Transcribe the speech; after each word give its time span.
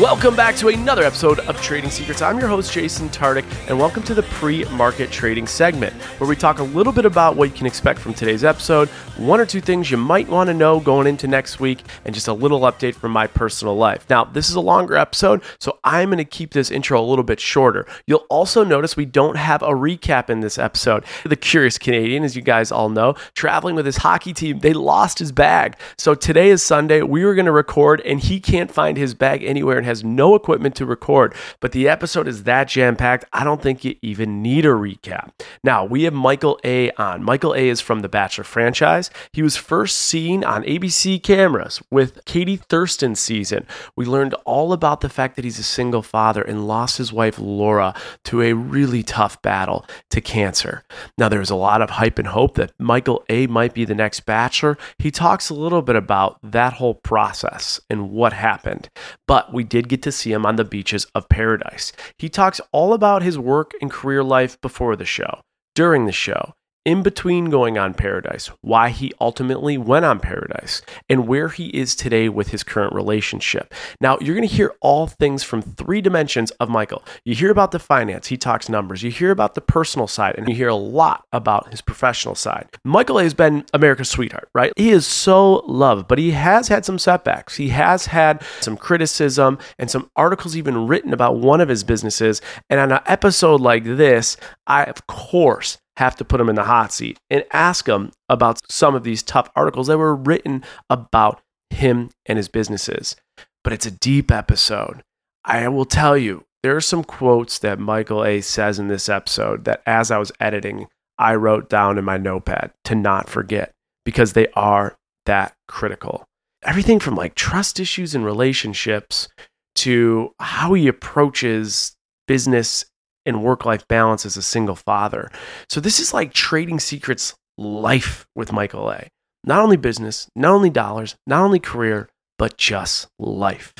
Welcome 0.00 0.36
back 0.36 0.54
to 0.56 0.68
another 0.68 1.02
episode 1.02 1.40
of 1.40 1.60
Trading 1.60 1.90
Secrets. 1.90 2.22
I'm 2.22 2.38
your 2.38 2.46
host, 2.46 2.72
Jason 2.72 3.08
Tartick, 3.08 3.44
and 3.68 3.76
welcome 3.76 4.04
to 4.04 4.14
the 4.14 4.22
pre 4.22 4.64
market 4.66 5.10
trading 5.10 5.48
segment, 5.48 5.92
where 6.20 6.30
we 6.30 6.36
talk 6.36 6.60
a 6.60 6.62
little 6.62 6.92
bit 6.92 7.04
about 7.04 7.34
what 7.34 7.48
you 7.48 7.54
can 7.56 7.66
expect 7.66 7.98
from 7.98 8.14
today's 8.14 8.44
episode, 8.44 8.88
one 9.16 9.40
or 9.40 9.46
two 9.46 9.60
things 9.60 9.90
you 9.90 9.96
might 9.96 10.28
want 10.28 10.46
to 10.46 10.54
know 10.54 10.78
going 10.78 11.08
into 11.08 11.26
next 11.26 11.58
week, 11.58 11.82
and 12.04 12.14
just 12.14 12.28
a 12.28 12.32
little 12.32 12.60
update 12.60 12.94
from 12.94 13.10
my 13.10 13.26
personal 13.26 13.76
life. 13.76 14.08
Now, 14.08 14.22
this 14.22 14.48
is 14.48 14.54
a 14.54 14.60
longer 14.60 14.94
episode, 14.94 15.42
so 15.58 15.80
I'm 15.82 16.10
going 16.10 16.18
to 16.18 16.24
keep 16.24 16.52
this 16.52 16.70
intro 16.70 17.00
a 17.00 17.02
little 17.02 17.24
bit 17.24 17.40
shorter. 17.40 17.84
You'll 18.06 18.26
also 18.30 18.62
notice 18.62 18.96
we 18.96 19.04
don't 19.04 19.36
have 19.36 19.62
a 19.62 19.70
recap 19.70 20.30
in 20.30 20.38
this 20.40 20.58
episode. 20.58 21.04
The 21.24 21.34
Curious 21.34 21.76
Canadian, 21.76 22.22
as 22.22 22.36
you 22.36 22.42
guys 22.42 22.70
all 22.70 22.88
know, 22.88 23.14
traveling 23.34 23.74
with 23.74 23.86
his 23.86 23.96
hockey 23.96 24.32
team, 24.32 24.60
they 24.60 24.74
lost 24.74 25.18
his 25.18 25.32
bag. 25.32 25.76
So 25.96 26.14
today 26.14 26.50
is 26.50 26.62
Sunday. 26.62 27.02
We 27.02 27.24
were 27.24 27.34
going 27.34 27.46
to 27.46 27.52
record, 27.52 28.00
and 28.02 28.20
he 28.20 28.38
can't 28.38 28.70
find 28.70 28.96
his 28.96 29.12
bag 29.12 29.42
anywhere 29.42 29.87
has 29.88 30.04
no 30.04 30.34
equipment 30.34 30.76
to 30.76 30.86
record. 30.86 31.34
But 31.60 31.72
the 31.72 31.88
episode 31.88 32.28
is 32.28 32.44
that 32.44 32.68
jam 32.68 32.94
packed, 32.94 33.24
I 33.32 33.42
don't 33.42 33.60
think 33.60 33.84
you 33.84 33.96
even 34.02 34.42
need 34.42 34.64
a 34.64 34.68
recap. 34.68 35.30
Now, 35.64 35.84
we 35.84 36.04
have 36.04 36.14
Michael 36.14 36.60
A 36.64 36.92
on. 36.92 37.24
Michael 37.24 37.54
A 37.54 37.68
is 37.68 37.80
from 37.80 38.00
the 38.00 38.08
Bachelor 38.08 38.44
franchise. 38.44 39.10
He 39.32 39.42
was 39.42 39.56
first 39.56 39.96
seen 39.96 40.44
on 40.44 40.62
ABC 40.62 41.22
cameras 41.22 41.82
with 41.90 42.24
Katie 42.24 42.56
Thurston 42.56 43.14
season. 43.14 43.66
We 43.96 44.04
learned 44.04 44.34
all 44.44 44.72
about 44.72 45.00
the 45.00 45.08
fact 45.08 45.36
that 45.36 45.44
he's 45.44 45.58
a 45.58 45.64
single 45.64 46.02
father 46.02 46.42
and 46.42 46.68
lost 46.68 46.98
his 46.98 47.12
wife, 47.12 47.38
Laura, 47.38 47.94
to 48.24 48.42
a 48.42 48.52
really 48.52 49.02
tough 49.02 49.40
battle 49.42 49.84
to 50.10 50.20
cancer. 50.20 50.84
Now, 51.16 51.28
there's 51.28 51.50
a 51.50 51.56
lot 51.56 51.82
of 51.82 51.90
hype 51.90 52.18
and 52.18 52.28
hope 52.28 52.54
that 52.54 52.72
Michael 52.78 53.24
A 53.28 53.46
might 53.46 53.74
be 53.74 53.84
the 53.84 53.94
next 53.94 54.20
Bachelor. 54.20 54.76
He 54.98 55.10
talks 55.10 55.50
a 55.50 55.54
little 55.54 55.82
bit 55.82 55.96
about 55.96 56.38
that 56.42 56.74
whole 56.74 56.94
process 56.94 57.80
and 57.88 58.10
what 58.10 58.32
happened. 58.32 58.90
But 59.26 59.52
we 59.52 59.64
did 59.64 59.77
get 59.86 60.02
to 60.02 60.12
see 60.12 60.32
him 60.32 60.46
on 60.46 60.56
the 60.56 60.64
beaches 60.64 61.06
of 61.14 61.28
paradise. 61.28 61.92
He 62.16 62.28
talks 62.28 62.60
all 62.72 62.92
about 62.92 63.22
his 63.22 63.38
work 63.38 63.72
and 63.80 63.90
career 63.90 64.24
life 64.24 64.60
before 64.60 64.96
the 64.96 65.04
show, 65.04 65.40
during 65.74 66.06
the 66.06 66.12
show, 66.12 66.54
in 66.88 67.02
between 67.02 67.50
going 67.50 67.76
on 67.76 67.92
Paradise, 67.92 68.50
why 68.62 68.88
he 68.88 69.12
ultimately 69.20 69.76
went 69.76 70.06
on 70.06 70.18
Paradise, 70.18 70.80
and 71.06 71.28
where 71.28 71.50
he 71.50 71.66
is 71.66 71.94
today 71.94 72.30
with 72.30 72.48
his 72.48 72.62
current 72.62 72.94
relationship. 72.94 73.74
Now, 74.00 74.16
you're 74.22 74.34
going 74.34 74.48
to 74.48 74.54
hear 74.54 74.74
all 74.80 75.06
things 75.06 75.42
from 75.42 75.60
three 75.60 76.00
dimensions 76.00 76.50
of 76.52 76.70
Michael. 76.70 77.04
You 77.26 77.34
hear 77.34 77.50
about 77.50 77.72
the 77.72 77.78
finance, 77.78 78.28
he 78.28 78.38
talks 78.38 78.70
numbers. 78.70 79.02
You 79.02 79.10
hear 79.10 79.30
about 79.30 79.54
the 79.54 79.60
personal 79.60 80.06
side, 80.06 80.36
and 80.38 80.48
you 80.48 80.54
hear 80.54 80.68
a 80.68 80.74
lot 80.74 81.26
about 81.30 81.70
his 81.70 81.82
professional 81.82 82.34
side. 82.34 82.70
Michael 82.84 83.18
A 83.18 83.22
has 83.22 83.34
been 83.34 83.66
America's 83.74 84.08
sweetheart, 84.08 84.48
right? 84.54 84.72
He 84.74 84.88
is 84.88 85.06
so 85.06 85.56
loved, 85.66 86.08
but 86.08 86.16
he 86.16 86.30
has 86.30 86.68
had 86.68 86.86
some 86.86 86.98
setbacks. 86.98 87.58
He 87.58 87.68
has 87.68 88.06
had 88.06 88.42
some 88.60 88.78
criticism 88.78 89.58
and 89.78 89.90
some 89.90 90.10
articles 90.16 90.56
even 90.56 90.86
written 90.86 91.12
about 91.12 91.36
one 91.36 91.60
of 91.60 91.68
his 91.68 91.84
businesses. 91.84 92.40
And 92.70 92.80
on 92.80 92.92
an 92.92 93.00
episode 93.04 93.60
like 93.60 93.84
this, 93.84 94.38
I, 94.66 94.84
of 94.84 95.06
course, 95.06 95.76
have 95.98 96.14
to 96.14 96.24
put 96.24 96.40
him 96.40 96.48
in 96.48 96.54
the 96.54 96.62
hot 96.62 96.92
seat 96.92 97.18
and 97.28 97.44
ask 97.52 97.88
him 97.88 98.12
about 98.28 98.60
some 98.70 98.94
of 98.94 99.02
these 99.02 99.20
tough 99.20 99.50
articles 99.56 99.88
that 99.88 99.98
were 99.98 100.14
written 100.14 100.64
about 100.88 101.40
him 101.70 102.10
and 102.24 102.36
his 102.36 102.46
businesses. 102.48 103.16
But 103.64 103.72
it's 103.72 103.86
a 103.86 103.90
deep 103.90 104.30
episode. 104.30 105.02
I 105.44 105.66
will 105.66 105.84
tell 105.84 106.16
you, 106.16 106.44
there 106.62 106.76
are 106.76 106.80
some 106.80 107.02
quotes 107.02 107.58
that 107.58 107.80
Michael 107.80 108.24
A 108.24 108.40
says 108.40 108.78
in 108.78 108.86
this 108.86 109.08
episode 109.08 109.64
that 109.64 109.82
as 109.86 110.12
I 110.12 110.18
was 110.18 110.30
editing, 110.38 110.86
I 111.18 111.34
wrote 111.34 111.68
down 111.68 111.98
in 111.98 112.04
my 112.04 112.16
notepad 112.16 112.70
to 112.84 112.94
not 112.94 113.28
forget 113.28 113.72
because 114.04 114.34
they 114.34 114.46
are 114.54 114.96
that 115.26 115.54
critical. 115.66 116.24
Everything 116.62 117.00
from 117.00 117.16
like 117.16 117.34
trust 117.34 117.80
issues 117.80 118.14
and 118.14 118.24
relationships 118.24 119.28
to 119.76 120.32
how 120.38 120.74
he 120.74 120.86
approaches 120.86 121.96
business 122.28 122.84
and 123.26 123.42
work 123.42 123.64
life 123.64 123.86
balance 123.88 124.24
as 124.24 124.36
a 124.36 124.42
single 124.42 124.76
father. 124.76 125.30
So 125.68 125.80
this 125.80 126.00
is 126.00 126.14
like 126.14 126.32
trading 126.32 126.80
secrets 126.80 127.34
life 127.56 128.26
with 128.34 128.52
Michael 128.52 128.90
A. 128.90 129.08
Not 129.44 129.60
only 129.60 129.76
business, 129.76 130.28
not 130.34 130.52
only 130.52 130.70
dollars, 130.70 131.16
not 131.26 131.42
only 131.42 131.58
career, 131.58 132.08
but 132.38 132.56
just 132.56 133.08
life. 133.18 133.74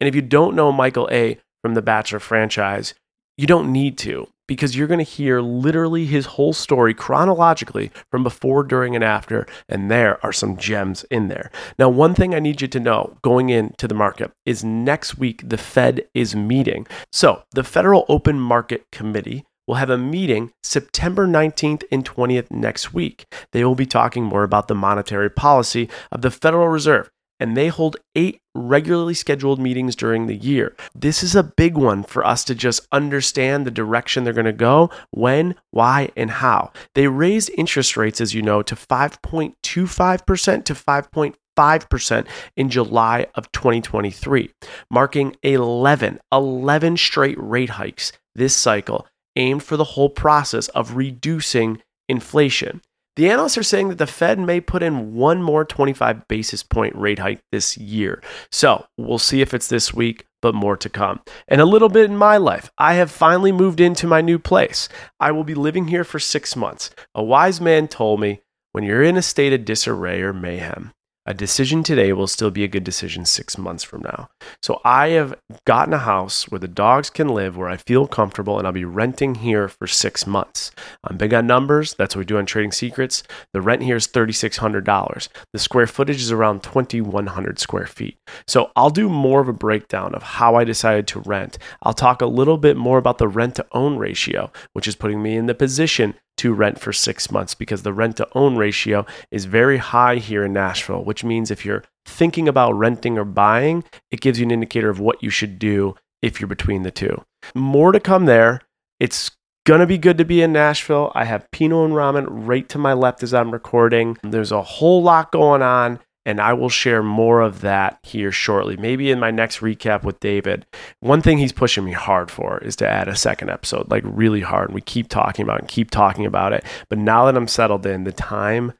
And 0.00 0.08
if 0.08 0.14
you 0.14 0.22
don't 0.22 0.56
know 0.56 0.72
Michael 0.72 1.08
A 1.12 1.38
from 1.62 1.74
the 1.74 1.82
Bachelor 1.82 2.20
franchise, 2.20 2.94
you 3.36 3.46
don't 3.46 3.72
need 3.72 3.98
to 3.98 4.28
because 4.48 4.74
you're 4.74 4.88
going 4.88 4.98
to 4.98 5.04
hear 5.04 5.40
literally 5.40 6.06
his 6.06 6.26
whole 6.26 6.52
story 6.52 6.92
chronologically 6.92 7.92
from 8.10 8.24
before, 8.24 8.64
during, 8.64 8.96
and 8.96 9.04
after. 9.04 9.46
And 9.68 9.88
there 9.88 10.18
are 10.26 10.32
some 10.32 10.56
gems 10.56 11.04
in 11.04 11.28
there. 11.28 11.52
Now, 11.78 11.88
one 11.88 12.14
thing 12.14 12.34
I 12.34 12.40
need 12.40 12.60
you 12.60 12.66
to 12.66 12.80
know 12.80 13.16
going 13.22 13.50
into 13.50 13.86
the 13.86 13.94
market 13.94 14.32
is 14.44 14.64
next 14.64 15.18
week, 15.18 15.48
the 15.48 15.58
Fed 15.58 16.08
is 16.14 16.34
meeting. 16.34 16.88
So, 17.12 17.44
the 17.52 17.62
Federal 17.62 18.04
Open 18.08 18.40
Market 18.40 18.86
Committee 18.90 19.44
will 19.68 19.76
have 19.76 19.90
a 19.90 19.98
meeting 19.98 20.50
September 20.62 21.26
19th 21.26 21.84
and 21.92 22.04
20th 22.04 22.50
next 22.50 22.94
week. 22.94 23.26
They 23.52 23.64
will 23.64 23.74
be 23.74 23.86
talking 23.86 24.24
more 24.24 24.42
about 24.42 24.66
the 24.66 24.74
monetary 24.74 25.28
policy 25.28 25.90
of 26.10 26.22
the 26.22 26.30
Federal 26.30 26.68
Reserve 26.68 27.10
and 27.40 27.56
they 27.56 27.68
hold 27.68 27.96
eight 28.14 28.40
regularly 28.58 29.14
scheduled 29.14 29.60
meetings 29.60 29.94
during 29.96 30.26
the 30.26 30.36
year. 30.36 30.74
This 30.94 31.22
is 31.22 31.34
a 31.34 31.42
big 31.42 31.76
one 31.76 32.02
for 32.02 32.24
us 32.24 32.44
to 32.44 32.54
just 32.54 32.86
understand 32.92 33.66
the 33.66 33.70
direction 33.70 34.24
they're 34.24 34.32
going 34.32 34.44
to 34.46 34.52
go, 34.52 34.90
when, 35.10 35.54
why, 35.70 36.10
and 36.16 36.30
how. 36.30 36.72
They 36.94 37.06
raised 37.08 37.50
interest 37.56 37.96
rates, 37.96 38.20
as 38.20 38.34
you 38.34 38.42
know, 38.42 38.62
to 38.62 38.74
5.25% 38.74 40.64
to 40.64 40.74
5.5% 40.74 42.26
in 42.56 42.70
July 42.70 43.26
of 43.34 43.50
2023, 43.52 44.50
marking 44.90 45.36
11, 45.42 46.20
11 46.32 46.96
straight 46.96 47.38
rate 47.38 47.70
hikes 47.70 48.12
this 48.34 48.56
cycle, 48.56 49.06
aimed 49.36 49.62
for 49.62 49.76
the 49.76 49.84
whole 49.84 50.10
process 50.10 50.68
of 50.68 50.96
reducing 50.96 51.82
inflation. 52.08 52.80
The 53.18 53.30
analysts 53.30 53.58
are 53.58 53.64
saying 53.64 53.88
that 53.88 53.98
the 53.98 54.06
Fed 54.06 54.38
may 54.38 54.60
put 54.60 54.80
in 54.80 55.12
one 55.12 55.42
more 55.42 55.64
25 55.64 56.28
basis 56.28 56.62
point 56.62 56.94
rate 56.94 57.18
hike 57.18 57.40
this 57.50 57.76
year. 57.76 58.22
So 58.52 58.86
we'll 58.96 59.18
see 59.18 59.40
if 59.40 59.52
it's 59.52 59.66
this 59.66 59.92
week, 59.92 60.24
but 60.40 60.54
more 60.54 60.76
to 60.76 60.88
come. 60.88 61.18
And 61.48 61.60
a 61.60 61.64
little 61.64 61.88
bit 61.88 62.08
in 62.08 62.16
my 62.16 62.36
life, 62.36 62.70
I 62.78 62.94
have 62.94 63.10
finally 63.10 63.50
moved 63.50 63.80
into 63.80 64.06
my 64.06 64.20
new 64.20 64.38
place. 64.38 64.88
I 65.18 65.32
will 65.32 65.42
be 65.42 65.56
living 65.56 65.88
here 65.88 66.04
for 66.04 66.20
six 66.20 66.54
months. 66.54 66.90
A 67.12 67.20
wise 67.20 67.60
man 67.60 67.88
told 67.88 68.20
me 68.20 68.40
when 68.70 68.84
you're 68.84 69.02
in 69.02 69.16
a 69.16 69.22
state 69.22 69.52
of 69.52 69.64
disarray 69.64 70.22
or 70.22 70.32
mayhem, 70.32 70.92
a 71.28 71.34
decision 71.34 71.82
today 71.82 72.14
will 72.14 72.26
still 72.26 72.50
be 72.50 72.64
a 72.64 72.68
good 72.68 72.84
decision 72.84 73.26
six 73.26 73.58
months 73.58 73.84
from 73.84 74.00
now. 74.00 74.30
So 74.62 74.80
I 74.82 75.08
have 75.08 75.34
gotten 75.66 75.92
a 75.92 75.98
house 75.98 76.48
where 76.48 76.58
the 76.58 76.66
dogs 76.66 77.10
can 77.10 77.28
live, 77.28 77.54
where 77.54 77.68
I 77.68 77.76
feel 77.76 78.06
comfortable, 78.06 78.56
and 78.56 78.66
I'll 78.66 78.72
be 78.72 78.86
renting 78.86 79.34
here 79.34 79.68
for 79.68 79.86
six 79.86 80.26
months. 80.26 80.70
I'm 81.04 81.18
big 81.18 81.34
on 81.34 81.46
numbers. 81.46 81.94
That's 81.98 82.16
what 82.16 82.20
we 82.20 82.24
do 82.24 82.38
on 82.38 82.46
Trading 82.46 82.72
Secrets. 82.72 83.24
The 83.52 83.60
rent 83.60 83.82
here 83.82 83.96
is 83.96 84.08
$3,600. 84.08 85.28
The 85.52 85.58
square 85.58 85.86
footage 85.86 86.22
is 86.22 86.32
around 86.32 86.62
2,100 86.62 87.58
square 87.58 87.86
feet. 87.86 88.16
So 88.46 88.70
I'll 88.74 88.88
do 88.88 89.10
more 89.10 89.42
of 89.42 89.48
a 89.48 89.52
breakdown 89.52 90.14
of 90.14 90.22
how 90.22 90.54
I 90.54 90.64
decided 90.64 91.06
to 91.08 91.20
rent. 91.20 91.58
I'll 91.82 91.92
talk 91.92 92.22
a 92.22 92.26
little 92.26 92.56
bit 92.56 92.78
more 92.78 92.96
about 92.96 93.18
the 93.18 93.28
rent 93.28 93.56
to 93.56 93.66
own 93.72 93.98
ratio, 93.98 94.50
which 94.72 94.88
is 94.88 94.96
putting 94.96 95.22
me 95.22 95.36
in 95.36 95.44
the 95.44 95.54
position 95.54 96.14
to 96.38 96.54
rent 96.54 96.80
for 96.80 96.92
six 96.92 97.30
months 97.30 97.54
because 97.54 97.82
the 97.82 97.92
rent 97.92 98.16
to 98.16 98.28
own 98.34 98.56
ratio 98.56 99.04
is 99.30 99.44
very 99.44 99.78
high 99.78 100.16
here 100.16 100.44
in 100.44 100.52
Nashville, 100.52 101.04
which 101.04 101.24
means 101.24 101.50
if 101.50 101.64
you're 101.64 101.84
thinking 102.06 102.48
about 102.48 102.72
renting 102.72 103.18
or 103.18 103.24
buying, 103.24 103.84
it 104.10 104.20
gives 104.20 104.38
you 104.38 104.46
an 104.46 104.50
indicator 104.50 104.90
of 104.90 105.00
what 105.00 105.22
you 105.22 105.30
should 105.30 105.58
do 105.58 105.94
if 106.22 106.40
you're 106.40 106.48
between 106.48 106.82
the 106.82 106.90
two. 106.90 107.22
More 107.54 107.92
to 107.92 108.00
come 108.00 108.24
there. 108.24 108.60
It's 108.98 109.30
gonna 109.66 109.86
be 109.86 109.98
good 109.98 110.18
to 110.18 110.24
be 110.24 110.40
in 110.40 110.52
Nashville. 110.52 111.12
I 111.14 111.24
have 111.24 111.50
Pinot 111.50 111.90
and 111.90 111.94
Ramen 111.94 112.26
right 112.28 112.68
to 112.70 112.78
my 112.78 112.94
left 112.94 113.22
as 113.22 113.34
I'm 113.34 113.50
recording. 113.50 114.16
There's 114.22 114.52
a 114.52 114.62
whole 114.62 115.02
lot 115.02 115.30
going 115.30 115.62
on 115.62 116.00
and 116.26 116.40
I 116.40 116.52
will 116.52 116.68
share 116.68 117.02
more 117.02 117.40
of 117.40 117.62
that 117.62 117.98
here 118.02 118.30
shortly. 118.32 118.76
Maybe 118.76 119.10
in 119.10 119.18
my 119.18 119.30
next 119.30 119.60
recap 119.60 120.02
with 120.02 120.20
David. 120.20 120.66
One 121.00 121.22
thing 121.22 121.38
he's 121.38 121.52
pushing 121.52 121.84
me 121.84 121.92
hard 121.92 122.30
for 122.30 122.58
is 122.58 122.76
to 122.76 122.88
add 122.88 123.08
a 123.08 123.16
second 123.16 123.50
episode, 123.50 123.90
like 123.90 124.02
really 124.04 124.42
hard. 124.42 124.68
And 124.68 124.74
we 124.74 124.82
keep 124.82 125.08
talking 125.08 125.42
about 125.42 125.56
it 125.56 125.62
and 125.62 125.68
keep 125.68 125.90
talking 125.90 126.26
about 126.26 126.52
it. 126.52 126.64
But 126.88 126.98
now 126.98 127.24
that 127.26 127.36
I'm 127.36 127.48
settled 127.48 127.86
in, 127.86 128.04
the 128.04 128.12
time 128.12 128.74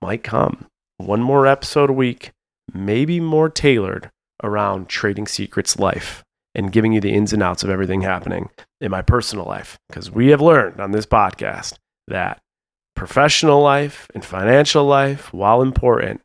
might 0.00 0.22
come. 0.22 0.66
One 0.96 1.22
more 1.22 1.46
episode 1.46 1.90
a 1.90 1.94
week, 1.94 2.32
maybe 2.72 3.20
more 3.20 3.50
tailored 3.50 4.10
around 4.42 4.88
trading 4.88 5.26
secrets 5.26 5.78
life 5.78 6.22
and 6.54 6.72
giving 6.72 6.92
you 6.92 7.00
the 7.00 7.12
ins 7.12 7.32
and 7.32 7.42
outs 7.42 7.64
of 7.64 7.70
everything 7.70 8.02
happening 8.02 8.48
in 8.80 8.90
my 8.90 9.02
personal 9.02 9.44
life. 9.44 9.78
Because 9.88 10.10
we 10.10 10.28
have 10.28 10.40
learned 10.40 10.80
on 10.80 10.92
this 10.92 11.06
podcast 11.06 11.74
that 12.08 12.40
professional 12.94 13.60
life 13.60 14.08
and 14.14 14.24
financial 14.24 14.84
life, 14.84 15.32
while 15.32 15.60
important, 15.60 16.20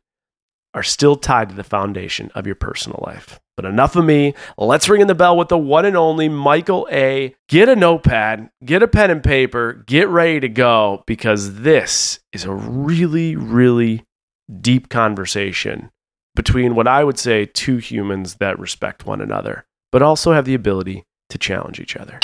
are 0.74 0.82
still 0.82 1.16
tied 1.16 1.48
to 1.48 1.54
the 1.54 1.64
foundation 1.64 2.30
of 2.34 2.46
your 2.46 2.54
personal 2.54 3.02
life. 3.06 3.40
But 3.56 3.64
enough 3.64 3.96
of 3.96 4.04
me. 4.04 4.34
Let's 4.56 4.88
ring 4.88 5.02
in 5.02 5.06
the 5.06 5.14
bell 5.14 5.36
with 5.36 5.48
the 5.48 5.58
one 5.58 5.84
and 5.84 5.96
only 5.96 6.28
Michael 6.28 6.88
A. 6.90 7.34
Get 7.48 7.68
a 7.68 7.76
notepad, 7.76 8.50
get 8.64 8.82
a 8.82 8.88
pen 8.88 9.10
and 9.10 9.22
paper, 9.22 9.84
get 9.86 10.08
ready 10.08 10.40
to 10.40 10.48
go 10.48 11.02
because 11.06 11.56
this 11.56 12.20
is 12.32 12.44
a 12.44 12.54
really, 12.54 13.36
really 13.36 14.04
deep 14.60 14.88
conversation 14.88 15.90
between 16.34 16.74
what 16.74 16.86
I 16.88 17.04
would 17.04 17.18
say 17.18 17.44
two 17.46 17.76
humans 17.76 18.36
that 18.36 18.58
respect 18.58 19.04
one 19.04 19.20
another. 19.20 19.66
but 19.92 20.02
also 20.02 20.32
have 20.32 20.44
the 20.44 20.54
ability 20.54 21.04
to 21.30 21.38
challenge 21.38 21.80
each 21.80 21.96
other. 21.96 22.20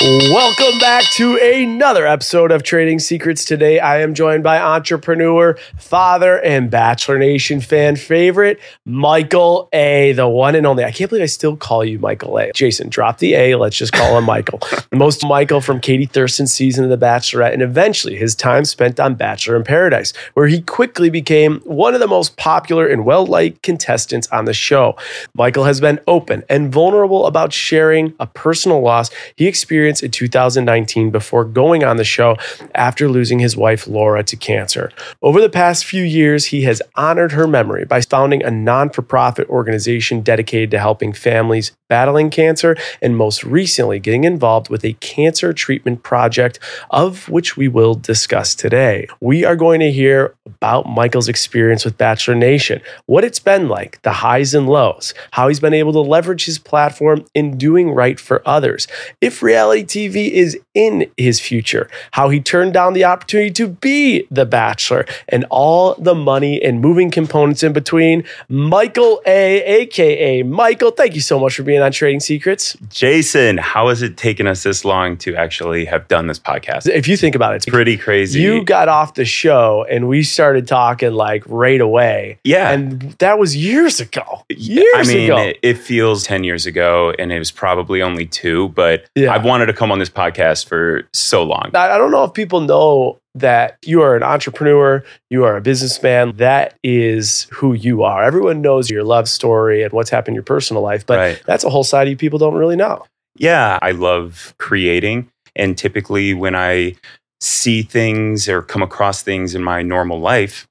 Welcome 0.00 0.78
back 0.78 1.02
to 1.14 1.38
another 1.38 2.06
episode 2.06 2.52
of 2.52 2.62
Trading 2.62 3.00
Secrets. 3.00 3.44
Today, 3.44 3.80
I 3.80 4.00
am 4.00 4.14
joined 4.14 4.44
by 4.44 4.60
entrepreneur, 4.60 5.58
father, 5.76 6.38
and 6.38 6.70
Bachelor 6.70 7.18
Nation 7.18 7.60
fan 7.60 7.96
favorite, 7.96 8.60
Michael 8.84 9.68
A., 9.72 10.12
the 10.12 10.28
one 10.28 10.54
and 10.54 10.64
only. 10.68 10.84
I 10.84 10.92
can't 10.92 11.10
believe 11.10 11.24
I 11.24 11.26
still 11.26 11.56
call 11.56 11.84
you 11.84 11.98
Michael 11.98 12.38
A. 12.38 12.52
Jason, 12.52 12.90
drop 12.90 13.18
the 13.18 13.34
A. 13.34 13.56
Let's 13.56 13.76
just 13.76 13.92
call 13.92 14.16
him 14.16 14.22
Michael. 14.22 14.60
Most 14.92 15.26
Michael 15.26 15.60
from 15.60 15.80
Katie 15.80 16.06
Thurston's 16.06 16.54
season 16.54 16.84
of 16.84 16.90
The 16.90 17.06
Bachelorette, 17.06 17.52
and 17.52 17.60
eventually 17.60 18.14
his 18.14 18.36
time 18.36 18.64
spent 18.66 19.00
on 19.00 19.16
Bachelor 19.16 19.56
in 19.56 19.64
Paradise, 19.64 20.12
where 20.34 20.46
he 20.46 20.60
quickly 20.60 21.10
became 21.10 21.58
one 21.64 21.94
of 21.94 22.00
the 22.00 22.06
most 22.06 22.36
popular 22.36 22.86
and 22.86 23.04
well 23.04 23.26
liked 23.26 23.64
contestants 23.64 24.28
on 24.28 24.44
the 24.44 24.54
show. 24.54 24.96
Michael 25.34 25.64
has 25.64 25.80
been 25.80 25.98
open 26.06 26.44
and 26.48 26.72
vulnerable 26.72 27.26
about 27.26 27.52
sharing 27.52 28.14
a 28.20 28.28
personal 28.28 28.80
loss 28.80 29.10
he 29.34 29.48
experienced 29.48 29.87
experience 29.88 30.02
in 30.02 30.10
2019 30.10 31.10
before 31.10 31.44
going 31.44 31.82
on 31.82 31.96
the 31.96 32.04
show 32.04 32.36
after 32.74 33.08
losing 33.08 33.38
his 33.38 33.56
wife 33.56 33.86
Laura 33.86 34.22
to 34.22 34.36
cancer. 34.36 34.90
Over 35.22 35.40
the 35.40 35.48
past 35.48 35.84
few 35.84 36.02
years, 36.02 36.46
he 36.46 36.62
has 36.62 36.82
honored 36.94 37.32
her 37.32 37.46
memory 37.46 37.84
by 37.84 38.00
founding 38.02 38.42
a 38.42 38.50
non 38.50 38.90
for 38.90 39.02
profit 39.02 39.48
organization 39.48 40.20
dedicated 40.20 40.70
to 40.72 40.78
helping 40.78 41.12
families 41.12 41.72
battling 41.88 42.28
cancer 42.30 42.76
and 43.00 43.16
most 43.16 43.42
recently 43.44 43.98
getting 43.98 44.24
involved 44.24 44.68
with 44.68 44.84
a 44.84 44.92
cancer 44.94 45.52
treatment 45.52 46.02
project, 46.02 46.58
of 46.90 47.28
which 47.28 47.56
we 47.56 47.66
will 47.66 47.94
discuss 47.94 48.54
today. 48.54 49.06
We 49.20 49.44
are 49.44 49.56
going 49.56 49.80
to 49.80 49.90
hear 49.90 50.34
about 50.60 50.88
Michael's 50.88 51.28
experience 51.28 51.84
with 51.84 51.96
Bachelor 51.96 52.34
Nation, 52.34 52.80
what 53.06 53.24
it's 53.24 53.38
been 53.38 53.68
like, 53.68 54.00
the 54.02 54.12
highs 54.12 54.54
and 54.54 54.68
lows, 54.68 55.14
how 55.32 55.48
he's 55.48 55.60
been 55.60 55.74
able 55.74 55.92
to 55.92 56.00
leverage 56.00 56.44
his 56.44 56.58
platform 56.58 57.24
in 57.34 57.56
doing 57.56 57.90
right 57.90 58.18
for 58.18 58.42
others. 58.46 58.86
If 59.20 59.42
reality 59.42 59.84
TV 59.84 60.30
is 60.30 60.58
in 60.74 61.10
his 61.16 61.40
future, 61.40 61.88
how 62.12 62.28
he 62.28 62.40
turned 62.40 62.72
down 62.72 62.92
the 62.92 63.04
opportunity 63.04 63.50
to 63.52 63.68
be 63.68 64.26
the 64.30 64.46
bachelor, 64.46 65.06
and 65.28 65.44
all 65.50 65.94
the 65.94 66.14
money 66.14 66.62
and 66.62 66.80
moving 66.80 67.10
components 67.10 67.62
in 67.62 67.72
between. 67.72 68.24
Michael 68.48 69.20
A, 69.26 69.62
aka 69.82 70.42
Michael, 70.42 70.90
thank 70.90 71.14
you 71.14 71.20
so 71.20 71.38
much 71.38 71.56
for 71.56 71.62
being 71.62 71.80
on 71.80 71.92
Trading 71.92 72.20
Secrets. 72.20 72.76
Jason, 72.88 73.58
how 73.58 73.88
has 73.88 74.02
it 74.02 74.16
taken 74.16 74.46
us 74.46 74.62
this 74.62 74.84
long 74.84 75.16
to 75.18 75.36
actually 75.36 75.84
have 75.84 76.08
done 76.08 76.26
this 76.26 76.38
podcast? 76.38 76.88
If 76.88 77.08
you 77.08 77.16
think 77.16 77.34
about 77.34 77.52
it, 77.52 77.56
it's 77.56 77.66
pretty 77.66 77.96
crazy. 77.96 78.40
You 78.40 78.64
got 78.64 78.88
off 78.88 79.14
the 79.14 79.24
show 79.24 79.86
and 79.88 80.08
we 80.08 80.22
started 80.22 80.47
talking 80.62 81.12
like 81.12 81.42
right 81.46 81.80
away. 81.80 82.38
Yeah. 82.44 82.70
And 82.70 83.02
that 83.18 83.38
was 83.38 83.56
years 83.56 84.00
ago. 84.00 84.44
Years 84.50 84.94
I 84.94 85.02
mean, 85.04 85.24
ago. 85.30 85.38
It, 85.38 85.58
it 85.62 85.74
feels 85.74 86.24
10 86.24 86.44
years 86.44 86.66
ago 86.66 87.14
and 87.18 87.32
it 87.32 87.38
was 87.38 87.50
probably 87.50 88.02
only 88.02 88.26
two, 88.26 88.68
but 88.70 89.06
yeah. 89.14 89.32
I've 89.32 89.44
wanted 89.44 89.66
to 89.66 89.72
come 89.72 89.92
on 89.92 89.98
this 89.98 90.10
podcast 90.10 90.66
for 90.66 91.08
so 91.12 91.42
long. 91.42 91.70
I 91.74 91.98
don't 91.98 92.10
know 92.10 92.24
if 92.24 92.32
people 92.32 92.60
know 92.60 93.18
that 93.34 93.78
you 93.84 94.02
are 94.02 94.16
an 94.16 94.22
entrepreneur, 94.22 95.04
you 95.30 95.44
are 95.44 95.56
a 95.56 95.60
businessman. 95.60 96.36
That 96.36 96.74
is 96.82 97.46
who 97.52 97.72
you 97.72 98.02
are. 98.02 98.22
Everyone 98.22 98.60
knows 98.60 98.90
your 98.90 99.04
love 99.04 99.28
story 99.28 99.82
and 99.82 99.92
what's 99.92 100.10
happened 100.10 100.32
in 100.32 100.34
your 100.34 100.44
personal 100.44 100.82
life, 100.82 101.06
but 101.06 101.18
right. 101.18 101.42
that's 101.46 101.64
a 101.64 101.70
whole 101.70 101.84
side 101.84 102.06
of 102.06 102.10
you 102.10 102.16
people 102.16 102.38
don't 102.38 102.54
really 102.54 102.76
know. 102.76 103.04
Yeah, 103.36 103.78
I 103.80 103.92
love 103.92 104.54
creating. 104.58 105.30
And 105.56 105.76
typically, 105.76 106.34
when 106.34 106.54
I 106.54 106.94
see 107.40 107.82
things 107.82 108.48
or 108.48 108.62
come 108.62 108.82
across 108.82 109.22
things 109.22 109.54
in 109.54 109.62
my 109.62 109.82
normal 109.82 110.20
life, 110.20 110.68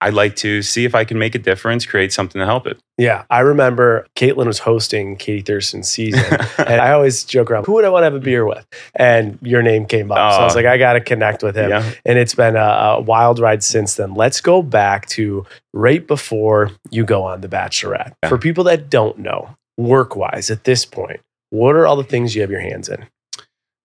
I'd 0.00 0.14
like 0.14 0.36
to 0.36 0.62
see 0.62 0.84
if 0.84 0.94
I 0.94 1.04
can 1.04 1.18
make 1.18 1.34
a 1.34 1.38
difference, 1.38 1.84
create 1.84 2.12
something 2.12 2.38
to 2.38 2.46
help 2.46 2.66
it. 2.66 2.78
Yeah. 2.98 3.24
I 3.30 3.40
remember 3.40 4.06
Kaitlyn 4.14 4.46
was 4.46 4.60
hosting 4.60 5.16
Katie 5.16 5.42
Thurston's 5.42 5.88
season. 5.88 6.24
and 6.58 6.80
I 6.80 6.92
always 6.92 7.24
joke 7.24 7.50
around, 7.50 7.66
who 7.66 7.72
would 7.74 7.84
I 7.84 7.88
want 7.88 8.02
to 8.02 8.04
have 8.04 8.14
a 8.14 8.20
beer 8.20 8.46
with? 8.46 8.64
And 8.94 9.38
your 9.42 9.60
name 9.62 9.86
came 9.86 10.12
up. 10.12 10.18
Oh, 10.18 10.36
so 10.36 10.42
I 10.42 10.44
was 10.44 10.54
oh. 10.54 10.58
like, 10.58 10.66
I 10.66 10.78
got 10.78 10.92
to 10.92 11.00
connect 11.00 11.42
with 11.42 11.56
him. 11.56 11.70
Yeah. 11.70 11.92
And 12.04 12.18
it's 12.18 12.34
been 12.34 12.54
a, 12.54 12.60
a, 12.60 13.00
wild 13.00 13.40
ride 13.40 13.64
since 13.64 13.94
then. 13.96 14.14
Let's 14.14 14.40
go 14.40 14.62
back 14.62 15.06
to 15.10 15.44
right 15.72 16.06
before 16.06 16.70
you 16.90 17.04
go 17.04 17.24
on 17.24 17.40
The 17.40 17.48
Bachelorette. 17.48 18.12
Yeah. 18.22 18.28
For 18.28 18.38
people 18.38 18.64
that 18.64 18.88
don't 18.90 19.18
know, 19.18 19.56
work 19.76 20.14
wise 20.14 20.48
at 20.48 20.62
this 20.62 20.84
point, 20.84 21.20
what 21.50 21.74
are 21.74 21.86
all 21.86 21.96
the 21.96 22.04
things 22.04 22.36
you 22.36 22.42
have 22.42 22.50
your 22.50 22.60
hands 22.60 22.88
in? 22.88 23.06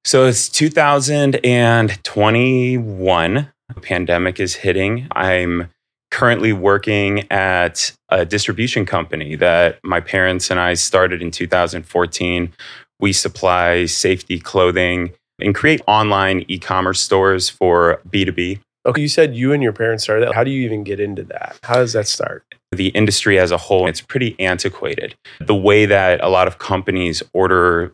So 0.05 0.25
it's 0.25 0.49
2021. 0.49 3.47
The 3.69 3.81
Pandemic 3.81 4.37
is 4.37 4.55
hitting. 4.55 5.07
I'm 5.13 5.69
currently 6.11 6.51
working 6.51 7.25
at 7.31 7.93
a 8.09 8.25
distribution 8.25 8.85
company 8.85 9.37
that 9.37 9.79
my 9.81 10.01
parents 10.01 10.51
and 10.51 10.59
I 10.59 10.73
started 10.73 11.21
in 11.21 11.31
2014. 11.31 12.51
We 12.99 13.13
supply 13.13 13.85
safety 13.85 14.39
clothing 14.39 15.13
and 15.39 15.55
create 15.55 15.79
online 15.87 16.43
e 16.49 16.59
commerce 16.59 16.99
stores 16.99 17.47
for 17.47 18.01
B2B. 18.09 18.59
Okay, 18.85 19.01
you 19.01 19.07
said 19.07 19.37
you 19.37 19.53
and 19.53 19.63
your 19.63 19.71
parents 19.71 20.03
started 20.03 20.27
that. 20.27 20.35
How 20.35 20.43
do 20.43 20.51
you 20.51 20.65
even 20.65 20.83
get 20.83 20.99
into 20.99 21.23
that? 21.23 21.57
How 21.63 21.75
does 21.75 21.93
that 21.93 22.09
start? 22.09 22.43
The 22.73 22.89
industry 22.89 23.39
as 23.39 23.51
a 23.51 23.57
whole, 23.57 23.87
it's 23.87 24.01
pretty 24.01 24.37
antiquated. 24.37 25.15
The 25.39 25.55
way 25.55 25.85
that 25.85 26.21
a 26.21 26.27
lot 26.27 26.49
of 26.49 26.59
companies 26.59 27.23
order 27.33 27.93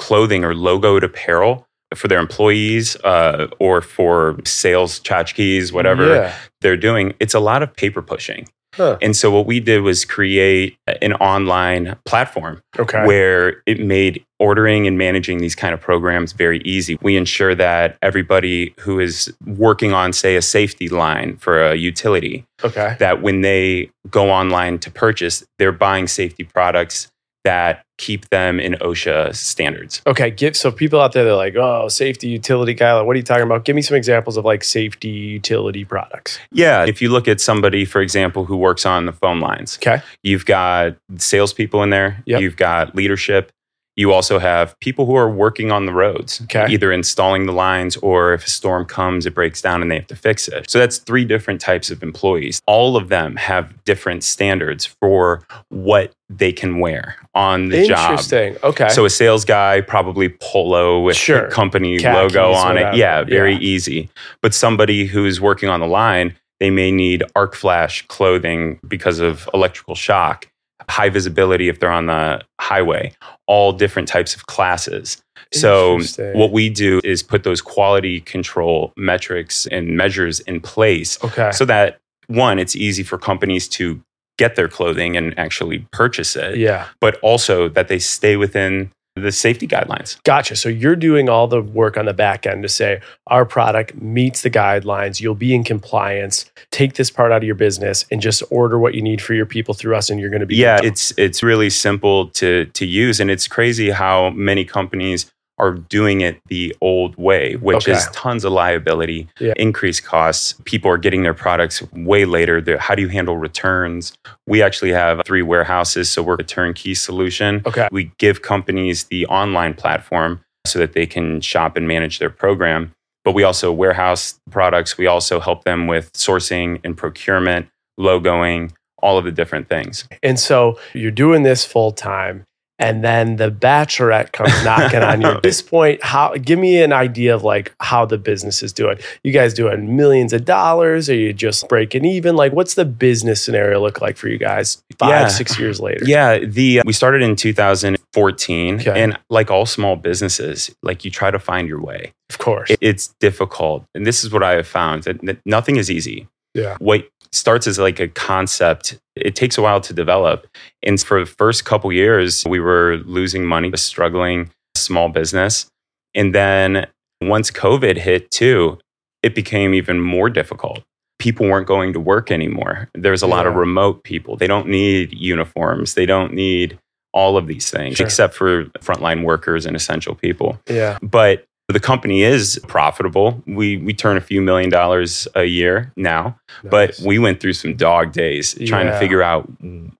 clothing 0.00 0.44
or 0.44 0.54
logoed 0.54 1.02
apparel 1.02 1.66
for 1.94 2.08
their 2.08 2.18
employees 2.18 2.96
uh, 3.04 3.48
or 3.58 3.82
for 3.82 4.38
sales 4.44 4.98
tchotchkes, 5.00 5.72
whatever 5.72 6.14
yeah. 6.14 6.34
they're 6.62 6.76
doing, 6.76 7.12
it's 7.20 7.34
a 7.34 7.40
lot 7.40 7.62
of 7.62 7.76
paper 7.76 8.00
pushing. 8.00 8.48
Huh. 8.74 8.96
And 9.02 9.14
so 9.14 9.30
what 9.30 9.46
we 9.46 9.60
did 9.60 9.82
was 9.82 10.04
create 10.04 10.78
an 11.02 11.12
online 11.14 11.96
platform 12.06 12.62
okay. 12.78 13.04
where 13.04 13.62
it 13.66 13.80
made 13.80 14.24
ordering 14.38 14.86
and 14.86 14.96
managing 14.96 15.38
these 15.38 15.56
kind 15.56 15.74
of 15.74 15.80
programs 15.80 16.32
very 16.32 16.60
easy. 16.60 16.96
We 17.02 17.16
ensure 17.16 17.54
that 17.56 17.98
everybody 18.00 18.72
who 18.78 19.00
is 19.00 19.30
working 19.44 19.92
on 19.92 20.12
say 20.12 20.36
a 20.36 20.42
safety 20.42 20.88
line 20.88 21.36
for 21.36 21.62
a 21.62 21.74
utility 21.74 22.46
okay. 22.64 22.96
that 23.00 23.20
when 23.20 23.40
they 23.42 23.90
go 24.08 24.30
online 24.30 24.78
to 24.78 24.90
purchase, 24.90 25.44
they're 25.58 25.72
buying 25.72 26.06
safety 26.06 26.44
products 26.44 27.10
that 27.44 27.84
keep 27.98 28.28
them 28.30 28.58
in 28.58 28.74
OSHA 28.74 29.34
standards. 29.34 30.02
Okay, 30.06 30.30
give 30.30 30.56
so 30.56 30.70
people 30.70 31.00
out 31.00 31.12
there 31.12 31.24
they're 31.24 31.34
like, 31.34 31.54
oh, 31.56 31.88
safety 31.88 32.28
utility 32.28 32.74
guy. 32.74 33.00
What 33.00 33.14
are 33.14 33.18
you 33.18 33.22
talking 33.22 33.44
about? 33.44 33.64
Give 33.64 33.76
me 33.76 33.82
some 33.82 33.96
examples 33.96 34.36
of 34.36 34.44
like 34.44 34.64
safety 34.64 35.08
utility 35.08 35.84
products. 35.84 36.38
Yeah, 36.52 36.84
if 36.84 37.00
you 37.00 37.10
look 37.10 37.28
at 37.28 37.40
somebody, 37.40 37.84
for 37.84 38.00
example, 38.00 38.44
who 38.44 38.56
works 38.56 38.84
on 38.86 39.06
the 39.06 39.12
phone 39.12 39.40
lines. 39.40 39.78
Okay, 39.78 40.02
you've 40.22 40.46
got 40.46 40.96
salespeople 41.16 41.82
in 41.82 41.90
there. 41.90 42.22
Yep. 42.26 42.40
You've 42.40 42.56
got 42.56 42.94
leadership. 42.94 43.52
You 44.00 44.14
also 44.14 44.38
have 44.38 44.74
people 44.80 45.04
who 45.04 45.14
are 45.14 45.28
working 45.28 45.70
on 45.70 45.84
the 45.84 45.92
roads, 45.92 46.40
okay. 46.44 46.66
either 46.70 46.90
installing 46.90 47.44
the 47.44 47.52
lines 47.52 47.98
or 47.98 48.32
if 48.32 48.46
a 48.46 48.48
storm 48.48 48.86
comes, 48.86 49.26
it 49.26 49.34
breaks 49.34 49.60
down 49.60 49.82
and 49.82 49.90
they 49.90 49.96
have 49.96 50.06
to 50.06 50.16
fix 50.16 50.48
it. 50.48 50.70
So 50.70 50.78
that's 50.78 50.96
three 50.96 51.26
different 51.26 51.60
types 51.60 51.90
of 51.90 52.02
employees. 52.02 52.62
All 52.66 52.96
of 52.96 53.10
them 53.10 53.36
have 53.36 53.84
different 53.84 54.24
standards 54.24 54.86
for 54.86 55.42
what 55.68 56.14
they 56.30 56.50
can 56.50 56.78
wear 56.78 57.16
on 57.34 57.68
the 57.68 57.82
Interesting. 57.82 57.94
job. 57.94 58.10
Interesting. 58.10 58.56
Okay. 58.70 58.88
So 58.88 59.04
a 59.04 59.10
sales 59.10 59.44
guy, 59.44 59.82
probably 59.82 60.30
polo 60.30 61.00
with 61.00 61.16
sure. 61.16 61.50
company 61.50 61.98
Khakis, 61.98 62.34
logo 62.34 62.52
on 62.52 62.78
it. 62.78 62.94
Yeah, 62.94 63.24
very 63.24 63.52
yeah. 63.52 63.60
easy. 63.60 64.08
But 64.40 64.54
somebody 64.54 65.04
who's 65.04 65.42
working 65.42 65.68
on 65.68 65.80
the 65.80 65.86
line, 65.86 66.34
they 66.58 66.70
may 66.70 66.90
need 66.90 67.22
arc 67.36 67.54
flash 67.54 68.06
clothing 68.06 68.80
because 68.88 69.18
of 69.18 69.46
electrical 69.52 69.94
shock 69.94 70.49
high 70.88 71.08
visibility 71.08 71.68
if 71.68 71.80
they're 71.80 71.90
on 71.90 72.06
the 72.06 72.42
highway, 72.60 73.12
all 73.46 73.72
different 73.72 74.08
types 74.08 74.34
of 74.34 74.46
classes. 74.46 75.22
So, 75.52 76.00
what 76.34 76.52
we 76.52 76.70
do 76.70 77.00
is 77.02 77.22
put 77.22 77.42
those 77.42 77.60
quality 77.60 78.20
control 78.20 78.92
metrics 78.96 79.66
and 79.66 79.96
measures 79.96 80.38
in 80.40 80.60
place 80.60 81.22
okay. 81.24 81.50
so 81.50 81.64
that 81.64 81.98
one, 82.28 82.60
it's 82.60 82.76
easy 82.76 83.02
for 83.02 83.18
companies 83.18 83.66
to 83.70 84.00
get 84.38 84.56
their 84.56 84.68
clothing 84.68 85.16
and 85.16 85.36
actually 85.38 85.80
purchase 85.90 86.36
it. 86.36 86.56
Yeah. 86.56 86.86
But 87.00 87.18
also 87.20 87.68
that 87.70 87.88
they 87.88 87.98
stay 87.98 88.36
within 88.36 88.92
the 89.16 89.32
safety 89.32 89.66
guidelines. 89.66 90.22
Gotcha. 90.22 90.56
So 90.56 90.68
you're 90.68 90.96
doing 90.96 91.28
all 91.28 91.46
the 91.46 91.60
work 91.60 91.96
on 91.96 92.06
the 92.06 92.14
back 92.14 92.46
end 92.46 92.62
to 92.62 92.68
say 92.68 93.00
our 93.26 93.44
product 93.44 93.94
meets 93.96 94.42
the 94.42 94.50
guidelines, 94.50 95.20
you'll 95.20 95.34
be 95.34 95.54
in 95.54 95.64
compliance, 95.64 96.50
take 96.70 96.94
this 96.94 97.10
part 97.10 97.32
out 97.32 97.38
of 97.38 97.44
your 97.44 97.54
business 97.54 98.04
and 98.10 98.20
just 98.20 98.42
order 98.50 98.78
what 98.78 98.94
you 98.94 99.02
need 99.02 99.20
for 99.20 99.34
your 99.34 99.46
people 99.46 99.74
through 99.74 99.96
us 99.96 100.10
and 100.10 100.20
you're 100.20 100.30
going 100.30 100.40
to 100.40 100.46
be 100.46 100.56
Yeah, 100.56 100.80
it's 100.82 101.12
it's 101.18 101.42
really 101.42 101.70
simple 101.70 102.28
to 102.30 102.66
to 102.66 102.86
use 102.86 103.20
and 103.20 103.30
it's 103.30 103.48
crazy 103.48 103.90
how 103.90 104.30
many 104.30 104.64
companies 104.64 105.30
are 105.60 105.74
doing 105.74 106.22
it 106.22 106.40
the 106.46 106.74
old 106.80 107.14
way, 107.16 107.56
which 107.56 107.88
okay. 107.88 107.92
is 107.92 108.08
tons 108.12 108.44
of 108.44 108.52
liability, 108.52 109.28
yeah. 109.38 109.52
increased 109.56 110.04
costs. 110.04 110.54
People 110.64 110.90
are 110.90 110.98
getting 110.98 111.22
their 111.22 111.34
products 111.34 111.82
way 111.92 112.24
later. 112.24 112.60
They're, 112.60 112.78
how 112.78 112.94
do 112.94 113.02
you 113.02 113.08
handle 113.08 113.36
returns? 113.36 114.12
We 114.46 114.62
actually 114.62 114.92
have 114.92 115.20
three 115.26 115.42
warehouses, 115.42 116.10
so 116.10 116.22
we're 116.22 116.36
a 116.36 116.44
turnkey 116.44 116.94
solution. 116.94 117.62
Okay. 117.66 117.88
We 117.92 118.10
give 118.18 118.42
companies 118.42 119.04
the 119.04 119.26
online 119.26 119.74
platform 119.74 120.40
so 120.66 120.78
that 120.78 120.94
they 120.94 121.06
can 121.06 121.40
shop 121.40 121.76
and 121.76 121.86
manage 121.86 122.18
their 122.18 122.30
program. 122.30 122.92
But 123.24 123.34
we 123.34 123.42
also 123.42 123.70
warehouse 123.70 124.40
products. 124.50 124.96
We 124.96 125.06
also 125.06 125.40
help 125.40 125.64
them 125.64 125.86
with 125.86 126.12
sourcing 126.14 126.80
and 126.82 126.96
procurement, 126.96 127.68
logoing, 127.98 128.72
all 129.02 129.18
of 129.18 129.24
the 129.24 129.32
different 129.32 129.68
things. 129.68 130.08
And 130.22 130.38
so 130.38 130.78
you're 130.94 131.10
doing 131.10 131.42
this 131.42 131.64
full 131.64 131.92
time 131.92 132.44
and 132.80 133.04
then 133.04 133.36
the 133.36 133.50
bachelorette 133.50 134.32
comes 134.32 134.52
knocking 134.64 135.02
on 135.02 135.20
you. 135.20 135.28
At 135.28 135.42
this 135.44 135.62
point, 135.62 136.02
how 136.02 136.34
give 136.34 136.58
me 136.58 136.82
an 136.82 136.92
idea 136.92 137.34
of 137.34 137.44
like 137.44 137.72
how 137.80 138.04
the 138.06 138.18
business 138.18 138.62
is 138.62 138.72
doing. 138.72 138.98
You 139.22 139.32
guys 139.32 139.54
doing 139.54 139.96
millions 139.96 140.32
of 140.32 140.44
dollars? 140.44 141.08
Are 141.08 141.14
you 141.14 141.32
just 141.32 141.68
breaking 141.68 142.04
even? 142.04 142.34
Like, 142.34 142.52
what's 142.52 142.74
the 142.74 142.84
business 142.86 143.40
scenario 143.40 143.80
look 143.80 144.00
like 144.00 144.16
for 144.16 144.26
you 144.28 144.38
guys 144.38 144.82
five, 144.98 145.10
Yeah. 145.10 145.28
six 145.28 145.58
years 145.58 145.78
later? 145.78 146.04
Yeah, 146.04 146.38
the 146.38 146.80
uh, 146.80 146.82
we 146.84 146.92
started 146.92 147.22
in 147.22 147.36
2014, 147.36 148.80
Okay. 148.80 149.02
and 149.02 149.18
like 149.28 149.50
all 149.50 149.66
small 149.66 149.96
businesses, 149.96 150.74
like 150.82 151.04
you 151.04 151.10
try 151.10 151.30
to 151.30 151.38
find 151.38 151.68
your 151.68 151.80
way. 151.80 152.12
Of 152.30 152.38
course. 152.38 152.70
It- 152.70 152.78
it's 152.80 153.08
difficult, 153.20 153.84
and 153.94 154.06
this 154.06 154.24
is 154.24 154.32
what 154.32 154.42
I 154.42 154.52
have 154.54 154.66
found 154.66 155.02
that, 155.04 155.20
that 155.22 155.38
nothing 155.44 155.76
is 155.76 155.90
easy. 155.90 156.28
Yeah. 156.54 156.76
What 156.80 157.08
starts 157.32 157.66
as 157.66 157.78
like 157.78 158.00
a 158.00 158.08
concept, 158.08 158.98
it 159.16 159.34
takes 159.36 159.56
a 159.58 159.62
while 159.62 159.80
to 159.82 159.92
develop, 159.92 160.46
and 160.82 161.00
for 161.00 161.20
the 161.20 161.26
first 161.26 161.64
couple 161.64 161.92
years, 161.92 162.44
we 162.46 162.58
were 162.60 162.98
losing 163.06 163.44
money, 163.44 163.70
a 163.72 163.76
struggling 163.76 164.50
small 164.76 165.08
business, 165.08 165.66
and 166.14 166.34
then 166.34 166.86
once 167.22 167.50
COVID 167.50 167.96
hit 167.98 168.30
too, 168.30 168.78
it 169.22 169.34
became 169.34 169.74
even 169.74 170.00
more 170.00 170.30
difficult. 170.30 170.82
People 171.18 171.46
weren't 171.46 171.66
going 171.66 171.92
to 171.92 172.00
work 172.00 172.30
anymore. 172.30 172.88
There's 172.94 173.20
a 173.22 173.26
lot 173.26 173.46
of 173.46 173.54
remote 173.54 174.04
people. 174.04 174.36
They 174.36 174.46
don't 174.46 174.68
need 174.68 175.12
uniforms. 175.12 175.92
They 175.94 176.06
don't 176.06 176.32
need 176.32 176.78
all 177.12 177.36
of 177.36 177.46
these 177.46 177.70
things, 177.70 177.96
Sure. 177.98 178.06
except 178.06 178.34
for 178.34 178.64
frontline 178.80 179.24
workers 179.24 179.66
and 179.66 179.76
essential 179.76 180.14
people. 180.14 180.58
yeah. 180.68 180.96
But 181.02 181.44
the 181.72 181.80
company 181.80 182.22
is 182.22 182.60
profitable. 182.68 183.42
We 183.46 183.76
we 183.78 183.92
turn 183.94 184.16
a 184.16 184.20
few 184.20 184.40
million 184.40 184.70
dollars 184.70 185.28
a 185.34 185.44
year 185.44 185.92
now, 185.96 186.38
but 186.64 186.98
we 187.04 187.18
went 187.18 187.40
through 187.40 187.52
some 187.54 187.76
dog 187.76 188.12
days 188.12 188.54
trying 188.66 188.86
Yeah. 188.86 188.92
to 188.92 188.98
figure 188.98 189.22
out 189.22 189.48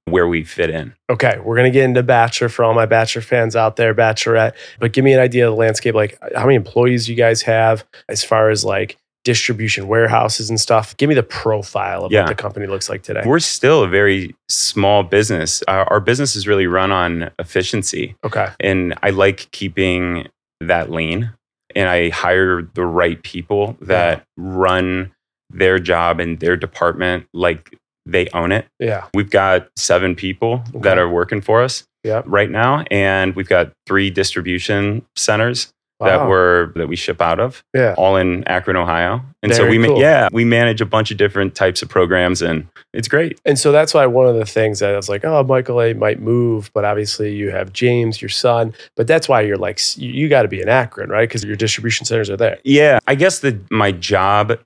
where 0.07 0.27
we 0.29 0.45
fit 0.45 0.71
in. 0.71 0.95
Okay, 1.11 1.39
we're 1.45 1.57
gonna 1.57 1.71
get 1.71 1.85
into 1.85 2.03
Bachelor 2.03 2.49
for 2.49 2.65
all 2.65 2.75
my 2.75 2.87
Bachelor 2.87 3.23
fans 3.23 3.55
out 3.57 3.77
there, 3.77 3.95
Bachelorette. 3.95 4.53
But 4.79 4.93
give 4.93 5.05
me 5.05 5.13
an 5.13 5.21
idea 5.21 5.47
of 5.49 5.53
the 5.55 5.61
landscape, 5.61 5.95
like 5.95 6.19
how 6.35 6.45
many 6.45 6.55
employees 6.57 7.09
you 7.09 7.15
guys 7.15 7.43
have, 7.43 7.85
as 8.09 8.23
far 8.25 8.51
as 8.51 8.65
like 8.65 8.97
distribution 9.23 9.87
warehouses 9.87 10.49
and 10.49 10.59
stuff. 10.59 10.97
Give 10.97 11.07
me 11.07 11.15
the 11.15 11.23
profile 11.23 12.05
of 12.07 12.11
Yeah. 12.13 12.23
what 12.23 12.29
the 12.29 12.35
company 12.35 12.67
looks 12.67 12.89
like 12.89 13.03
today. 13.03 13.21
We're 13.27 13.39
still 13.39 13.83
a 13.83 13.89
very 13.89 14.35
small 14.49 15.03
business. 15.03 15.63
Our, 15.69 15.85
our 15.93 16.01
business 16.01 16.35
is 16.37 16.49
really 16.49 16.67
run 16.67 16.91
on 16.91 17.31
efficiency, 17.39 18.17
okay, 18.25 18.49
and 18.61 18.95
I 19.03 19.11
like 19.11 19.51
keeping 19.51 20.27
that 20.63 20.91
lean. 20.91 21.33
And 21.75 21.89
I 21.89 22.11
hire 22.11 22.63
the 22.75 22.85
right 22.85 23.23
people 23.23 23.77
that 23.81 24.25
run 24.37 25.13
their 25.51 25.79
job 25.79 26.21
and 26.21 26.39
their 26.41 26.57
department 26.57 27.27
like 27.35 27.77
they 28.07 28.29
own 28.35 28.51
it. 28.53 28.67
yeah, 28.79 29.07
We've 29.15 29.31
got 29.31 29.69
seven 29.77 30.15
people 30.15 30.63
Okay. 30.71 30.81
that 30.81 30.99
are 30.99 31.09
working 31.09 31.41
for 31.41 31.63
us 31.63 31.85
Yep. 32.05 32.25
right 32.27 32.51
now, 32.51 32.85
and 32.91 33.35
we've 33.37 33.49
got 33.49 33.73
three 33.87 34.11
distribution 34.11 35.05
centers 35.17 35.73
Wow. 36.01 36.07
that 36.07 36.29
we're 36.29 36.73
that 36.77 36.89
we 36.89 36.97
ship 36.97 37.21
out 37.21 37.39
of, 37.39 37.63
yeah, 37.75 37.95
all 37.99 38.17
in 38.17 38.43
Akron, 38.45 38.77
Ohio. 38.77 39.21
And 39.43 39.55
so 39.55 39.67
we, 39.67 39.79
ma- 39.79 39.87
cool. 39.87 40.01
yeah, 40.01 40.29
we 40.33 40.45
manage 40.45 40.81
a 40.81 40.87
bunch 40.87 41.11
of 41.11 41.17
different 41.17 41.55
types 41.55 41.83
of 41.83 41.89
programs, 41.89 42.43
and 42.43 42.67
it's 42.93 43.09
great. 43.09 43.41
and 43.45 43.59
so 43.59 43.73
that's 43.73 43.95
why 43.95 44.05
one 44.07 44.27
of 44.27 44.37
the 44.37 44.45
things 44.45 44.81
that 44.81 44.93
I 44.93 44.97
was 44.97 45.09
like, 45.09 45.25
oh, 45.25 45.43
Michael 45.43 45.81
A 45.81 45.95
might 45.95 46.21
move, 46.21 46.71
but 46.75 46.85
obviously 46.85 47.35
you 47.35 47.51
have 47.51 47.73
James, 47.73 48.21
your 48.21 48.29
son, 48.29 48.75
but 48.97 49.07
that's 49.07 49.29
why 49.29 49.41
you're 49.41 49.57
like, 49.57 49.81
you, 49.97 50.11
you 50.11 50.29
got 50.29 50.43
to 50.43 50.49
be 50.49 50.61
in 50.61 50.69
Akron, 50.69 51.09
right? 51.11 51.29
Because 51.29 51.45
your 51.45 51.57
distribution 51.57 52.05
centers 52.05 52.29
are 52.29 52.37
there. 52.37 52.59
Yeah, 52.65 52.99
I 53.07 53.15
guess 53.15 53.41
that 53.41 53.71
my 53.71 53.93
job 53.93 54.59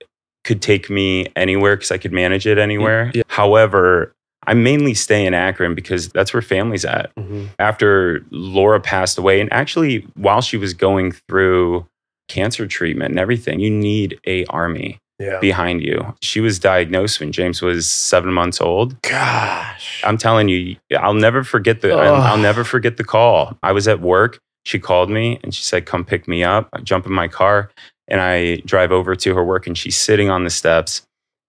could 0.45 0.61
take 0.61 0.91
me 0.91 1.27
anywhere 1.37 1.77
because 1.77 1.91
I 1.91 1.99
could 1.99 2.13
manage 2.13 2.47
it 2.47 2.59
anywhere. 2.59 3.11
Yeah. 3.15 3.23
However, 3.29 4.15
I 4.47 4.55
mainly 4.55 4.95
stay 4.95 5.25
in 5.27 5.35
Akron 5.35 5.75
because 5.75 6.09
that's 6.11 6.33
where 6.35 6.43
family's 6.43 6.85
at. 6.85 7.11
Mhm. 7.17 7.49
after 7.59 8.25
Laura 8.31 8.81
passed 8.81 9.19
away, 9.19 9.41
and 9.41 9.53
actually 9.53 10.07
while 10.15 10.41
she 10.43 10.57
was 10.57 10.75
going 10.75 11.13
through 11.29 11.87
cancer 12.29 12.67
treatment 12.67 13.11
and 13.11 13.19
everything, 13.19 13.61
you 13.61 13.71
need 13.71 14.19
a 14.27 14.45
army 14.47 14.99
Yeah. 15.21 15.39
behind 15.41 15.83
you. 15.83 16.15
She 16.23 16.41
was 16.41 16.59
diagnosed 16.59 17.21
when 17.21 17.33
James 17.33 17.63
was 17.63 17.87
seven 17.87 18.33
months 18.33 18.61
old. 18.61 19.01
Gosh. 19.03 20.03
I'm 20.05 20.17
telling 20.19 20.49
you, 20.49 20.77
I'll 20.99 21.15
never 21.15 21.45
forget 21.45 21.81
the. 21.83 21.93
I'll 21.95 22.39
never 22.39 22.65
forget 22.65 22.97
the 22.97 23.05
call. 23.05 23.57
I 23.63 23.73
was 23.73 23.87
at 23.89 24.01
work. 24.01 24.39
She 24.67 24.79
called 24.79 25.11
me 25.11 25.39
and 25.45 25.55
she 25.55 25.63
said, 25.63 25.85
"Come 25.87 26.05
pick 26.05 26.27
me 26.27 26.43
up." 26.43 26.69
I 26.73 26.81
jump 26.81 27.07
in 27.07 27.13
my 27.13 27.29
car 27.29 27.71
and 28.09 28.21
I 28.21 28.57
drive 28.67 28.91
over 28.93 29.15
to 29.15 29.35
her 29.35 29.45
work, 29.45 29.67
and 29.67 29.77
she's 29.79 29.97
sitting 29.97 30.31
on 30.31 30.45
the 30.45 30.51
steps, 30.51 31.03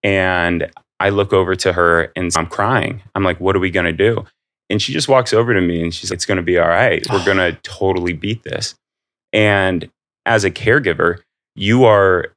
and 0.03 0.69
I 0.99 1.09
look 1.09 1.33
over 1.33 1.55
to 1.55 1.73
her 1.73 2.11
and 2.15 2.31
I'm 2.35 2.47
crying. 2.47 3.01
I'm 3.15 3.23
like, 3.23 3.39
"What 3.39 3.55
are 3.55 3.59
we 3.59 3.71
gonna 3.71 3.93
do?" 3.93 4.25
And 4.69 4.81
she 4.81 4.93
just 4.93 5.07
walks 5.07 5.33
over 5.33 5.53
to 5.53 5.61
me 5.61 5.81
and 5.83 5.93
she's 5.93 6.09
like, 6.09 6.17
"It's 6.17 6.25
gonna 6.25 6.41
be 6.41 6.57
all 6.57 6.67
right. 6.67 7.05
We're 7.11 7.25
gonna 7.25 7.53
totally 7.63 8.13
beat 8.13 8.43
this." 8.43 8.75
And 9.33 9.89
as 10.25 10.43
a 10.43 10.51
caregiver, 10.51 11.19
you 11.55 11.85
are 11.85 12.33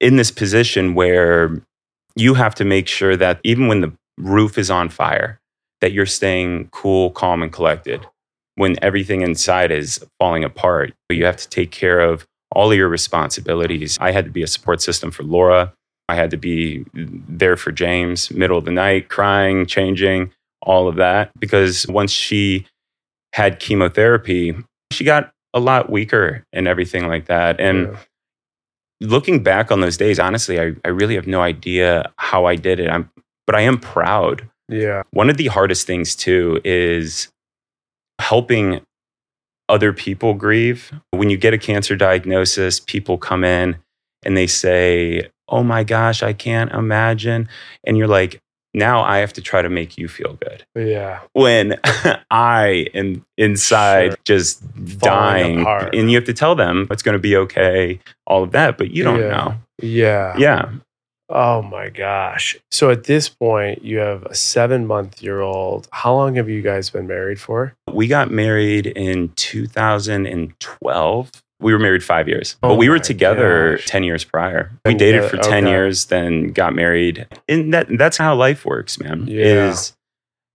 in 0.00 0.16
this 0.16 0.30
position 0.30 0.94
where 0.94 1.62
you 2.16 2.34
have 2.34 2.54
to 2.56 2.64
make 2.64 2.88
sure 2.88 3.16
that 3.16 3.40
even 3.44 3.66
when 3.68 3.80
the 3.80 3.92
roof 4.18 4.58
is 4.58 4.70
on 4.70 4.88
fire, 4.88 5.40
that 5.80 5.92
you're 5.92 6.06
staying 6.06 6.68
cool, 6.72 7.10
calm, 7.10 7.42
and 7.42 7.52
collected. 7.52 8.06
When 8.56 8.76
everything 8.82 9.22
inside 9.22 9.70
is 9.70 10.04
falling 10.18 10.44
apart, 10.44 10.92
you 11.08 11.24
have 11.24 11.36
to 11.38 11.48
take 11.48 11.70
care 11.70 12.00
of 12.00 12.26
all 12.52 12.70
of 12.70 12.76
your 12.76 12.88
responsibilities. 12.88 13.96
I 14.00 14.10
had 14.10 14.24
to 14.26 14.30
be 14.30 14.42
a 14.42 14.46
support 14.46 14.82
system 14.82 15.10
for 15.10 15.22
Laura. 15.22 15.72
I 16.10 16.14
had 16.16 16.30
to 16.32 16.36
be 16.36 16.84
there 16.94 17.56
for 17.56 17.72
James, 17.72 18.30
middle 18.30 18.58
of 18.58 18.64
the 18.64 18.70
night, 18.70 19.08
crying, 19.08 19.64
changing, 19.66 20.32
all 20.62 20.88
of 20.88 20.96
that. 20.96 21.30
Because 21.38 21.86
once 21.88 22.10
she 22.10 22.66
had 23.32 23.60
chemotherapy, 23.60 24.54
she 24.92 25.04
got 25.04 25.32
a 25.54 25.60
lot 25.60 25.88
weaker 25.90 26.44
and 26.52 26.68
everything 26.68 27.06
like 27.08 27.26
that. 27.26 27.58
And 27.60 27.88
Yeah. 27.92 27.96
looking 29.00 29.42
back 29.42 29.70
on 29.72 29.80
those 29.80 29.96
days, 29.96 30.18
honestly, 30.18 30.60
I, 30.60 30.74
I 30.84 30.88
really 30.88 31.14
have 31.14 31.26
no 31.26 31.40
idea 31.40 32.12
how 32.16 32.44
I 32.44 32.56
did 32.56 32.80
it. 32.80 32.90
I'm, 32.90 33.10
but 33.46 33.54
I 33.54 33.62
am 33.62 33.78
proud. 33.78 34.48
yeah. 34.68 35.02
One 35.12 35.30
of 35.30 35.36
the 35.36 35.46
hardest 35.48 35.86
things 35.86 36.14
too 36.14 36.60
is 36.64 37.28
helping 38.20 38.80
other 39.68 39.92
people 39.92 40.34
grieve. 40.34 40.92
When 41.12 41.30
you 41.30 41.36
get 41.36 41.54
a 41.54 41.58
cancer 41.58 41.96
diagnosis, 41.96 42.80
people 42.80 43.18
come 43.18 43.44
in 43.44 43.76
and 44.24 44.36
they 44.36 44.46
say, 44.46 45.30
Oh 45.50 45.62
my 45.62 45.84
gosh, 45.84 46.22
I 46.22 46.32
can't 46.32 46.70
imagine. 46.72 47.48
And 47.84 47.96
you're 47.98 48.06
like, 48.08 48.40
now 48.72 49.02
I 49.02 49.18
have 49.18 49.32
to 49.32 49.40
try 49.40 49.62
to 49.62 49.68
make 49.68 49.98
you 49.98 50.06
feel 50.06 50.34
good. 50.34 50.64
Yeah. 50.76 51.20
When 51.32 51.78
I 52.30 52.86
am 52.94 53.24
inside 53.36 54.10
Sure. 54.10 54.16
just 54.24 54.60
Falling 54.60 54.98
dying. 55.00 55.60
apart. 55.62 55.94
And 55.94 56.08
you 56.10 56.16
have 56.16 56.24
to 56.26 56.32
tell 56.32 56.54
them 56.54 56.86
it's 56.90 57.02
going 57.02 57.14
to 57.14 57.18
be 57.18 57.36
okay, 57.36 57.98
all 58.28 58.44
of 58.44 58.52
that, 58.52 58.78
but 58.78 58.92
you 58.92 59.02
don't 59.02 59.18
Yeah. 59.20 59.28
know. 59.28 59.54
Yeah. 59.82 60.36
Yeah. 60.38 60.70
Oh 61.32 61.62
my 61.62 61.88
gosh. 61.90 62.56
So 62.72 62.90
at 62.90 63.04
this 63.04 63.28
point, 63.28 63.84
you 63.84 63.98
have 63.98 64.24
a 64.24 64.34
seven 64.34 64.86
month 64.86 65.22
year 65.22 65.40
old. 65.40 65.88
How 65.92 66.12
long 66.14 66.34
have 66.36 66.48
you 66.48 66.60
guys 66.62 66.90
been 66.90 67.06
married 67.08 67.40
for? 67.40 67.74
We 67.92 68.06
got 68.08 68.30
married 68.30 68.86
in 68.86 69.30
2012. 69.36 71.30
We 71.60 71.72
were 71.72 71.78
married 71.78 72.02
five 72.02 72.28
years, 72.28 72.56
Oh 72.62 72.70
but 72.70 72.74
we 72.76 72.88
were 72.88 72.98
together 72.98 73.76
gosh. 73.76 73.86
10 73.86 74.02
years 74.04 74.24
prior. 74.24 74.70
We 74.84 74.94
dated 74.94 75.22
yeah, 75.22 75.28
for 75.28 75.36
10 75.36 75.64
okay. 75.64 75.70
years, 75.70 76.06
then 76.06 76.48
got 76.52 76.74
married. 76.74 77.26
And 77.48 77.72
that, 77.74 77.86
that's 77.98 78.16
how 78.16 78.34
life 78.34 78.64
works, 78.64 78.98
man. 78.98 79.26
Yeah. 79.26 79.68
Is 79.70 79.94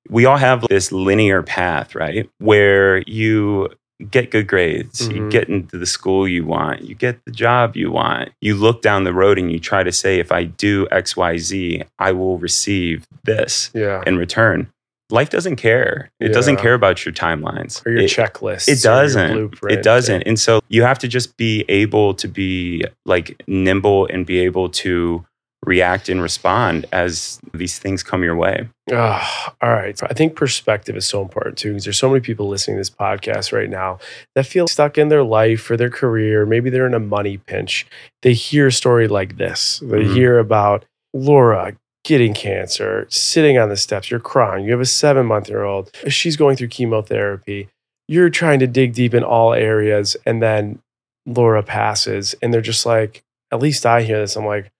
we 0.10 0.26
all 0.26 0.38
have 0.38 0.62
this 0.68 0.92
linear 0.92 1.42
path, 1.44 1.96
right? 1.96 2.30
Where 2.40 3.00
you 3.08 3.70
get 4.12 4.30
good 4.30 4.46
grades, 4.48 5.08
you 5.08 5.22
Mhm. 5.22 5.32
get 5.32 5.48
into 5.48 5.78
the 5.78 5.86
school 5.86 6.28
you 6.28 6.44
want, 6.46 6.82
you 6.82 6.96
get 6.96 7.24
the 7.26 7.32
job 7.32 7.78
you 7.78 7.92
want. 7.92 8.30
You 8.42 8.56
look 8.56 8.82
down 8.82 9.06
the 9.06 9.14
road 9.14 9.40
and 9.40 9.50
you 9.52 9.58
try 9.60 9.84
to 9.84 9.92
say, 9.92 10.20
if 10.20 10.34
I 10.34 10.44
do 10.44 10.86
X, 10.92 11.16
Y, 11.16 11.38
Z, 11.38 11.84
I 11.98 12.12
will 12.12 12.38
receive 12.38 13.08
this 13.24 13.72
Yeah. 13.74 14.04
in 14.06 14.18
return. 14.18 14.68
Life 15.12 15.30
doesn't 15.30 15.58
care. 15.58 16.10
It 16.20 16.34
doesn't 16.34 16.58
care 16.58 16.74
about 16.74 17.06
your 17.06 17.14
timelines. 17.14 17.86
Or 17.86 17.92
your 17.92 18.02
It- 18.02 18.10
checklist. 18.10 18.68
it 18.68 18.82
doesn't. 18.82 19.54
It 19.70 19.84
doesn't. 19.84 20.24
And 20.24 20.40
so 20.40 20.62
you 20.68 20.82
have 20.84 20.98
to 21.00 21.08
just 21.08 21.38
be 21.38 21.64
able 21.70 22.14
to 22.16 22.28
be 22.28 22.84
like 23.06 23.42
nimble 23.48 24.08
and 24.08 24.26
be 24.26 24.40
able 24.40 24.70
to 24.70 25.24
react 25.64 26.10
and 26.10 26.22
respond 26.22 26.86
as 26.92 27.40
these 27.54 27.80
things 27.80 28.04
come 28.04 28.24
your 28.24 28.36
way. 28.36 28.68
Ah, 28.92 29.56
all 29.64 29.72
right. 29.74 30.00
I 30.04 30.14
think 30.14 30.36
perspective 30.36 30.96
is 30.96 31.08
so 31.08 31.22
important 31.24 31.58
too, 31.58 31.70
because 31.70 31.86
there's 31.86 31.98
so 31.98 32.08
many 32.10 32.22
people 32.22 32.48
listening 32.48 32.78
to 32.78 32.82
this 32.82 32.90
podcast 32.92 33.52
right 33.52 33.70
now 33.70 33.98
that 34.36 34.46
feel 34.46 34.68
stuck 34.68 34.98
in 34.98 35.10
their 35.10 35.24
life 35.24 35.70
or 35.72 35.78
their 35.78 35.90
career. 35.90 36.46
Maybe 36.46 36.70
they're 36.70 36.86
in 36.86 36.94
a 36.94 37.00
money 37.00 37.38
pinch. 37.38 37.88
They 38.22 38.34
hear 38.34 38.68
a 38.68 38.72
story 38.72 39.08
like 39.08 39.38
this. 39.38 39.80
They 39.84 40.04
Mhm. 40.04 40.14
hear 40.14 40.38
about 40.40 40.86
Laura 41.16 41.74
getting 42.06 42.36
cancer, 42.36 43.08
sitting 43.10 43.58
on 43.58 43.68
the 43.68 43.76
steps. 43.76 44.10
You're 44.10 44.20
crying. 44.20 44.64
You 44.64 44.72
have 44.72 44.80
a 44.80 44.86
seven 44.86 45.26
month 45.26 45.50
year 45.50 45.64
old. 45.64 45.92
She's 46.08 46.38
going 46.38 46.56
through 46.56 46.70
chemotherapy. 46.70 47.68
You're 48.08 48.30
trying 48.30 48.60
to 48.60 48.68
dig 48.68 48.94
deep 48.94 49.14
in 49.14 49.24
all 49.24 49.54
areas. 49.54 50.16
And 50.26 50.42
then 50.42 50.80
Laura 51.26 51.64
passes. 51.64 52.36
And 52.42 52.54
they're 52.54 52.62
just 52.62 52.86
like, 52.86 53.24
at 53.52 53.60
least 53.60 53.86
I 53.86 54.04
hear 54.04 54.20
this. 54.20 54.36
I'm 54.36 54.46
like, 54.46 54.72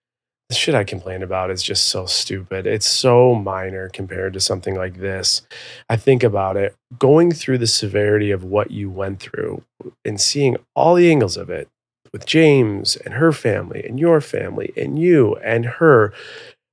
the 0.50 0.56
shit 0.56 0.76
I 0.76 0.84
complain 0.84 1.24
about 1.24 1.50
is 1.50 1.64
just 1.64 1.86
so 1.86 2.06
stupid. 2.06 2.68
It's 2.68 2.86
so 2.86 3.34
minor 3.34 3.90
compared 3.90 4.34
to 4.34 4.40
something 4.40 4.76
like 4.76 5.00
this. 5.00 5.42
I 5.90 5.98
think 5.98 6.22
about 6.22 6.56
it, 6.56 6.76
going 7.00 7.32
through 7.32 7.58
the 7.58 7.66
severity 7.66 8.30
of 8.30 8.44
what 8.44 8.70
you 8.70 8.92
went 8.92 9.20
through 9.20 9.64
and 10.06 10.22
seeing 10.22 10.58
all 10.76 10.94
the 10.94 11.10
angles 11.10 11.36
of 11.36 11.50
it 11.50 11.68
with 12.14 12.28
James 12.28 12.96
and 12.96 13.16
her 13.16 13.32
family 13.32 13.84
and 13.84 14.00
your 14.00 14.22
family 14.22 14.72
and 14.78 15.00
you 15.00 15.36
and 15.38 15.66
her. 15.66 16.14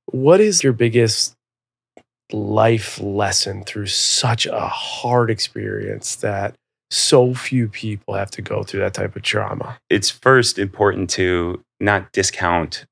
What 0.07 0.39
is 0.41 0.63
your 0.63 0.73
biggest 0.73 1.33
life 2.31 2.99
lesson 3.01 3.63
through 3.63 3.87
such 3.87 4.45
a 4.45 4.67
hard 4.67 5.29
experience 5.29 6.15
that 6.17 6.55
so 6.91 7.33
few 7.33 7.67
people 7.67 8.13
have 8.13 8.31
to 8.31 8.41
go 8.41 8.63
through 8.63 8.81
that 8.81 8.93
type 8.93 9.15
of 9.15 9.21
trauma? 9.21 9.77
It's 9.89 10.09
first 10.09 10.59
important 10.59 11.09
to 11.11 11.61
not 11.79 12.11
discount 12.11 12.85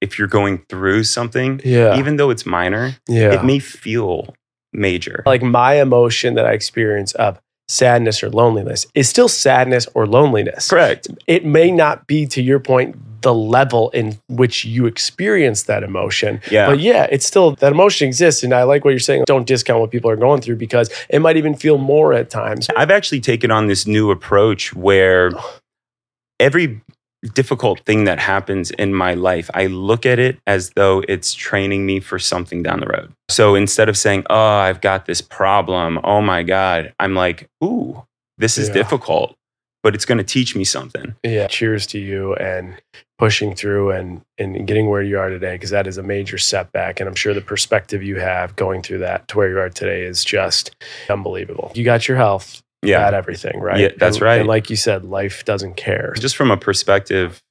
if 0.00 0.18
you're 0.18 0.28
going 0.28 0.62
through 0.68 1.04
something, 1.04 1.60
Yeah. 1.64 1.98
even 1.98 2.16
though 2.16 2.30
it's 2.30 2.44
minor, 2.46 2.96
yeah. 3.08 3.32
it 3.32 3.44
may 3.44 3.58
feel 3.58 4.34
major. 4.72 5.22
like 5.26 5.42
my 5.42 5.80
emotion 5.80 6.34
that 6.34 6.44
I 6.46 6.52
experience 6.52 7.12
of 7.12 7.40
sadness 7.68 8.22
or 8.22 8.30
loneliness 8.30 8.86
is 8.94 9.08
still 9.08 9.28
sadness 9.28 9.86
or 9.94 10.06
loneliness. 10.06 10.68
Correct. 10.68 11.08
It 11.26 11.44
may 11.44 11.70
not 11.70 12.06
be, 12.06 12.26
to 12.26 12.42
your 12.42 12.60
point, 12.60 12.96
the 13.22 13.34
level 13.34 13.90
in 13.90 14.18
which 14.28 14.64
you 14.64 14.86
experience 14.86 15.64
that 15.64 15.82
emotion. 15.82 16.40
Yeah. 16.50 16.66
But 16.66 16.78
yeah, 16.78 17.08
it's 17.10 17.26
still 17.26 17.52
that 17.56 17.72
emotion 17.72 18.06
exists. 18.06 18.44
And 18.44 18.52
I 18.52 18.62
like 18.62 18.84
what 18.84 18.92
you're 18.92 19.00
saying. 19.00 19.24
Don't 19.26 19.46
discount 19.46 19.80
what 19.80 19.90
people 19.90 20.10
are 20.10 20.16
going 20.16 20.42
through 20.42 20.56
because 20.56 20.90
it 21.08 21.18
might 21.18 21.36
even 21.36 21.54
feel 21.54 21.78
more 21.78 22.12
at 22.12 22.30
times. 22.30 22.68
I've 22.76 22.90
actually 22.90 23.20
taken 23.20 23.50
on 23.50 23.66
this 23.66 23.86
new 23.86 24.10
approach 24.10 24.74
where 24.74 25.32
every 26.40 26.80
difficult 27.26 27.80
thing 27.86 28.04
that 28.04 28.18
happens 28.18 28.70
in 28.72 28.94
my 28.94 29.14
life, 29.14 29.50
I 29.54 29.66
look 29.66 30.06
at 30.06 30.18
it 30.18 30.38
as 30.46 30.70
though 30.70 31.02
it's 31.08 31.34
training 31.34 31.84
me 31.86 32.00
for 32.00 32.18
something 32.18 32.62
down 32.62 32.80
the 32.80 32.86
road. 32.86 33.12
So 33.28 33.54
instead 33.54 33.88
of 33.88 33.96
saying, 33.96 34.24
oh, 34.30 34.36
I've 34.58 34.80
got 34.80 35.06
this 35.06 35.20
problem, 35.20 35.98
oh 36.04 36.20
my 36.22 36.42
God, 36.42 36.92
I'm 37.00 37.14
like, 37.14 37.48
ooh, 37.62 38.04
this 38.38 38.58
is 38.58 38.68
Yeah. 38.68 38.74
difficult, 38.74 39.34
but 39.82 39.94
it's 39.94 40.04
going 40.04 40.18
to 40.18 40.24
teach 40.24 40.54
me 40.56 40.64
something. 40.64 41.14
Yeah. 41.22 41.46
Cheers 41.46 41.86
to 41.88 41.98
you 41.98 42.34
and 42.34 42.74
pushing 43.18 43.54
through 43.54 43.92
and, 43.92 44.20
and 44.36 44.66
getting 44.66 44.90
where 44.90 45.00
you 45.02 45.18
are 45.18 45.30
today 45.30 45.54
because 45.54 45.70
that 45.70 45.86
is 45.86 45.96
a 45.96 46.02
major 46.02 46.36
setback. 46.36 47.00
And 47.00 47.08
I'm 47.08 47.14
sure 47.14 47.32
the 47.32 47.40
perspective 47.40 48.02
you 48.02 48.16
have 48.20 48.54
going 48.56 48.82
through 48.82 48.98
that 48.98 49.26
to 49.28 49.38
where 49.38 49.48
you 49.48 49.58
are 49.58 49.70
today 49.70 50.02
is 50.02 50.22
just 50.24 50.76
unbelievable. 51.08 51.72
You 51.74 51.82
got 51.84 52.08
your 52.08 52.18
health, 52.18 52.62
Yeah. 52.86 52.98
got 53.00 53.14
everything, 53.14 53.58
right? 53.60 53.78
Yeah, 53.80 53.88
that's 53.98 54.16
And- 54.16 54.22
right. 54.22 54.38
And 54.40 54.48
like 54.48 54.70
you 54.70 54.76
said, 54.76 55.04
life 55.04 55.44
doesn't 55.44 55.76
care. 55.76 56.14
just 56.18 56.36
from 56.36 56.50
a 56.50 56.56
perspective 56.56 57.42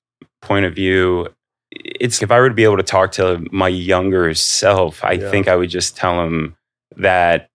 point 0.41 0.65
of 0.65 0.73
view, 0.75 1.27
it's 1.71 2.21
if 2.21 2.31
I 2.31 2.39
were 2.39 2.49
to 2.49 2.55
be 2.55 2.63
able 2.63 2.77
to 2.77 2.83
talk 2.83 3.11
to 3.13 3.45
my 3.51 3.67
younger 3.67 4.33
self, 4.33 5.03
I 5.03 5.13
Yeah. 5.13 5.29
think 5.31 5.47
I 5.47 5.55
would 5.55 5.69
just 5.69 5.97
tell 5.97 6.23
him 6.25 6.55
that 6.97 7.49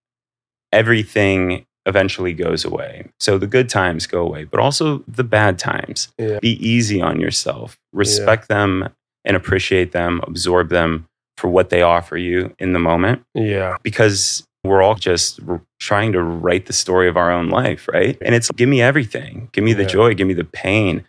everything 0.72 1.64
eventually 1.86 2.32
goes 2.34 2.64
away. 2.64 3.06
So 3.18 3.38
the 3.38 3.46
good 3.46 3.68
times 3.68 4.06
go 4.06 4.20
away, 4.22 4.44
but 4.44 4.60
also 4.60 5.02
the 5.08 5.24
bad 5.24 5.58
times. 5.58 6.08
Yeah. 6.18 6.38
Be 6.40 6.52
easy 6.66 7.00
on 7.00 7.20
yourself. 7.20 7.76
Respect 7.92 8.48
them 8.48 8.88
and 9.24 9.36
appreciate 9.36 9.92
them, 9.92 10.20
absorb 10.24 10.68
them 10.68 11.06
for 11.36 11.48
what 11.48 11.70
they 11.70 11.80
offer 11.82 12.16
you 12.16 12.54
in 12.58 12.72
the 12.74 12.78
moment 12.78 13.22
Yeah. 13.34 13.76
because 13.82 14.46
we're 14.64 14.82
all 14.82 14.94
just 14.94 15.40
trying 15.78 16.12
to 16.12 16.22
write 16.22 16.66
the 16.66 16.72
story 16.72 17.08
of 17.08 17.16
our 17.16 17.30
own 17.30 17.48
life, 17.48 17.88
right? 17.88 18.16
And 18.20 18.34
it's 18.34 18.50
give 18.52 18.68
me 18.68 18.82
everything. 18.82 19.48
Give 19.52 19.64
me 19.64 19.72
the 19.72 19.82
Yeah. 19.82 19.88
joy, 19.88 20.14
give 20.14 20.28
me 20.28 20.34
the 20.34 20.44
pain 20.44 21.04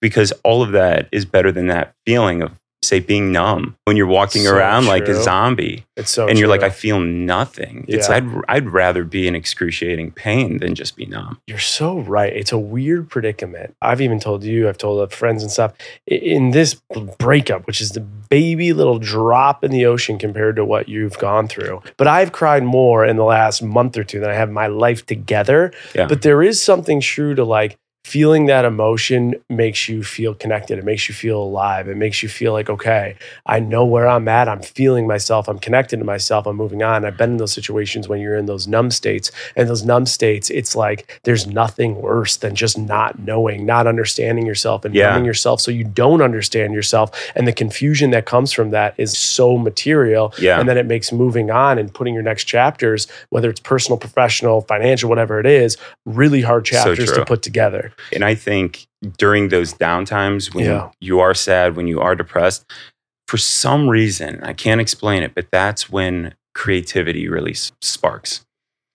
because 0.00 0.32
all 0.44 0.62
of 0.62 0.72
that 0.72 1.08
is 1.12 1.24
better 1.24 1.52
than 1.52 1.68
that 1.68 1.94
feeling 2.04 2.42
of 2.42 2.58
say 2.86 3.00
being 3.00 3.32
numb 3.32 3.76
when 3.84 3.96
you're 3.96 4.06
walking 4.06 4.42
So 4.42 4.54
around 4.54 4.86
like 4.86 5.08
a 5.08 5.22
zombie 5.22 5.84
It's 5.96 6.10
so 6.10 6.28
and 6.28 6.38
you're 6.38 6.48
like. 6.48 6.62
I 6.66 6.70
feel 6.70 6.98
nothing. 7.00 7.84
It's 7.86 8.08
Yeah. 8.08 8.16
I'd 8.16 8.28
I'd 8.48 8.70
rather 8.70 9.04
be 9.04 9.28
in 9.28 9.34
excruciating 9.34 10.12
pain 10.12 10.58
than 10.58 10.74
just 10.74 10.96
be 10.96 11.06
numb. 11.06 11.38
You're 11.46 11.58
so 11.58 12.00
right. 12.00 12.32
It's 12.32 12.52
a 12.52 12.58
weird 12.58 13.08
predicament. 13.08 13.76
I've 13.80 14.00
even 14.00 14.18
told 14.18 14.42
you, 14.42 14.68
I've 14.68 14.78
told 14.78 15.12
friends 15.12 15.42
and 15.42 15.52
stuff. 15.52 15.74
In 16.06 16.50
this 16.50 16.74
breakup, 17.18 17.66
which 17.66 17.80
is 17.80 17.90
the 17.90 18.00
baby 18.00 18.72
little 18.72 18.98
drop 18.98 19.62
in 19.62 19.70
the 19.70 19.86
ocean 19.86 20.18
compared 20.18 20.56
to 20.56 20.64
what 20.64 20.88
you've 20.88 21.18
gone 21.18 21.46
through, 21.46 21.82
but 21.96 22.06
I've 22.08 22.32
cried 22.32 22.64
more 22.64 23.04
in 23.04 23.16
the 23.16 23.24
last 23.24 23.62
month 23.62 23.96
or 23.96 24.04
two 24.04 24.20
than 24.20 24.30
I 24.30 24.34
have 24.34 24.50
my 24.50 24.66
life 24.66 25.06
together. 25.06 25.72
Yeah. 25.94 26.06
But 26.06 26.22
there 26.22 26.42
is 26.42 26.60
something 26.60 27.00
true 27.00 27.34
to 27.34 27.44
like 27.44 27.78
feeling 28.06 28.46
that 28.46 28.64
emotion 28.64 29.34
makes 29.48 29.88
you 29.88 30.04
feel 30.04 30.32
connected. 30.32 30.78
It 30.78 30.84
makes 30.84 31.08
you 31.08 31.14
feel 31.14 31.42
alive. 31.42 31.88
It 31.88 31.96
makes 31.96 32.22
you 32.22 32.28
feel 32.28 32.52
like, 32.52 32.70
okay, 32.70 33.16
I 33.46 33.58
know 33.58 33.84
where 33.84 34.06
I'm 34.06 34.28
at. 34.28 34.48
I'm 34.48 34.62
feeling 34.62 35.08
myself. 35.08 35.48
I'm 35.48 35.58
connected 35.58 35.96
to 35.98 36.04
myself. 36.04 36.46
I'm 36.46 36.54
moving 36.54 36.84
on. 36.84 37.04
I've 37.04 37.16
been 37.16 37.30
in 37.32 37.36
those 37.38 37.52
situations 37.52 38.06
when 38.06 38.20
you're 38.20 38.36
in 38.36 38.46
those 38.46 38.68
numb 38.68 38.92
states. 38.92 39.32
And 39.56 39.68
those 39.68 39.84
numb 39.84 40.06
states, 40.06 40.50
it's 40.50 40.76
like 40.76 41.20
there's 41.24 41.48
nothing 41.48 42.00
worse 42.00 42.36
than 42.36 42.54
just 42.54 42.78
not 42.78 43.18
knowing, 43.18 43.66
not 43.66 43.88
understanding 43.88 44.46
yourself 44.46 44.84
and 44.84 44.94
Yeah. 44.94 45.08
numbing 45.08 45.24
yourself 45.24 45.60
so 45.60 45.72
you 45.72 45.82
don't 45.82 46.22
understand 46.22 46.74
yourself. 46.74 47.10
And 47.34 47.44
the 47.48 47.52
confusion 47.52 48.12
that 48.12 48.24
comes 48.24 48.52
from 48.52 48.70
that 48.70 48.94
is 48.98 49.18
so 49.18 49.58
material. 49.58 50.32
Yeah. 50.38 50.60
And 50.60 50.68
then 50.68 50.78
it 50.78 50.86
makes 50.86 51.10
moving 51.10 51.50
on 51.50 51.76
and 51.76 51.92
putting 51.92 52.14
your 52.14 52.22
next 52.22 52.44
chapters, 52.44 53.08
whether 53.30 53.50
it's 53.50 53.58
personal, 53.58 53.98
professional, 53.98 54.60
financial, 54.60 55.08
whatever 55.10 55.40
it 55.40 55.46
is, 55.46 55.76
really 56.04 56.42
hard 56.42 56.68
So 56.68 56.76
chapters 56.76 57.10
to 57.10 57.24
put 57.24 57.42
together. 57.42 57.90
And 58.12 58.24
I 58.24 58.34
think 58.34 58.86
during 59.18 59.48
those 59.48 59.74
downtimes 59.74 60.54
when 60.54 60.64
Yeah. 60.64 60.90
you 61.00 61.20
are 61.20 61.34
sad, 61.34 61.76
when 61.76 61.86
you 61.86 62.00
are 62.00 62.14
depressed, 62.14 62.64
for 63.28 63.36
some 63.38 63.88
reason, 63.88 64.40
I 64.42 64.52
can't 64.52 64.80
explain 64.80 65.22
it, 65.22 65.34
but 65.34 65.46
that's 65.50 65.90
when 65.90 66.34
creativity 66.54 67.28
really 67.28 67.54
sparks. 67.82 68.44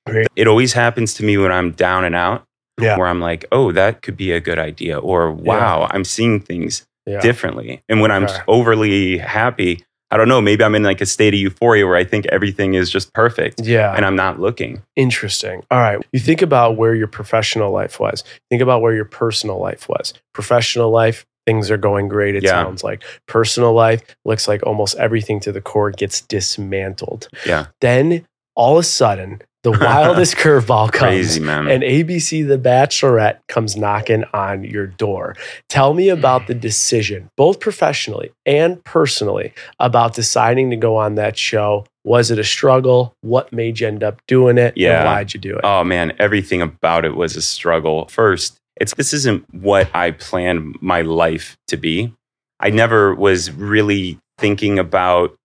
Great. 0.08 0.28
It 0.36 0.48
always 0.48 0.74
happens 0.74 1.14
to 1.16 1.24
me 1.26 1.38
when 1.38 1.52
I'm 1.52 1.72
down 1.72 2.06
and 2.06 2.16
out, 2.16 2.44
Yeah. 2.80 2.98
where 2.98 3.08
I'm 3.08 3.20
like, 3.20 3.46
oh, 3.52 3.72
that 3.74 4.02
could 4.02 4.18
be 4.18 4.32
a 4.32 4.40
good 4.40 4.58
idea, 4.58 4.98
or 4.98 5.32
wow, 5.32 5.88
I'm 5.92 6.04
seeing 6.04 6.40
things 6.40 6.86
Yeah. 7.06 7.20
differently. 7.20 7.84
And 7.90 8.00
when 8.02 8.12
I'm 8.12 8.28
overly 8.48 9.18
happy, 9.18 9.84
I 10.12 10.18
don't 10.18 10.28
know, 10.28 10.42
maybe 10.42 10.64
I'm 10.64 10.76
in 10.76 10.84
like 10.84 11.00
a 11.02 11.06
state 11.06 11.34
of 11.34 11.40
euphoria 11.40 11.88
where 11.88 11.96
I 11.96 12.04
think 12.04 12.26
everything 12.28 12.74
is 12.74 12.90
just 12.90 13.14
perfect 13.14 13.62
Yeah. 13.62 13.94
and 13.96 14.06
I'm 14.06 14.16
not 14.16 14.40
looking. 14.40 14.82
Interesting. 14.98 15.64
All 15.72 15.80
right. 15.80 16.00
You 16.12 16.20
think 16.20 16.42
about 16.42 16.76
where 16.78 16.94
your 16.94 17.08
professional 17.08 17.72
life 17.72 18.00
was. 18.00 18.24
Think 18.50 18.62
about 18.62 18.82
where 18.82 18.94
your 18.94 19.06
personal 19.06 19.58
life 19.60 19.88
was. 19.88 20.14
Professional 20.34 20.92
life, 20.92 21.26
things 21.46 21.72
are 21.72 21.78
going 21.78 22.08
great, 22.10 22.36
it 22.36 22.44
Yeah. 22.44 22.52
sounds 22.52 22.84
like. 22.84 23.04
Personal 23.28 23.74
life 23.74 24.02
looks 24.26 24.48
like 24.48 24.62
almost 24.68 24.98
everything 24.98 25.40
to 25.42 25.52
the 25.52 25.62
core 25.62 25.92
gets 25.92 26.22
dismantled. 26.22 27.28
Yeah. 27.46 27.68
Then 27.80 28.26
all 28.56 28.78
of 28.78 28.82
a 28.82 28.84
sudden, 28.84 29.42
the 29.64 29.72
wildest 29.80 30.36
curveball 30.36 30.92
comes. 30.92 31.10
Crazy, 31.10 31.40
man. 31.40 31.68
And 31.68 31.84
ABC 31.84 32.48
The 32.48 32.58
Bachelorette 32.58 33.40
comes 33.48 33.76
knocking 33.76 34.24
on 34.34 34.64
your 34.64 34.88
door. 34.88 35.36
Tell 35.70 35.94
me 35.94 36.10
about 36.10 36.44
mm. 36.44 36.48
the 36.48 36.54
decision, 36.56 37.30
both 37.38 37.60
professionally 37.60 38.32
and 38.46 38.84
personally, 38.84 39.54
about 39.80 40.14
deciding 40.14 40.70
to 40.72 40.76
go 40.76 40.98
on 40.98 41.16
that 41.16 41.38
show. 41.38 41.86
Was 42.04 42.32
it 42.32 42.40
a 42.40 42.44
struggle? 42.44 43.14
What 43.22 43.54
made 43.54 43.80
you 43.80 43.88
end 43.88 44.04
up 44.04 44.20
doing 44.28 44.58
it? 44.58 44.76
Yeah. 44.76 45.06
Why'd 45.06 45.34
you 45.34 45.40
do 45.40 45.56
it? 45.56 45.62
Oh 45.64 45.84
man, 45.84 46.14
everything 46.18 46.62
about 46.62 47.06
it 47.06 47.16
was 47.16 47.36
a 47.36 47.42
struggle. 47.42 48.08
First, 48.08 48.58
it's 48.78 48.96
this 48.96 49.14
isn't 49.14 49.46
what 49.54 49.94
I 49.96 50.12
planned 50.12 50.78
my 50.82 51.02
life 51.02 51.58
to 51.68 51.78
be. 51.78 52.14
I 52.60 52.72
never 52.72 53.14
was 53.14 53.52
really 53.52 54.20
thinking 54.40 54.80
about 54.80 55.36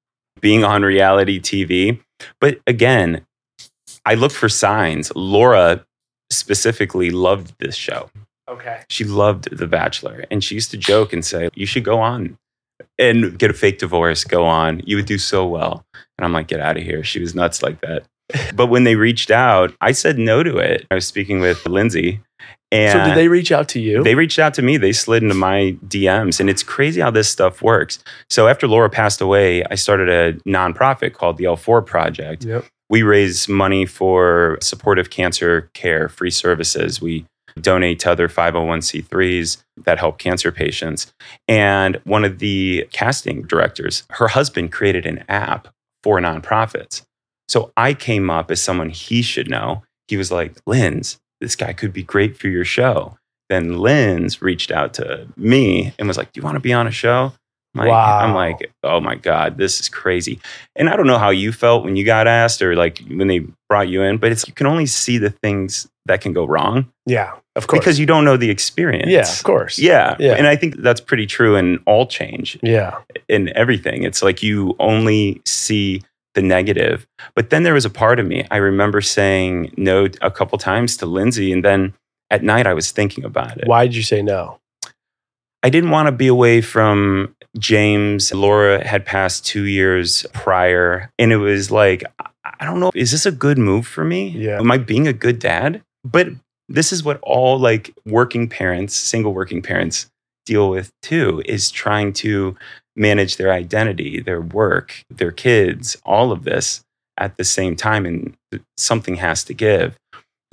being 0.40 0.64
on 0.64 0.82
reality 0.82 1.40
TV. 1.40 2.00
But 2.40 2.60
again, 2.66 3.26
I 4.06 4.14
looked 4.14 4.34
for 4.34 4.48
signs. 4.48 5.12
Laura 5.14 5.84
specifically 6.30 7.10
loved 7.10 7.54
this 7.58 7.76
show. 7.76 8.10
okay. 8.48 8.82
She 8.88 9.04
loved 9.04 9.56
The 9.56 9.66
Bachelor. 9.66 10.24
And 10.30 10.42
she 10.42 10.54
used 10.54 10.70
to 10.72 10.76
joke 10.76 11.12
and 11.12 11.24
say, 11.24 11.50
You 11.54 11.66
should 11.66 11.84
go 11.84 11.98
on 11.98 12.38
and 12.98 13.38
get 13.38 13.50
a 13.50 13.54
fake 13.54 13.78
divorce, 13.78 14.24
go 14.24 14.44
on. 14.44 14.80
You 14.86 14.96
would 14.96 15.06
do 15.06 15.18
so 15.18 15.46
well. 15.46 15.84
And 16.18 16.24
I'm 16.24 16.32
like, 16.32 16.46
Get 16.48 16.60
out 16.60 16.76
of 16.76 16.82
here. 16.82 17.04
She 17.04 17.20
was 17.20 17.34
nuts 17.34 17.62
like 17.62 17.80
that. 17.82 18.04
But 18.56 18.66
when 18.66 18.82
they 18.84 18.96
reached 18.96 19.30
out, 19.30 19.72
I 19.80 19.92
said 19.92 20.18
no 20.18 20.42
to 20.42 20.56
it. 20.58 20.86
I 20.90 20.94
was 20.96 21.06
speaking 21.06 21.40
with 21.40 21.64
Lindsay. 21.66 22.20
And 22.72 22.98
so 22.98 23.04
did 23.06 23.16
they 23.16 23.28
reach 23.28 23.52
out 23.52 23.68
to 23.70 23.80
you? 23.80 24.02
they 24.02 24.16
reached 24.16 24.40
out 24.40 24.52
to 24.54 24.62
me. 24.62 24.76
They 24.76 24.92
slid 24.92 25.22
into 25.22 25.36
my 25.36 25.76
DMs, 25.86 26.40
and 26.40 26.50
it's 26.50 26.64
crazy 26.64 27.00
how 27.00 27.12
this 27.12 27.30
stuff 27.30 27.62
works. 27.62 28.00
So 28.28 28.48
after 28.48 28.66
Laura 28.66 28.90
passed 28.90 29.20
away, 29.20 29.62
I 29.70 29.76
started 29.76 30.08
a 30.08 30.32
nonprofit 30.48 31.12
called 31.12 31.36
the 31.36 31.44
L4 31.44 31.86
Project. 31.86 32.44
Yep. 32.44 32.64
We 32.88 33.02
raise 33.02 33.48
money 33.48 33.86
for 33.86 34.58
supportive 34.60 35.10
cancer 35.10 35.70
care, 35.74 36.08
free 36.08 36.30
services. 36.30 37.00
We 37.00 37.26
donate 37.60 37.98
to 38.00 38.10
other 38.10 38.28
501c3s 38.28 39.62
that 39.84 39.98
help 39.98 40.18
cancer 40.18 40.52
patients. 40.52 41.12
And 41.48 42.00
one 42.04 42.24
of 42.24 42.38
the 42.38 42.86
casting 42.92 43.42
directors, 43.42 44.04
her 44.10 44.28
husband 44.28 44.72
created 44.72 45.06
an 45.06 45.24
app 45.28 45.68
for 46.02 46.20
nonprofits. 46.20 47.02
So 47.48 47.72
I 47.76 47.94
came 47.94 48.30
up 48.30 48.50
as 48.50 48.62
someone 48.62 48.90
he 48.90 49.22
should 49.22 49.48
know. 49.48 49.82
He 50.08 50.16
was 50.16 50.30
like, 50.30 50.54
Linz, 50.66 51.18
this 51.40 51.56
guy 51.56 51.72
could 51.72 51.92
be 51.92 52.02
great 52.02 52.36
for 52.36 52.48
your 52.48 52.64
show. 52.64 53.16
Then 53.48 53.78
Linz 53.78 54.42
reached 54.42 54.70
out 54.70 54.94
to 54.94 55.28
me 55.36 55.92
and 55.98 56.08
was 56.08 56.16
like, 56.16 56.32
Do 56.32 56.40
you 56.40 56.44
want 56.44 56.56
to 56.56 56.60
be 56.60 56.72
on 56.72 56.86
a 56.86 56.92
show? 56.92 57.32
Like, 57.76 57.88
Wow. 57.88 58.18
I'm 58.18 58.34
like, 58.34 58.72
oh 58.82 59.00
my 59.00 59.14
God, 59.14 59.58
this 59.58 59.80
is 59.80 59.88
crazy. 59.88 60.40
And 60.74 60.88
I 60.88 60.96
don't 60.96 61.06
know 61.06 61.18
how 61.18 61.30
you 61.30 61.52
felt 61.52 61.84
when 61.84 61.96
you 61.96 62.04
got 62.04 62.26
asked 62.26 62.60
or 62.62 62.74
like 62.74 63.00
when 63.08 63.28
they 63.28 63.40
brought 63.68 63.88
you 63.88 64.02
in, 64.02 64.18
but 64.18 64.32
it's 64.32 64.46
you 64.46 64.54
can 64.54 64.66
only 64.66 64.86
see 64.86 65.18
the 65.18 65.30
things 65.30 65.86
that 66.06 66.20
can 66.20 66.32
go 66.32 66.44
wrong 66.44 66.86
Yeah, 67.04 67.32
of 67.56 67.66
course. 67.66 67.80
because 67.80 67.98
you 67.98 68.06
don't 68.06 68.24
know 68.24 68.36
the 68.36 68.48
experience. 68.50 69.10
yeah, 69.10 69.22
of 69.30 69.42
course. 69.42 69.78
Yeah. 69.78 70.16
Yeah. 70.20 70.34
And 70.34 70.46
I 70.46 70.54
think 70.56 70.76
that's 70.76 71.00
pretty 71.00 71.26
true 71.26 71.56
in 71.56 71.78
all 71.86 72.06
change 72.06 72.58
Yeah. 72.62 72.98
in 73.28 73.50
everything. 73.56 74.04
It's 74.04 74.22
like 74.22 74.42
you 74.42 74.76
only 74.78 75.40
see 75.44 76.02
the 76.34 76.42
negative. 76.42 77.06
But 77.34 77.50
then 77.50 77.62
there 77.64 77.74
was 77.74 77.84
a 77.84 77.90
part 77.90 78.20
of 78.20 78.26
me, 78.26 78.46
I 78.50 78.58
remember 78.58 79.00
saying 79.00 79.72
no 79.76 80.08
a 80.20 80.30
couple 80.30 80.58
times 80.58 80.96
to 80.98 81.06
Lindsay. 81.06 81.50
And 81.52 81.64
then 81.64 81.94
at 82.30 82.42
night 82.44 82.66
I 82.66 82.74
was 82.74 82.90
thinking 82.92 83.24
about 83.24 83.56
it. 83.58 83.66
Why 83.66 83.86
did 83.86 83.96
you 83.96 84.02
say 84.02 84.22
no? 84.22 84.58
I 85.66 85.68
didn't 85.68 85.90
want 85.90 86.06
to 86.06 86.12
be 86.12 86.28
away 86.28 86.60
from 86.60 87.34
James. 87.58 88.32
Laura 88.32 88.86
had 88.86 89.04
passed 89.04 89.44
two 89.44 89.64
years 89.64 90.24
prior. 90.32 91.10
And 91.18 91.32
it 91.32 91.38
was 91.38 91.72
like, 91.72 92.04
I- 92.20 92.64
don't 92.64 92.78
know, 92.78 92.92
is 92.94 93.10
this 93.10 93.26
a 93.26 93.32
good 93.32 93.58
move 93.58 93.84
for 93.84 94.04
me? 94.04 94.28
Yeah. 94.28 94.60
Am 94.60 94.70
I 94.70 94.78
being 94.78 95.08
a 95.08 95.12
good 95.12 95.40
dad? 95.40 95.82
But 96.04 96.28
this 96.68 96.92
is 96.92 97.02
what 97.02 97.18
all 97.20 97.58
like 97.58 97.92
working 98.06 98.48
parents, 98.48 98.94
single 98.94 99.34
working 99.34 99.60
parents 99.60 100.08
deal 100.44 100.70
with 100.70 100.92
too, 101.02 101.42
is 101.46 101.72
trying 101.72 102.12
to 102.12 102.56
manage 102.94 103.36
their 103.36 103.50
identity, 103.50 104.20
their 104.20 104.40
work, 104.40 105.02
their 105.10 105.32
kids, 105.32 105.96
all 106.04 106.30
of 106.30 106.44
this 106.44 106.84
at 107.18 107.36
the 107.38 107.44
same 107.44 107.74
time. 107.74 108.06
And 108.06 108.36
something 108.78 109.16
has 109.16 109.42
to 109.42 109.52
give. 109.52 109.96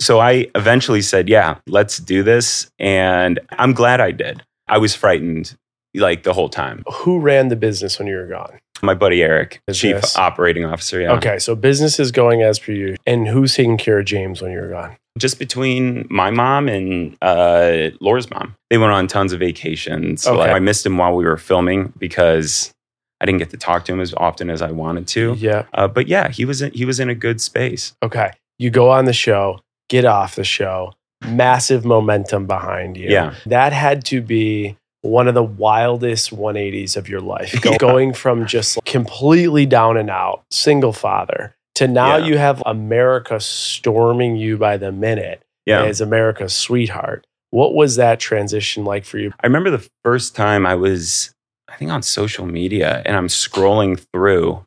So 0.00 0.18
I 0.18 0.48
eventually 0.56 1.02
said, 1.02 1.28
yeah, 1.28 1.58
let's 1.68 1.98
do 1.98 2.24
this. 2.24 2.68
And 2.80 3.38
I'm 3.50 3.74
glad 3.74 4.00
I 4.00 4.10
did. 4.10 4.42
I 4.68 4.78
was 4.78 4.94
frightened 4.94 5.56
like 5.94 6.22
the 6.22 6.32
whole 6.32 6.48
time. 6.48 6.82
Who 6.92 7.20
ran 7.20 7.48
the 7.48 7.56
business 7.56 7.98
when 7.98 8.08
you 8.08 8.16
were 8.16 8.26
gone? 8.26 8.58
My 8.82 8.94
buddy 8.94 9.22
Eric, 9.22 9.60
chief 9.72 9.94
Business. 9.96 10.16
operating 10.18 10.64
officer. 10.64 11.00
Yeah. 11.00 11.12
Okay, 11.12 11.38
so 11.38 11.54
business 11.54 12.00
is 12.00 12.10
going 12.10 12.42
as 12.42 12.58
per 12.58 12.72
you. 12.72 12.96
And 13.06 13.28
who's 13.28 13.54
taking 13.54 13.78
care 13.78 14.00
of 14.00 14.04
James 14.04 14.42
when 14.42 14.50
you 14.52 14.60
were 14.60 14.68
gone? 14.68 14.96
Just 15.16 15.38
between 15.38 16.06
my 16.10 16.30
mom 16.30 16.68
and 16.68 17.16
uh, 17.22 17.90
Laura's 18.00 18.28
mom, 18.30 18.56
they 18.68 18.78
went 18.78 18.92
on 18.92 19.06
tons 19.06 19.32
of 19.32 19.38
vacations. 19.38 20.26
Okay. 20.26 20.36
Like, 20.36 20.50
I 20.50 20.58
missed 20.58 20.84
him 20.84 20.98
while 20.98 21.14
we 21.14 21.24
were 21.24 21.36
filming 21.36 21.92
because 21.98 22.72
I 23.20 23.26
didn't 23.26 23.38
get 23.38 23.50
to 23.50 23.56
talk 23.56 23.84
to 23.84 23.92
him 23.92 24.00
as 24.00 24.12
often 24.14 24.50
as 24.50 24.60
I 24.60 24.72
wanted 24.72 25.06
to. 25.08 25.34
Yeah. 25.38 25.66
Uh, 25.72 25.86
but 25.86 26.08
yeah, 26.08 26.28
he 26.28 26.44
was 26.44 26.60
in, 26.60 26.72
he 26.72 26.84
was 26.84 26.98
in 26.98 27.08
a 27.08 27.14
good 27.14 27.40
space. 27.40 27.94
Okay. 28.02 28.32
You 28.58 28.70
go 28.70 28.90
on 28.90 29.04
the 29.04 29.12
show, 29.12 29.60
get 29.88 30.04
off 30.04 30.34
the 30.34 30.44
show, 30.44 30.92
massive 31.26 31.84
momentum 31.84 32.46
behind 32.46 32.96
you. 32.96 33.08
Yeah. 33.10 33.34
That 33.46 33.72
had 33.72 34.04
to 34.06 34.20
be 34.20 34.76
one 35.02 35.28
of 35.28 35.34
the 35.34 35.42
wildest 35.42 36.30
180s 36.34 36.96
of 36.96 37.08
your 37.08 37.20
life. 37.20 37.60
Go- 37.60 37.72
Yeah. 37.72 37.78
Going 37.78 38.12
from 38.14 38.46
just 38.46 38.78
completely 38.84 39.66
down 39.66 39.96
and 39.96 40.08
out, 40.10 40.42
single 40.50 40.92
father, 40.92 41.54
to 41.74 41.86
now 41.88 42.16
Yeah. 42.16 42.26
you 42.26 42.38
have 42.38 42.62
America 42.66 43.38
storming 43.40 44.36
you 44.36 44.56
by 44.56 44.76
the 44.76 44.92
minute 44.92 45.42
Yeah. 45.66 45.82
as 45.84 46.00
America's 46.00 46.54
sweetheart. 46.54 47.26
What 47.50 47.74
was 47.74 47.96
that 47.96 48.18
transition 48.18 48.84
like 48.84 49.04
for 49.04 49.18
you? 49.18 49.32
I 49.40 49.46
remember 49.46 49.70
the 49.70 49.86
first 50.04 50.34
time 50.34 50.66
I 50.66 50.74
was, 50.74 51.30
I 51.68 51.76
think, 51.76 51.90
on 51.90 52.02
social 52.02 52.46
media 52.46 53.02
and 53.04 53.16
I'm 53.16 53.28
scrolling 53.28 54.02
through 54.12 54.64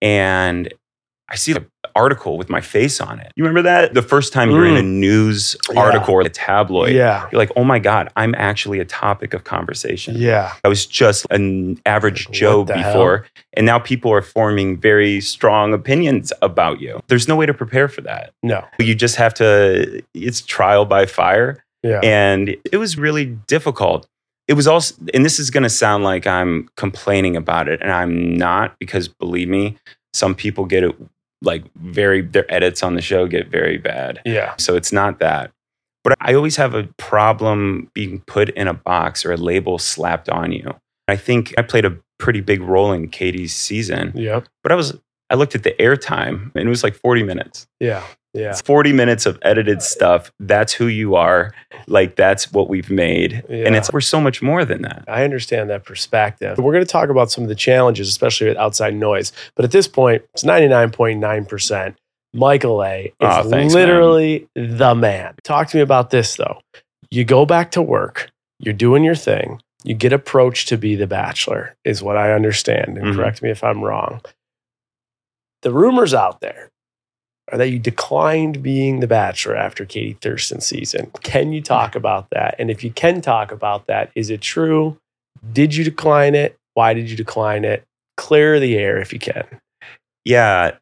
and 0.00 0.72
I 1.28 1.36
see 1.36 1.52
an 1.52 1.66
article 1.94 2.36
with 2.38 2.48
my 2.50 2.60
face 2.60 3.00
on 3.00 3.18
it. 3.20 3.32
You 3.36 3.44
remember 3.44 3.62
that? 3.62 3.94
The 3.94 4.02
first 4.02 4.32
time 4.32 4.50
you're 4.50 4.66
in 4.66 4.76
a 4.76 4.82
news 4.82 5.56
Mm. 5.68 5.74
Yeah. 5.74 5.80
article 5.80 6.14
or 6.14 6.20
a 6.22 6.28
tabloid, 6.28 6.92
Yeah. 6.92 7.26
you're 7.32 7.38
like, 7.38 7.50
oh 7.56 7.64
my 7.64 7.78
God, 7.78 8.10
I'm 8.16 8.34
actually 8.36 8.80
a 8.80 8.84
topic 8.84 9.34
of 9.34 9.44
conversation. 9.44 10.14
Yeah. 10.16 10.52
I 10.64 10.68
was 10.68 10.86
just 10.86 11.26
an 11.30 11.78
average 11.86 12.26
What 12.28 12.34
Joe 12.34 12.64
before. 12.64 13.26
And 13.54 13.66
now 13.66 13.78
people 13.78 14.12
are 14.12 14.22
forming 14.22 14.78
very 14.80 15.20
strong 15.20 15.72
opinions 15.74 16.32
about 16.42 16.80
you. 16.80 17.02
There's 17.08 17.28
no 17.28 17.36
way 17.36 17.46
to 17.46 17.54
prepare 17.54 17.88
for 17.88 18.00
that. 18.02 18.32
No. 18.42 18.64
You 18.78 18.94
just 18.94 19.16
have 19.16 19.34
to, 19.34 20.02
it's 20.14 20.40
trial 20.40 20.84
by 20.84 21.06
fire. 21.06 21.62
Yeah. 21.82 22.00
And 22.02 22.56
it 22.70 22.76
was 22.78 22.96
really 22.96 23.26
difficult. 23.46 24.06
It 24.48 24.54
was 24.54 24.66
also, 24.66 24.94
and 25.14 25.24
this 25.24 25.38
is 25.38 25.50
going 25.50 25.62
to 25.62 25.70
sound 25.70 26.04
like 26.04 26.26
I'm 26.26 26.68
complaining 26.76 27.36
about 27.36 27.68
it, 27.68 27.80
and 27.80 27.92
I'm 27.92 28.36
not 28.36 28.76
because 28.78 29.06
believe 29.08 29.48
me, 29.48 29.78
some 30.12 30.34
people 30.34 30.64
get 30.64 30.82
it 30.82 30.94
like 31.42 31.64
very, 31.74 32.22
their 32.22 32.50
edits 32.52 32.82
on 32.82 32.94
the 32.94 33.02
show 33.02 33.26
get 33.26 33.48
very 33.48 33.76
bad. 33.78 34.20
yeah. 34.24 34.54
So 34.58 34.76
it's 34.76 34.92
not 34.92 35.18
that. 35.18 35.50
But 36.04 36.14
I 36.20 36.34
always 36.34 36.56
have 36.56 36.74
a 36.74 36.84
problem 36.96 37.90
being 37.94 38.20
put 38.26 38.48
in 38.50 38.66
a 38.68 38.74
box 38.74 39.24
or 39.24 39.32
a 39.32 39.36
label 39.36 39.78
slapped 39.78 40.28
on 40.28 40.50
you. 40.52 40.74
I 41.06 41.16
think 41.16 41.52
I 41.58 41.62
played 41.62 41.84
a 41.84 41.96
pretty 42.18 42.40
big 42.40 42.60
role 42.62 42.92
in 42.92 43.08
Katie's 43.08 43.54
season, 43.54 44.12
Yep. 44.14 44.46
but 44.62 44.72
I 44.72 44.74
was, 44.76 44.98
I 45.30 45.34
looked 45.34 45.54
at 45.54 45.62
the 45.62 45.72
airtime 45.78 46.52
and 46.54 46.66
it 46.66 46.68
was 46.68 46.82
like 46.84 46.94
40 46.94 47.22
minutes. 47.22 47.66
Yeah. 47.80 48.02
Yeah. 48.34 48.50
It's 48.50 48.62
40 48.62 48.92
minutes 48.94 49.26
of 49.26 49.38
edited 49.42 49.82
stuff. 49.82 50.32
That's 50.40 50.72
who 50.72 50.86
you 50.86 51.16
are. 51.16 51.52
Like 51.86 52.16
that's 52.16 52.50
what 52.50 52.68
we've 52.70 52.88
made. 52.90 53.44
And 53.50 53.76
it's 53.76 53.92
we're 53.92 54.00
so 54.00 54.20
much 54.22 54.40
more 54.40 54.64
than 54.64 54.82
that. 54.82 55.04
I 55.06 55.24
understand 55.24 55.68
that 55.68 55.84
perspective. 55.84 56.56
We're 56.56 56.72
going 56.72 56.84
to 56.84 56.90
talk 56.90 57.10
about 57.10 57.30
some 57.30 57.44
of 57.44 57.48
the 57.48 57.54
challenges, 57.54 58.08
especially 58.08 58.48
with 58.48 58.56
outside 58.56 58.94
noise. 58.94 59.32
But 59.54 59.64
at 59.66 59.70
this 59.70 59.86
point, 59.86 60.22
it's 60.32 60.44
99.9%. 60.44 61.94
Michael 62.34 62.82
A 62.82 63.04
is 63.06 63.12
Aw, 63.20 63.42
thanks, 63.42 63.74
literally 63.74 64.48
the 64.54 64.94
man. 64.94 65.34
Talk 65.44 65.68
to 65.68 65.76
me 65.76 65.82
about 65.82 66.08
this, 66.08 66.34
though. 66.36 66.60
You 67.10 67.24
go 67.24 67.44
back 67.44 67.72
to 67.72 67.82
work, 67.82 68.30
you're 68.58 68.72
doing 68.72 69.04
your 69.04 69.14
thing, 69.14 69.60
you 69.84 69.94
get 69.94 70.14
approached 70.14 70.68
to 70.68 70.78
be 70.78 70.94
the 70.94 71.06
bachelor, 71.06 71.76
is 71.84 72.02
what 72.02 72.16
I 72.16 72.32
understand. 72.32 72.96
And 72.96 73.08
Mhm. 73.08 73.16
correct 73.16 73.42
me 73.42 73.50
if 73.50 73.62
I'm 73.62 73.82
wrong. 73.84 74.22
The 75.60 75.72
rumors 75.72 76.14
out 76.14 76.40
there 76.40 76.70
that 77.58 77.70
you 77.70 77.78
declined 77.78 78.62
being 78.62 79.00
the 79.00 79.06
bachelor 79.06 79.56
after 79.56 79.84
Katie 79.84 80.16
Thurston's 80.20 80.66
season. 80.66 81.10
Can 81.22 81.52
you 81.52 81.60
talk 81.60 81.94
about 81.94 82.30
that? 82.30 82.54
And 82.58 82.70
if 82.70 82.82
you 82.82 82.90
can 82.90 83.20
talk 83.20 83.52
about 83.52 83.86
that, 83.86 84.10
is 84.14 84.30
it 84.30 84.40
true? 84.40 84.98
Did 85.52 85.74
you 85.74 85.84
decline 85.84 86.34
it? 86.34 86.56
Why 86.74 86.94
did 86.94 87.10
you 87.10 87.16
decline 87.16 87.64
it? 87.64 87.84
Clear 88.16 88.58
the 88.60 88.76
air 88.78 88.98
if 88.98 89.12
you 89.12 89.18
can. 89.18 89.44
Yeah, 90.24 90.76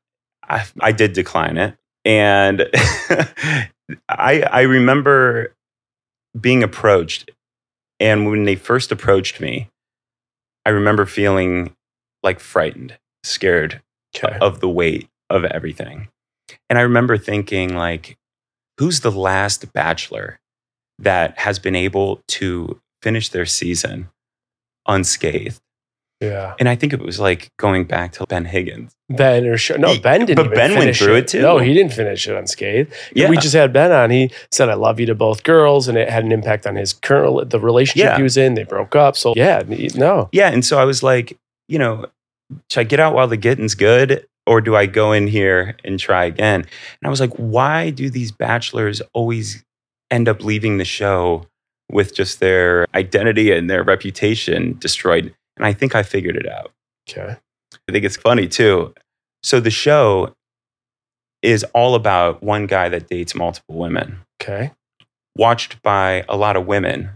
I, 0.48 0.64
I 0.80 0.92
did 0.92 1.12
decline 1.12 1.56
it. 1.56 1.76
And 2.04 2.68
I 4.09 4.42
I 4.42 4.62
remember 4.62 5.54
being 6.40 6.62
approached. 6.62 7.30
And 7.98 8.26
when 8.30 8.44
they 8.44 8.54
first 8.56 8.92
approached 8.92 9.40
me, 9.40 9.68
I 10.64 10.70
remember 10.70 11.04
feeling 11.04 11.74
like 12.22 12.40
frightened, 12.40 12.96
scared 13.24 13.83
Okay. 14.16 14.37
of 14.40 14.61
the 14.61 14.68
weight 14.68 15.09
of 15.28 15.44
everything. 15.44 16.09
And 16.69 16.79
I 16.79 16.83
remember 16.83 17.17
thinking, 17.19 17.75
like, 17.75 18.17
who's 18.79 19.01
the 19.01 19.11
last 19.13 19.73
bachelor 19.73 20.41
that 20.99 21.39
has 21.39 21.59
been 21.59 21.77
able 21.77 22.23
to 22.29 22.81
finish 23.03 23.29
their 23.31 23.47
season 23.47 24.09
unscathed? 24.87 25.61
Yeah. 26.21 26.55
And 26.61 26.69
I 26.69 26.75
think 26.77 26.93
it 26.93 27.01
was 27.01 27.19
like 27.19 27.49
going 27.59 27.85
back 27.85 28.13
to 28.13 28.27
Ben 28.27 28.45
Higgins. 28.45 28.93
Ben 29.09 29.47
or 29.47 29.57
Sh- 29.57 29.73
no, 29.79 29.99
Ben 29.99 30.27
didn't. 30.27 30.37
but 30.49 30.55
Ben 30.55 30.77
went 30.77 30.95
through 30.95 31.15
it 31.17 31.29
too. 31.29 31.41
No, 31.41 31.57
he 31.57 31.73
didn't 31.73 31.95
finish 31.95 32.29
it 32.29 32.37
unscathed. 32.37 32.93
Yeah. 33.15 33.31
We 33.31 33.39
just 33.39 33.55
had 33.55 33.73
Ben 33.73 33.91
on. 33.91 34.11
He 34.11 34.31
said, 34.51 34.69
"I 34.69 34.75
love 34.75 35.01
you" 35.01 35.07
to 35.07 35.15
both 35.15 35.45
girls, 35.45 35.89
and 35.89 35.97
it 35.97 36.11
had 36.11 36.23
an 36.25 36.31
impact 36.31 36.67
on 36.67 36.77
his 36.77 36.93
current 36.93 37.49
the 37.49 37.59
relationship 37.59 38.05
Yeah. 38.05 38.17
he 38.19 38.23
was 38.23 38.37
in. 38.37 38.53
They 38.53 38.65
broke 38.65 38.95
up. 38.95 39.17
So 39.17 39.33
yeah, 39.35 39.63
no. 39.95 40.29
yeah. 40.33 40.51
And 40.51 40.63
so 40.63 40.79
I 40.79 40.85
was 40.85 41.03
like, 41.03 41.39
you 41.69 41.79
know, 41.79 42.05
should 42.69 42.81
I 42.81 42.85
get 42.85 43.01
out 43.01 43.15
while 43.15 43.27
the 43.27 43.39
getting's 43.39 43.75
good? 43.75 44.27
Or 44.46 44.61
do 44.61 44.74
I 44.74 44.87
go 44.87 45.12
in 45.12 45.26
here 45.26 45.76
and 45.85 45.98
try 45.98 46.24
again? 46.24 46.61
And 46.62 47.05
I 47.05 47.09
was 47.09 47.20
like, 47.20 47.33
why 47.35 47.90
do 47.90 48.11
these 48.11 48.33
bachelors 48.33 49.00
always 49.12 49.64
end 50.11 50.29
up 50.29 50.42
leaving 50.42 50.79
the 50.79 50.85
show 50.85 51.46
with 51.90 52.14
just 52.14 52.40
their 52.40 52.87
identity 52.94 53.53
and 53.53 53.68
their 53.70 53.83
reputation 53.85 54.76
destroyed? 54.79 55.35
And 55.57 55.66
I 55.66 55.72
think 55.72 55.94
I 55.94 56.03
figured 56.03 56.37
it 56.37 56.48
out. 56.48 56.72
Okay. 57.09 57.37
I 57.88 57.92
think 57.92 58.05
it's 58.05 58.16
funny 58.16 58.48
too. 58.48 58.92
So 59.42 59.61
the 59.61 59.70
show 59.70 60.35
is 61.42 61.64
all 61.74 61.94
about 61.94 62.42
one 62.42 62.66
guy 62.66 62.88
that 62.88 63.09
dates 63.09 63.35
multiple 63.35 63.76
women, 63.76 64.18
Okay. 64.42 64.72
watched 65.37 65.81
by 65.83 66.24
a 66.29 66.37
lot 66.37 66.57
of 66.57 66.66
women 66.66 67.11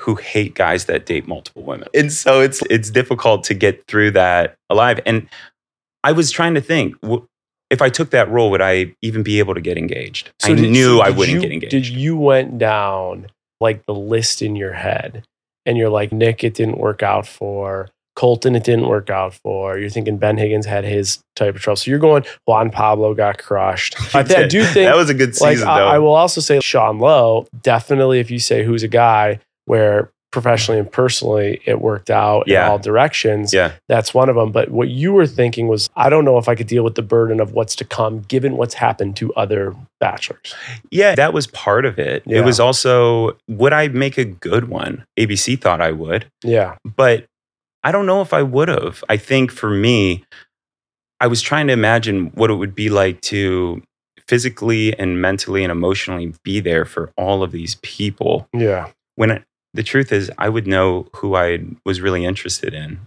who 0.00 0.16
hate 0.16 0.54
guys 0.54 0.86
that 0.86 1.06
date 1.06 1.28
multiple 1.28 1.62
women. 1.62 1.88
And 1.94 2.12
so 2.12 2.40
it's 2.40 2.62
it's 2.68 2.90
difficult 2.90 3.44
to 3.44 3.54
get 3.54 3.86
through 3.86 4.10
that 4.12 4.56
alive. 4.70 5.00
And 5.06 5.28
I 6.04 6.12
was 6.12 6.30
trying 6.30 6.54
to 6.54 6.60
think 6.60 6.94
if 7.70 7.82
I 7.82 7.88
took 7.88 8.10
that 8.10 8.30
role, 8.30 8.50
would 8.52 8.60
I 8.62 8.94
even 9.02 9.22
be 9.24 9.40
able 9.40 9.54
to 9.54 9.60
get 9.60 9.76
engaged? 9.76 10.30
I 10.44 10.52
did- 10.54 10.70
knew 10.70 10.98
so 10.98 11.00
I 11.00 11.10
wouldn't 11.10 11.34
you- 11.34 11.40
get 11.40 11.50
engaged. 11.52 11.70
Did 11.72 11.88
you 11.88 12.16
went 12.16 12.58
down 12.58 13.26
like 13.60 13.84
the 13.86 13.94
list 13.94 14.42
in 14.42 14.54
your 14.54 14.74
head, 14.74 15.24
and 15.66 15.76
you're 15.76 15.88
like 15.88 16.12
Nick, 16.12 16.44
it 16.44 16.54
didn't 16.54 16.78
work 16.78 17.02
out 17.02 17.26
for 17.26 17.88
Colton, 18.16 18.54
it 18.54 18.62
didn't 18.62 18.86
work 18.86 19.10
out 19.10 19.34
for. 19.34 19.76
You're 19.78 19.88
thinking 19.90 20.18
Ben 20.18 20.36
Higgins 20.36 20.66
had 20.66 20.84
his 20.84 21.18
type 21.34 21.56
of 21.56 21.60
trouble, 21.62 21.76
so 21.76 21.90
you're 21.90 21.98
going 21.98 22.24
Juan 22.46 22.70
Pablo 22.70 23.12
got 23.14 23.38
crushed. 23.38 23.96
I, 24.14 24.20
I 24.20 24.46
do 24.46 24.62
think 24.64 24.86
that 24.88 24.94
was 24.96 25.10
a 25.10 25.14
good 25.14 25.40
like 25.40 25.54
season, 25.56 25.66
I, 25.68 25.80
though. 25.80 25.86
I 25.88 25.98
will 25.98 26.14
also 26.14 26.40
say 26.40 26.60
Sean 26.60 26.98
Lowe 27.00 27.46
definitely. 27.62 28.20
If 28.20 28.30
you 28.30 28.38
say 28.38 28.62
who's 28.62 28.82
a 28.84 28.88
guy 28.88 29.40
where 29.64 30.10
professionally 30.34 30.78
and 30.80 30.90
personally 30.92 31.60
it 31.64 31.80
worked 31.80 32.10
out 32.10 32.46
Yeah. 32.46 32.66
in 32.66 32.70
all 32.72 32.78
directions. 32.78 33.54
Yeah. 33.54 33.72
That's 33.88 34.12
one 34.12 34.28
of 34.28 34.34
them. 34.36 34.52
But 34.52 34.70
what 34.70 34.88
you 34.88 35.12
were 35.14 35.26
thinking 35.26 35.68
was, 35.68 35.88
I 35.96 36.10
don't 36.10 36.24
know 36.26 36.36
if 36.36 36.48
I 36.48 36.54
could 36.54 36.66
deal 36.66 36.84
with 36.84 36.96
the 36.96 37.02
burden 37.02 37.40
of 37.40 37.52
what's 37.52 37.74
to 37.76 37.84
come, 37.84 38.20
given 38.20 38.56
what's 38.56 38.74
happened 38.74 39.16
to 39.16 39.32
other 39.34 39.74
bachelors. 40.00 40.54
Yeah, 40.90 41.14
that 41.14 41.32
was 41.32 41.46
part 41.46 41.86
of 41.86 41.98
it. 41.98 42.22
Yeah. 42.26 42.38
It 42.40 42.44
was 42.44 42.60
also, 42.60 43.38
would 43.48 43.72
I 43.72 43.88
make 43.88 44.18
a 44.18 44.24
good 44.26 44.68
one? 44.68 45.04
ABC 45.18 45.58
thought 45.58 45.80
I 45.80 45.92
would, 45.92 46.26
Yeah. 46.42 46.74
but 46.84 47.24
I 47.82 47.92
don't 47.92 48.06
know 48.06 48.20
if 48.20 48.34
I 48.34 48.42
would 48.42 48.68
have. 48.68 49.02
I 49.08 49.16
think 49.16 49.50
for 49.50 49.70
me, 49.70 50.24
I 51.20 51.26
was 51.28 51.40
trying 51.40 51.68
to 51.68 51.72
imagine 51.72 52.32
what 52.34 52.50
it 52.50 52.54
would 52.54 52.74
be 52.74 52.90
like 52.90 53.20
to 53.22 53.82
physically 54.26 54.98
and 54.98 55.20
mentally 55.20 55.62
and 55.62 55.70
emotionally 55.70 56.32
be 56.42 56.58
there 56.60 56.84
for 56.84 57.12
all 57.16 57.42
of 57.42 57.52
these 57.52 57.76
people 57.82 58.48
Yeah. 58.54 58.88
when 59.16 59.44
the 59.74 59.82
truth 59.82 60.12
is 60.12 60.30
i 60.38 60.48
would 60.48 60.66
know 60.66 61.06
who 61.16 61.34
i 61.34 61.58
was 61.84 62.00
really 62.00 62.24
interested 62.24 62.72
in 62.72 62.98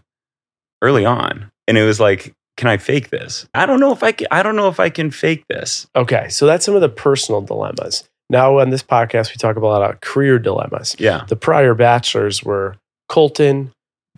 early 0.81 1.05
on 1.05 1.49
and 1.67 1.77
it 1.77 1.83
was 1.83 1.99
like 1.99 2.33
can 2.57 2.67
i 2.67 2.77
fake 2.77 3.09
this 3.09 3.47
i 3.53 3.65
don't 3.65 3.79
know 3.79 3.91
if 3.91 4.03
i 4.03 4.11
can 4.11 4.27
i 4.31 4.43
don't 4.43 4.55
know 4.55 4.67
if 4.67 4.79
i 4.79 4.89
can 4.89 5.09
fake 5.11 5.43
this 5.49 5.87
Okay. 5.95 6.27
So 6.29 6.45
that's 6.45 6.65
some 6.65 6.75
of 6.75 6.81
the 6.81 6.89
personal 6.89 7.41
dilemmas. 7.41 8.03
Now, 8.29 8.59
on 8.59 8.69
this 8.71 8.83
podcast, 8.83 9.29
we 9.29 9.37
talk 9.37 9.55
a 9.55 9.59
lot 9.59 9.81
about 9.81 10.01
career 10.01 10.37
dilemmas. 10.37 10.95
yeah 10.99 11.23
The 11.27 11.35
prior 11.37 11.73
bachelors 11.73 12.43
were 12.43 12.75
Colton, 13.09 13.71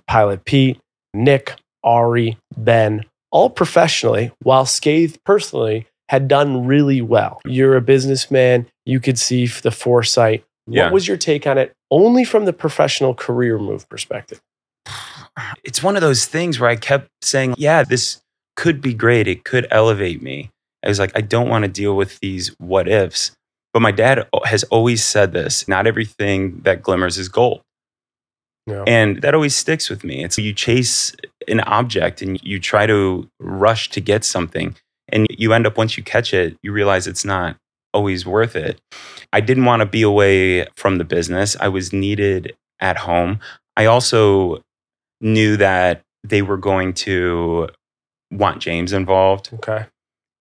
Pilot 0.08 0.44
Pete, 0.46 0.80
Nick, 1.14 1.54
Ari, 1.84 2.38
Ben, 2.58 3.06
all 3.32 3.50
professionally, 3.50 4.32
while 4.42 4.66
Scathe 4.66 5.16
personally 5.26 5.86
had 6.10 6.28
done 6.28 6.66
really 6.66 7.02
well. 7.04 7.40
You're 7.46 7.78
a 7.78 7.82
businessman, 7.82 8.66
you 8.86 9.00
could 9.00 9.20
see 9.20 9.46
the 9.46 9.72
foresight. 9.72 10.44
What 10.86 10.94
was 10.94 11.08
your 11.08 11.18
take 11.18 11.48
on 11.48 11.58
it, 11.58 11.74
only 11.92 12.24
from 12.24 12.46
the 12.46 12.54
professional 12.54 13.14
career 13.14 13.58
move 13.58 13.88
perspective? 13.90 14.42
it's 15.64 15.82
one 15.82 15.96
of 15.96 16.02
those 16.02 16.26
things 16.26 16.60
where 16.60 16.70
i 16.70 16.76
kept 16.76 17.08
saying 17.22 17.56
yeah 17.58 17.84
this 17.84 18.22
could 18.56 18.82
be 18.82 18.94
great 18.94 19.28
it 19.28 19.46
could 19.46 19.66
elevate 19.72 20.22
me 20.22 20.50
i 20.84 20.88
was 20.90 21.00
like 21.00 21.12
i 21.16 21.22
don't 21.22 21.48
want 21.48 21.64
to 21.64 21.70
deal 21.70 21.96
with 21.96 22.20
these 22.20 22.50
what 22.58 22.88
ifs 22.90 23.32
but 23.74 23.82
my 23.82 23.92
dad 23.92 24.28
has 24.46 24.64
always 24.66 25.04
said 25.04 25.32
this 25.32 25.68
not 25.68 25.88
everything 25.88 26.60
that 26.64 26.82
glimmers 26.82 27.18
is 27.18 27.30
gold 27.30 27.62
No. 28.68 28.84
And 28.86 29.22
that 29.22 29.34
always 29.34 29.56
sticks 29.56 29.90
with 29.90 30.04
me. 30.04 30.24
It's 30.24 30.38
you 30.38 30.54
chase 30.54 31.16
an 31.48 31.62
object 31.62 32.22
and 32.22 32.40
you 32.44 32.60
try 32.60 32.86
to 32.86 33.28
rush 33.40 33.90
to 33.92 34.02
get 34.02 34.24
something. 34.24 34.76
And 35.12 35.26
you 35.30 35.54
end 35.54 35.66
up, 35.66 35.76
once 35.76 35.98
you 35.98 36.04
catch 36.04 36.34
it, 36.36 36.56
you 36.62 36.72
realize 36.72 37.08
it's 37.08 37.26
not 37.26 37.58
always 37.94 38.26
worth 38.26 38.56
it. 38.56 38.80
I 39.34 39.42
didn't 39.42 39.66
want 39.66 39.82
to 39.82 39.86
be 39.86 40.02
away 40.02 40.68
from 40.76 40.98
the 40.98 41.04
business. 41.04 41.56
I 41.60 41.68
was 41.68 41.92
needed 41.94 42.56
at 42.80 42.98
home. 42.98 43.40
I 43.78 43.86
also 43.86 44.62
knew 45.22 45.58
that 45.58 46.02
they 46.24 46.42
were 46.42 46.58
going 46.58 46.94
to 46.94 47.70
want 48.32 48.60
James 48.62 48.94
involved. 48.94 49.50
okay. 49.56 49.86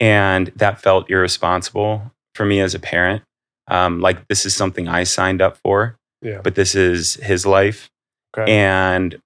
And 0.01 0.49
that 0.57 0.81
felt 0.81 1.11
irresponsible 1.11 2.13
for 2.35 2.45
me 2.47 2.61
as 2.61 2.75
a 2.75 2.79
parent. 2.79 3.23
Um, 3.67 4.01
like, 4.01 4.29
this 4.29 4.47
is 4.47 4.55
something 4.55 4.87
I 4.89 5.05
signed 5.05 5.43
up 5.43 5.57
for 5.65 5.97
Yeah. 6.23 6.41
but 6.43 6.55
this 6.55 6.75
is 6.75 7.15
his 7.15 7.45
life. 7.47 7.89
Okay. 8.37 8.51
And, 8.53 9.19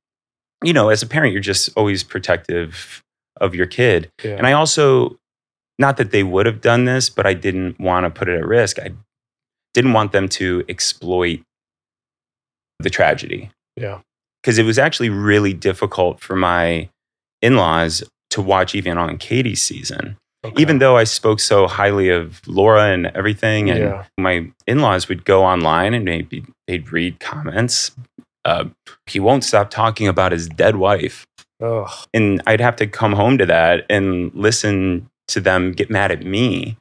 you 0.65 0.73
know, 0.73 0.89
as 0.89 1.03
a 1.03 1.07
parent, 1.07 1.33
you're 1.33 1.43
just 1.43 1.71
always 1.77 2.03
protective 2.03 3.03
of 3.41 3.55
your 3.55 3.67
kid. 3.67 4.11
yeah. 4.25 4.33
And 4.37 4.47
I 4.47 4.53
also, 4.53 5.19
not 5.83 5.97
that 5.99 6.11
they 6.13 6.23
would 6.23 6.47
have 6.47 6.61
done 6.63 6.87
this, 6.87 7.11
but 7.11 7.27
I 7.27 7.35
didn't 7.35 7.79
want 7.79 8.05
to 8.07 8.11
put 8.11 8.29
it 8.29 8.39
at 8.39 8.47
risk. 8.47 8.79
I 8.79 8.93
didn't 9.75 9.93
want 9.93 10.13
them 10.13 10.29
to 10.41 10.65
exploit 10.69 11.41
the 12.79 12.91
tragedy 12.91 13.51
yeah. 13.77 13.99
because 14.43 14.59
it 14.59 14.65
was 14.65 14.79
actually 14.79 15.11
really 15.11 15.53
difficult 15.53 16.21
for 16.21 16.35
my 16.37 16.89
in 17.43 17.57
laws 17.57 18.03
to 18.31 18.41
watch 18.43 18.75
even 18.75 18.97
on 18.99 19.19
Katie's 19.19 19.63
season 19.63 20.17
Okay. 20.45 20.61
even 20.61 20.79
though 20.81 20.97
I 20.97 21.05
spoke 21.05 21.39
so 21.39 21.69
highly 21.69 22.09
of 22.09 22.41
Laura 22.49 22.87
and 22.93 23.07
everything, 23.15 23.71
and 23.71 23.79
Yeah. 23.79 24.05
my 24.19 24.51
in-laws 24.67 25.09
would 25.09 25.25
go 25.25 25.45
online 25.45 25.95
and 25.95 26.05
maybe 26.05 26.45
they'd 26.67 26.91
read 26.91 27.21
comments. 27.21 27.93
Uh, 28.45 28.65
he 29.07 29.21
won't 29.21 29.45
stop 29.45 29.71
talking 29.71 30.09
about 30.09 30.33
his 30.33 30.49
dead 30.49 30.75
wife, 30.75 31.25
Ugh. 31.63 31.89
and 32.13 32.43
I'd 32.45 32.61
have 32.61 32.75
to 32.83 32.89
come 32.89 33.13
home 33.13 33.39
to 33.39 33.47
that 33.47 33.87
and 33.89 34.33
listen 34.35 35.07
to 35.33 35.41
them 35.41 35.73
get 35.73 35.91
mad 35.91 36.11
at 36.11 36.25
me 36.25 36.77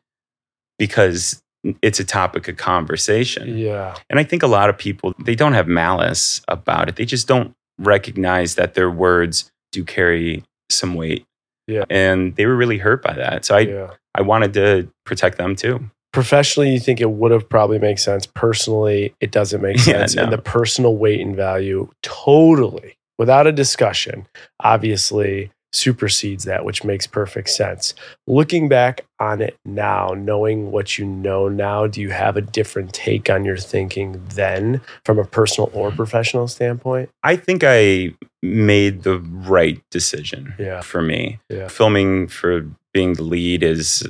because 0.80 1.42
it's 1.82 2.00
a 2.00 2.04
topic 2.06 2.48
of 2.48 2.58
conversation. 2.58 3.58
Yeah. 3.58 3.96
And 4.10 4.20
I 4.20 4.24
think 4.24 4.42
a 4.44 4.48
lot 4.48 4.70
of 4.70 4.78
people 4.78 5.14
they 5.24 5.36
don't 5.36 5.54
have 5.54 5.68
malice 5.68 6.42
about 6.48 6.90
it. 6.90 6.96
They 6.96 7.06
just 7.06 7.28
don't 7.28 7.54
recognize 7.78 8.56
that 8.56 8.74
their 8.74 8.90
words 8.90 9.52
do 9.72 9.84
carry 9.84 10.44
some 10.70 10.96
weight. 10.96 11.26
Yeah. 11.68 11.86
And 11.90 12.36
they 12.36 12.46
were 12.46 12.56
really 12.56 12.78
hurt 12.80 13.04
by 13.04 13.14
that. 13.14 13.46
So 13.46 13.56
I 13.56 13.60
yeah. 13.62 13.90
I 14.16 14.22
wanted 14.22 14.54
to 14.56 14.90
protect 15.06 15.38
them 15.38 15.56
too. 15.56 15.90
professionally 16.14 16.70
you 16.74 16.80
think 16.80 17.00
it 17.00 17.12
would 17.12 17.32
have 17.32 17.48
probably 17.48 17.80
made 17.80 17.98
sense 18.00 18.26
personally 18.26 19.14
it 19.22 19.32
doesn't 19.32 19.62
make 19.62 19.78
Yeah, 19.88 20.06
sense 20.06 20.16
and 20.16 20.32
the 20.34 20.38
personal 20.38 20.98
weight 20.98 21.22
and 21.22 21.36
value 21.36 21.88
totally 22.04 22.98
without 23.18 23.48
a 23.48 23.52
discussion 23.54 24.28
obviously 24.60 25.52
supersedes 25.74 26.44
that 26.44 26.66
which 26.66 26.84
makes 26.84 27.08
perfect 27.08 27.50
sense 27.50 27.94
looking 28.28 28.68
back 28.68 29.06
on 29.20 29.42
it 29.42 29.56
now 29.66 30.10
knowing 30.18 30.70
what 30.72 30.98
you 30.98 31.06
know 31.06 31.48
now 31.48 31.88
do 31.88 32.02
you 32.02 32.10
have 32.10 32.36
a 32.36 32.42
different 32.42 32.94
take 32.94 33.30
on 33.30 33.46
your 33.46 33.56
thinking 33.58 34.22
then 34.36 34.82
from 35.06 35.18
a 35.18 35.24
personal 35.26 35.70
or 35.74 35.90
professional 35.92 36.48
standpoint 36.48 37.10
I 37.24 37.36
think 37.38 37.64
I 37.66 38.14
made 38.44 39.04
the 39.04 39.20
right 39.20 39.82
decision 39.92 40.54
Yeah. 40.58 40.82
for 40.82 41.02
me. 41.02 41.40
Yeah. 41.50 41.68
Filming 41.68 42.28
for 42.28 42.66
being 42.94 43.14
the 43.14 43.24
lead 43.24 43.64
is 43.64 44.04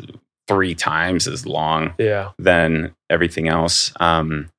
three 0.47 0.73
times 0.73 1.27
as 1.27 1.45
long 1.45 1.93
yeah 1.99 2.31
than 2.39 2.93
everything 3.09 3.47
else. 3.47 3.93
Um, 3.99 4.49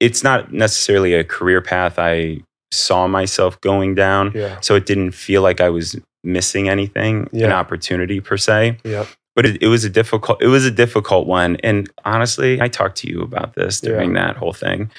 it's 0.00 0.22
not 0.22 0.52
necessarily 0.52 1.14
a 1.14 1.24
career 1.24 1.60
path 1.60 1.98
I 1.98 2.42
saw 2.70 3.08
myself 3.08 3.60
going 3.62 3.94
down. 3.94 4.30
yeah 4.34 4.60
So 4.60 4.74
it 4.76 4.86
didn't 4.86 5.12
feel 5.12 5.42
like 5.42 5.60
I 5.60 5.70
was 5.70 5.96
missing 6.28 6.68
anything, 6.68 7.28
an 7.32 7.52
opportunity 7.52 8.20
per 8.20 8.36
se. 8.36 8.78
yeah 8.84 9.06
But 9.34 9.46
it, 9.46 9.62
it 9.62 9.68
was 9.68 9.84
a 9.84 9.90
difficult 9.90 10.42
it 10.42 10.48
was 10.48 10.64
a 10.64 10.70
difficult 10.70 11.26
one. 11.26 11.56
And 11.62 11.90
honestly, 12.04 12.60
I 12.60 12.68
talked 12.68 12.96
to 12.98 13.08
you 13.08 13.22
about 13.22 13.54
this 13.54 13.80
during 13.80 14.12
that 14.14 14.36
whole 14.36 14.52
thing. 14.52 14.90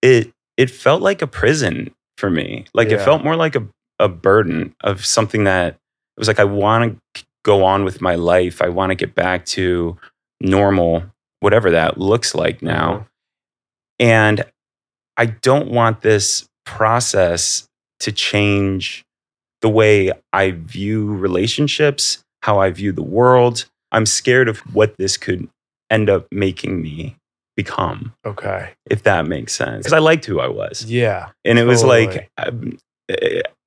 It 0.00 0.32
it 0.56 0.70
felt 0.70 1.02
like 1.02 1.22
a 1.22 1.26
prison 1.26 1.94
for 2.16 2.30
me. 2.30 2.66
Like 2.74 2.88
it 2.88 3.00
felt 3.00 3.24
more 3.24 3.36
like 3.36 3.56
a, 3.56 3.66
a 3.98 4.08
burden 4.08 4.74
of 4.80 5.04
something 5.04 5.44
that 5.44 5.74
it 5.74 6.20
was 6.20 6.28
like 6.28 6.40
I 6.40 6.44
want 6.44 7.00
to 7.14 7.24
go 7.44 7.64
on 7.64 7.84
with 7.84 8.00
my 8.00 8.14
life. 8.14 8.62
I 8.62 8.68
want 8.68 8.90
to 8.90 8.94
get 8.94 9.14
back 9.14 9.44
to 9.46 9.96
normal, 10.40 11.04
whatever 11.40 11.70
that 11.70 11.98
looks 11.98 12.34
like 12.34 12.62
now. 12.62 12.92
Mm-hmm. 12.92 13.02
And 14.00 14.44
I 15.16 15.26
don't 15.26 15.70
want 15.70 16.02
this 16.02 16.48
process 16.64 17.68
to 18.00 18.12
change 18.12 19.04
the 19.62 19.68
way 19.70 20.12
I 20.32 20.50
view 20.52 21.12
relationships, 21.14 22.22
how 22.42 22.58
I 22.58 22.70
view 22.70 22.92
the 22.92 23.02
world. 23.02 23.64
I'm 23.90 24.06
scared 24.06 24.48
of 24.48 24.58
what 24.74 24.96
this 24.96 25.16
could 25.16 25.48
end 25.90 26.08
up 26.10 26.26
making 26.30 26.80
me 26.82 27.16
become, 27.56 28.14
okay 28.24 28.70
if 28.90 29.02
that 29.02 29.26
makes 29.26 29.54
sense. 29.54 29.78
Because 29.84 29.92
I 29.92 29.98
liked 29.98 30.24
who 30.24 30.40
I 30.40 30.48
was. 30.48 30.84
yeah 30.86 31.28
And 31.44 31.58
it 31.58 31.64
was 31.64 31.84
like, 31.84 32.30
um, 32.38 32.78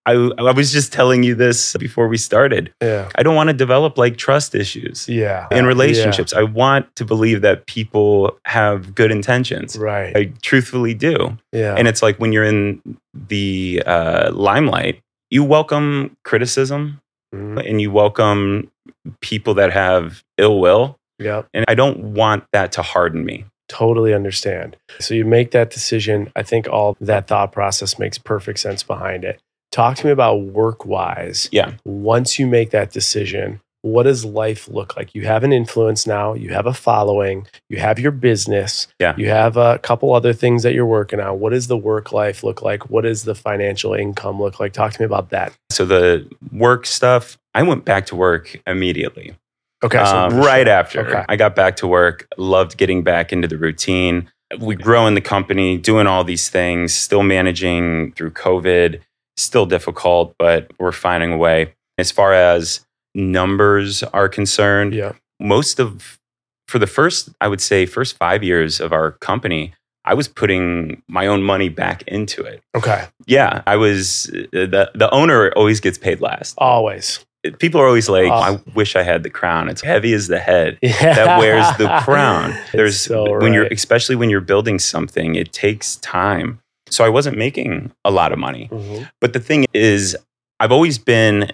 I, 0.08 0.14
I 0.38 0.52
was 0.52 0.72
just 0.72 0.94
telling 0.94 1.24
you 1.24 1.34
this 1.36 1.76
before 1.78 2.08
we 2.08 2.18
started. 2.18 2.72
yeah 2.82 3.10
I 3.16 3.24
don't 3.24 3.36
want 3.36 3.50
to 3.50 3.54
develop 3.54 3.98
like 3.98 4.18
trust 4.18 4.54
issues 4.56 5.08
yeah 5.08 5.48
in 5.52 5.66
relationships. 5.66 6.34
I 6.34 6.44
want 6.44 6.96
to 6.96 7.06
believe 7.06 7.42
that 7.42 7.66
people 7.68 8.38
have 8.46 8.94
good 8.96 9.12
intentions. 9.12 9.78
right 9.78 10.16
I 10.18 10.26
truthfully 10.42 10.94
do. 10.96 11.38
yeah 11.52 11.76
And 11.78 11.88
it's 11.88 12.02
like 12.02 12.18
when 12.20 12.32
you're 12.34 12.44
in 12.44 12.82
the 13.14 13.84
uh, 13.86 14.32
limelight, 14.34 15.02
you 15.36 15.44
welcome 15.44 16.16
criticism 16.24 17.02
Mhm. 17.34 17.70
and 17.70 17.82
you 17.82 17.92
welcome 17.92 18.72
people 19.20 19.54
that 19.56 19.72
have 19.74 20.24
ill 20.38 20.60
will. 20.62 20.98
Yeah. 21.20 21.42
And 21.54 21.66
I 21.68 21.76
don't 21.76 22.00
want 22.22 22.46
that 22.54 22.72
to 22.74 22.82
harden 22.82 23.26
me. 23.26 23.46
Totally 23.68 24.14
understand. 24.14 24.78
So 25.00 25.14
you 25.14 25.26
make 25.26 25.52
that 25.52 25.70
decision. 25.72 26.32
I 26.36 26.44
think 26.44 26.68
all 26.70 26.96
that 27.02 27.28
thought 27.28 27.52
process 27.52 27.98
makes 28.00 28.18
perfect 28.18 28.60
sense 28.60 28.84
behind 28.84 29.24
it. 29.26 29.40
Talk 29.72 29.98
to 29.98 30.06
me 30.06 30.12
about 30.12 30.36
work 30.62 30.86
wise. 30.86 31.50
Yeah. 31.52 31.72
Once 31.84 32.40
you 32.40 32.48
make 32.48 32.70
that 32.72 32.92
decision, 32.92 33.60
what 33.86 34.04
does 34.04 34.26
life 34.26 34.68
look 34.68 34.98
like? 34.98 35.14
You 35.14 35.26
have 35.28 35.44
an 35.44 35.54
influence 35.54 36.08
now, 36.08 36.34
you 36.34 36.50
have 36.54 36.66
a 36.66 36.74
following, 36.74 37.46
you 37.70 37.78
have 37.78 38.00
your 38.00 38.12
business, 38.12 38.88
Yeah. 39.00 39.14
you 39.16 39.30
have 39.30 39.58
a 39.58 39.78
couple 39.78 40.14
other 40.16 40.34
things 40.34 40.64
that 40.64 40.74
you're 40.74 40.88
working 40.88 41.20
on. 41.20 41.40
What 41.40 41.52
does 41.52 41.68
the 41.68 41.78
work 41.78 42.12
life 42.12 42.44
look 42.44 42.64
like? 42.64 42.90
What 42.90 43.04
does 43.04 43.24
the 43.26 43.36
financial 43.36 43.94
income 43.94 44.42
look 44.42 44.60
like? 44.60 44.74
Talk 44.74 44.94
to 44.94 45.02
me 45.02 45.06
about 45.06 45.30
that. 45.30 45.54
So 45.72 45.86
the 45.86 46.28
work 46.52 46.88
stuff, 46.88 47.38
I 47.54 47.62
went 47.62 47.86
back 47.86 48.08
to 48.08 48.16
work 48.16 48.60
immediately. 48.66 49.36
Okay. 49.84 50.04
So 50.04 50.18
Um, 50.18 50.38
right 50.40 50.68
after 50.68 51.06
Okay. 51.08 51.24
I 51.30 51.36
got 51.36 51.56
back 51.56 51.76
to 51.78 51.88
work, 51.88 52.28
loved 52.38 52.78
getting 52.78 53.04
back 53.04 53.32
into 53.32 53.48
the 53.48 53.58
routine. 53.58 54.30
we 54.60 54.76
growing 54.76 55.16
the 55.16 55.22
company, 55.22 55.76
doing 55.78 56.06
all 56.08 56.24
these 56.24 56.50
things, 56.50 56.94
still 56.94 57.24
managing 57.24 58.12
through 58.14 58.30
COVID, 58.32 59.00
still 59.38 59.66
difficult, 59.66 60.36
but 60.38 60.72
we're 60.80 60.92
finding 60.92 61.34
a 61.34 61.38
way. 61.38 61.74
As 61.98 62.12
far 62.12 62.32
as 62.32 62.85
numbers 63.16 64.04
are 64.04 64.30
concerned, 64.30 64.94
Yeah. 64.94 65.14
most 65.40 65.80
of 65.80 66.20
for 66.68 66.80
the 66.80 66.88
first 66.88 67.30
i 67.42 67.48
would 67.48 67.62
say 67.62 67.86
first 67.86 68.18
five 68.18 68.44
years 68.44 68.80
of 68.82 68.92
our 68.92 69.12
company 69.12 69.72
i 70.04 70.14
was 70.16 70.28
putting 70.28 71.02
my 71.08 71.28
own 71.28 71.44
money 71.44 71.70
back 71.70 72.02
into 72.08 72.44
it 72.44 72.60
Okay. 72.76 73.06
yeah 73.28 73.62
i 73.68 73.76
was 73.76 74.24
the, 74.52 74.90
the 74.96 75.10
owner 75.14 75.52
always 75.56 75.80
gets 75.80 76.00
paid 76.00 76.22
last 76.22 76.56
Always. 76.58 77.24
people 77.60 77.80
are 77.80 77.86
always 77.86 78.10
like 78.10 78.32
Oh. 78.32 78.34
i 78.34 78.60
wish 78.74 78.96
i 78.96 79.04
had 79.04 79.22
the 79.22 79.30
crown 79.30 79.70
it's 79.70 79.82
heavy 79.84 80.14
as 80.14 80.28
the 80.28 80.40
head 80.40 80.80
Yeah. 80.82 81.14
that 81.14 81.38
wears 81.40 81.68
the 81.78 81.88
crown 82.04 82.58
there's 82.74 83.00
so 83.00 83.38
when 83.40 83.54
you're 83.54 83.68
especially 83.68 84.16
when 84.16 84.32
you're 84.32 84.42
building 84.54 84.80
something 84.80 85.36
it 85.36 85.54
takes 85.54 85.98
time 85.98 86.60
so 86.90 87.06
i 87.06 87.10
wasn't 87.10 87.38
making 87.38 87.92
a 88.04 88.10
lot 88.10 88.32
of 88.34 88.40
money 88.40 88.70
Mhm. 88.72 89.08
but 89.22 89.34
the 89.34 89.40
thing 89.40 89.66
is, 89.74 90.18
I've 90.60 90.72
always 90.72 90.98
been, 90.98 91.52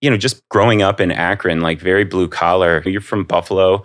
you 0.00 0.10
know, 0.10 0.16
just 0.16 0.46
growing 0.48 0.82
up 0.82 1.00
in 1.00 1.10
Akron, 1.10 1.60
like 1.60 1.80
very 1.80 2.04
blue 2.04 2.28
collar. 2.28 2.82
You're 2.84 3.00
from 3.00 3.24
Buffalo. 3.24 3.84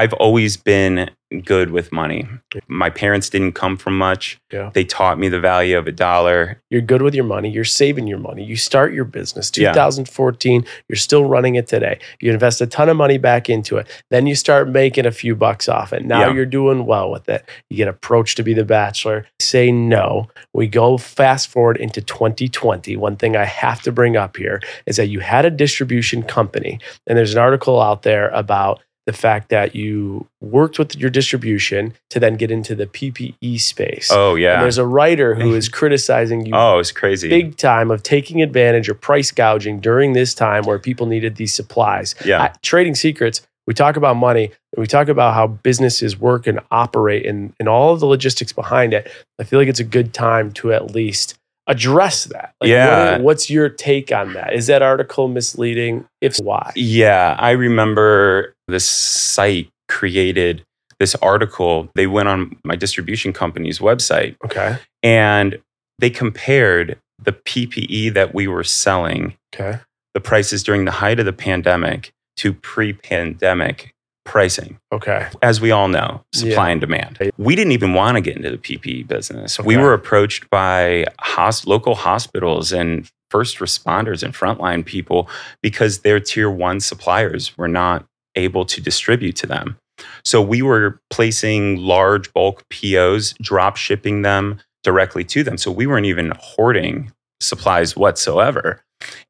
I've 0.00 0.14
always 0.14 0.56
been 0.56 1.10
good 1.44 1.70
with 1.72 1.92
money. 1.92 2.26
My 2.68 2.88
parents 2.88 3.28
didn't 3.28 3.52
come 3.52 3.76
from 3.76 3.98
much. 3.98 4.40
Yeah. 4.50 4.70
They 4.72 4.82
taught 4.82 5.18
me 5.18 5.28
the 5.28 5.38
value 5.38 5.76
of 5.76 5.86
a 5.86 5.92
dollar. 5.92 6.62
You're 6.70 6.80
good 6.80 7.02
with 7.02 7.14
your 7.14 7.26
money. 7.26 7.50
You're 7.50 7.64
saving 7.66 8.06
your 8.06 8.18
money. 8.18 8.42
You 8.42 8.56
start 8.56 8.94
your 8.94 9.04
business. 9.04 9.52
Yeah. 9.54 9.72
2014, 9.72 10.64
you're 10.88 10.96
still 10.96 11.26
running 11.26 11.56
it 11.56 11.66
today. 11.68 11.98
You 12.18 12.32
invest 12.32 12.62
a 12.62 12.66
ton 12.66 12.88
of 12.88 12.96
money 12.96 13.18
back 13.18 13.50
into 13.50 13.76
it. 13.76 13.86
Then 14.10 14.26
you 14.26 14.34
start 14.34 14.70
making 14.70 15.04
a 15.04 15.12
few 15.12 15.36
bucks 15.36 15.68
off 15.68 15.92
it. 15.92 16.02
Now 16.02 16.20
Yeah. 16.28 16.32
you're 16.32 16.46
doing 16.46 16.86
well 16.86 17.10
with 17.10 17.28
it. 17.28 17.44
You 17.68 17.76
get 17.76 17.86
approached 17.88 18.38
to 18.38 18.42
be 18.42 18.54
the 18.54 18.64
bachelor. 18.64 19.26
Say 19.38 19.70
no. 19.70 20.28
We 20.54 20.66
go 20.66 20.96
fast 20.96 21.48
forward 21.48 21.76
into 21.76 22.00
2020. 22.00 22.96
One 22.96 23.16
thing 23.16 23.36
I 23.36 23.44
have 23.44 23.82
to 23.82 23.92
bring 23.92 24.16
up 24.16 24.38
here 24.38 24.62
is 24.86 24.96
that 24.96 25.08
you 25.08 25.20
had 25.20 25.44
a 25.44 25.50
distribution 25.50 26.22
company, 26.22 26.80
and 27.06 27.18
there's 27.18 27.34
an 27.34 27.38
article 27.40 27.82
out 27.82 28.00
there 28.02 28.30
about 28.30 28.80
the 29.06 29.12
fact 29.12 29.48
that 29.48 29.74
you 29.74 30.26
worked 30.40 30.78
with 30.78 30.94
your 30.96 31.10
distribution 31.10 31.94
to 32.10 32.20
then 32.20 32.34
get 32.36 32.50
into 32.50 32.74
the 32.74 32.86
PPE 32.86 33.58
space. 33.60 34.08
Oh 34.12 34.34
And 34.34 34.42
yeah. 34.42 34.60
there's 34.60 34.78
a 34.78 34.86
writer 34.86 35.34
who 35.34 35.54
is 35.60 35.68
criticizing 35.68 36.46
you 36.46 36.52
Oh, 36.54 36.78
it's 36.78 36.92
crazy. 36.92 37.28
big 37.28 37.56
time 37.56 37.90
of 37.90 38.02
taking 38.02 38.42
advantage 38.42 38.88
of 38.88 39.00
price 39.00 39.30
gouging 39.30 39.80
during 39.80 40.12
this 40.12 40.34
time 40.34 40.64
where 40.64 40.78
people 40.78 41.06
needed 41.06 41.36
these 41.36 41.54
supplies. 41.54 42.14
Yeah. 42.24 42.44
At 42.44 42.62
Trading 42.62 42.94
Secrets, 42.94 43.40
we 43.66 43.74
talk 43.74 43.96
about 43.96 44.16
money 44.16 44.44
and 44.44 44.80
we 44.80 44.86
talk 44.86 45.08
about 45.08 45.34
how 45.34 45.46
businesses 45.46 46.18
work 46.18 46.46
and 46.46 46.60
operate 46.70 47.24
and, 47.26 47.52
and 47.58 47.68
all 47.68 47.92
of 47.92 48.00
the 48.00 48.06
logistics 48.06 48.52
behind 48.52 48.92
it. 48.92 49.10
I 49.40 49.44
feel 49.44 49.58
like 49.58 49.68
it's 49.68 49.80
a 49.80 49.84
good 49.84 50.12
time 50.12 50.52
to 50.52 50.72
at 50.72 50.90
least 50.92 51.36
address 51.66 52.24
that. 52.24 52.52
Like, 52.60 52.68
Yeah. 52.68 53.12
what- 53.12 53.20
what's 53.22 53.50
your 53.50 53.68
take 53.68 54.10
on 54.12 54.32
that? 54.32 54.54
Is 54.54 54.66
that 54.66 54.82
article 54.82 55.28
misleading? 55.28 56.04
If 56.20 56.36
so, 56.36 56.44
why? 56.44 56.72
Yeah, 56.74 57.36
I 57.38 57.52
remember 57.52 58.54
this 58.70 58.84
site 58.88 59.68
created 59.88 60.64
this 60.98 61.14
article. 61.16 61.90
They 61.94 62.06
went 62.06 62.28
on 62.28 62.56
my 62.64 62.76
distribution 62.76 63.32
company's 63.32 63.78
website 63.78 64.36
Okay. 64.44 64.76
and 65.02 65.58
they 65.98 66.10
compared 66.10 66.98
the 67.22 67.32
PPE 67.32 68.14
that 68.14 68.34
we 68.34 68.46
were 68.46 68.64
selling 68.64 69.34
Okay. 69.54 69.78
the 70.14 70.20
prices 70.20 70.62
during 70.62 70.84
the 70.86 70.90
height 70.92 71.18
of 71.20 71.26
the 71.26 71.32
pandemic 71.32 72.12
to 72.38 72.52
pre-pandemic 72.54 73.92
pricing. 74.24 74.78
Okay. 74.92 75.26
As 75.42 75.60
we 75.60 75.70
all 75.70 75.88
know, 75.88 76.22
supply 76.34 76.66
Yeah. 76.68 76.72
and 76.72 76.80
demand. 76.80 77.18
We 77.36 77.56
didn't 77.56 77.72
even 77.72 77.94
want 77.94 78.16
to 78.16 78.20
get 78.20 78.36
into 78.36 78.50
the 78.50 78.58
PPE 78.58 79.02
business. 79.02 79.58
We 79.58 79.76
were 79.76 79.92
approached 79.92 80.48
by 80.50 81.06
hos- 81.20 81.66
local 81.66 81.94
hospitals 81.94 82.72
and 82.72 83.08
first 83.30 83.58
responders 83.58 84.22
and 84.22 84.34
frontline 84.34 84.84
people 84.84 85.28
because 85.62 86.00
their 86.00 86.20
tier 86.20 86.50
one 86.50 86.80
suppliers 86.80 87.56
were 87.56 87.68
not 87.68 88.04
able 88.36 88.64
to 88.66 88.80
distribute 88.80 89.36
to 89.36 89.46
them. 89.46 89.76
So 90.24 90.40
we 90.40 90.62
were 90.62 91.00
placing 91.10 91.76
large 91.76 92.32
bulk 92.32 92.64
POs, 92.70 93.34
drop 93.42 93.76
shipping 93.76 94.22
them 94.22 94.60
directly 94.82 95.24
to 95.24 95.42
them. 95.42 95.58
So 95.58 95.70
we 95.70 95.86
weren't 95.86 96.06
even 96.06 96.32
hoarding 96.38 97.12
supplies 97.40 97.96
whatsoever. 97.96 98.82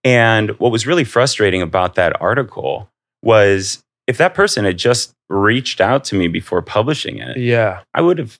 And 0.04 0.50
what 0.58 0.72
was 0.72 0.86
really 0.86 1.04
frustrating 1.04 1.62
about 1.62 1.94
that 1.94 2.20
article 2.20 2.88
was 3.22 3.82
if 4.06 4.18
that 4.18 4.34
person 4.34 4.64
had 4.64 4.78
just 4.78 5.12
reached 5.28 5.80
out 5.80 6.04
to 6.04 6.16
me 6.16 6.26
before 6.28 6.62
publishing 6.62 7.18
it, 7.18 7.36
Yeah. 7.36 7.80
I 7.94 8.00
would 8.00 8.18
have 8.18 8.38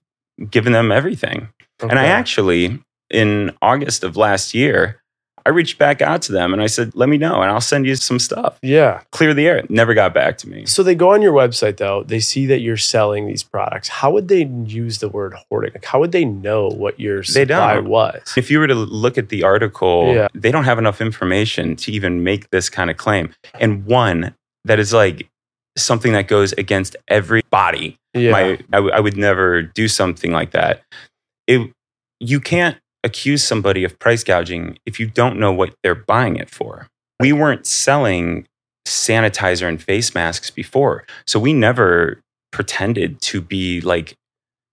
given 0.51 0.73
them 0.73 0.90
everything. 0.90 1.49
And 1.81 1.99
I 1.99 2.07
actually, 2.07 2.83
in 3.11 3.53
August 3.62 4.05
of 4.05 4.16
last 4.16 4.55
year, 4.55 4.99
I 5.46 5.50
reached 5.50 5.79
back 5.79 6.03
out 6.03 6.22
to 6.22 6.33
them 6.33 6.53
and 6.53 6.61
I 6.62 6.66
said, 6.66 6.92
let 6.94 7.09
me 7.09 7.16
know 7.18 7.40
and 7.42 7.50
I'll 7.50 7.61
send 7.61 7.87
you 7.87 7.94
some 7.96 8.18
stuff. 8.18 8.59
Yeah. 8.62 9.00
Clear 9.12 9.33
the 9.35 9.46
air. 9.46 9.64
Never 9.68 9.94
got 9.94 10.12
back 10.14 10.37
to 10.38 10.48
me. 10.48 10.66
So 10.66 10.83
they 10.83 10.94
go 10.94 11.12
on 11.12 11.22
your 11.22 11.33
website 11.33 11.79
though, 11.79 12.03
they 12.05 12.20
see 12.20 12.46
that 12.46 12.61
you're 12.61 12.76
selling 12.76 13.26
these 13.26 13.42
products. 13.42 13.88
How 13.88 14.11
would 14.11 14.29
they 14.29 14.44
use 14.44 14.98
the 14.98 15.09
word 15.09 15.35
hoarding? 15.48 15.72
Like, 15.72 15.85
how 15.85 16.00
would 16.00 16.12
they 16.12 16.24
know 16.24 16.68
what 16.68 17.00
your 17.00 17.18
They 17.22 17.44
supply 17.46 17.74
don't. 17.74 17.88
was? 17.88 18.35
If 18.37 18.50
you 18.50 18.59
were 18.59 18.66
to 18.66 18.74
look 18.74 19.16
at 19.18 19.29
the 19.31 19.42
article, 19.44 20.14
Yeah. 20.14 20.29
they 20.35 20.50
don't 20.50 20.64
have 20.64 20.79
enough 20.79 21.00
information 21.00 21.76
to 21.76 21.92
even 21.92 22.22
make 22.22 22.50
this 22.50 22.68
kind 22.68 22.90
of 22.90 22.96
claim. 22.96 23.33
And 23.59 23.85
one 23.87 24.35
that 24.64 24.79
is 24.79 24.92
like 24.92 25.29
something 25.79 26.12
that 26.12 26.29
goes 26.29 26.53
against 26.55 26.96
everybody. 27.09 27.96
Yeah. 28.12 28.33
My, 28.33 28.42
I, 28.72 28.76
w- 28.76 28.92
I 28.92 29.00
would 29.00 29.16
never 29.16 29.62
do 29.62 29.88
something 29.88 30.33
like 30.33 30.50
that. 30.50 30.83
It, 31.46 31.70
you 32.18 32.40
can't 32.40 32.76
accuse 33.04 33.42
somebody 33.42 33.84
of 33.84 33.98
price 33.98 34.24
gouging 34.24 34.78
if 34.86 35.00
you 35.00 35.06
don't 35.06 35.38
know 35.38 35.52
what 35.52 35.74
they're 35.82 35.94
buying 35.94 36.36
it 36.36 36.50
for. 36.50 36.88
We 37.18 37.32
weren't 37.32 37.66
selling 37.66 38.46
sanitizer 38.86 39.68
and 39.68 39.82
face 39.82 40.14
masks 40.14 40.50
before, 40.50 41.04
so 41.26 41.38
we 41.38 41.52
never 41.52 42.20
pretended 42.50 43.20
to 43.22 43.40
be 43.40 43.80
like 43.80 44.16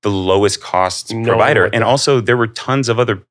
the 0.03 0.09
lowest 0.09 0.61
cost 0.61 1.13
No, 1.13 1.27
provider. 1.27 1.65
And 1.65 1.83
also, 1.83 2.21
there 2.21 2.37
were 2.37 2.47
tons 2.47 2.89
of 2.89 2.99
other 2.99 3.23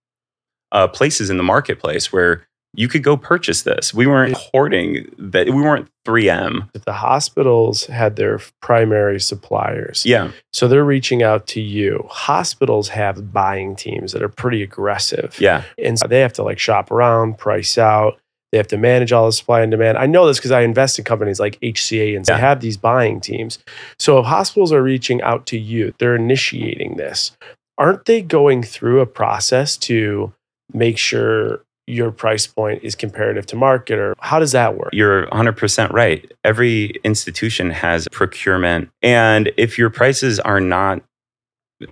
uh, 0.73 0.89
places 0.89 1.31
in 1.31 1.37
the 1.37 1.43
marketplace 1.43 2.13
where 2.13 2.47
you 2.75 2.89
could 2.89 3.03
go 3.03 3.17
purchase 3.17 3.63
this. 3.63 3.95
We 3.95 4.07
weren't 4.07 4.35
hoarding 4.35 5.11
that. 5.19 5.47
We 5.47 5.63
weren't 5.63 5.89
3M. 6.07 6.69
If 6.75 6.85
the 6.85 6.93
hospitals 6.93 7.87
had 7.87 8.17
their 8.17 8.39
primary 8.61 9.19
suppliers. 9.21 10.05
Yeah. 10.05 10.31
So 10.53 10.69
they're 10.69 10.85
reaching 10.85 11.23
out 11.23 11.47
to 11.49 11.61
you. 11.61 12.07
Hospitals 12.11 12.89
have 12.91 13.33
buying 13.33 13.77
teams 13.77 14.13
that 14.13 14.23
are 14.23 14.29
pretty 14.29 14.63
aggressive. 14.63 15.37
Yeah. 15.41 15.65
And 15.83 15.99
so 15.99 16.07
they 16.07 16.21
have 16.21 16.35
to 16.35 16.43
like 16.43 16.59
shop 16.59 16.91
around, 16.91 17.39
price 17.39 17.79
out. 17.79 18.19
They 18.53 18.59
have 18.59 18.69
to 18.69 18.77
manage 18.77 19.11
all 19.11 19.27
the 19.27 19.33
supply 19.33 19.63
and 19.63 19.71
demand. 19.71 19.99
I 19.99 20.07
know 20.07 20.27
this 20.27 20.39
because 20.39 20.53
I 20.53 20.61
invest 20.61 20.99
in 20.99 21.05
companies 21.05 21.41
like 21.41 21.59
HCA 21.61 22.15
and 22.17 22.25
they 22.25 22.35
Yeah. 22.35 22.39
have 22.39 22.61
these 22.61 22.77
buying 22.77 23.21
teams. 23.21 23.59
So 23.99 24.19
if 24.19 24.27
hospitals 24.27 24.73
are 24.73 24.83
reaching 24.83 25.21
out 25.23 25.47
to 25.47 25.59
you, 25.59 25.95
they're 25.99 26.15
initiating 26.15 26.97
this. 26.97 27.33
Aren't 27.79 28.05
they 28.05 28.23
going 28.23 28.63
through 28.63 29.01
a 29.01 29.07
process 29.07 29.77
to 29.79 30.33
make 30.73 30.97
sure 30.99 31.61
your 31.87 32.11
price 32.11 32.47
point 32.47 32.83
is 32.83 32.95
comparative 32.95 33.47
to 33.47 33.57
market 33.57 33.99
or 33.99 34.15
how 34.19 34.39
does 34.39 34.53
that 34.53 34.77
work? 34.77 34.91
You're 34.93 35.27
100% 35.29 35.93
right. 35.93 36.31
Every 36.45 36.95
institution 37.05 37.71
has 37.71 38.09
procurement. 38.11 38.91
And 39.03 39.53
if 39.57 39.79
your 39.79 39.91
prices 39.91 40.41
are 40.41 40.61
not 40.61 41.01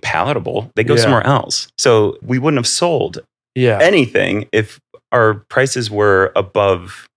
palatable, 0.01 0.71
they 0.75 0.83
go 0.83 0.95
Yeah. 0.95 1.01
somewhere 1.01 1.25
else. 1.25 1.67
So 1.77 2.17
we 2.21 2.39
wouldn't 2.39 2.57
have 2.59 2.67
sold 2.67 3.19
Yeah. 3.55 3.79
anything 3.81 4.47
if 4.51 4.79
our 5.11 5.35
prices 5.49 5.89
were 5.89 6.31
above 6.35 7.07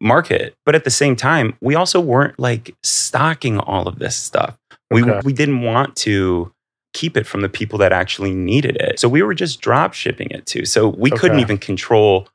market. 0.00 0.54
But 0.64 0.74
at 0.74 0.84
the 0.84 0.90
same 0.90 1.16
time, 1.16 1.56
we 1.60 1.74
also 1.74 2.00
weren't 2.00 2.38
like 2.38 2.74
stocking 2.82 3.58
all 3.58 3.86
of 3.88 3.98
this 3.98 4.16
stuff. 4.16 4.56
We, 4.90 5.02
we 5.02 5.32
didn't 5.32 5.60
want 5.62 5.96
to 5.96 6.52
keep 6.94 7.16
it 7.16 7.26
from 7.26 7.42
the 7.42 7.48
people 7.48 7.78
that 7.80 7.92
actually 7.92 8.32
needed 8.34 8.76
it. 8.76 8.98
So 8.98 9.08
we 9.08 9.22
were 9.22 9.34
just 9.34 9.60
drop 9.60 9.92
shipping 9.92 10.28
it 10.30 10.46
to. 10.46 10.64
So 10.64 10.88
we 10.88 11.10
couldn't 11.10 11.40
even 11.40 11.58
control 11.58 12.28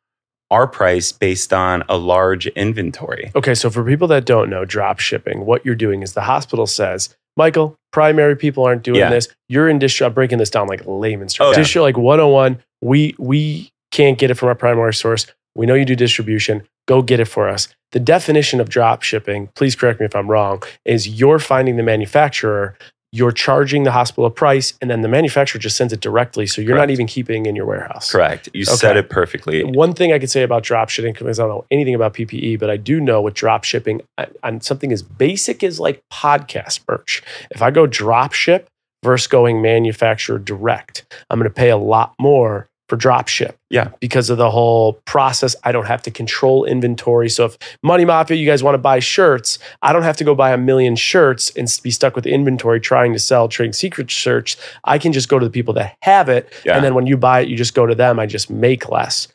our 0.51 0.67
price 0.67 1.11
based 1.11 1.53
on 1.53 1.83
a 1.89 1.97
large 1.97 2.47
inventory. 2.47 3.31
Okay, 3.35 3.55
so 3.55 3.69
for 3.69 3.83
people 3.83 4.07
that 4.09 4.25
don't 4.25 4.49
know 4.49 4.65
drop 4.65 4.99
shipping, 4.99 5.45
what 5.45 5.65
you're 5.65 5.75
doing 5.75 6.01
is 6.03 6.13
the 6.13 6.21
hospital 6.21 6.67
says, 6.67 7.15
Michael, 7.37 7.75
primary 7.93 8.35
people 8.35 8.65
aren't 8.65 8.83
doing 8.83 8.99
Yeah. 8.99 9.09
this. 9.09 9.27
You're 9.47 9.69
in 9.69 9.79
distri- 9.79 10.05
I'm 10.05 10.13
breaking 10.13 10.39
this 10.39 10.49
down 10.49 10.67
like 10.67 10.81
layman's 10.85 11.37
Oh, 11.39 11.53
terms. 11.53 11.57
yeah. 11.57 11.63
Distri- 11.63 11.81
like 11.83 11.97
101, 11.97 12.61
we 12.81 13.15
we 13.17 13.71
can't 13.91 14.17
get 14.17 14.29
it 14.29 14.35
from 14.35 14.49
our 14.49 14.55
primary 14.55 14.93
source. 14.93 15.25
We 15.55 15.65
know 15.65 15.73
you 15.73 15.85
do 15.85 15.95
distribution. 15.95 16.63
Go 16.87 17.01
get 17.01 17.19
it 17.19 17.25
for 17.25 17.47
us. 17.47 17.67
The 17.91 17.99
definition 17.99 18.59
of 18.59 18.69
drop 18.69 19.03
shipping, 19.03 19.49
please 19.55 19.75
correct 19.75 19.99
me 19.99 20.05
if 20.05 20.15
I'm 20.15 20.27
wrong, 20.29 20.61
is 20.85 21.07
you're 21.07 21.39
finding 21.39 21.75
the 21.77 21.83
manufacturer, 21.83 22.75
you're 23.11 23.31
charging 23.31 23.83
the 23.83 23.91
hospital 23.91 24.25
a 24.25 24.29
price, 24.29 24.73
and 24.81 24.89
then 24.89 25.01
the 25.01 25.07
manufacturer 25.07 25.59
just 25.59 25.75
sends 25.75 25.91
it 25.91 25.99
directly. 25.99 26.45
So 26.45 26.61
you're 26.61 26.77
not 26.77 26.89
even 26.89 27.07
keeping 27.07 27.45
in 27.45 27.55
your 27.55 27.65
warehouse. 27.65 28.11
Correct. 28.11 28.49
You 28.53 28.65
said 28.65 28.97
it 28.97 29.09
perfectly. 29.09 29.63
One 29.63 29.93
thing 29.93 30.13
I 30.13 30.19
could 30.19 30.29
say 30.29 30.43
about 30.43 30.63
drop 30.63 30.89
shipping, 30.89 31.13
because 31.13 31.39
I 31.39 31.43
don't 31.43 31.49
know 31.49 31.65
anything 31.71 31.95
about 31.95 32.13
PPE, 32.13 32.59
but 32.59 32.69
I 32.69 32.77
do 32.77 32.99
know 32.99 33.21
with 33.21 33.33
drop 33.33 33.63
shipping 33.63 34.01
on- 34.17 34.35
on 34.43 34.61
something 34.61 34.91
as 34.91 35.01
basic 35.01 35.63
as 35.63 35.79
like 35.79 36.03
podcast 36.11 36.81
merch. 36.87 37.23
If 37.51 37.61
I 37.61 37.71
go 37.71 37.87
drop 37.87 38.33
ship 38.33 38.67
versus 39.03 39.27
going 39.27 39.61
manufacturer 39.61 40.37
direct. 40.37 41.05
I'm 41.29 41.39
going 41.39 41.49
to 41.49 41.53
pay 41.53 41.69
a 41.69 41.77
lot 41.77 42.13
more 42.19 42.67
for 42.89 42.95
drop 42.95 43.27
ship. 43.27 43.55
Yeah. 43.69 43.91
Because 43.99 44.29
of 44.29 44.37
the 44.37 44.49
whole 44.49 44.93
process. 45.05 45.55
I 45.63 45.71
don't 45.71 45.85
have 45.85 46.01
to 46.01 46.11
control 46.11 46.65
inventory. 46.65 47.29
So 47.29 47.45
if 47.45 47.57
Money 47.83 48.03
Mafia, 48.03 48.35
you 48.35 48.45
guys 48.45 48.63
want 48.63 48.73
to 48.73 48.79
buy 48.79 48.99
shirts, 48.99 49.59
I 49.81 49.93
don't 49.93 50.03
have 50.03 50.17
to 50.17 50.23
go 50.23 50.35
buy 50.35 50.51
a 50.51 50.57
million 50.57 50.95
shirts 50.95 51.51
and 51.51 51.67
be 51.83 51.91
stuck 51.91 52.15
with 52.15 52.25
inventory 52.25 52.79
trying 52.79 53.13
to 53.13 53.19
sell 53.19 53.47
trading 53.47 53.73
secret 53.73 54.09
shirts. 54.09 54.57
I 54.83 54.97
can 54.97 55.13
just 55.13 55.29
go 55.29 55.39
to 55.39 55.45
the 55.45 55.51
people 55.51 55.73
that 55.75 55.95
have 56.01 56.27
it. 56.27 56.51
Yeah. 56.65 56.75
And 56.75 56.83
then 56.83 56.95
when 56.95 57.05
you 57.05 57.15
buy 57.15 57.41
it, 57.41 57.47
you 57.47 57.55
just 57.55 57.75
go 57.75 57.85
to 57.85 57.95
them. 57.95 58.19
I 58.19 58.25
just 58.25 58.49
make 58.49 58.89
less. 58.89 59.27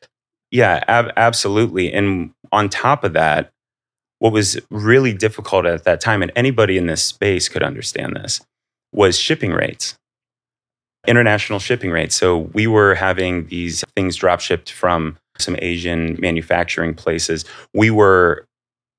Yeah, 0.51 0.85
ab- 0.89 1.13
absolutely. 1.17 1.93
And 1.93 2.33
on 2.53 2.69
top 2.69 3.05
of 3.05 3.13
that, 3.15 3.51
what 4.19 4.33
was 4.33 4.59
really 4.71 5.13
difficult 5.13 5.67
at 5.67 5.85
that 5.85 6.01
time, 6.01 6.23
and 6.23 6.33
anybody 6.35 6.79
in 6.79 6.87
this 6.87 7.05
space 7.05 7.49
could 7.49 7.63
understand 7.63 8.17
this, 8.17 8.41
was 8.93 9.19
shipping 9.19 9.51
rates, 9.51 9.97
international 11.07 11.59
shipping 11.59 11.91
rates. 11.91 12.15
So 12.15 12.39
we 12.39 12.67
were 12.67 12.95
having 12.95 13.47
these 13.47 13.85
things 13.97 14.17
drop 14.17 14.41
shipped 14.41 14.71
from 14.73 15.17
some 15.39 15.57
Asian 15.61 16.17
manufacturing 16.21 16.95
places. 16.95 17.45
We 17.75 17.91
were 17.91 18.47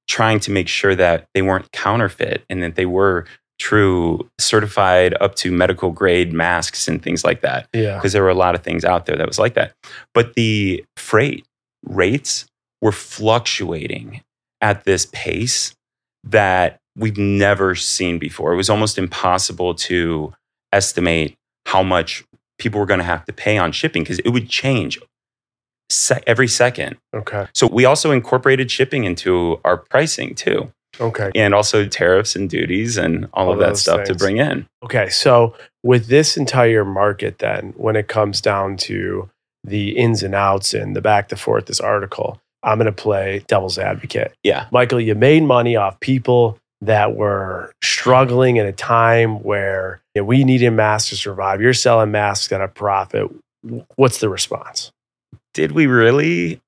trying 0.07 0.39
to 0.41 0.51
make 0.51 0.67
sure 0.67 0.95
that 0.95 1.27
they 1.33 1.41
weren't 1.41 1.71
counterfeit 1.71 2.43
and 2.49 2.61
that 2.61 2.75
they 2.75 2.85
were 2.85 3.25
true 3.57 4.19
certified 4.37 5.15
up 5.21 5.33
to 5.35 5.51
medical 5.51 5.89
grade 5.89 6.33
masks 6.33 6.87
and 6.87 7.01
things 7.01 7.23
like 7.23 7.41
that 7.41 7.67
Yeah. 7.73 7.95
because 7.95 8.11
there 8.13 8.21
were 8.21 8.29
a 8.29 8.33
lot 8.35 8.53
of 8.53 8.61
things 8.63 8.83
out 8.83 9.05
there 9.05 9.15
that 9.15 9.25
was 9.27 9.39
like 9.39 9.53
that. 9.53 9.71
But 10.13 10.33
the 10.35 10.83
freight 10.97 11.45
rates 11.85 12.45
were 12.81 12.91
fluctuating 12.91 14.21
at 14.61 14.83
this 14.83 15.07
pace 15.11 15.73
that 16.23 16.79
we've 16.97 17.17
never 17.17 17.75
seen 17.75 18.19
before. 18.19 18.53
It 18.53 18.57
was 18.57 18.69
almost 18.69 18.97
impossible 18.97 19.73
to 19.75 20.33
estimate 20.71 21.35
how 21.65 21.83
much 21.83 22.23
people 22.57 22.79
were 22.79 22.85
going 22.85 22.99
to 22.99 23.03
have 23.05 23.25
to 23.25 23.33
pay 23.33 23.57
on 23.57 23.71
shipping 23.71 24.03
because 24.03 24.19
it 24.19 24.29
would 24.29 24.49
change 24.49 24.99
se- 25.89 26.23
every 26.25 26.47
second. 26.47 26.97
Okay. 27.13 27.47
So 27.53 27.67
we 27.67 27.85
also 27.85 28.11
incorporated 28.11 28.71
shipping 28.71 29.03
into 29.03 29.59
our 29.65 29.77
pricing 29.77 30.35
too, 30.35 30.71
Okay. 30.99 31.31
and 31.35 31.53
also 31.53 31.85
tariffs 31.85 32.35
and 32.35 32.49
duties 32.49 32.97
and 32.97 33.25
all, 33.33 33.47
All 33.47 33.53
of 33.53 33.59
that 33.59 33.77
stuff 33.77 34.05
to 34.05 34.15
bring 34.15 34.37
in. 34.37 34.65
Okay, 34.83 35.09
so 35.09 35.53
with 35.83 36.07
this 36.07 36.37
entire 36.37 36.85
market, 36.85 37.39
then, 37.39 37.73
when 37.75 37.95
it 37.95 38.07
comes 38.07 38.39
down 38.41 38.77
to 38.77 39.29
the 39.63 39.97
ins 39.97 40.23
and 40.23 40.35
outs 40.35 40.73
and 40.73 40.95
the 40.95 41.01
back 41.01 41.27
to 41.29 41.35
forth, 41.35 41.65
this 41.65 41.79
article, 41.81 42.39
I'm 42.63 42.77
going 42.77 42.85
to 42.85 42.91
play 42.91 43.43
devil's 43.47 43.77
advocate. 43.77 44.33
Yeah. 44.43 44.67
Michael, 44.71 45.01
you 45.01 45.13
made 45.15 45.43
money 45.43 45.75
off 45.75 45.99
people 45.99 46.57
that 46.81 47.15
were 47.15 47.73
struggling 47.83 48.57
in 48.57 48.65
a 48.65 48.71
time 48.73 49.41
where 49.43 50.01
you 50.13 50.21
know, 50.21 50.25
we 50.25 50.43
needed 50.43 50.71
masks 50.71 51.09
to 51.09 51.15
survive. 51.15 51.61
You're 51.61 51.73
selling 51.73 52.11
masks 52.11 52.51
at 52.51 52.61
a 52.61 52.67
profit. 52.67 53.29
What's 53.95 54.19
the 54.19 54.29
response? 54.29 54.91
Did 55.53 55.71
we 55.71 55.87
really? 55.87 56.61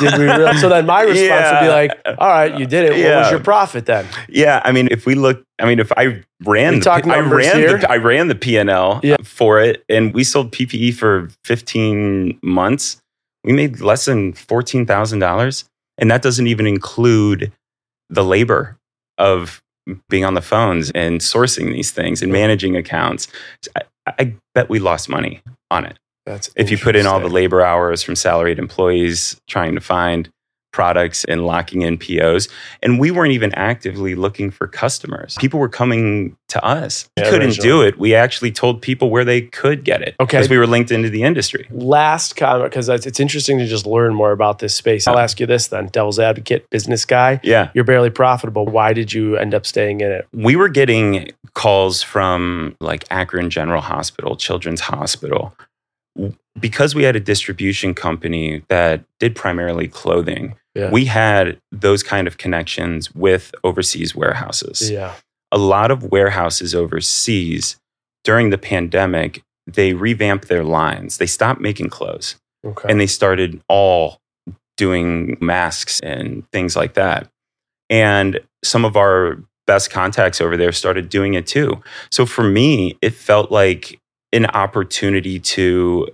Did 0.00 0.18
we 0.18 0.24
really? 0.24 0.56
So 0.58 0.68
then 0.68 0.86
my 0.86 1.02
response 1.02 1.52
would 1.52 1.60
be 1.60 1.68
like, 1.68 1.90
all 2.18 2.28
right, 2.28 2.58
you 2.58 2.66
did 2.66 2.86
it. 2.92 3.04
What 3.04 3.22
was 3.22 3.30
your 3.30 3.40
profit 3.40 3.86
then? 3.86 4.06
Yeah, 4.28 4.62
I 4.64 4.72
mean, 4.72 4.88
if 4.90 5.04
we 5.06 5.14
look, 5.14 5.42
I 5.60 5.66
mean, 5.66 5.78
if 5.78 5.92
I 5.96 6.22
ran, 6.44 6.74
We 6.74 6.80
the, 6.80 6.90
I 6.90 7.18
ran, 7.20 7.56
here? 7.56 7.78
the, 7.78 7.90
I 7.90 7.96
ran 7.96 8.28
the 8.28 8.34
P 8.34 8.56
and 8.56 8.70
L 8.70 9.00
Yeah. 9.02 9.14
Uh, 9.14 9.22
for 9.24 9.60
it, 9.60 9.84
and 9.88 10.14
we 10.14 10.24
sold 10.24 10.52
PPE 10.52 10.94
for 10.94 11.28
15 11.44 12.38
months. 12.42 13.00
We 13.44 13.52
made 13.52 13.80
less 13.80 14.04
than 14.04 14.32
fourteen 14.32 14.86
thousand 14.86 15.18
dollars, 15.18 15.64
and 15.98 16.10
that 16.10 16.22
doesn't 16.22 16.46
even 16.46 16.66
include 16.66 17.52
the 18.10 18.24
labor 18.24 18.76
of 19.20 19.62
being 20.08 20.24
on 20.24 20.34
the 20.34 20.42
phones 20.42 20.90
and 20.92 21.20
sourcing 21.20 21.72
these 21.72 21.90
things 21.90 22.22
and 22.22 22.32
managing 22.32 22.76
accounts. 22.76 23.28
I, 23.76 23.82
I 24.06 24.34
bet 24.54 24.68
we 24.68 24.78
lost 24.78 25.08
money 25.08 25.42
on 25.70 25.84
it 25.84 25.98
That's 26.26 26.50
if 26.56 26.70
you 26.70 26.78
put 26.78 26.96
in 26.96 27.06
all 27.06 27.20
the 27.20 27.28
labor 27.28 27.62
hours 27.62 28.02
from 28.02 28.16
salaried 28.16 28.58
employees 28.58 29.40
trying 29.48 29.74
to 29.74 29.80
find 29.80 30.30
products 30.72 31.24
and 31.24 31.44
locking 31.46 31.82
in 31.82 31.98
POs. 31.98 32.48
And 32.82 32.98
we 33.00 33.10
weren't 33.10 33.32
even 33.32 33.52
actively 33.54 34.14
looking 34.14 34.50
for 34.50 34.66
customers. 34.66 35.36
People 35.40 35.58
were 35.60 35.68
coming 35.68 36.36
to 36.48 36.64
us. 36.64 37.08
We 37.16 37.22
Yeah, 37.22 37.30
couldn't 37.30 37.48
originally. 37.48 37.68
do 37.68 37.82
it. 37.82 37.98
We 37.98 38.14
actually 38.14 38.52
told 38.52 38.80
people 38.82 39.10
where 39.10 39.24
they 39.24 39.40
could 39.42 39.84
get 39.84 40.02
it 40.02 40.14
Okay. 40.20 40.38
because 40.38 40.48
we 40.48 40.58
were 40.58 40.66
linked 40.66 40.90
into 40.90 41.10
the 41.10 41.22
industry. 41.22 41.66
last 41.70 42.36
comment 42.36 42.70
because 42.70 42.88
it's 42.88 43.20
interesting 43.20 43.58
to 43.58 43.66
just 43.66 43.86
learn 43.86 44.14
more 44.14 44.32
about 44.32 44.58
this 44.60 44.74
space. 44.74 45.06
I'll 45.06 45.18
ask 45.18 45.40
you 45.40 45.46
this 45.46 45.68
then, 45.68 45.86
devil's 45.86 46.18
advocate, 46.18 46.68
business 46.70 47.04
guy. 47.04 47.40
Yeah. 47.42 47.70
You're 47.74 47.84
barely 47.84 48.10
profitable. 48.10 48.64
Why 48.66 48.92
did 48.92 49.12
you 49.12 49.36
end 49.36 49.54
up 49.54 49.66
staying 49.66 50.00
in 50.00 50.10
it? 50.10 50.26
We 50.32 50.56
were 50.56 50.68
getting 50.68 51.30
calls 51.54 52.02
from 52.02 52.76
like 52.80 53.04
Akron 53.10 53.50
General 53.50 53.80
Hospital, 53.80 54.36
Children's 54.36 54.80
Hospital. 54.82 55.54
Because 56.58 56.94
we 56.94 57.04
had 57.04 57.14
a 57.14 57.20
distribution 57.20 57.94
company 57.94 58.62
that 58.68 59.04
did 59.20 59.34
primarily 59.36 59.86
clothing, 59.86 60.56
Yeah. 60.74 60.90
we 60.90 61.04
had 61.06 61.58
those 61.72 62.02
kind 62.02 62.26
of 62.28 62.38
connections 62.38 63.12
with 63.14 63.52
overseas 63.64 64.14
warehouses. 64.14 64.90
yeah. 64.90 65.14
a 65.52 65.58
lot 65.58 65.90
of 65.90 66.04
warehouses 66.12 66.74
overseas 66.74 67.76
during 68.22 68.50
the 68.50 68.58
pandemic, 68.58 69.42
they 69.66 69.94
revamped 69.94 70.46
their 70.48 70.62
lines. 70.62 71.18
They 71.18 71.26
stopped 71.26 71.60
making 71.60 71.88
clothes 71.88 72.36
Okay. 72.64 72.88
and 72.90 73.00
they 73.00 73.06
started 73.06 73.60
all 73.68 74.18
doing 74.76 75.36
masks 75.40 75.98
and 76.00 76.48
things 76.52 76.76
like 76.76 76.94
that. 76.94 77.28
And 77.88 78.38
some 78.62 78.84
of 78.84 78.96
our 78.96 79.42
best 79.66 79.90
contacts 79.90 80.40
over 80.40 80.56
there 80.56 80.72
started 80.72 81.08
doing 81.08 81.34
it 81.34 81.46
too. 81.46 81.82
So 82.12 82.26
for 82.26 82.44
me, 82.44 82.96
it 83.02 83.14
felt 83.14 83.50
like 83.50 83.98
an 84.32 84.46
opportunity 84.46 85.38
to, 85.40 86.08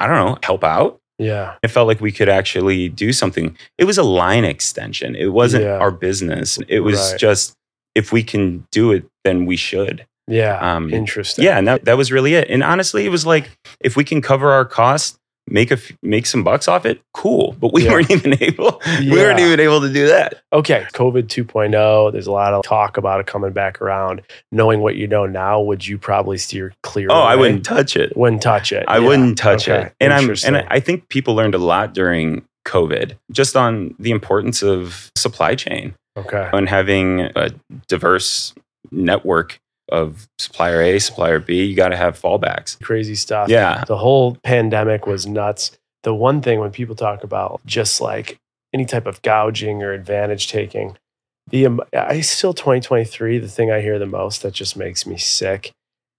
I 0.00 0.06
don't 0.06 0.16
know, 0.26 0.38
help 0.42 0.64
out. 0.64 1.00
Yeah. 1.18 1.54
It 1.62 1.68
felt 1.68 1.86
like 1.86 2.00
we 2.00 2.12
could 2.12 2.28
actually 2.28 2.88
do 2.88 3.12
something. 3.12 3.56
It 3.78 3.84
was 3.84 3.98
a 3.98 4.02
line 4.02 4.44
extension. 4.44 5.14
It 5.16 5.28
wasn't 5.28 5.64
Yeah. 5.64 5.78
our 5.78 5.90
business. 5.90 6.58
It 6.68 6.80
was 6.80 7.12
Right. 7.12 7.20
just 7.20 7.54
if 7.94 8.12
we 8.12 8.22
can 8.22 8.66
do 8.70 8.92
it, 8.92 9.04
then 9.24 9.46
we 9.46 9.56
should. 9.56 10.04
Yeah. 10.28 10.58
Um, 10.60 10.92
Interesting. 10.92 11.44
Yeah, 11.44 11.56
and 11.56 11.66
that, 11.68 11.84
that 11.86 11.96
was 11.96 12.10
really 12.12 12.34
it. 12.34 12.50
And 12.50 12.62
honestly, 12.62 13.06
it 13.06 13.10
was 13.10 13.24
like 13.24 13.50
if 13.80 13.96
we 13.96 14.04
can 14.04 14.20
cover 14.20 14.50
our 14.50 14.64
costs, 14.64 15.18
make 15.48 15.70
a 15.70 15.74
f- 15.74 15.92
make 16.02 16.26
some 16.26 16.42
bucks 16.42 16.66
off 16.68 16.84
it, 16.84 17.00
cool. 17.14 17.54
But 17.60 17.72
we 17.72 17.84
Yeah. 17.84 17.92
weren't 17.92 18.10
even 18.10 18.42
able. 18.42 18.80
We 19.00 19.10
weren't 19.12 19.38
even 19.38 19.60
able 19.60 19.80
to 19.80 19.92
do 19.92 20.06
that. 20.08 20.42
Okay. 20.52 20.86
COVID 20.92 21.28
2.0. 21.28 22.10
There's 22.12 22.26
a 22.26 22.32
lot 22.32 22.52
of 22.54 22.64
talk 22.64 22.96
about 22.96 23.20
it 23.20 23.26
coming 23.26 23.52
back 23.52 23.80
around. 23.80 24.22
Knowing 24.52 24.80
what 24.80 24.96
you 24.96 25.06
know 25.06 25.26
now, 25.26 25.60
would 25.60 25.86
you 25.86 25.98
probably 25.98 26.38
steer 26.38 26.72
clear? 26.82 27.08
Oh, 27.10 27.14
I 27.22 27.36
wouldn't 27.36 27.64
touch 27.64 27.96
it. 27.96 28.16
Wouldn't 28.16 28.42
touch 28.42 28.72
it. 28.72 28.84
I 28.88 28.98
Yeah. 28.98 29.06
wouldn't 29.06 29.38
touch 29.38 29.68
Okay. 29.68 29.86
it. 29.86 29.92
And 30.00 30.12
I'm 30.12 30.30
and 30.46 30.56
I 30.68 30.80
think 30.80 31.08
people 31.08 31.34
learned 31.34 31.54
a 31.54 31.58
lot 31.58 31.94
during 31.94 32.44
COVID, 32.66 33.12
just 33.30 33.56
on 33.56 33.94
the 33.98 34.10
importance 34.10 34.62
of 34.62 35.10
supply 35.16 35.54
chain. 35.54 35.94
Okay. 36.18 36.48
and 36.54 36.66
having 36.66 37.20
a 37.36 37.50
diverse 37.88 38.54
network 38.90 39.58
of 39.88 40.28
supplier 40.38 40.80
A, 40.82 40.98
supplier 40.98 41.38
B, 41.38 41.64
you 41.64 41.76
got 41.76 41.88
to 41.88 41.96
have 41.96 42.20
fallbacks. 42.20 42.80
Crazy 42.82 43.14
stuff. 43.14 43.48
Yeah. 43.48 43.84
The 43.86 43.96
whole 43.96 44.36
pandemic 44.42 45.06
was 45.06 45.26
nuts. 45.26 45.76
The 46.02 46.14
one 46.14 46.42
thing 46.42 46.60
when 46.60 46.70
people 46.72 46.94
talk 46.94 47.24
about 47.24 47.60
just 47.66 48.00
like 48.00 48.36
any 48.74 48.84
type 48.84 49.06
of 49.06 49.22
gouging 49.22 49.82
or 49.82 49.92
advantage 49.92 50.48
taking, 50.48 50.96
the 51.48 51.64
am- 51.64 51.80
I 51.92 52.20
still 52.20 52.52
2023, 52.52 53.38
the 53.38 53.48
thing 53.48 53.70
I 53.70 53.80
hear 53.80 53.98
the 53.98 54.06
most 54.06 54.42
that 54.42 54.52
just 54.54 54.76
makes 54.76 55.06
me 55.06 55.16
sick 55.16 55.70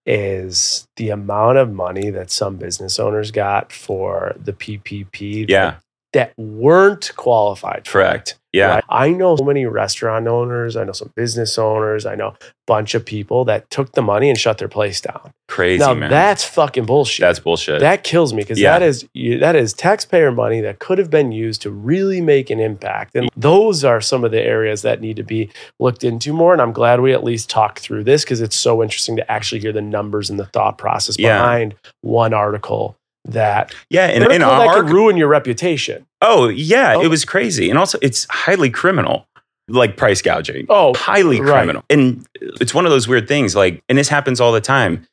is 0.05 0.86
the 0.95 1.09
amount 1.09 1.57
of 1.57 1.72
money 1.74 2.09
that 2.09 2.32
some 2.32 2.55
business 2.55 2.97
owners 2.99 3.32
got 3.32 3.72
for 3.74 4.34
the 4.41 4.53
PPP 4.53 5.41
that- 5.45 5.49
Yeah, 5.51 5.76
that, 6.13 6.34
weren't 6.38 7.11
qualified. 7.18 7.88
for 7.88 8.01
it. 8.01 8.36
Yeah. 8.58 8.68
Right? 8.76 8.84
I 8.89 9.10
know 9.10 9.36
so 9.36 9.43
many 9.45 9.66
restaurant 9.66 10.28
owners, 10.28 10.76
I 10.76 10.84
know 10.84 10.91
some 10.91 11.12
business 11.16 11.58
owners, 11.58 12.05
I 12.05 12.16
know 12.16 12.28
a 12.30 12.36
bunch 12.66 12.95
of 12.95 13.05
people 13.05 13.45
that 13.45 13.70
took 13.70 13.93
the 13.93 14.01
money 14.01 14.30
and 14.30 14.38
shut 14.38 14.58
their 14.58 14.68
place 14.68 14.99
down. 15.01 15.32
Crazy, 15.47 15.80
now 15.80 15.93
man. 15.93 16.10
that's 16.10 16.43
fucking 16.43 16.86
bullshit. 16.86 17.22
That's 17.22 17.39
bullshit. 17.39 17.80
that 17.80 18.03
kills 18.03 18.34
me 18.34 18.43
because 18.43 18.60
Yeah. 18.60 18.78
that 18.78 18.86
is 18.86 19.08
that 19.39 19.55
is 19.55 19.74
taxpayer 19.74 20.32
money 20.32 20.60
that 20.62 20.80
could 20.80 20.97
have 20.97 21.10
been 21.10 21.32
used 21.32 21.62
to 21.62 21.72
really 21.72 22.20
make 22.20 22.49
an 22.49 22.60
impact, 22.60 23.16
and 23.16 23.30
those 23.38 23.84
are 23.86 24.01
some 24.01 24.24
of 24.26 24.32
the 24.32 24.41
areas 24.41 24.82
that 24.82 24.99
need 24.99 25.16
to 25.16 25.24
be 25.24 25.49
looked 25.80 26.03
into 26.03 26.34
more. 26.34 26.51
And 26.53 26.62
I'm 26.62 26.74
glad 26.74 26.99
we 26.99 27.14
at 27.14 27.24
least 27.24 27.49
talked 27.49 27.80
through 27.80 28.03
this 28.03 28.24
because 28.26 28.41
it's 28.41 28.55
so 28.58 28.84
interesting 28.84 29.16
to 29.16 29.32
actually 29.32 29.62
hear 29.62 29.72
the 29.72 29.82
numbers 29.82 30.30
and 30.30 30.38
the 30.38 30.45
thought 30.47 30.78
process 30.78 31.18
Yeah. 31.18 31.38
behind 31.39 31.76
one 32.01 32.34
article 32.34 32.97
that 33.28 33.73
yeah, 33.89 34.07
and, 34.07 34.23
and 34.23 34.41
that 34.41 34.67
our, 34.67 34.75
could 34.82 34.89
ruin 34.89 35.17
your 35.17 35.28
reputation. 35.28 36.05
oh 36.21 36.47
yeah, 36.49 36.95
Oh. 36.95 37.01
it 37.01 37.07
was 37.09 37.25
crazy, 37.25 37.69
and 37.69 37.78
also 37.78 37.97
it's 38.01 38.25
highly 38.30 38.69
criminal, 38.69 39.28
like 39.67 39.97
price 39.97 40.21
gouging. 40.21 40.65
Oh, 40.69 40.93
highly 40.95 41.39
right. 41.41 41.51
criminal, 41.51 41.84
and 41.89 42.25
it's 42.39 42.73
one 42.73 42.86
of 42.86 42.91
those 42.91 43.07
weird 43.07 43.28
things. 43.28 43.55
Like, 43.55 43.84
and 43.89 43.97
this 43.97 44.09
happens 44.09 44.39
all 44.41 44.51
the 44.51 44.61
time. 44.61 45.05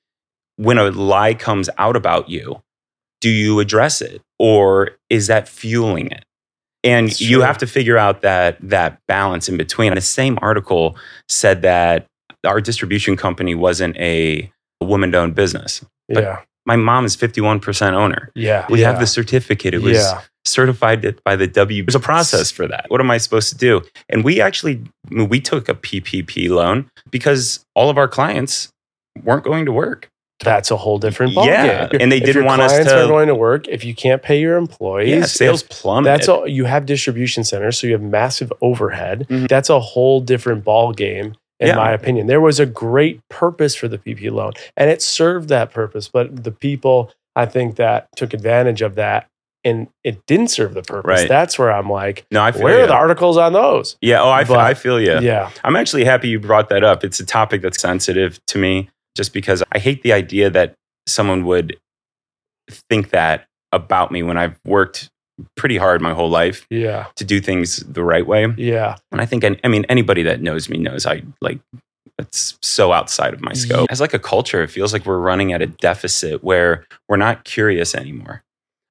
When 0.57 0.79
a 0.79 0.91
lie 0.91 1.35
comes 1.35 1.69
out 1.79 1.97
about 1.97 2.29
you, 2.29 2.63
do 3.21 3.29
you 3.29 3.59
address 3.61 4.01
it, 4.01 4.23
or 4.39 4.91
is 5.11 5.27
that 5.27 5.49
fueling 5.49 6.11
it? 6.11 6.25
And 6.85 7.19
you 7.19 7.41
have 7.41 7.57
to 7.59 7.67
figure 7.67 7.97
out 7.97 8.21
that 8.21 8.59
that 8.61 9.01
balance 9.09 9.49
in 9.49 9.57
between. 9.57 9.95
The 9.95 10.01
same 10.03 10.39
article 10.43 10.97
said 11.29 11.63
that 11.63 12.07
our 12.47 12.61
distribution 12.61 13.17
company 13.17 13.55
wasn't 13.55 13.97
a 13.97 14.53
a 14.81 14.85
woman 14.85 15.15
owned 15.15 15.35
business. 15.35 15.85
But 16.09 16.23
yeah. 16.23 16.41
My 16.67 16.77
mom 16.77 17.05
is 17.05 17.17
51% 17.17 17.93
owner. 17.93 18.31
Yeah. 18.35 18.67
We 18.71 18.81
yeah. 18.81 18.91
have 18.91 19.01
the 19.01 19.07
certificate. 19.07 19.75
It 19.75 19.83
was 19.83 19.99
yeah. 19.99 20.23
certified 20.45 21.21
by 21.25 21.37
the 21.37 21.47
W. 21.47 21.85
There's 21.85 21.95
a 21.95 22.01
process 22.01 22.51
for 22.51 22.67
that. 22.69 22.87
What 22.89 23.01
am 23.01 23.11
I 23.11 23.19
supposed 23.19 23.51
to 23.51 23.57
do? 23.57 23.83
And 24.09 24.25
we 24.25 24.41
actually, 24.41 24.83
I 25.11 25.15
mean, 25.15 25.29
we 25.29 25.41
took 25.41 25.69
a 25.69 25.75
PPP 25.75 26.49
loan 26.49 26.91
because 27.11 27.65
all 27.75 27.91
of 27.91 27.99
our 27.99 28.09
clients 28.09 28.69
weren't 29.23 29.45
going 29.45 29.67
to 29.67 29.73
work. 29.73 30.09
That's 30.41 30.71
a 30.71 30.77
whole 30.77 30.99
different 30.99 31.33
ballgame. 31.35 31.47
Yeah, 31.47 31.89
and 32.01 32.11
they 32.11 32.19
didn't 32.19 32.45
want 32.45 32.61
us 32.61 32.73
clients 32.73 32.91
to- 32.91 33.05
are 33.05 33.07
going 33.07 33.29
to 33.29 33.35
work. 33.35 33.69
If 33.69 33.85
you 33.85 33.95
can't 33.95 34.21
pay 34.21 34.41
your 34.41 34.57
employees, 34.57 35.09
Yeah, 35.09 35.25
sales 35.27 35.63
plummeted. 35.63 36.13
That's 36.13 36.29
all. 36.29 36.47
You 36.49 36.65
have 36.65 36.87
distribution 36.87 37.45
centers, 37.45 37.79
so 37.79 37.87
you 37.87 37.93
have 37.93 38.03
massive 38.03 38.53
overhead. 38.61 39.27
Mhm. 39.31 39.49
That's 39.49 39.71
a 39.71 39.79
whole 39.79 40.21
different 40.21 40.65
ball 40.65 40.93
game, 40.93 41.35
in 41.61 41.69
Yeah. 41.69 41.77
my 41.77 41.93
opinion. 41.93 42.27
There 42.27 42.41
was 42.41 42.59
a 42.61 42.67
great 42.67 43.21
purpose 43.29 43.75
for 43.75 43.89
the 43.89 43.99
PP 43.99 44.31
loan, 44.31 44.53
and 44.77 44.91
it 44.91 45.03
served 45.03 45.49
that 45.51 45.73
purpose. 45.73 46.09
But 46.09 46.45
the 46.45 46.51
people, 46.51 47.13
I 47.37 47.47
think, 47.47 47.77
that 47.77 48.09
took 48.17 48.35
advantage 48.35 48.83
of 48.83 48.97
that, 48.97 49.29
and 49.65 49.89
it 50.03 50.25
didn't 50.27 50.49
serve 50.49 50.75
the 50.75 50.83
purpose. 50.83 51.21
Right. 51.21 51.29
That's 51.29 51.59
where 51.59 51.73
I'm 51.73 51.89
like, 51.89 52.27
no, 52.31 52.43
I 52.43 52.53
feel 52.53 52.63
where 52.65 52.79
you. 52.79 52.85
are 52.85 52.87
the 52.89 52.93
articles 52.95 53.37
on 53.37 53.53
those? 53.53 53.97
Yeah, 54.03 54.21
oh, 54.23 54.31
I, 54.31 54.45
feel, 54.45 54.57
But- 54.57 54.65
I 54.67 54.75
feel 54.75 55.01
you. 55.01 55.19
Yeah, 55.21 55.51
I'm 55.63 55.77
actually 55.77 56.05
happy 56.05 56.29
you 56.29 56.39
brought 56.41 56.69
that 56.71 56.85
up. 56.85 57.05
It's 57.05 57.21
a 57.21 57.27
topic 57.27 57.63
that's 57.63 57.81
sensitive 57.81 58.39
to 58.49 58.59
me 58.59 58.91
just 59.17 59.33
because 59.33 59.63
I 59.73 59.79
hate 59.79 60.03
the 60.03 60.13
idea 60.13 60.51
that 60.51 60.75
someone 61.07 61.45
would 61.47 61.77
think 62.91 63.11
that 63.11 63.47
about 63.73 64.11
me 64.11 64.23
when 64.23 64.37
I've 64.37 64.59
worked 64.65 65.11
pretty 65.57 65.77
hard 65.77 66.01
my 66.01 66.13
whole 66.15 66.31
life 66.31 66.67
yeah, 66.71 67.07
to 67.17 67.25
do 67.25 67.41
things 67.41 67.79
the 67.79 68.05
right 68.05 68.27
way. 68.27 68.47
yeah, 68.57 68.97
And 69.11 69.21
I 69.21 69.27
think, 69.27 69.45
I 69.45 69.69
mean, 69.69 69.85
anybody 69.89 70.23
that 70.23 70.41
knows 70.41 70.69
me 70.69 70.79
knows 70.79 71.07
I 71.07 71.23
like, 71.41 71.59
it's 72.19 72.57
so 72.63 72.93
outside 72.93 73.35
of 73.35 73.41
my 73.41 73.53
scope. 73.53 73.89
As 73.91 74.01
like 74.01 74.15
a 74.15 74.19
culture, 74.21 74.63
it 74.63 74.69
feels 74.69 74.93
like 74.93 75.05
we're 75.05 75.19
running 75.19 75.53
at 75.53 75.61
a 75.63 75.67
deficit 75.67 76.45
where 76.45 76.87
we're 77.09 77.17
not 77.17 77.45
curious 77.45 77.95
anymore. 77.95 78.45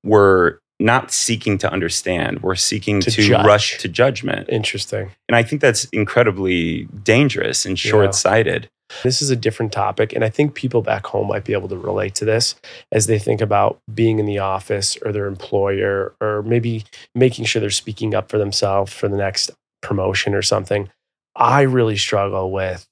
We're 0.04 0.58
not 0.80 1.12
seeking 1.12 1.58
to 1.60 1.72
understand. 1.72 2.42
We're 2.44 2.56
seeking 2.56 3.00
To 3.00 3.12
to, 3.12 3.32
rush 3.38 3.78
to 3.78 3.88
judgment. 3.88 4.50
interesting. 4.50 5.12
And 5.30 5.36
I 5.38 5.44
think 5.44 5.62
that's 5.62 5.86
incredibly 5.86 6.86
dangerous 7.04 7.66
and 7.66 7.80
short 7.80 8.14
sighted. 8.16 8.70
This 9.04 9.22
is 9.22 9.30
a 9.30 9.36
different 9.36 9.72
topic, 9.72 10.14
and 10.14 10.24
I 10.24 10.30
think 10.30 10.54
people 10.54 10.82
back 10.82 11.06
home 11.08 11.28
might 11.28 11.46
be 11.46 11.54
able 11.54 11.70
to 11.70 11.78
relate 11.78 12.16
to 12.16 12.26
this 12.26 12.56
as 12.92 13.08
they 13.08 13.20
think 13.20 13.42
about 13.42 13.80
being 13.94 14.20
in 14.20 14.26
the 14.26 14.40
office 14.40 14.98
or 15.04 15.12
their 15.12 15.26
employer, 15.26 16.14
or 16.22 16.44
maybe 16.44 16.86
making 17.16 17.46
sure 17.46 17.60
they're 17.60 17.70
speaking 17.70 18.14
up 18.14 18.30
for 18.30 18.38
themselves 18.38 18.94
for 18.94 19.08
the 19.08 19.18
next 19.18 19.52
promotion 19.82 20.34
or 20.34 20.42
something. 20.42 20.90
I 21.36 21.62
really 21.62 21.98
struggle 21.98 22.52
with 22.52 22.88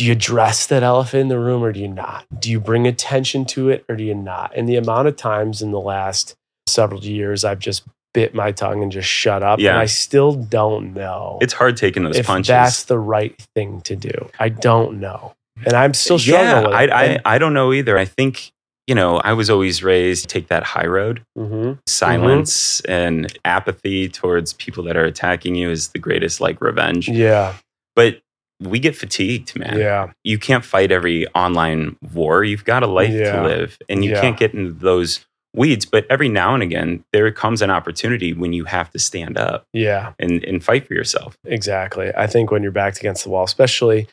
do 0.00 0.06
you 0.06 0.12
address 0.12 0.66
that 0.66 0.82
elephant 0.82 1.20
in 1.20 1.28
the 1.28 1.38
room 1.38 1.62
or 1.62 1.72
do 1.72 1.80
you 1.80 1.88
not? 1.88 2.24
Do 2.40 2.50
you 2.50 2.58
bring 2.58 2.86
attention 2.86 3.44
to 3.46 3.68
it 3.68 3.84
or 3.86 3.96
do 3.96 4.02
you 4.02 4.14
not? 4.14 4.50
And 4.56 4.66
the 4.66 4.76
amount 4.76 5.08
of 5.08 5.16
times 5.16 5.60
in 5.60 5.72
the 5.72 5.80
last 5.80 6.36
several 6.66 7.04
years 7.04 7.44
I've 7.44 7.58
just 7.58 7.82
bit 8.14 8.34
my 8.34 8.52
tongue 8.52 8.82
and 8.82 8.90
just 8.90 9.08
shut 9.08 9.42
up, 9.42 9.58
Yeah. 9.60 9.70
and 9.70 9.78
I 9.78 9.86
still 9.86 10.32
don't 10.34 10.94
know 10.94 11.38
It's 11.40 11.52
hard 11.52 11.76
taking 11.76 12.02
those 12.04 12.16
if 12.16 12.26
punches. 12.26 12.48
that's 12.48 12.84
the 12.84 12.98
right 12.98 13.34
thing 13.54 13.80
to 13.82 13.96
do. 13.96 14.28
I 14.38 14.48
don't 14.48 15.00
know. 15.00 15.34
And 15.64 15.74
I'm 15.74 15.94
still 15.94 16.18
struggling 16.18 16.72
yeah, 16.72 16.76
I. 16.78 17.04
I, 17.14 17.18
I 17.24 17.38
don't 17.38 17.52
know 17.54 17.72
either. 17.72 17.98
I 17.98 18.06
think, 18.06 18.50
you 18.86 18.94
know, 18.94 19.18
I 19.18 19.34
was 19.34 19.50
always 19.50 19.82
raised 19.82 20.22
to 20.22 20.28
take 20.28 20.48
that 20.48 20.62
high 20.64 20.86
road. 20.86 21.22
hmm 21.36 21.72
Silence 21.86 22.80
and 22.82 23.36
apathy 23.44 24.08
towards 24.08 24.54
people 24.54 24.82
that 24.84 24.96
are 24.96 25.04
attacking 25.04 25.54
you 25.54 25.70
is 25.70 25.88
the 25.88 25.98
greatest 25.98 26.40
like 26.40 26.60
revenge. 26.60 27.08
Yeah. 27.08 27.54
But 27.94 28.20
we 28.60 28.78
get 28.78 28.96
fatigued, 28.96 29.58
man. 29.58 29.78
Yeah. 29.78 30.12
You 30.24 30.38
can't 30.38 30.64
fight 30.64 30.90
every 30.92 31.26
online 31.28 31.96
war. 32.12 32.42
You've 32.44 32.64
got 32.64 32.82
a 32.82 32.86
life 32.86 33.10
Yeah. 33.10 33.32
to 33.36 33.42
live 33.42 33.78
and 33.88 34.04
you 34.04 34.12
Yeah. 34.12 34.20
can't 34.20 34.38
get 34.38 34.54
into 34.54 34.72
those 34.72 35.24
weeds. 35.54 35.84
But 35.84 36.06
every 36.10 36.28
now 36.28 36.54
and 36.54 36.62
again, 36.62 37.04
there 37.12 37.30
comes 37.32 37.62
an 37.62 37.70
opportunity 37.70 38.32
when 38.32 38.52
you 38.52 38.64
have 38.64 38.90
to 38.90 38.98
stand 38.98 39.36
up 39.38 39.64
Yeah. 39.72 40.12
and, 40.18 40.42
and 40.44 40.62
fight 40.62 40.86
for 40.86 40.94
yourself. 40.94 41.36
Exactly. 41.44 42.12
I 42.16 42.26
think 42.26 42.50
when 42.50 42.62
you're 42.62 42.72
backed 42.72 42.98
against 42.98 43.24
the 43.24 43.30
wall, 43.30 43.44
especially 43.44 44.08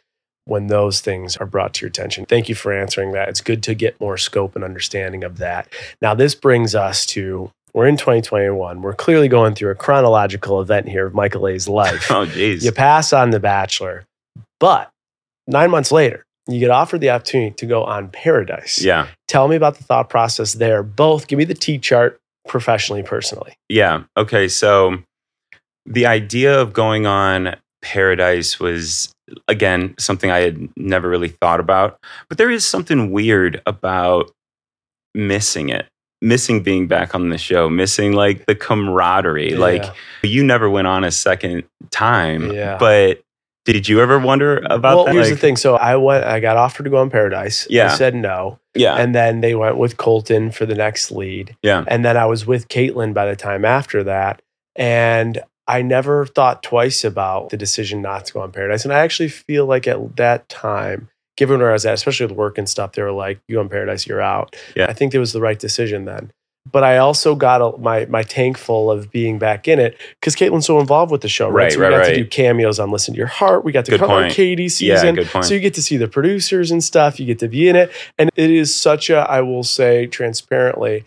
when 0.45 0.67
those 0.67 1.01
things 1.01 1.35
are 1.37 1.45
brought 1.45 1.73
to 1.73 1.81
your 1.81 1.89
attention. 1.89 2.25
Thank 2.25 2.47
you 2.47 2.55
for 2.55 2.71
answering 2.71 3.11
that. 3.11 3.27
It's 3.27 3.41
good 3.41 3.61
to 3.63 3.75
get 3.75 3.99
more 3.99 4.17
scope 4.17 4.55
and 4.55 4.63
understanding 4.63 5.23
of 5.25 5.39
that. 5.39 5.67
Now, 6.01 6.13
this 6.13 6.35
brings 6.35 6.73
us 6.73 7.05
to 7.07 7.51
we're 7.73 7.85
in 7.87 7.97
2021. 7.97 8.81
We're 8.81 8.93
clearly 8.93 9.27
going 9.27 9.53
through 9.55 9.71
a 9.71 9.75
chronological 9.75 10.61
event 10.61 10.87
here 10.87 11.05
of 11.05 11.13
Michael 11.13 11.47
A's 11.49 11.67
life. 11.67 12.07
Oh, 12.11 12.25
geez. 12.25 12.63
you 12.63 12.71
pass 12.71 13.11
on 13.13 13.29
The 13.31 13.39
Bachelor, 13.41 14.05
but 14.59 14.89
nine 15.47 15.69
months 15.69 15.91
later, 15.91 16.23
you 16.47 16.59
get 16.59 16.69
offered 16.69 17.01
the 17.01 17.09
opportunity 17.09 17.51
to 17.55 17.65
go 17.65 17.83
on 17.83 18.09
Paradise. 18.09 18.81
Yeah. 18.81 19.07
Tell 19.27 19.47
me 19.47 19.55
about 19.55 19.77
the 19.77 19.83
thought 19.83 20.09
process 20.09 20.53
there. 20.53 20.83
Both, 20.83 21.27
give 21.27 21.37
me 21.37 21.45
the 21.45 21.53
T 21.53 21.77
chart 21.77 22.19
professionally, 22.47 23.03
personally. 23.03 23.53
Yeah. 23.69 24.03
Okay. 24.15 24.47
So 24.47 24.97
the 25.85 26.05
idea 26.05 26.59
of 26.59 26.73
going 26.73 27.05
on 27.05 27.57
Paradise 27.81 28.59
was, 28.59 29.11
again, 29.47 29.95
something 29.99 30.31
I 30.31 30.39
had 30.39 30.69
never 30.77 31.09
really 31.09 31.29
thought 31.29 31.59
about. 31.59 31.99
But 32.29 32.37
there 32.37 32.49
is 32.49 32.65
something 32.65 33.11
weird 33.11 33.61
about 33.65 34.31
missing 35.13 35.69
it, 35.69 35.87
missing 36.21 36.63
being 36.63 36.87
back 36.87 37.13
on 37.13 37.29
the 37.29 37.37
show, 37.37 37.69
missing 37.69 38.13
like 38.13 38.45
the 38.45 38.55
camaraderie. 38.55 39.55
Like 39.55 39.83
you 40.23 40.43
never 40.43 40.69
went 40.69 40.87
on 40.87 41.03
a 41.03 41.11
second 41.11 41.63
time. 41.91 42.51
Yeah. 42.51 42.77
But 42.77 43.21
did 43.73 43.89
you 43.89 43.99
ever 44.01 44.17
wonder 44.17 44.57
about 44.69 44.95
well, 44.95 45.05
that? 45.05 45.13
here's 45.13 45.29
the 45.29 45.37
thing. 45.37 45.57
So 45.57 45.75
I 45.75 45.95
went, 45.97 46.23
I 46.23 46.39
got 46.39 46.57
offered 46.57 46.83
to 46.83 46.89
go 46.89 46.97
on 46.97 47.09
Paradise. 47.09 47.67
Yeah. 47.69 47.91
I 47.91 47.95
said 47.95 48.15
no. 48.15 48.59
Yeah. 48.73 48.95
And 48.95 49.13
then 49.13 49.41
they 49.41 49.55
went 49.55 49.77
with 49.77 49.97
Colton 49.97 50.51
for 50.51 50.65
the 50.65 50.75
next 50.75 51.11
lead. 51.11 51.55
yeah. 51.61 51.83
And 51.87 52.05
then 52.05 52.15
I 52.15 52.25
was 52.25 52.45
with 52.45 52.67
Kaitlyn 52.69 53.13
by 53.13 53.25
the 53.25 53.35
time 53.35 53.65
after 53.65 54.03
that. 54.03 54.41
And 54.75 55.41
I 55.67 55.81
never 55.81 56.25
thought 56.25 56.63
twice 56.63 57.03
about 57.03 57.49
the 57.49 57.57
decision 57.57 58.01
not 58.01 58.25
to 58.27 58.33
go 58.33 58.41
on 58.41 58.51
Paradise. 58.51 58.85
And 58.85 58.93
I 58.93 58.99
actually 58.99 59.29
feel 59.29 59.65
like 59.65 59.85
at 59.85 60.15
that 60.15 60.47
time, 60.47 61.09
given 61.35 61.59
where 61.59 61.69
I 61.69 61.73
was 61.73 61.85
at, 61.85 61.93
especially 61.93 62.27
with 62.27 62.37
work 62.37 62.57
and 62.57 62.69
stuff, 62.69 62.93
they 62.93 63.01
were 63.01 63.11
like, 63.11 63.39
you 63.47 63.55
go 63.55 63.61
on 63.61 63.69
Paradise, 63.69 64.07
you're 64.07 64.21
out. 64.21 64.55
Yeah. 64.75 64.85
I 64.87 64.93
think 64.93 65.13
it 65.13 65.19
was 65.19 65.33
the 65.33 65.41
right 65.41 65.59
decision 65.59 66.05
then. 66.05 66.31
But 66.71 66.83
I 66.83 66.97
also 66.97 67.35
got 67.35 67.61
a, 67.61 67.77
my 67.77 68.05
my 68.07 68.23
tank 68.23 68.57
full 68.57 68.89
of 68.91 69.11
being 69.11 69.37
back 69.39 69.67
in 69.67 69.79
it 69.79 69.97
because 70.19 70.35
Kaitlyn's 70.35 70.65
so 70.65 70.79
involved 70.79 71.11
with 71.11 71.21
the 71.21 71.29
show, 71.29 71.49
right? 71.49 71.63
Right, 71.65 71.73
so 71.73 71.79
we 71.79 71.85
right, 71.85 71.91
got 71.91 72.05
to 72.07 72.15
do 72.15 72.25
cameos 72.25 72.79
on 72.79 72.91
Listen 72.91 73.13
to 73.13 73.17
Your 73.17 73.27
Heart. 73.27 73.63
We 73.63 73.71
got 73.71 73.85
to 73.85 73.91
Good 73.91 73.99
come 73.99 74.09
on 74.11 74.23
point. 74.23 74.33
Katie's 74.33 74.81
Yeah. 74.81 74.95
season. 74.97 75.15
Good 75.15 75.27
point. 75.27 75.45
So 75.45 75.53
you 75.53 75.59
get 75.59 75.73
to 75.75 75.81
see 75.81 75.97
the 75.97 76.07
producers 76.07 76.71
and 76.71 76.83
stuff. 76.83 77.19
You 77.19 77.25
get 77.25 77.39
to 77.39 77.47
be 77.47 77.69
in 77.69 77.75
it, 77.75 77.91
and 78.17 78.29
it 78.35 78.49
is 78.51 78.75
such 78.75 79.09
a, 79.09 79.19
I 79.19 79.41
will 79.41 79.63
say 79.63 80.07
transparently, 80.07 81.05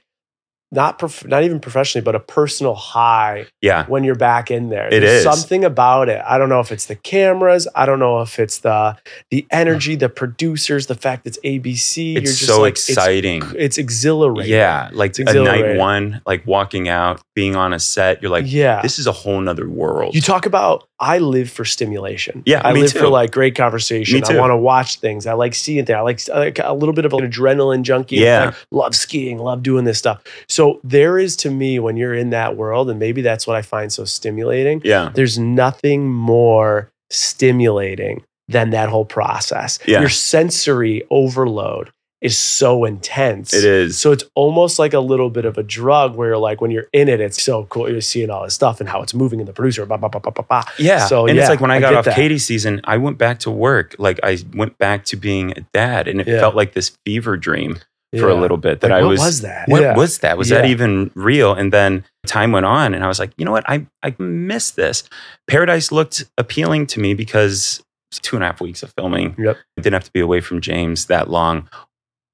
not 0.73 0.99
prof- 0.99 1.27
not 1.27 1.43
even 1.43 1.59
professionally, 1.59 2.05
but 2.05 2.15
a 2.15 2.21
personal 2.21 2.75
high 2.75 3.47
yeah. 3.61 3.87
when 3.87 4.05
you're 4.05 4.15
back 4.15 4.51
in 4.51 4.69
there. 4.69 4.87
It 4.87 5.01
There's 5.01 5.19
is. 5.19 5.23
something 5.25 5.65
about 5.65 6.09
it. 6.09 6.23
I 6.25 6.39
don't 6.39 6.49
know 6.49 6.61
if 6.61 6.71
it's 6.71 6.87
the 6.87 6.95
cameras. 6.95 7.67
I 7.75 7.87
don't 7.87 7.99
know 7.99 8.21
if 8.21 8.39
it's 8.39 8.59
the 8.59 8.97
the 9.31 9.47
energy, 9.51 9.97
the 9.97 10.09
producers, 10.09 10.87
the 10.87 10.95
fact 10.95 11.27
it's 11.27 11.39
ABC. 11.45 11.71
It's 11.71 11.97
you're 11.97 12.21
just 12.23 12.47
so 12.47 12.61
like, 12.61 12.73
exciting. 12.73 13.43
It's, 13.43 13.55
it's 13.55 13.79
exhilarating. 13.79 14.53
yeah. 14.53 14.91
Like 14.93 15.19
It's 15.19 15.31
a 15.31 15.43
night 15.43 15.77
one, 15.77 16.21
like 16.27 16.47
walking 16.47 16.89
out, 16.89 17.21
being 17.35 17.57
on 17.57 17.73
a 17.73 17.81
set, 17.81 18.23
you're 18.23 18.31
like, 18.31 18.45
yeah. 18.47 18.83
this 18.83 18.99
is 18.99 19.07
a 19.07 19.13
whole 19.13 19.41
nother 19.41 19.69
world. 19.69 20.15
You 20.15 20.21
talk 20.21 20.47
about 20.47 20.89
I 21.01 21.19
live 21.19 21.51
for 21.51 21.65
stimulation. 21.65 22.43
Yeah, 22.45 22.61
I 22.63 22.73
live 22.73 22.93
too. 22.93 22.99
for 22.99 23.09
like 23.09 23.33
great 23.33 23.55
conversation. 23.55 24.21
Me 24.21 24.23
I 24.29 24.39
want 24.39 24.51
to 24.51 24.57
watch 24.57 24.97
things. 24.97 25.27
I 25.27 25.33
like 25.33 25.55
seeing 25.55 25.87
things. 25.87 25.97
I 25.97 26.01
like, 26.03 26.29
I 26.29 26.39
like 26.39 26.59
a 26.59 26.75
little 26.75 26.93
bit 26.93 27.07
of 27.07 27.15
an 27.15 27.21
adrenaline 27.21 27.83
junkie. 27.83 28.17
Yeah. 28.17 28.47
Like, 28.47 28.55
love 28.71 28.95
skiing, 28.95 29.39
love 29.39 29.63
doing 29.63 29.85
this 29.85 29.99
stuff. 29.99 30.23
So 30.47 30.79
there 30.85 31.19
is 31.19 31.37
to 31.37 31.51
me 31.51 31.79
when 31.79 31.97
you're 31.97 32.15
in 32.15 32.31
that 32.31 32.57
world, 32.57 32.91
and 32.91 32.99
maybe 32.99 33.23
that's 33.23 33.47
what 33.47 33.57
I 33.57 33.63
find 33.63 33.91
so 33.91 34.05
stimulating. 34.05 34.83
yeah. 34.85 35.11
There's 35.15 35.39
nothing 35.39 36.11
more 36.11 36.91
stimulating 37.09 38.23
than 38.49 38.71
that 38.71 38.89
whole 38.89 39.05
process. 39.05 39.79
Yeah. 39.87 40.01
Your 40.01 40.09
sensory 40.09 41.03
overload 41.11 41.91
is 42.21 42.37
so 42.37 42.85
intense. 42.85 43.55
It 43.55 43.65
is. 43.65 43.97
So 43.99 44.13
it's 44.13 44.25
almost 44.35 44.79
like 44.79 44.93
a 44.93 45.01
little 45.01 45.31
bit 45.31 45.45
of 45.47 45.57
a 45.57 45.63
drug 45.63 46.17
where 46.17 46.29
you're 46.29 46.37
like 46.39 46.61
when 46.61 46.71
you're 46.71 46.87
in 46.93 47.09
it, 47.09 47.21
it's 47.21 47.43
so 47.43 47.65
cool. 47.67 47.91
You're 47.91 48.01
seeing 48.01 48.29
all 48.31 48.45
this 48.45 48.55
stuff 48.55 48.79
and 48.81 48.89
how 48.89 49.01
it's 49.03 49.15
moving 49.15 49.41
in 49.41 49.47
the 49.47 49.53
producer. 49.53 49.87
Bah, 49.87 49.97
bah, 49.97 50.09
bah, 50.09 50.21
bah, 50.23 50.31
bah, 50.35 50.45
bah. 50.49 50.65
Yeah. 50.79 51.07
So, 51.07 51.27
and 51.27 51.37
yeah, 51.37 51.43
it's 51.43 51.51
like 51.51 51.61
when 51.61 51.71
I 51.71 51.77
I 51.77 51.81
got 51.81 51.91
get 51.91 51.99
off 51.99 52.05
that. 52.07 52.15
Katie's 52.17 52.45
season, 52.45 52.81
I 52.85 52.99
went 52.99 53.17
back 53.19 53.39
to 53.41 53.51
work. 53.51 53.97
Like 53.99 54.21
I 54.23 54.39
went 54.55 54.77
back 54.79 55.05
to 55.07 55.17
being 55.17 55.53
a 55.57 55.61
dad, 55.73 56.09
and 56.09 56.21
it 56.21 56.27
Yeah. 56.29 56.41
felt 56.41 56.55
like 56.55 56.75
this 56.75 56.91
fever 57.07 57.37
dream 57.39 57.79
for 58.19 58.29
a 58.29 58.35
little 58.35 58.57
bit 58.57 58.81
that 58.81 58.91
Like, 58.91 59.01
I 59.01 59.03
what 59.05 59.11
was. 59.13 59.21
was 59.21 59.41
that? 59.43 59.69
What 59.69 59.83
Yeah. 59.83 59.97
was 59.97 60.19
that? 60.19 60.37
Was 60.37 60.49
that 60.49 60.67
even 60.67 61.13
real? 61.15 61.55
And 61.55 61.73
then 61.73 62.05
time 62.27 62.51
went 62.51 62.67
on, 62.67 62.93
and 62.93 63.05
I 63.05 63.09
was 63.09 63.19
like, 63.21 63.31
you 63.39 63.45
know 63.45 63.53
what? 63.53 63.65
I 63.71 63.87
I 64.03 64.15
missed 64.19 64.75
this. 64.77 65.05
Paradise 65.49 65.91
looked 65.93 66.25
appealing 66.37 66.87
to 66.89 67.01
me 67.01 67.15
because 67.15 67.83
it's 68.11 68.19
two 68.19 68.35
and 68.37 68.43
a 68.43 68.49
half 68.49 68.61
weeks 68.61 68.83
of 68.83 68.93
filming. 68.99 69.37
Yep. 69.39 69.57
I 69.79 69.81
didn't 69.81 69.95
have 69.95 70.05
to 70.05 70.11
be 70.13 70.19
away 70.19 70.41
from 70.41 70.61
James 70.61 71.07
that 71.07 71.31
long. 71.31 71.69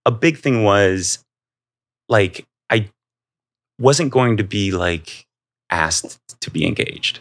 A 0.06 0.10
big 0.10 0.38
thing 0.38 0.64
was 0.64 1.18
like 2.08 2.46
I 2.70 2.88
wasn't 3.78 4.10
going 4.12 4.38
to 4.38 4.44
be 4.44 4.72
like 4.72 5.26
asked 5.70 6.18
to 6.40 6.50
be 6.50 6.64
engaged. 6.64 7.20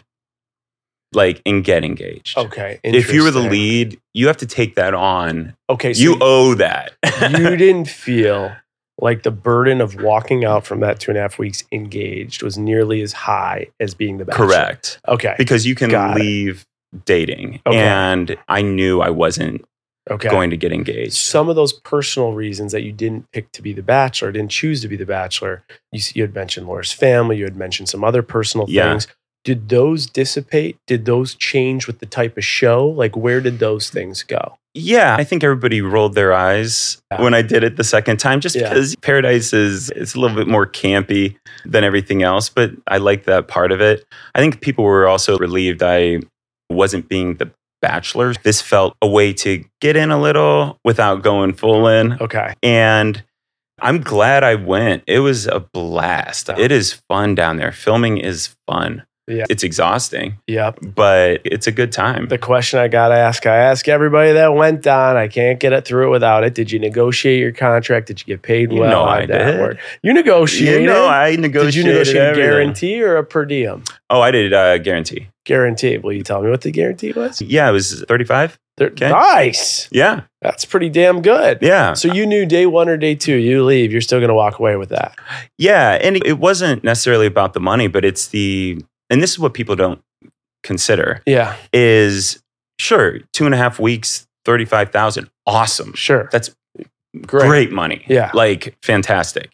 like 1.12 1.42
and 1.44 1.64
get 1.64 1.84
engaged. 1.84 2.36
Okay. 2.38 2.78
If 2.84 3.12
you 3.12 3.22
were 3.24 3.30
the 3.30 3.40
lead, 3.40 3.98
you 4.14 4.26
have 4.28 4.36
to 4.38 4.46
take 4.46 4.74
that 4.76 4.94
on. 4.94 5.54
okay, 5.68 5.92
so 5.94 6.02
you 6.02 6.16
owe 6.20 6.54
that. 6.54 6.92
you 7.30 7.56
didn't 7.56 7.88
feel 7.88 8.54
like 8.98 9.22
the 9.24 9.30
burden 9.30 9.80
of 9.80 10.00
walking 10.00 10.44
out 10.44 10.64
from 10.66 10.80
that 10.80 10.98
two 11.00 11.10
and 11.10 11.18
a 11.18 11.20
half 11.20 11.38
weeks 11.38 11.64
engaged 11.72 12.42
was 12.42 12.56
nearly 12.56 13.02
as 13.02 13.12
high 13.12 13.66
as 13.80 13.94
being 13.94 14.18
the 14.18 14.24
bachelor. 14.24 14.46
Correct. 14.46 15.00
Okay. 15.08 15.34
Because 15.36 15.66
you 15.66 15.74
can 15.74 15.90
Got 15.90 16.16
it. 16.16 16.20
leave 16.22 16.66
dating. 17.04 17.60
Okay. 17.66 17.78
And 17.78 18.36
I 18.48 18.62
knew 18.62 19.00
I 19.02 19.10
wasn't 19.10 19.64
Okay. 20.10 20.28
going 20.28 20.50
to 20.50 20.56
get 20.56 20.72
engaged. 20.72 21.14
Some 21.14 21.48
of 21.48 21.56
those 21.56 21.72
personal 21.72 22.32
reasons 22.32 22.70
that 22.72 22.82
you 22.82 22.92
didn't 22.92 23.30
pick 23.32 23.50
to 23.52 23.62
be 23.62 23.72
the 23.72 23.82
bachelor, 23.82 24.30
didn't 24.30 24.52
choose 24.52 24.80
to 24.82 24.88
be 24.88 24.96
the 24.96 25.06
bachelor. 25.06 25.64
You, 25.90 26.00
you 26.14 26.22
had 26.22 26.34
mentioned 26.34 26.68
Laura's 26.68 26.92
family. 26.92 27.38
You 27.38 27.44
had 27.44 27.56
mentioned 27.56 27.88
some 27.88 28.04
other 28.04 28.22
personal 28.22 28.66
Yeah. 28.68 28.90
things. 28.90 29.08
Did 29.44 29.68
those 29.68 30.06
dissipate? 30.06 30.76
Did 30.86 31.06
those 31.06 31.34
change 31.34 31.86
with 31.86 31.98
the 32.00 32.06
type 32.06 32.36
of 32.36 32.44
show? 32.44 32.86
Like, 32.86 33.16
where 33.16 33.40
did 33.40 33.58
those 33.58 33.90
things 33.90 34.22
go? 34.22 34.58
Yeah, 34.74 35.16
I 35.16 35.24
think 35.24 35.42
everybody 35.42 35.80
rolled 35.80 36.14
their 36.14 36.32
eyes 36.34 36.98
Yeah. 37.10 37.22
when 37.22 37.32
I 37.32 37.42
did 37.42 37.64
it 37.64 37.76
the 37.76 37.84
second 37.84 38.18
time, 38.18 38.40
just 38.40 38.54
Yeah. 38.56 38.68
because 38.68 38.94
Paradise 38.96 39.52
is 39.52 39.90
it's 39.90 40.14
a 40.14 40.20
little 40.20 40.36
bit 40.36 40.46
more 40.48 40.66
campy 40.66 41.36
than 41.64 41.82
everything 41.82 42.22
else. 42.22 42.48
But 42.48 42.72
I 42.86 42.98
like 42.98 43.24
that 43.24 43.48
part 43.48 43.72
of 43.72 43.80
it. 43.80 44.04
I 44.34 44.40
think 44.40 44.60
people 44.60 44.84
were 44.84 45.06
also 45.08 45.38
relieved 45.38 45.82
I 45.82 46.20
wasn't 46.70 47.08
being 47.08 47.34
the 47.36 47.50
bachelor. 47.86 48.34
This 48.42 48.60
felt 48.60 48.96
a 49.00 49.06
way 49.06 49.32
to 49.32 49.64
get 49.80 49.96
in 49.96 50.10
a 50.10 50.20
little 50.20 50.78
without 50.84 51.22
going 51.22 51.52
full 51.52 51.86
in. 51.86 52.14
Okay. 52.20 52.54
And 52.62 53.22
I'm 53.80 54.00
glad 54.00 54.42
I 54.42 54.56
went. 54.56 55.04
It 55.06 55.20
was 55.20 55.46
a 55.46 55.60
blast. 55.60 56.48
It 56.48 56.72
is 56.72 56.94
fun 57.08 57.34
down 57.36 57.58
there. 57.58 57.72
Filming 57.72 58.18
is 58.18 58.56
fun. 58.66 59.05
Yeah. 59.28 59.44
It's 59.50 59.64
exhausting, 59.64 60.38
Yep. 60.46 60.78
but 60.94 61.40
it's 61.44 61.66
a 61.66 61.72
good 61.72 61.90
time. 61.90 62.28
The 62.28 62.38
question 62.38 62.78
I 62.78 62.86
got 62.86 63.08
to 63.08 63.14
ask, 63.16 63.44
I 63.44 63.56
ask 63.56 63.88
everybody 63.88 64.32
that 64.32 64.54
went 64.54 64.86
on. 64.86 65.16
I 65.16 65.26
can't 65.26 65.58
get 65.58 65.72
it 65.72 65.84
through 65.84 66.06
it 66.06 66.10
without 66.10 66.44
it. 66.44 66.54
Did 66.54 66.70
you 66.70 66.78
negotiate 66.78 67.40
your 67.40 67.50
contract? 67.50 68.06
Did 68.06 68.20
you 68.20 68.26
get 68.26 68.42
paid 68.42 68.70
You 68.70 68.80
well? 68.80 68.90
know 68.90 69.04
How'd 69.06 69.30
I 69.32 69.50
did. 69.50 69.60
work? 69.60 69.78
You 70.02 70.12
negotiated. 70.12 70.82
you 70.82 70.86
know, 70.86 71.06
I 71.06 71.30
Did 71.30 71.40
you 71.44 71.48
negotiate 71.48 71.86
a 71.86 72.20
everything. 72.20 72.34
guarantee 72.44 73.02
or 73.02 73.16
a 73.16 73.24
per 73.24 73.44
diem? 73.44 73.82
Oh, 74.10 74.20
I 74.20 74.30
did 74.30 74.52
uh, 74.52 74.78
guarantee. 74.78 75.26
Guarantee. 75.44 75.98
Will 75.98 76.12
you 76.12 76.22
tell 76.22 76.40
me 76.42 76.48
what 76.50 76.60
the 76.60 76.70
guarantee 76.70 77.12
was? 77.12 77.42
Yeah, 77.42 77.68
it 77.68 77.72
was 77.72 78.04
35. 78.06 78.58
Okay. 78.80 79.08
Nice. 79.10 79.88
Yeah, 79.90 80.20
That's 80.42 80.64
pretty 80.64 80.90
damn 80.90 81.22
good. 81.22 81.58
yeah, 81.62 81.94
So 81.94 82.12
you 82.12 82.26
knew 82.26 82.44
day 82.46 82.66
one 82.66 82.88
or 82.88 82.96
day 82.98 83.14
two, 83.14 83.36
you 83.36 83.64
leave, 83.64 83.90
you're 83.90 84.02
still 84.02 84.18
going 84.20 84.28
to 84.28 84.34
walk 84.34 84.58
away 84.58 84.76
with 84.76 84.90
that. 84.90 85.16
yeah. 85.58 85.92
And 86.00 86.16
it 86.26 86.38
wasn't 86.38 86.84
necessarily 86.84 87.26
about 87.26 87.54
the 87.54 87.60
money, 87.60 87.88
but 87.88 88.04
it's 88.04 88.28
the, 88.28 88.84
and 89.10 89.22
this 89.22 89.30
is 89.32 89.38
what 89.38 89.54
people 89.54 89.76
don't 89.76 90.00
consider 90.62 91.22
Yeah, 91.26 91.56
is 91.72 92.42
sure, 92.78 93.20
two 93.32 93.44
and 93.46 93.54
a 93.54 93.58
half 93.58 93.78
weeks, 93.78 94.26
35,000. 94.44 95.30
Awesome. 95.46 95.92
sure. 95.94 96.28
That's 96.32 96.54
Great. 97.26 97.46
great 97.48 97.72
money. 97.72 98.04
Yeah. 98.08 98.30
Like 98.34 98.76
fantastic. 98.82 99.50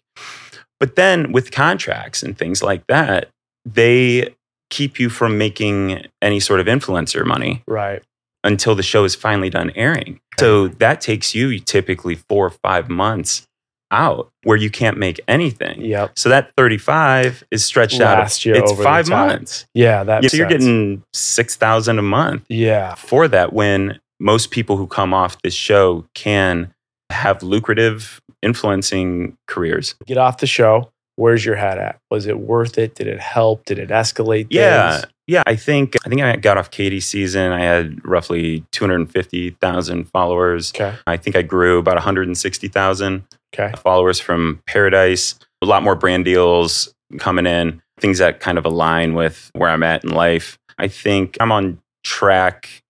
But 0.79 0.95
then 0.95 1.31
with 1.31 1.51
contracts 1.51 2.21
and 2.23 2.37
things 2.37 2.61
like 2.61 2.85
that, 2.87 3.29
they 3.65 4.35
keep 4.69 4.99
you 4.99 5.09
from 5.09 5.37
making 5.37 6.05
any 6.21 6.39
sort 6.39 6.59
of 6.59 6.65
influencer 6.67 7.25
money 7.25 7.63
Right. 7.67 8.01
until 8.43 8.75
the 8.75 8.83
show 8.83 9.03
is 9.05 9.15
finally 9.15 9.49
done 9.49 9.71
airing. 9.75 10.19
So 10.39 10.67
that 10.67 10.99
takes 10.99 11.33
you 11.35 11.59
typically 11.59 12.15
four 12.15 12.47
or 12.47 12.49
five 12.49 12.89
months 12.89 13.47
out 13.93 14.29
where 14.43 14.57
you 14.57 14.69
can't 14.69 14.97
make 14.97 15.19
anything. 15.27 15.81
Yep. 15.81 16.17
So 16.17 16.27
that 16.29 16.51
35 16.57 17.43
is 17.51 17.63
stretched 17.63 17.99
Last 17.99 18.41
out. 18.41 18.45
year 18.45 18.55
It's 18.55 18.71
five 18.73 19.07
months. 19.07 19.65
Yeah, 19.73 20.03
that 20.03 20.23
Yeah, 20.23 20.29
so 20.29 20.37
you're 20.37 20.47
getting 20.47 21.03
6,000 21.13 21.99
a 21.99 22.01
month 22.01 22.43
Yeah. 22.49 22.95
for 22.95 23.27
that 23.29 23.53
when 23.53 23.99
most 24.19 24.51
people 24.51 24.77
who 24.77 24.87
come 24.87 25.13
off 25.13 25.41
this 25.43 25.53
show 25.53 26.05
can 26.15 26.73
have 27.11 27.43
lucrative 27.43 28.19
influencing 28.41 29.37
careers. 29.47 29.95
Get 30.05 30.17
off 30.17 30.39
the 30.39 30.47
show. 30.47 30.89
Where's 31.15 31.45
your 31.45 31.55
hat 31.55 31.77
at? 31.77 31.99
Was 32.09 32.25
it 32.25 32.39
worth 32.39 32.77
it? 32.79 32.95
Did 32.95 33.05
it 33.07 33.19
help? 33.19 33.65
Did 33.65 33.77
it 33.77 33.89
escalate? 33.89 34.47
Yeah. 34.49 34.97
things? 35.01 35.05
Yeah, 35.27 35.43
I 35.45 35.55
think 35.55 35.95
I 36.05 36.09
think 36.09 36.21
I 36.21 36.35
got 36.35 36.57
off 36.57 36.69
Katie's 36.71 37.05
season. 37.05 37.51
I 37.53 37.61
had 37.61 38.03
roughly 38.05 38.65
250,000 38.71 40.05
followers. 40.09 40.71
Okay. 40.75 40.93
I 41.07 41.15
think 41.17 41.35
I 41.35 41.41
grew 41.43 41.77
about 41.79 41.95
160,000 41.95 43.23
Okay. 43.53 43.71
Uh, 43.73 43.77
followers 43.77 44.19
from 44.19 44.61
Paradise. 44.67 45.35
A 45.61 45.65
lot 45.65 45.83
more 45.83 45.95
brand 45.95 46.25
deals 46.25 46.93
coming 47.19 47.45
in, 47.45 47.81
things 47.99 48.17
that 48.17 48.39
kind 48.39 48.57
of 48.57 48.65
align 48.65 49.13
with 49.13 49.49
where 49.53 49.69
I'm 49.69 49.83
at 49.83 50.03
in 50.03 50.09
life. 50.11 50.57
I 50.77 50.87
think 50.87 51.37
I'm 51.39 51.51
on 51.51 51.79
track 52.03 52.81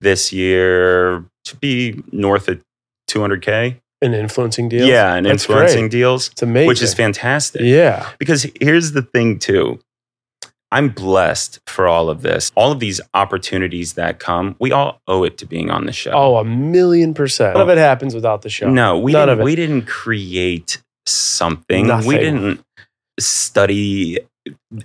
this 0.00 0.32
year 0.32 1.24
to 1.44 1.56
be 1.56 2.02
north 2.12 2.48
of 2.48 2.60
200K. 3.08 3.80
An 4.00 4.14
influencing 4.14 4.68
deal. 4.68 4.86
Yeah, 4.86 5.14
and 5.14 5.26
That's 5.26 5.44
influencing 5.44 5.84
great. 5.84 5.90
deals, 5.90 6.28
It's 6.28 6.42
amazing. 6.42 6.68
which 6.68 6.82
is 6.82 6.94
fantastic. 6.94 7.62
Yeah. 7.62 8.08
Because 8.18 8.46
here's 8.60 8.92
the 8.92 9.02
thing, 9.02 9.38
too. 9.38 9.80
I'm 10.70 10.90
blessed 10.90 11.60
for 11.66 11.88
all 11.88 12.10
of 12.10 12.20
this. 12.22 12.52
All 12.54 12.70
of 12.72 12.78
these 12.80 13.00
opportunities 13.14 13.94
that 13.94 14.18
come, 14.18 14.54
we 14.58 14.70
all 14.70 15.00
owe 15.08 15.24
it 15.24 15.38
to 15.38 15.46
being 15.46 15.70
on 15.70 15.86
the 15.86 15.92
show. 15.92 16.10
Oh, 16.12 16.36
a 16.36 16.44
million 16.44 17.14
percent. 17.14 17.54
None 17.54 17.62
of 17.62 17.68
it 17.70 17.78
happens 17.78 18.14
without 18.14 18.42
the 18.42 18.50
show. 18.50 18.68
No, 18.68 18.98
we 18.98 19.12
None 19.12 19.28
didn't, 19.28 19.40
it. 19.40 19.44
we 19.44 19.54
didn't 19.56 19.86
create 19.86 20.82
something. 21.06 21.86
Nothing. 21.86 22.08
We 22.08 22.18
didn't 22.18 22.60
study 23.18 24.18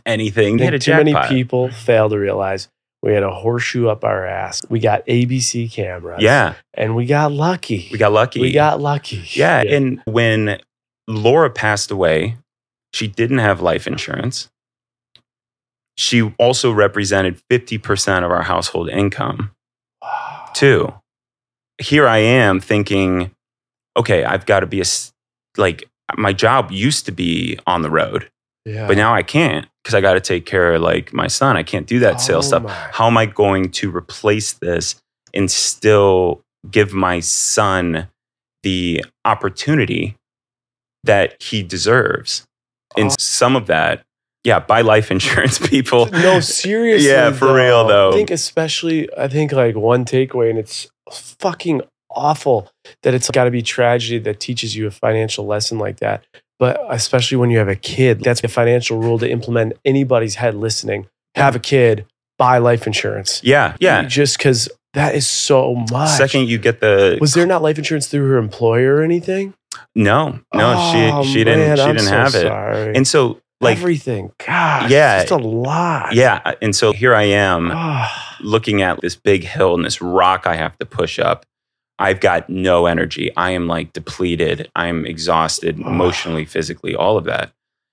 anything. 0.05 0.57
We 0.57 0.63
had 0.65 0.73
a 0.73 0.79
too 0.79 0.93
many 0.93 1.13
people 1.27 1.69
fail 1.69 2.09
to 2.09 2.17
realize 2.17 2.69
we 3.01 3.13
had 3.13 3.23
a 3.23 3.31
horseshoe 3.33 3.87
up 3.87 4.05
our 4.05 4.25
ass. 4.25 4.61
We 4.69 4.79
got 4.79 5.05
ABC 5.07 5.69
cameras. 5.71 6.21
Yeah, 6.21 6.53
And 6.73 6.95
we 6.95 7.05
got 7.05 7.33
lucky. 7.33 7.89
we 7.91 7.97
got 7.97 8.13
lucky. 8.13 8.39
We 8.39 8.51
got 8.53 8.79
lucky. 8.79 9.21
yeah, 9.33 9.61
and 9.67 10.01
when 10.05 10.59
Laura 11.09 11.49
passed 11.49 11.91
away, 11.91 12.37
she 12.93 13.07
didn't 13.07 13.39
have 13.39 13.61
life 13.61 13.87
insurance. 13.87 14.49
She 15.97 16.21
also 16.39 16.71
represented 16.71 17.41
50% 17.51 18.23
of 18.23 18.31
our 18.31 18.43
household 18.43 18.89
income. 18.89 19.51
Wow. 20.01 20.49
too. 20.53 20.93
Here 21.79 22.07
I 22.07 22.17
am 22.19 22.59
thinking, 22.59 23.31
okay, 23.97 24.23
I've 24.23 24.45
got 24.45 24.59
to 24.61 24.65
be 24.67 24.81
a 24.81 24.85
like 25.57 25.89
my 26.17 26.33
job 26.33 26.71
used 26.71 27.05
to 27.05 27.11
be 27.11 27.57
on 27.65 27.81
the 27.83 27.89
road, 27.89 28.29
Yeah. 28.65 28.85
but 28.87 28.97
now 28.97 29.13
I 29.15 29.23
can't 29.23 29.67
because 29.81 29.95
I 29.95 30.01
got 30.01 30.13
to 30.13 30.19
take 30.19 30.45
care 30.45 30.73
of 30.75 30.81
like 30.81 31.13
my 31.13 31.27
son. 31.27 31.57
I 31.57 31.63
can't 31.63 31.87
do 31.87 31.99
that 31.99 32.21
sales 32.21 32.45
Oh 32.45 32.47
stuff. 32.49 32.63
my. 32.63 32.73
How 32.91 33.07
am 33.07 33.17
I 33.17 33.25
going 33.25 33.69
to 33.71 33.95
replace 33.95 34.53
this 34.53 34.95
and 35.33 35.49
still 35.49 36.41
give 36.69 36.93
my 36.93 37.19
son 37.19 38.07
the 38.63 39.03
opportunity 39.25 40.15
that 41.03 41.41
he 41.41 41.63
deserves? 41.63 42.45
And 42.97 43.09
Oh. 43.11 43.15
some 43.19 43.55
of 43.55 43.65
that, 43.67 44.03
yeah, 44.43 44.59
buy 44.59 44.81
life 44.81 45.11
insurance, 45.11 45.59
people. 45.67 46.07
No, 46.07 46.39
seriously. 46.39 47.09
Yeah, 47.09 47.31
for 47.31 47.53
real, 47.53 47.87
though. 47.87 48.09
I 48.09 48.13
think 48.13 48.31
especially, 48.31 49.07
I 49.17 49.27
think 49.27 49.51
like 49.51 49.75
one 49.75 50.05
takeaway, 50.05 50.49
and 50.49 50.59
it's 50.59 50.87
fucking 51.11 51.81
awful 52.09 52.69
that 53.01 53.13
it's 53.13 53.29
got 53.31 53.45
to 53.45 53.51
be 53.51 53.61
tragedy 53.61 54.19
that 54.19 54.39
teaches 54.39 54.75
you 54.75 54.85
a 54.87 54.91
financial 54.91 55.45
lesson 55.45 55.79
like 55.79 55.97
that. 55.99 56.23
But 56.59 56.79
especially 56.89 57.37
when 57.37 57.49
you 57.49 57.57
have 57.57 57.67
a 57.67 57.75
kid, 57.75 58.21
that's 58.21 58.43
a 58.43 58.47
financial 58.47 58.99
rule 58.99 59.17
to 59.19 59.29
implement 59.29 59.73
anybody's 59.83 60.35
head 60.35 60.55
listening. 60.55 61.07
Have 61.35 61.55
a 61.55 61.59
kid, 61.59 62.05
buy 62.37 62.59
life 62.59 62.85
insurance. 62.85 63.41
Yeah, 63.43 63.75
yeah. 63.79 64.03
Just 64.03 64.37
because 64.37 64.69
that 64.93 65.15
is 65.15 65.27
so 65.27 65.73
much. 65.91 66.09
Second, 66.11 66.47
you 66.47 66.59
get 66.59 66.79
the 66.79 67.17
was 67.19 67.33
there 67.33 67.47
not 67.47 67.63
life 67.63 67.77
insurance 67.79 68.07
through 68.07 68.27
her 68.29 68.37
employer 68.37 68.97
or 68.97 69.01
anything? 69.01 69.55
No, 69.95 70.39
no, 70.53 70.75
Oh, 70.77 71.23
she 71.23 71.29
she 71.33 71.43
didn't 71.43 71.59
man, 71.67 71.77
she 71.77 71.83
I'm 71.83 71.95
didn't 71.95 72.07
so 72.07 72.11
have 72.15 72.35
it. 72.35 72.41
sorry. 72.47 72.95
And 72.95 73.07
so 73.07 73.39
like 73.61 73.77
everything. 73.77 74.31
God, 74.45 74.89
Yeah. 74.91 75.21
it's 75.21 75.29
just 75.29 75.41
a 75.41 75.47
lot. 75.47 76.13
yeah, 76.13 76.53
and 76.61 76.75
so 76.75 76.91
here 76.93 77.15
I 77.15 77.23
am 77.23 77.71
Ah, 77.73 78.37
looking 78.41 78.81
at 78.81 79.01
this 79.01 79.15
big 79.15 79.43
hill 79.43 79.73
and 79.75 79.85
this 79.85 80.01
rock 80.01 80.45
I 80.47 80.55
have 80.55 80.77
to 80.79 80.85
push 80.85 81.19
up. 81.19 81.45
I've 81.99 82.19
got 82.19 82.49
no 82.49 82.87
energy. 82.87 83.31
I 83.37 83.51
am 83.51 83.67
like 83.67 83.93
depleted. 83.93 84.69
I'm 84.75 85.05
exhausted 85.05 85.79
emotionally, 85.79 86.43
physically, 86.45 86.95
all 86.95 87.17
of 87.17 87.25
that. 87.25 87.51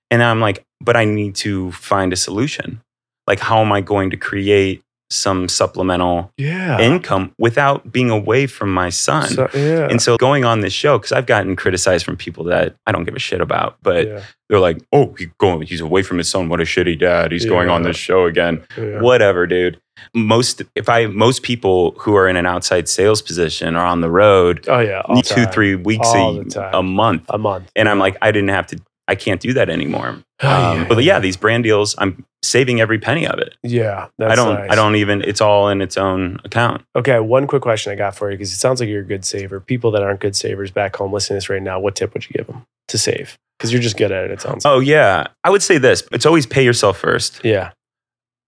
And 0.09 0.21
I'm 0.23 0.41
like, 0.41 0.63
but 0.81 0.97
I 0.97 1.05
need 1.05 1.35
to 1.35 1.71
find 1.71 2.11
a 2.11 2.17
solution. 2.17 2.81
Like 3.27 3.39
how 3.39 3.61
am 3.61 3.71
I 3.71 3.81
going 3.81 4.09
to 4.09 4.17
create 4.17 4.81
some 5.11 5.47
supplemental 5.47 6.31
yeah. 6.37 6.79
income 6.79 7.33
without 7.37 7.91
being 7.91 8.09
away 8.09 8.47
from 8.47 8.73
my 8.73 8.89
son? 8.89 9.29
So- 9.29 9.49
yeah. 9.53 9.87
And 9.89 10.01
so 10.01 10.17
going 10.17 10.45
on 10.45 10.61
this 10.61 10.73
show, 10.73 10.97
because 10.97 11.11
I've 11.11 11.25
gotten 11.25 11.55
criticized 11.55 12.05
from 12.05 12.17
people 12.17 12.43
that 12.45 12.75
I 12.85 12.91
don't 12.91 13.03
give 13.03 13.15
a 13.15 13.19
shit 13.19 13.41
about, 13.41 13.77
but 13.83 14.07
yeah. 14.07 14.21
they're 14.49 14.59
like, 14.59 14.79
"Oh, 14.91 15.13
he 15.17 15.27
going, 15.37 15.61
he's 15.63 15.81
away 15.81 16.01
from 16.03 16.17
his 16.17 16.29
son. 16.29 16.49
What 16.49 16.59
a 16.61 16.63
shitty 16.63 16.99
dad. 16.99 17.31
He's 17.31 17.45
going 17.45 17.69
on 17.69 17.83
this 17.83 17.97
show 17.97 18.25
again." 18.25 18.63
Whatever, 18.77 19.45
dude. 19.47 19.79
Most 20.15 20.63
if 20.75 20.89
I 20.89 21.05
most 21.05 21.43
people 21.43 21.91
who 21.99 22.15
are 22.15 22.27
in 22.27 22.35
an 22.35 22.45
outside 22.47 22.89
sales 22.89 23.21
position 23.21 23.75
are 23.75 23.85
on 23.85 24.01
the 24.01 24.09
road 24.09 24.65
Oh 24.67 24.79
yeah. 24.79 25.03
two 25.23 25.43
time. 25.43 25.51
three 25.53 25.75
weeks 25.75 26.07
All 26.07 26.39
a, 26.39 26.79
a 26.79 26.83
month, 26.83 27.25
a 27.29 27.37
month. 27.37 27.71
and 27.75 27.87
I'm 27.87 27.99
like, 27.99 28.17
I 28.21 28.31
didn't 28.31 28.49
have 28.49 28.65
to. 28.67 28.81
I 29.07 29.15
can't 29.15 29.41
do 29.41 29.53
that 29.53 29.69
anymore. 29.69 30.23
Um, 30.41 30.87
but 30.87 31.03
yeah, 31.03 31.19
these 31.19 31.37
brand 31.37 31.63
deals, 31.63 31.95
I'm 31.97 32.25
saving 32.43 32.81
every 32.81 32.97
penny 32.99 33.27
of 33.27 33.37
it. 33.39 33.55
yeah, 33.63 34.07
that's 34.17 34.31
I 34.31 34.35
don't. 34.35 34.55
nice. 34.55 34.71
I 34.71 34.75
don't 34.75 34.95
even. 34.95 35.21
It's 35.21 35.41
all 35.41 35.69
in 35.69 35.81
its 35.81 35.97
own 35.97 36.39
account. 36.43 36.83
Okay, 36.95 37.19
one 37.19 37.45
quick 37.47 37.61
question 37.61 37.91
I 37.91 37.95
got 37.95 38.15
for 38.15 38.31
you 38.31 38.37
because 38.37 38.51
it 38.51 38.57
sounds 38.57 38.79
like 38.79 38.89
you're 38.89 39.01
a 39.01 39.05
good 39.05 39.23
saver. 39.25 39.59
People 39.59 39.91
that 39.91 40.01
aren't 40.03 40.19
good 40.19 40.35
savers 40.35 40.71
back 40.71 40.95
home 40.95 41.13
listening 41.13 41.35
to 41.35 41.37
this 41.37 41.49
right 41.49 41.61
now, 41.61 41.79
what 41.79 41.95
tip 41.95 42.13
would 42.13 42.23
you 42.27 42.33
give 42.33 42.47
them 42.47 42.63
to 42.87 42.97
save? 42.97 43.37
Because 43.59 43.71
you're 43.71 43.81
just 43.81 43.97
good 43.97 44.11
at 44.11 44.25
it. 44.25 44.31
It 44.31 44.41
sounds. 44.41 44.65
Oh 44.65 44.79
yeah, 44.79 45.27
I 45.43 45.49
would 45.51 45.61
say 45.61 45.77
this. 45.77 46.03
It's 46.11 46.25
always 46.25 46.45
pay 46.47 46.63
yourself 46.65 46.97
first. 46.97 47.41
yeah. 47.43 47.71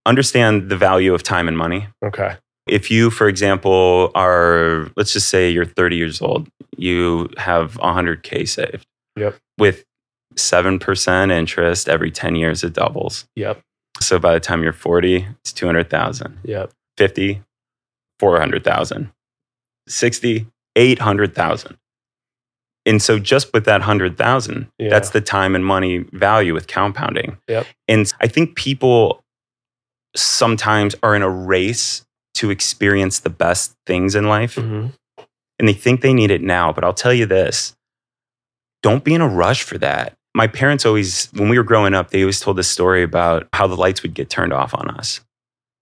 Understand 0.06 0.70
the 0.70 0.76
value 0.76 1.14
of 1.14 1.24
time 1.24 1.48
and 1.48 1.58
money. 1.58 1.88
Okay. 2.06 2.36
If 2.68 2.92
you, 2.92 3.10
for 3.10 3.28
example, 3.30 4.12
are 4.16 4.90
let's 4.98 5.14
just 5.14 5.30
say 5.30 5.50
you're 5.50 5.64
30 5.66 5.96
years 5.96 6.22
old, 6.22 6.48
you 6.78 7.30
have 7.38 7.76
100k 7.76 8.48
saved. 8.48 8.86
Yep. 9.16 9.38
With 9.58 9.84
seven 10.36 10.80
percent 10.80 11.32
interest 11.32 11.88
every 11.90 12.12
10 12.12 12.36
years, 12.36 12.64
it 12.64 12.74
doubles. 12.74 13.26
Yep. 13.36 13.62
So 14.02 14.20
by 14.20 14.34
the 14.34 14.40
time 14.40 14.64
you're 14.64 14.74
40, 14.74 15.28
it's 15.42 15.54
200,000. 15.54 16.40
Yep. 16.44 16.72
50, 16.98 17.42
400,000. 18.20 19.12
60, 19.88 20.48
800,000. 20.76 21.78
And 22.86 23.02
so 23.02 23.18
just 23.18 23.54
with 23.54 23.66
that 23.66 23.82
100,000, 23.82 24.68
Yeah. 24.78 24.90
that's 24.90 25.12
the 25.12 25.22
time 25.22 25.56
and 25.56 25.66
money 25.66 26.00
value 26.12 26.54
with 26.54 26.68
compounding. 26.68 27.38
Yep. 27.48 27.66
And 27.88 28.12
I 28.20 28.28
think 28.28 28.56
people 28.56 29.24
sometimes 30.16 30.96
are 31.02 31.16
in 31.16 31.22
a 31.22 31.30
race 31.30 32.06
to 32.36 32.50
experience 32.50 33.20
the 33.20 33.30
best 33.30 33.76
things 33.86 34.16
in 34.16 34.28
life 34.28 34.56
hmm 34.56 34.88
and 35.60 35.68
they 35.68 35.74
think 35.74 36.02
they 36.02 36.14
need 36.14 36.32
it 36.32 36.42
now. 36.42 36.74
But 36.74 36.84
I'll 36.84 36.96
tell 36.96 37.14
you 37.14 37.26
this 37.28 37.76
don't 38.82 39.04
be 39.04 39.14
in 39.14 39.22
a 39.22 39.28
rush 39.28 39.62
for 39.64 39.78
that. 39.78 40.18
My 40.36 40.48
parents 40.48 40.86
always, 40.86 41.28
when 41.34 41.50
we 41.50 41.58
were 41.58 41.64
growing 41.64 41.94
up, 41.94 42.10
they 42.10 42.22
always 42.24 42.40
told 42.40 42.58
this 42.58 42.68
story 42.70 43.04
about 43.04 43.48
how 43.54 43.68
the 43.68 43.76
lights 43.78 44.02
would 44.04 44.14
get 44.14 44.30
turned 44.30 44.52
off 44.54 44.74
on 44.74 44.90
us 44.90 45.22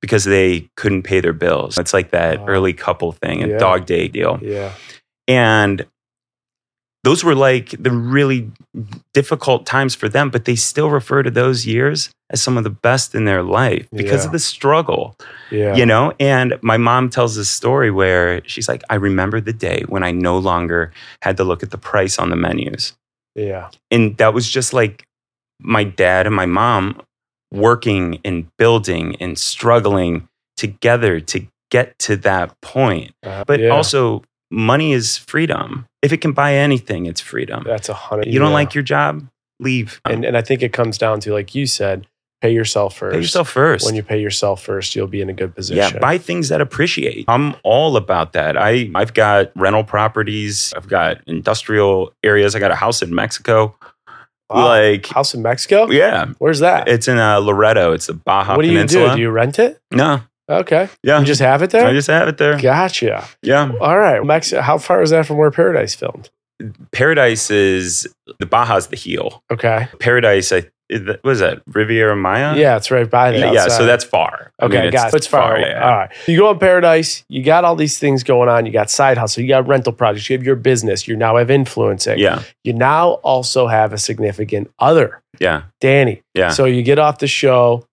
because 0.02 0.26
they 0.26 0.70
couldn't 0.76 1.04
pay 1.04 1.22
their 1.22 1.34
bills. 1.34 1.78
It's 1.78 1.94
like 1.94 2.12
that 2.12 2.40
Oh. 2.40 2.46
early 2.48 2.74
couple 2.74 3.12
thing, 3.14 3.44
a 3.44 3.48
Yeah. 3.48 3.58
dog 3.58 3.86
day 3.86 4.08
deal. 4.08 4.40
Yeah. 4.42 4.74
And 5.28 5.86
those 7.04 7.24
were 7.24 7.34
like 7.36 7.70
the 7.82 7.92
really 7.92 8.52
difficult 9.14 9.66
times 9.66 9.96
for 9.96 10.08
them, 10.10 10.30
but 10.30 10.46
they 10.46 10.56
still 10.56 10.90
refer 10.90 11.24
to 11.24 11.32
those 11.32 11.66
years 11.66 12.10
as 12.30 12.42
some 12.42 12.58
of 12.58 12.64
the 12.64 12.70
best 12.70 13.16
in 13.16 13.26
their 13.26 13.44
life 13.44 13.88
because 13.94 14.22
Yeah. 14.22 14.26
of 14.28 14.32
the 14.32 14.40
struggle 14.40 15.16
Yeah. 15.50 15.76
you 15.76 15.86
know 15.86 16.14
and 16.20 16.58
my 16.62 16.78
mom 16.78 17.10
tells 17.10 17.36
this 17.36 17.50
story 17.50 17.92
where 17.92 18.42
she's 18.46 18.70
like 18.70 18.84
i 18.90 18.96
remember 18.96 19.42
the 19.42 19.52
day 19.52 19.84
when 19.90 20.02
i 20.02 20.12
no 20.12 20.38
longer 20.38 20.94
had 21.24 21.36
to 21.38 21.44
look 21.44 21.62
at 21.62 21.72
the 21.72 21.78
price 21.78 22.18
on 22.18 22.30
the 22.30 22.38
menus 22.38 22.94
Yeah. 23.36 23.70
and 23.90 24.18
that 24.18 24.34
was 24.34 24.50
just 24.50 24.74
like 24.74 25.06
my 25.60 25.84
dad 25.84 26.28
and 26.28 26.36
my 26.36 26.46
mom 26.46 27.02
working 27.52 28.20
and 28.26 28.48
building 28.58 29.16
and 29.20 29.38
struggling 29.38 30.28
together 30.58 31.20
to 31.20 31.48
get 31.70 31.98
to 32.00 32.16
that 32.18 32.60
point 32.62 33.14
Uh, 33.24 33.44
but 33.46 33.60
yeah. 33.60 33.70
also 33.70 34.24
money 34.50 34.92
is 34.92 35.18
freedom 35.18 35.86
if 36.02 36.12
it 36.12 36.18
can 36.22 36.34
buy 36.34 36.56
anything 36.56 37.06
it's 37.06 37.22
freedom 37.22 37.64
that's 37.66 37.88
a 37.90 37.94
hundred. 37.94 38.28
you 38.28 38.40
don't 38.40 38.50
yeah. 38.50 38.54
like 38.54 38.74
your 38.74 38.84
job 38.84 39.26
leave 39.60 40.02
and 40.06 40.26
and 40.26 40.36
I 40.36 40.42
think 40.42 40.62
it 40.64 40.74
comes 40.74 40.98
down 40.98 41.20
to 41.22 41.32
like 41.34 41.54
you 41.56 41.66
said, 41.68 42.08
pay 42.42 42.52
yourself 42.54 42.98
first. 42.98 43.14
pay 43.14 43.20
yourself 43.22 43.50
first 43.50 43.86
When 43.86 43.96
you 43.96 44.04
pay 44.04 44.20
yourself 44.20 44.64
first, 44.64 44.96
you'll 44.96 45.08
be 45.08 45.22
in 45.22 45.30
a 45.30 45.34
good 45.34 45.56
position. 45.56 45.78
Yeah, 45.78 46.00
buy 46.00 46.18
things 46.18 46.50
that 46.50 46.60
appreciate. 46.62 47.26
I'm 47.28 47.56
all 47.64 47.96
about 47.98 48.34
that. 48.34 48.58
I 48.58 48.90
I've 48.96 49.14
got 49.14 49.52
rental 49.56 49.84
properties. 49.84 50.74
I've 50.76 50.88
got 50.88 51.20
industrial 51.28 52.14
areas. 52.24 52.56
I 52.56 52.60
got 52.60 52.72
a 52.72 52.76
house 52.76 53.02
in 53.02 53.14
Mexico. 53.16 53.76
Wow. 54.50 54.66
Like, 54.66 55.06
house 55.08 55.34
in 55.34 55.42
Mexico. 55.42 55.90
yeah, 55.90 56.26
Where's 56.40 56.60
that? 56.60 56.90
it's 56.90 57.08
in 57.08 57.18
uh, 57.18 57.40
Loreto. 57.40 57.94
It's 57.94 58.08
the 58.08 58.14
Baja 58.14 58.58
what 58.58 58.64
do 58.64 58.68
you 58.68 58.74
Peninsula. 58.74 59.10
do? 59.12 59.16
Do 59.16 59.22
you 59.22 59.30
rent 59.32 59.60
it? 59.60 59.80
no, 59.92 60.22
Okay. 60.50 60.90
yeah, 61.04 61.20
You 61.22 61.26
just 61.26 61.40
have 61.40 61.62
it 61.62 61.70
there. 61.70 61.88
I 61.88 61.94
just 61.94 62.10
have 62.10 62.28
it 62.28 62.38
there. 62.38 62.60
Gotcha. 62.60 63.26
Yeah, 63.42 63.72
All 63.80 63.98
right. 63.98 64.22
Mex- 64.26 64.52
how 64.52 64.78
far 64.78 65.02
is 65.02 65.12
that 65.12 65.26
from 65.26 65.38
where 65.38 65.52
Paradise 65.52 65.96
filmed? 65.96 66.30
Paradise 66.92 67.50
is 67.50 68.08
the 68.40 68.46
Baja's 68.46 68.88
the 68.88 68.96
heel. 68.98 69.42
Okay. 69.52 69.88
Paradise, 70.00 70.52
I 70.52 70.66
was 71.24 71.40
that 71.40 71.62
Riviera 71.68 72.16
Maya? 72.16 72.56
Yeah, 72.58 72.76
it's 72.78 72.92
right 72.92 73.10
by 73.10 73.32
there. 73.32 73.40
yeah. 73.54 73.62
outside. 73.64 73.78
So 73.78 73.86
that's 73.86 74.04
far. 74.04 74.52
I 74.60 74.66
Okay, 74.66 74.82
mean, 74.84 74.92
got 74.92 75.14
it. 75.14 75.18
It's 75.18 75.28
far. 75.28 75.56
away. 75.58 75.70
yeah. 75.70 75.84
All 75.90 75.98
right. 75.98 76.12
You 76.28 76.38
go 76.38 76.50
on 76.50 76.60
Paradise, 76.60 77.24
you 77.30 77.44
got 77.44 77.64
all 77.64 77.76
these 77.76 77.98
things 77.98 78.24
going 78.24 78.50
on. 78.50 78.66
You 78.66 78.72
got 78.72 78.90
side 78.90 79.18
hustle, 79.18 79.42
you 79.44 79.50
got 79.50 79.68
rental 79.68 79.94
projects, 79.94 80.30
you 80.30 80.38
have 80.38 80.46
your 80.46 80.56
business, 80.56 81.08
you 81.08 81.16
now 81.16 81.38
have 81.38 81.50
influencing. 81.50 82.20
Yeah, 82.20 82.44
You 82.64 82.74
now 82.74 83.12
also 83.24 83.68
have 83.68 83.94
a 83.94 83.98
significant 83.98 84.70
other, 84.80 85.22
yeah, 85.40 85.64
Danny. 85.80 86.22
yeah. 86.36 86.50
So 86.50 86.66
you 86.66 86.84
get 86.84 87.00
off 87.00 87.20
the 87.20 87.28
show, 87.28 87.86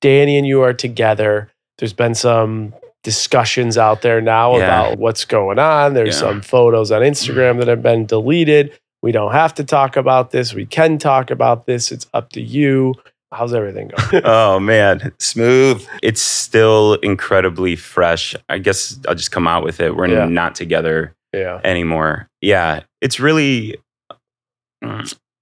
Danny 0.00 0.36
and 0.38 0.46
you 0.46 0.62
are 0.62 0.72
together. 0.72 1.50
There's 1.78 1.92
been 1.92 2.14
some 2.14 2.72
discussions 3.04 3.78
out 3.78 4.02
there 4.02 4.20
now 4.20 4.56
Yeah. 4.56 4.64
about 4.64 4.98
what's 4.98 5.24
going 5.24 5.58
on. 5.58 5.94
There's 5.94 6.14
Yeah. 6.16 6.28
some 6.28 6.40
photos 6.42 6.90
on 6.90 7.02
Instagram 7.02 7.58
that 7.60 7.68
have 7.68 7.82
been 7.82 8.04
deleted. 8.06 8.72
We 9.06 9.12
don't 9.12 9.30
have 9.30 9.54
to 9.54 9.62
talk 9.62 9.96
about 9.96 10.32
this. 10.32 10.52
We 10.52 10.66
can 10.66 10.98
talk 10.98 11.30
about 11.30 11.64
this. 11.66 11.92
It's 11.92 12.08
up 12.12 12.30
to 12.30 12.40
you. 12.40 12.96
How's 13.32 13.54
everything 13.54 13.92
going? 14.10 14.22
oh 14.26 14.58
man, 14.58 15.12
smooth. 15.20 15.86
It's 16.02 16.20
still 16.20 16.94
incredibly 16.94 17.76
fresh. 17.76 18.34
I 18.48 18.58
guess 18.58 18.98
I'll 19.06 19.14
just 19.14 19.30
come 19.30 19.46
out 19.46 19.62
with 19.62 19.78
it. 19.78 19.94
We're 19.94 20.08
Yeah. 20.08 20.24
not 20.24 20.56
together 20.56 21.14
yeah. 21.32 21.60
anymore. 21.62 22.28
Yeah, 22.40 22.80
it's 23.00 23.20
really, 23.20 23.76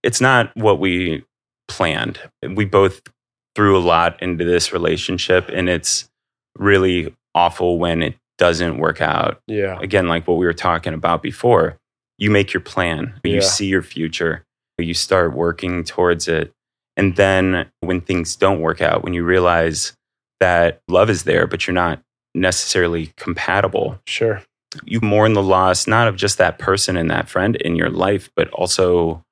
it's 0.03 0.21
not 0.21 0.55
what 0.59 0.79
we 0.79 1.25
planned. 1.67 2.21
We 2.47 2.67
both 2.67 3.01
threw 3.57 3.79
a 3.79 3.81
lot 3.81 4.23
into 4.23 4.45
this 4.45 4.75
relationship, 4.75 5.49
and 5.49 5.71
it's 5.71 6.07
really 6.59 7.15
awful 7.35 7.79
when 7.79 8.03
it 8.03 8.15
doesn't 8.37 8.77
work 8.77 9.01
out. 9.01 9.41
Yeah. 9.47 9.79
Again, 9.81 10.07
like 10.07 10.29
what 10.29 10.37
we 10.37 10.45
were 10.45 10.53
talking 10.53 10.93
about 10.93 11.23
before, 11.23 11.79
you 12.19 12.31
make 12.31 12.53
your 12.53 12.61
plan, 12.61 13.19
you 13.25 13.35
Yeah. 13.37 13.41
see 13.41 13.67
your 13.67 13.83
future, 13.83 14.45
you 14.79 14.95
start 14.95 15.33
working 15.35 15.85
towards 15.85 16.29
it. 16.29 16.53
And 16.97 17.17
then 17.17 17.67
when 17.81 18.01
things 18.01 18.37
don't 18.37 18.61
work 18.61 18.81
out, 18.81 19.03
when 19.03 19.15
you 19.15 19.25
realize 19.25 19.93
that 20.41 20.81
love 20.89 21.11
is 21.11 21.25
there, 21.25 21.47
but 21.47 21.67
you're 21.67 21.75
not 21.75 22.01
necessarily 22.35 23.13
compatible, 23.17 23.99
Sure. 24.07 24.43
you 24.85 25.01
mourn 25.01 25.33
the 25.35 25.43
loss, 25.43 25.87
not 25.87 26.09
of 26.09 26.17
just 26.17 26.39
that 26.39 26.59
person 26.59 26.97
and 26.97 27.11
that 27.11 27.29
friend 27.29 27.57
in 27.57 27.77
your 27.77 27.91
life, 27.91 28.31
but 28.37 28.49
also 28.51 29.23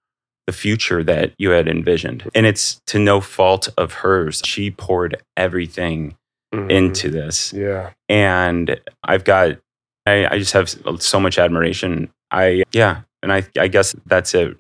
the 0.46 0.52
future 0.52 1.04
that 1.04 1.32
you 1.38 1.50
had 1.50 1.68
envisioned. 1.68 2.28
And 2.34 2.46
it's 2.46 2.80
to 2.88 2.98
no 2.98 3.20
fault 3.20 3.68
of 3.78 3.92
hers. 3.94 4.42
She 4.44 4.70
poured 4.72 5.22
everything 5.36 6.16
Mhm. 6.52 6.70
into 6.70 7.10
this 7.10 7.52
Yeah. 7.52 7.90
and 8.08 8.80
I've 9.04 9.24
got 9.24 9.58
I, 10.04 10.26
I 10.34 10.38
just 10.38 10.52
have 10.52 10.68
so 10.98 11.20
much 11.20 11.38
admiration. 11.38 12.10
I 12.32 12.64
yeah, 12.72 13.02
and 13.22 13.32
I 13.32 13.44
I 13.58 13.68
guess 13.68 13.94
that's 14.06 14.34
it. 14.34 14.56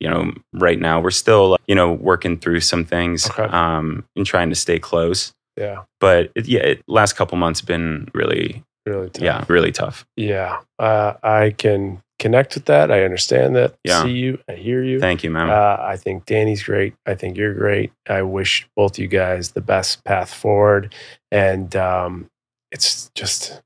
You 0.00 0.10
know, 0.10 0.32
right 0.52 0.78
now 0.80 1.00
we're 1.00 1.10
still 1.12 1.56
you 1.66 1.74
know 1.74 1.92
working 1.92 2.38
through 2.38 2.60
some 2.60 2.84
things 2.84 3.30
Okay. 3.30 3.44
um, 3.44 4.04
and 4.16 4.26
trying 4.26 4.48
to 4.50 4.56
stay 4.56 4.78
close. 4.78 5.32
Yeah. 5.56 5.82
But 6.00 6.32
it, 6.34 6.48
yeah, 6.48 6.60
it, 6.60 6.82
last 6.88 7.12
couple 7.14 7.38
months 7.38 7.60
been 7.60 8.08
really 8.14 8.64
Really 8.84 9.10
tough. 9.10 9.22
yeah 9.22 9.44
really 9.48 9.70
tough. 9.70 10.04
Yeah. 10.16 10.58
Uh, 10.78 11.12
I 11.22 11.54
can 11.56 12.02
connect 12.18 12.54
with 12.54 12.64
that. 12.64 12.90
I 12.90 13.04
understand 13.04 13.54
that. 13.56 13.74
Yeah. 13.84 14.02
See 14.02 14.10
you. 14.12 14.38
I 14.48 14.54
hear 14.54 14.82
you. 14.82 14.98
Thank 14.98 15.22
you, 15.22 15.30
man. 15.30 15.50
Uh, 15.50 15.76
I 15.80 15.96
think 15.96 16.24
Danny's 16.26 16.62
great. 16.62 16.94
I 17.06 17.14
think 17.14 17.36
you're 17.36 17.54
great. 17.54 17.92
I 18.08 18.22
wish 18.22 18.66
both 18.76 18.98
you 18.98 19.06
guys 19.08 19.52
the 19.52 19.60
best 19.60 20.02
path 20.04 20.32
forward. 20.32 20.94
And 21.30 21.74
um, 21.76 22.28
it's 22.72 23.10
just, 23.14 23.60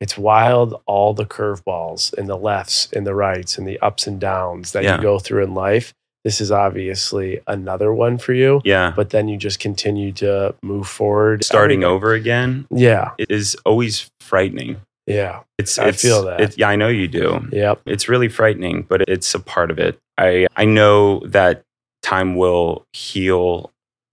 it's 0.00 0.16
wild 0.16 0.80
all 0.86 1.12
the 1.14 1.24
curveballs 1.26 2.12
and 2.16 2.28
the 2.28 2.36
lefts 2.36 2.88
and 2.92 3.06
the 3.06 3.14
rights 3.14 3.58
and 3.58 3.66
the 3.66 3.78
ups 3.80 4.06
and 4.06 4.20
downs 4.20 4.72
that 4.72 4.84
Yeah. 4.84 4.96
you 4.96 5.02
go 5.02 5.18
through 5.18 5.42
in 5.44 5.54
life. 5.54 5.92
This 6.24 6.40
is 6.40 6.50
obviously 6.52 7.40
another 7.46 7.92
one 7.92 8.18
for 8.18 8.32
you, 8.34 8.60
yeah, 8.64 8.92
but 8.94 9.10
then 9.10 9.28
you 9.28 9.36
just 9.36 9.60
continue 9.60 10.12
to 10.12 10.54
move 10.62 10.86
forward. 10.88 11.44
starting 11.44 11.82
Everything- 11.84 11.94
over 11.96 12.12
again 12.12 12.66
Yeah. 12.70 13.12
It 13.18 13.30
is 13.30 13.56
always 13.64 14.10
frightening. 14.20 14.76
Yeah. 15.06 15.40
It's 15.58 15.78
I 15.78 15.88
it's, 15.88 16.02
feel 16.02 16.24
that. 16.24 16.40
It, 16.40 16.58
yeah, 16.58 16.68
I 16.68 16.76
know 16.76 16.88
you 16.88 17.08
do. 17.08 17.48
Yep. 17.50 17.80
it's 17.86 18.08
really 18.08 18.28
frightening, 18.28 18.82
but 18.82 19.02
it's 19.08 19.34
a 19.34 19.40
part 19.40 19.70
of 19.70 19.78
it. 19.78 19.98
I 20.18 20.46
I 20.56 20.64
know 20.64 21.20
that 21.26 21.62
time 22.02 22.36
will 22.36 22.84
heal 22.92 23.70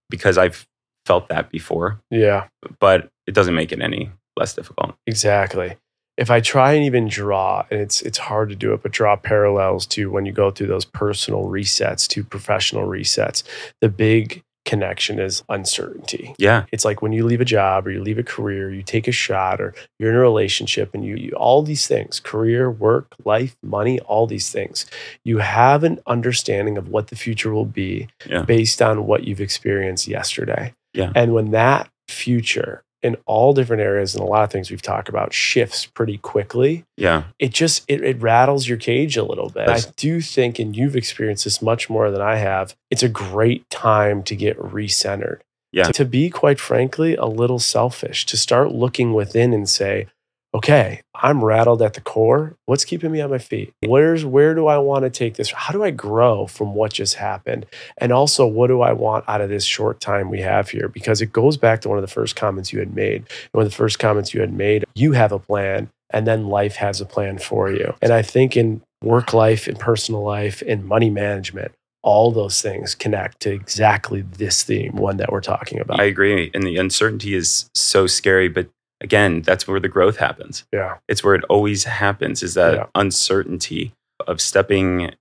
because 0.08 0.38
I've 0.38 0.64
felt 1.04 1.28
that 1.28 1.50
before, 1.50 2.00
Yeah. 2.10 2.46
but 2.80 3.08
it 3.26 3.34
doesn't 3.34 3.54
make 3.54 3.72
it 3.72 3.80
any 3.82 4.10
less 4.36 4.54
difficult. 4.54 4.94
Exactly. 5.06 5.76
If 6.16 6.30
I 6.30 6.40
try 6.40 6.72
and 6.72 6.84
even 6.84 7.08
draw, 7.08 7.66
and 7.70 7.78
it's 7.80 8.00
it's 8.02 8.18
hard 8.18 8.48
to 8.48 8.56
do 8.56 8.72
it, 8.72 8.82
but 8.82 8.92
draw 8.92 9.16
parallels 9.16 9.86
to 9.88 10.10
when 10.10 10.24
you 10.24 10.32
go 10.32 10.50
through 10.50 10.68
those 10.68 10.84
personal 10.86 11.44
resets 11.44 12.08
to 12.08 12.24
professional 12.24 12.86
resets. 12.88 13.42
The 13.82 13.90
big 13.90 14.42
connection 14.64 15.20
is 15.20 15.44
uncertainty. 15.48 16.34
Yeah. 16.38 16.64
It's 16.72 16.84
like 16.84 17.00
when 17.00 17.12
you 17.12 17.24
leave 17.24 17.40
a 17.40 17.44
job 17.44 17.86
or 17.86 17.92
you 17.92 18.02
leave 18.02 18.18
a 18.18 18.24
career, 18.24 18.72
you 18.72 18.82
take 18.82 19.06
a 19.06 19.12
shot 19.12 19.60
or 19.60 19.74
you're 20.00 20.10
in 20.10 20.16
a 20.16 20.20
relationship 20.20 20.92
and 20.92 21.04
you, 21.04 21.14
you 21.16 21.30
all 21.36 21.62
these 21.62 21.86
things, 21.86 22.18
career, 22.18 22.68
work, 22.68 23.14
life, 23.24 23.56
money, 23.62 24.00
all 24.00 24.26
these 24.26 24.50
things. 24.50 24.84
You 25.24 25.38
have 25.38 25.84
an 25.84 26.00
understanding 26.06 26.76
of 26.78 26.88
what 26.88 27.08
the 27.08 27.16
future 27.16 27.54
will 27.54 27.64
be 27.64 28.08
Yeah. 28.26 28.42
based 28.42 28.82
on 28.82 29.06
what 29.06 29.22
you've 29.24 29.40
experienced 29.40 30.08
yesterday. 30.08 30.74
Yeah. 30.94 31.12
And 31.14 31.32
when 31.32 31.52
that 31.52 31.88
future 32.08 32.82
in 33.02 33.16
all 33.26 33.52
different 33.52 33.82
areas 33.82 34.14
and 34.14 34.22
a 34.22 34.26
lot 34.26 34.42
of 34.44 34.50
things 34.50 34.70
we've 34.70 34.82
talked 34.82 35.08
about 35.08 35.32
shifts 35.32 35.86
pretty 35.86 36.18
quickly, 36.18 36.84
Yeah. 36.96 37.24
it 37.38 37.52
just 37.52 37.84
it, 37.88 38.02
it 38.02 38.20
rattles 38.20 38.66
your 38.68 38.78
cage 38.78 39.16
a 39.16 39.22
little 39.24 39.50
bit. 39.50 39.68
I 39.68 39.80
do 39.96 40.20
think, 40.20 40.58
and 40.58 40.74
you've 40.76 40.96
experienced 40.96 41.44
this 41.44 41.60
much 41.62 41.88
more 41.90 42.10
than 42.10 42.20
I 42.20 42.36
have, 42.36 42.74
it's 42.90 43.02
a 43.02 43.08
great 43.08 43.68
time 43.70 44.22
to 44.24 44.34
get 44.34 44.58
recentered. 44.58 45.40
Yeah. 45.72 45.84
To, 45.84 45.92
to 45.92 46.04
be 46.06 46.30
quite 46.30 46.58
frankly 46.58 47.16
a 47.16 47.26
little 47.26 47.58
selfish, 47.58 48.24
to 48.26 48.36
start 48.36 48.72
looking 48.72 49.12
within 49.12 49.52
and 49.52 49.68
say, 49.68 50.06
okay, 50.54 51.02
I'm 51.14 51.44
rattled 51.44 51.82
at 51.82 51.94
the 51.94 52.00
core. 52.00 52.56
What's 52.66 52.84
keeping 52.84 53.12
me 53.12 53.20
on 53.20 53.30
my 53.30 53.38
feet? 53.38 53.72
Where's 53.84 54.24
where 54.24 54.54
do 54.54 54.66
I 54.66 54.78
want 54.78 55.04
to 55.04 55.10
take 55.10 55.34
this? 55.34 55.50
How 55.50 55.72
do 55.72 55.82
I 55.82 55.90
grow 55.90 56.46
from 56.46 56.74
what 56.74 56.92
just 56.92 57.14
happened? 57.14 57.66
And 57.98 58.12
also, 58.12 58.46
what 58.46 58.68
do 58.68 58.80
I 58.80 58.92
want 58.92 59.24
out 59.28 59.40
of 59.40 59.48
this 59.48 59.64
short 59.64 60.00
time 60.00 60.30
we 60.30 60.40
have 60.40 60.70
here? 60.70 60.88
Because 60.88 61.20
it 61.20 61.32
goes 61.32 61.56
back 61.56 61.80
to 61.82 61.88
one 61.88 61.98
of 61.98 62.02
the 62.02 62.08
first 62.08 62.36
comments 62.36 62.72
you 62.72 62.78
had 62.78 62.94
made. 62.94 63.22
And 63.22 63.52
one 63.52 63.64
of 63.64 63.70
the 63.70 63.76
first 63.76 63.98
comments 63.98 64.32
you 64.32 64.40
had 64.40 64.52
made, 64.52 64.84
you 64.94 65.12
have 65.12 65.32
a 65.32 65.38
plan, 65.38 65.90
and 66.10 66.26
then 66.26 66.48
life 66.48 66.76
has 66.76 67.00
a 67.00 67.06
plan 67.06 67.38
for 67.38 67.70
you. 67.70 67.94
And 68.00 68.12
I 68.12 68.22
think 68.22 68.56
in 68.56 68.82
work 69.02 69.32
life, 69.32 69.68
in 69.68 69.76
personal 69.76 70.22
life, 70.22 70.62
in 70.62 70.86
money 70.86 71.10
management, 71.10 71.72
all 72.02 72.30
those 72.30 72.62
things 72.62 72.94
connect 72.94 73.40
to 73.40 73.52
exactly 73.52 74.22
this 74.22 74.62
theme, 74.62 74.92
one 74.92 75.16
that 75.16 75.32
we're 75.32 75.40
talking 75.40 75.80
about. 75.80 76.00
I 76.00 76.04
agree. 76.04 76.52
And 76.54 76.62
the 76.62 76.76
uncertainty 76.76 77.34
is 77.34 77.68
so 77.74 78.06
scary. 78.06 78.48
But 78.48 78.68
again, 79.06 79.42
that's 79.42 79.66
where 79.68 79.80
the 79.80 79.88
growth 79.96 80.16
happens. 80.16 80.64
yeah. 80.72 80.96
It's 81.08 81.22
where 81.24 81.34
it 81.34 81.44
always 81.48 81.84
happens 81.84 82.42
is 82.42 82.54
that 82.54 82.74
Yeah. 82.74 82.86
uncertainty 82.94 83.92
of 84.26 84.40
stepping 84.40 85.12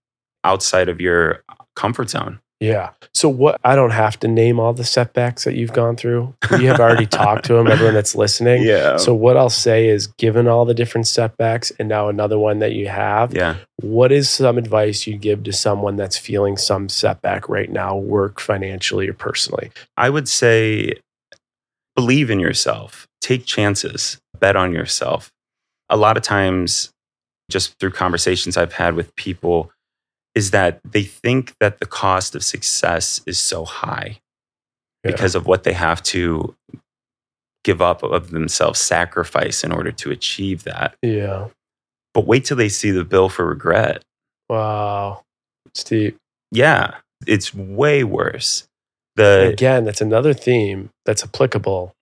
outside 0.43 0.89
of 0.89 0.99
your 0.99 1.43
comfort 1.75 2.09
zone. 2.09 2.39
Yeah. 2.61 2.91
So 3.13 3.27
what 3.27 3.59
I 3.65 3.75
don't 3.75 3.91
have 3.91 4.17
to 4.21 4.29
name 4.29 4.61
all 4.61 4.71
the 4.73 4.85
setbacks 4.85 5.43
that 5.43 5.55
you've 5.55 5.73
gone 5.73 5.97
through. 5.97 6.33
We 6.51 6.65
have 6.65 6.79
already 6.79 7.05
talked 7.23 7.45
to 7.47 7.53
them, 7.53 7.67
everyone 7.67 7.93
that's 7.93 8.15
listening. 8.15 8.63
Yeah. 8.63 8.95
So 8.95 9.13
what 9.13 9.35
I'll 9.35 9.49
say 9.67 9.89
is 9.89 10.07
given 10.07 10.47
all 10.47 10.63
the 10.63 10.73
different 10.73 11.05
setbacks 11.07 11.71
and 11.79 11.89
now 11.89 12.07
another 12.07 12.39
one 12.39 12.59
that 12.59 12.71
you 12.71 12.87
have, 12.87 13.33
yeah. 13.35 13.57
what 13.81 14.11
is 14.13 14.29
some 14.29 14.57
advice 14.57 15.05
you'd 15.05 15.19
give 15.21 15.43
to 15.43 15.51
someone 15.51 15.97
that's 15.97 16.17
feeling 16.17 16.55
some 16.55 16.87
setback 16.87 17.49
right 17.49 17.69
now, 17.69 17.97
work 17.97 18.39
financially 18.39 19.09
or 19.09 19.13
personally? 19.13 19.69
I 19.97 20.09
would 20.09 20.29
say 20.29 20.93
believe 21.95 22.29
in 22.29 22.39
yourself, 22.39 23.07
take 23.21 23.45
chances, 23.45 24.19
bet 24.39 24.55
on 24.55 24.71
yourself. 24.73 25.31
A 25.89 25.97
lot 25.97 26.17
of 26.17 26.23
times, 26.23 26.91
just 27.49 27.77
through 27.79 27.91
conversations 27.91 28.57
I've 28.57 28.73
had 28.73 28.95
with 28.95 29.15
people, 29.15 29.71
is 30.33 30.51
that 30.51 30.79
they 30.83 31.03
think 31.03 31.53
that 31.59 31.79
the 31.79 31.85
cost 31.85 32.35
of 32.35 32.43
success 32.43 33.21
is 33.25 33.39
so 33.39 33.63
high 33.65 34.19
Yeah. 35.03 35.11
because 35.11 35.35
of 35.35 35.45
what 35.47 35.63
they 35.63 35.73
have 35.73 36.03
to 36.03 36.55
give 37.63 37.81
up 37.81 38.03
of 38.03 38.31
themselves, 38.31 38.79
sacrifice 38.79 39.63
in 39.63 39.71
order 39.71 39.91
to 39.91 40.11
achieve 40.11 40.63
that. 40.63 40.95
Yeah. 41.01 41.47
But 42.13 42.25
wait 42.27 42.45
till 42.45 42.57
they 42.57 42.69
see 42.69 42.91
the 42.91 43.03
bill 43.05 43.29
for 43.29 43.45
regret. 43.45 44.03
Wow. 44.49 45.23
Steve. 45.73 46.17
Yeah, 46.51 46.95
it's 47.25 47.53
way 47.53 48.03
worse. 48.03 48.67
The 49.15 49.49
Again, 49.53 49.85
that's 49.85 50.01
another 50.01 50.33
theme 50.33 50.89
that's 51.05 51.23
applicable 51.23 51.93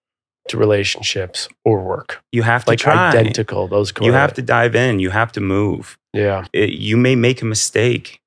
to 0.50 0.58
relationships 0.58 1.48
or 1.64 1.82
work. 1.82 2.22
you 2.32 2.42
have 2.44 2.66
to 2.66 2.72
Like 2.72 2.80
try. 2.80 3.10
identical, 3.10 3.68
those 3.68 3.94
You 4.02 4.12
have 4.14 4.34
to 4.34 4.42
dive 4.42 4.76
in. 4.76 5.00
You 5.00 5.10
have 5.12 5.32
to 5.34 5.42
move. 5.42 5.98
Yeah. 6.14 6.46
It, 6.52 6.72
you 6.72 6.98
may 6.98 7.16
make 7.16 7.42
a 7.42 7.46
mistake, 7.46 8.20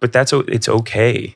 but 0.00 0.12
that's 0.12 0.32
it's 0.32 0.68
okay. 0.68 1.34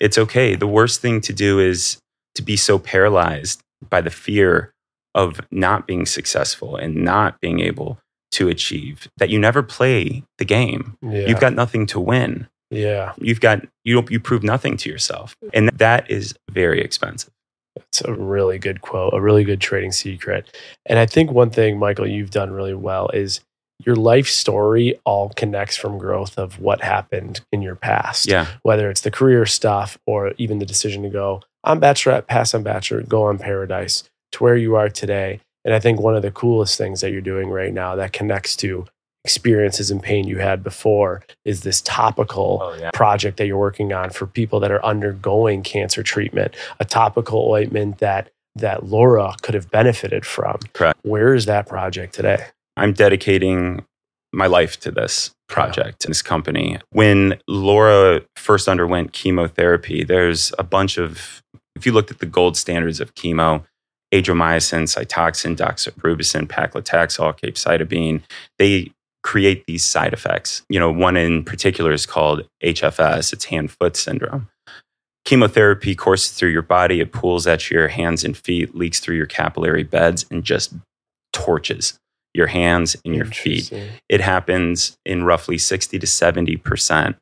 It's 0.00 0.18
okay. 0.18 0.54
The 0.56 0.66
worst 0.66 1.00
thing 1.00 1.20
to 1.22 1.32
do 1.32 1.58
is 1.60 1.98
to 2.34 2.42
be 2.42 2.56
so 2.56 2.78
paralyzed 2.78 3.60
by 3.88 4.00
the 4.00 4.10
fear 4.10 4.72
of 5.14 5.40
not 5.50 5.86
being 5.86 6.06
successful 6.06 6.76
and 6.76 6.94
not 6.96 7.40
being 7.40 7.60
able 7.60 7.98
to 8.32 8.48
achieve 8.48 9.08
that 9.18 9.28
you 9.30 9.38
never 9.38 9.62
play 9.62 10.22
the 10.38 10.44
game. 10.44 10.96
Yeah. 11.02 11.26
You've 11.26 11.40
got 11.40 11.54
nothing 11.54 11.86
to 11.86 12.00
win. 12.00 12.48
Yeah. 12.70 13.12
You've 13.18 13.40
got 13.40 13.66
you 13.84 13.94
don't 13.94 14.10
you 14.10 14.20
prove 14.20 14.42
nothing 14.42 14.76
to 14.78 14.90
yourself, 14.90 15.36
and 15.52 15.68
that 15.70 16.10
is 16.10 16.34
very 16.50 16.80
expensive. 16.80 17.30
It's 17.76 18.02
a 18.02 18.12
really 18.12 18.58
good 18.58 18.80
quote, 18.80 19.14
a 19.14 19.20
really 19.20 19.44
good 19.44 19.60
trading 19.60 19.92
secret. 19.92 20.56
And 20.86 20.98
I 20.98 21.06
think 21.06 21.30
one 21.30 21.50
thing, 21.50 21.78
Michael, 21.78 22.06
you've 22.06 22.30
done 22.30 22.50
really 22.50 22.74
well 22.74 23.08
is 23.10 23.40
your 23.84 23.96
life 23.96 24.28
story 24.28 24.98
all 25.04 25.30
connects 25.30 25.76
from 25.76 25.98
growth 25.98 26.36
of 26.38 26.60
what 26.60 26.82
happened 26.82 27.40
in 27.52 27.62
your 27.62 27.76
past. 27.76 28.28
Yeah, 28.28 28.46
Whether 28.62 28.90
it's 28.90 29.00
the 29.00 29.10
career 29.10 29.46
stuff 29.46 29.98
or 30.06 30.32
even 30.36 30.58
the 30.58 30.66
decision 30.66 31.02
to 31.04 31.08
go 31.08 31.42
on 31.64 31.80
bachelorette, 31.80 32.26
pass 32.26 32.54
on 32.54 32.62
bachelor, 32.62 33.02
go 33.02 33.24
on 33.24 33.38
paradise 33.38 34.04
to 34.32 34.42
where 34.42 34.56
you 34.56 34.76
are 34.76 34.88
today. 34.88 35.40
And 35.64 35.74
I 35.74 35.80
think 35.80 36.00
one 36.00 36.16
of 36.16 36.22
the 36.22 36.30
coolest 36.30 36.76
things 36.76 37.00
that 37.00 37.10
you're 37.12 37.20
doing 37.20 37.50
right 37.50 37.72
now 37.72 37.96
that 37.96 38.12
connects 38.12 38.56
to 38.56 38.86
experiences 39.24 39.90
and 39.90 40.02
pain 40.02 40.26
you 40.26 40.38
had 40.38 40.62
before 40.62 41.22
is 41.44 41.60
this 41.62 41.80
topical 41.82 42.58
Oh, 42.62 42.74
yeah. 42.80 42.90
project 42.92 43.36
that 43.36 43.46
you're 43.46 43.58
working 43.58 43.92
on 43.92 44.10
for 44.10 44.26
people 44.26 44.60
that 44.60 44.70
are 44.70 44.84
undergoing 44.84 45.62
cancer 45.62 46.02
treatment, 46.02 46.54
a 46.78 46.84
topical 46.84 47.50
ointment 47.50 47.98
that 47.98 48.30
that 48.56 48.86
Laura 48.86 49.32
could 49.42 49.54
have 49.54 49.70
benefited 49.70 50.26
from. 50.26 50.58
Correct. 50.72 50.98
Where 51.02 51.34
is 51.34 51.46
that 51.46 51.68
project 51.68 52.14
today? 52.14 52.46
I'm 52.76 52.92
dedicating 52.92 53.84
my 54.32 54.46
life 54.48 54.80
to 54.80 54.90
this 54.90 55.30
project 55.48 56.04
and 56.04 56.10
this 56.10 56.22
company. 56.22 56.78
When 56.90 57.38
Laura 57.46 58.22
first 58.36 58.68
underwent 58.68 59.12
chemotherapy, 59.12 60.02
there's 60.02 60.52
a 60.58 60.64
bunch 60.64 60.98
of, 60.98 61.42
if 61.76 61.86
you 61.86 61.92
looked 61.92 62.10
at 62.10 62.18
the 62.18 62.26
gold 62.26 62.56
standards 62.56 62.98
of 63.00 63.14
chemo, 63.14 63.64
adriamycin, 64.12 64.82
cytoxan, 64.84 65.56
doxorubicin, 65.56 66.46
paclitaxel, 66.48 67.38
capecitabine, 67.38 68.22
they 68.58 68.90
create 69.22 69.64
these 69.66 69.84
side 69.84 70.12
effects. 70.12 70.62
You 70.68 70.80
know, 70.80 70.90
one 70.90 71.16
in 71.16 71.44
particular 71.44 71.92
is 71.92 72.06
called 72.06 72.46
HFS, 72.62 73.32
it's 73.32 73.44
hand 73.46 73.70
foot 73.70 73.96
syndrome. 73.96 74.48
Chemotherapy 75.26 75.94
courses 75.94 76.32
through 76.32 76.48
your 76.50 76.62
body, 76.62 77.00
it 77.00 77.12
pools 77.12 77.46
at 77.46 77.70
your 77.70 77.88
hands 77.88 78.24
and 78.24 78.36
feet, 78.36 78.74
leaks 78.74 79.00
through 79.00 79.16
your 79.16 79.26
capillary 79.26 79.82
beds, 79.84 80.24
and 80.30 80.42
just 80.42 80.72
torches 81.32 81.98
your 82.32 82.46
hands 82.46 82.96
and 83.04 83.14
your 83.14 83.26
feet. 83.26 83.70
It 84.08 84.20
happens 84.20 84.96
in 85.04 85.24
roughly 85.24 85.58
60 85.58 85.98
to 85.98 86.06
70% 86.06 87.16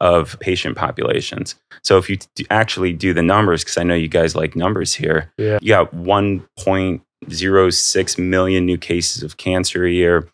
of 0.00 0.38
patient 0.40 0.76
populations. 0.76 1.54
So 1.82 1.96
if 1.96 2.10
you 2.10 2.18
d- 2.34 2.46
actually 2.50 2.92
do 2.92 3.14
the 3.14 3.22
numbers, 3.22 3.64
because 3.64 3.78
I 3.78 3.82
know 3.82 3.94
you 3.94 4.08
guys 4.08 4.36
like 4.36 4.54
numbers 4.54 4.94
here, 4.94 5.32
Yeah. 5.38 5.58
you 5.62 5.68
got 5.70 5.94
1.06 5.94 8.18
million 8.18 8.66
new 8.66 8.78
cases 8.78 9.22
of 9.22 9.36
cancer 9.36 9.84
a 9.84 9.90
year. 9.90 10.28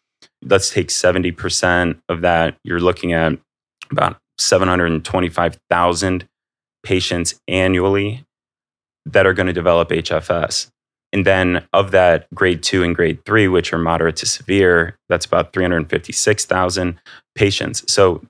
Let's 0.45 0.70
take 0.70 0.88
70% 0.88 2.01
of 2.09 2.20
that. 2.20 2.57
You're 2.64 2.80
looking 2.80 3.12
at 3.12 3.38
about 3.90 4.18
725,000 4.38 6.28
patients 6.82 7.34
annually 7.49 8.24
that 9.07 9.26
are 9.26 9.32
going 9.32 9.47
to 9.47 9.53
develop 9.53 9.88
HFS. 9.90 10.68
And 11.12 11.24
then 11.24 11.66
of 11.72 11.92
that, 11.92 12.26
grade 12.34 12.62
two 12.62 12.82
and 12.82 12.95
grade 12.95 13.24
three, 13.24 13.47
which 13.47 13.72
are 13.72 13.78
moderate 13.78 14.16
to 14.16 14.26
severe, 14.26 14.99
that's 15.09 15.26
about 15.26 15.53
356,000 15.53 17.01
patients. 17.36 17.84
So 17.92 18.22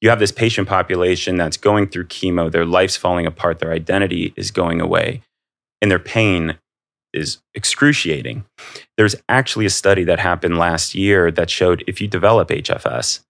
you 0.00 0.08
have 0.08 0.18
this 0.18 0.32
patient 0.32 0.66
population 0.66 1.36
that's 1.36 1.56
going 1.56 1.88
through 1.88 2.06
chemo, 2.06 2.50
their 2.50 2.64
life's 2.64 2.96
falling 2.96 3.26
apart, 3.26 3.58
their 3.58 3.72
identity 3.72 4.32
is 4.36 4.50
going 4.50 4.80
away, 4.80 5.22
and 5.80 5.90
their 5.90 5.98
pain 5.98 6.58
is 7.12 7.38
excruciating. 7.54 8.44
There's 8.96 9.16
actually 9.28 9.66
a 9.66 9.70
study 9.70 10.04
that 10.04 10.18
happened 10.18 10.58
last 10.58 10.94
year 10.94 11.30
that 11.30 11.50
showed 11.50 11.84
if 11.86 12.00
you 12.00 12.08
develop 12.08 12.48
HFS, 12.48 13.20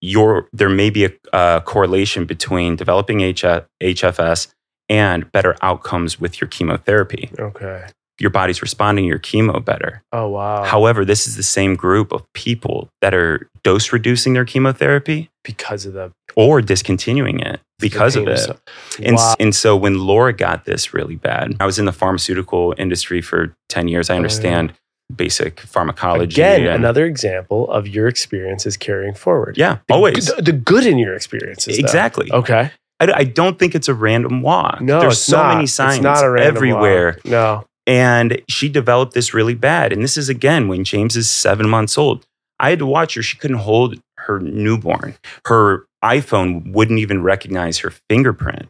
your, 0.00 0.48
there 0.52 0.68
may 0.68 0.90
be 0.90 1.04
a, 1.04 1.12
a 1.32 1.62
correlation 1.64 2.24
between 2.24 2.76
developing 2.76 3.18
HF, 3.18 3.66
HFS 3.82 4.48
and 4.88 5.30
better 5.30 5.56
outcomes 5.62 6.20
with 6.20 6.40
your 6.40 6.48
chemotherapy. 6.48 7.30
Okay. 7.38 7.86
Your 8.18 8.30
body's 8.30 8.60
responding 8.60 9.04
to 9.04 9.08
your 9.08 9.18
chemo 9.18 9.64
better. 9.64 10.02
Oh 10.12 10.28
wow. 10.28 10.64
However, 10.64 11.06
this 11.06 11.26
is 11.26 11.36
the 11.36 11.42
same 11.42 11.74
group 11.74 12.12
of 12.12 12.30
people 12.34 12.88
that 13.00 13.14
are 13.14 13.48
dose 13.62 13.92
reducing 13.92 14.34
their 14.34 14.44
chemotherapy 14.44 15.29
because 15.44 15.86
of 15.86 15.92
the 15.94 16.12
or 16.36 16.60
discontinuing 16.60 17.40
it 17.40 17.60
because 17.78 18.14
of 18.16 18.28
it. 18.28 18.38
so- 18.38 18.56
And, 19.02 19.16
Wow. 19.16 19.34
and 19.40 19.54
so 19.54 19.74
when 19.76 19.98
Laura 19.98 20.32
got 20.32 20.64
this 20.66 20.92
really 20.92 21.16
bad, 21.16 21.56
I 21.60 21.66
was 21.66 21.78
in 21.78 21.86
the 21.86 21.92
pharmaceutical 21.92 22.74
industry 22.78 23.20
for 23.22 23.54
10 23.68 23.88
years. 23.88 24.10
I 24.10 24.12
Oh, 24.12 24.16
yeah. 24.16 24.18
understand 24.18 24.72
basic 25.14 25.60
pharmacology. 25.60 26.34
Again, 26.40 26.60
and- 26.66 26.74
another 26.76 27.04
example 27.06 27.68
of 27.70 27.88
your 27.88 28.06
experiences 28.06 28.76
carrying 28.76 29.14
forward. 29.14 29.56
Yeah, 29.58 29.78
The 29.88 29.94
always. 29.94 30.30
good- 30.30 30.44
the 30.44 30.52
good 30.52 30.86
in 30.86 30.98
your 30.98 31.14
experiences. 31.14 31.76
though. 31.78 31.80
Exactly. 31.84 32.30
Okay. 32.30 32.70
I, 33.00 33.12
I 33.12 33.24
don't 33.24 33.58
think 33.58 33.74
it's 33.74 33.88
a 33.88 33.94
random 33.94 34.42
walk. 34.42 34.80
No, 34.82 35.00
there's 35.00 35.20
so 35.20 35.38
not. 35.38 35.54
many 35.54 35.66
signs 35.66 36.02
not 36.02 36.22
a 36.22 36.30
random 36.30 36.56
everywhere. 36.56 37.06
walk. 37.24 37.24
No. 37.24 37.64
And 37.86 38.42
she 38.48 38.68
developed 38.68 39.14
this 39.14 39.32
really 39.34 39.54
bad. 39.54 39.92
And 39.92 40.02
this 40.04 40.16
is 40.18 40.28
again 40.28 40.68
when 40.68 40.84
James 40.84 41.16
is 41.16 41.28
seven 41.30 41.68
months 41.68 41.96
old. 41.98 42.24
I 42.60 42.68
had 42.70 42.78
to 42.80 42.86
watch 42.86 43.14
her. 43.14 43.22
She 43.22 43.38
couldn't 43.38 43.56
hold 43.56 43.98
her 44.26 44.38
newborn. 44.40 45.14
Her 45.46 45.86
iPhone 46.04 46.72
wouldn't 46.72 46.98
even 46.98 47.22
recognize 47.22 47.78
her 47.78 47.92
fingerprint. 48.08 48.68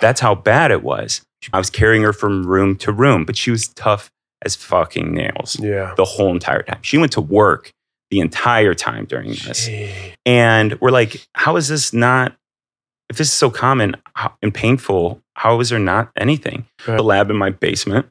That's 0.00 0.20
how 0.20 0.34
bad 0.34 0.70
it 0.70 0.82
was. 0.82 1.22
I 1.52 1.58
was 1.58 1.70
carrying 1.70 2.02
her 2.02 2.12
from 2.12 2.46
room 2.46 2.76
to 2.76 2.92
room, 2.92 3.24
but 3.24 3.36
she 3.36 3.50
was 3.50 3.68
tough 3.68 4.10
as 4.44 4.54
fucking 4.56 5.12
nails 5.12 5.56
Yeah. 5.60 5.94
the 5.96 6.04
whole 6.04 6.30
entire 6.32 6.62
time. 6.62 6.78
She 6.82 6.98
went 6.98 7.12
to 7.12 7.20
work 7.20 7.72
the 8.10 8.20
entire 8.20 8.74
time 8.74 9.06
during 9.06 9.30
this. 9.30 9.66
Gee. 9.66 9.90
And 10.26 10.80
we're 10.80 10.90
like, 10.90 11.26
how 11.34 11.56
is 11.56 11.68
this 11.68 11.92
not, 11.92 12.36
if 13.08 13.16
this 13.16 13.28
is 13.28 13.32
so 13.32 13.50
common 13.50 13.96
and 14.42 14.52
painful, 14.54 15.20
how 15.34 15.58
is 15.60 15.70
there 15.70 15.78
not 15.78 16.10
anything? 16.16 16.66
Right. 16.86 16.96
The 16.96 17.02
lab 17.02 17.30
in 17.30 17.36
my 17.36 17.50
basement. 17.50 18.06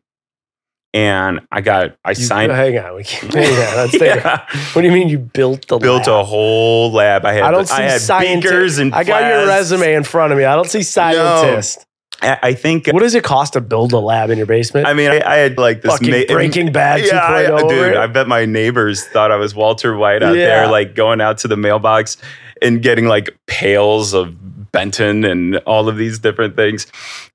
And 0.93 1.39
I 1.51 1.61
got, 1.61 1.95
I 2.03 2.09
You- 2.09 2.15
signed. 2.15 2.51
Hang 2.51 2.77
on. 2.77 2.95
We 2.95 3.03
can't, 3.05 3.33
hang 3.33 3.45
on. 3.53 3.75
Let's 3.77 3.97
there. 3.97 4.17
Yeah. 4.23 4.45
What 4.73 4.81
do 4.81 4.87
you 4.87 4.93
mean 4.93 5.07
you 5.07 5.19
built 5.19 5.67
the 5.69 5.75
lab? 5.75 5.81
Built 5.83 6.07
a 6.07 6.23
whole 6.23 6.91
lab. 6.91 7.25
I 7.25 7.33
had, 7.33 7.43
I 7.43 7.51
don't 7.51 7.65
see 7.67 7.75
I 7.75 7.81
had 7.83 8.01
scientist. 8.01 8.43
beakers 8.43 8.77
and 8.77 8.93
I 8.93 9.03
got 9.05 9.23
your 9.23 9.47
resume 9.47 9.93
in 9.93 10.03
front 10.03 10.33
of 10.33 10.37
me. 10.37 10.43
I 10.45 10.55
don't 10.55 10.69
see 10.69 10.83
scientist. 10.83 11.85
I, 12.21 12.37
I 12.43 12.53
think, 12.53 12.87
What 12.87 12.99
does 12.99 13.15
it 13.15 13.23
cost 13.23 13.53
to 13.53 13.61
build 13.61 13.93
a 13.93 13.99
lab 13.99 14.29
in 14.31 14.37
your 14.37 14.45
basement? 14.47 14.85
I 14.85 14.93
mean, 14.93 15.09
I, 15.09 15.21
I 15.25 15.35
had 15.37 15.57
like 15.57 15.81
this 15.81 15.93
Fucking 15.93 16.11
ma- 16.11 16.33
Breaking 16.33 16.71
Bad 16.73 16.99
Yeah, 17.05 17.47
2.0 17.49 17.53
I, 17.65 17.67
dude, 17.67 17.87
it? 17.93 17.97
I 17.97 18.07
bet 18.07 18.27
my 18.27 18.45
neighbors 18.45 19.05
thought 19.07 19.31
I 19.31 19.37
was 19.37 19.55
Walter 19.55 19.95
White 19.95 20.21
out 20.21 20.35
Yeah. 20.35 20.45
there, 20.45 20.67
like 20.67 20.93
going 20.93 21.19
out 21.21 21.37
to 21.39 21.47
the 21.47 21.57
mailbox 21.57 22.17
and 22.61 22.81
getting 22.83 23.05
like 23.07 23.35
pails 23.47 24.13
of 24.13 24.35
Benton 24.71 25.25
and 25.25 25.57
all 25.65 25.89
of 25.89 25.97
these 25.97 26.19
different 26.19 26.55
things. 26.55 26.87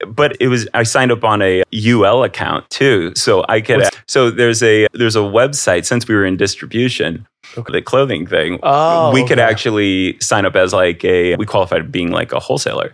But 0.07 0.37
it 0.41 0.49
was 0.49 0.69
I 0.75 0.83
signed 0.83 1.13
up 1.13 1.25
on 1.25 1.43
a 1.43 1.63
UL 1.73 2.25
account 2.25 2.69
too, 2.71 3.13
so 3.15 3.45
I 3.49 3.61
could. 3.61 3.79
What's- 3.79 3.97
so 4.07 4.31
there's 4.31 4.63
a 4.63 4.87
there's 4.93 5.17
a 5.17 5.21
website 5.21 5.85
since 5.85 6.09
we 6.09 6.15
were 6.15 6.25
in 6.25 6.37
distribution, 6.37 7.27
the 7.69 7.83
clothing 7.83 8.27
thing. 8.27 8.59
Oh, 8.63 9.13
we 9.13 9.23
could 9.23 9.39
okay. 9.39 9.51
actually 9.51 10.19
sign 10.21 10.45
up 10.45 10.57
as 10.57 10.73
like 10.73 11.05
a 11.05 11.37
we 11.37 11.47
qualified 11.47 11.93
being 11.93 12.11
like 12.11 12.33
a 12.33 12.41
wholesaler. 12.41 12.93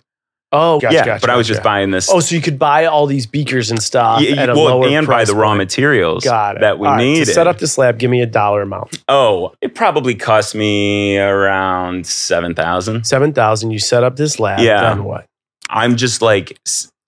Oh, 0.55 0.79
gotcha, 0.81 0.95
yeah, 0.95 1.05
gotcha, 1.07 1.21
but 1.23 1.31
I 1.31 1.37
was 1.37 1.47
just 1.49 1.63
buying 1.63 1.91
this. 1.93 2.11
Oh, 2.11 2.21
so 2.21 2.35
you 2.35 2.43
could 2.43 2.59
buy 2.59 2.85
all 2.85 3.07
these 3.07 3.27
beakers 3.27 3.71
and 3.71 3.83
stuff 3.83 4.21
Yeah, 4.21 4.37
at 4.43 4.51
a 4.51 4.55
well, 4.55 4.65
lower 4.81 4.87
and 4.89 5.07
buy 5.07 5.15
price 5.15 5.29
the 5.29 5.35
raw 5.35 5.49
point. 5.49 5.59
materials 5.59 6.25
Got 6.25 6.57
it. 6.57 6.61
that 6.61 6.79
we 6.79 6.87
All 6.87 6.93
right, 6.95 6.99
to 7.01 7.05
needed. 7.05 7.27
set 7.33 7.47
up 7.47 7.59
this 7.59 7.79
lab, 7.79 7.99
give 7.99 8.11
me 8.11 8.21
a 8.21 8.27
dollar 8.27 8.61
amount. 8.61 9.03
Oh, 9.09 9.55
it 9.63 9.75
probably 9.75 10.15
cost 10.15 10.55
me 10.55 11.19
around 11.19 12.07
seven 12.07 12.55
thousand. 12.55 13.05
Seven 13.07 13.33
thousand. 13.33 13.71
You 13.71 13.79
set 13.79 14.05
up 14.05 14.17
this 14.17 14.39
lab. 14.39 14.61
Yeah. 14.61 14.83
Then 14.95 15.05
what? 15.05 15.25
I'm 15.71 15.97
just 15.97 16.21
like 16.21 16.59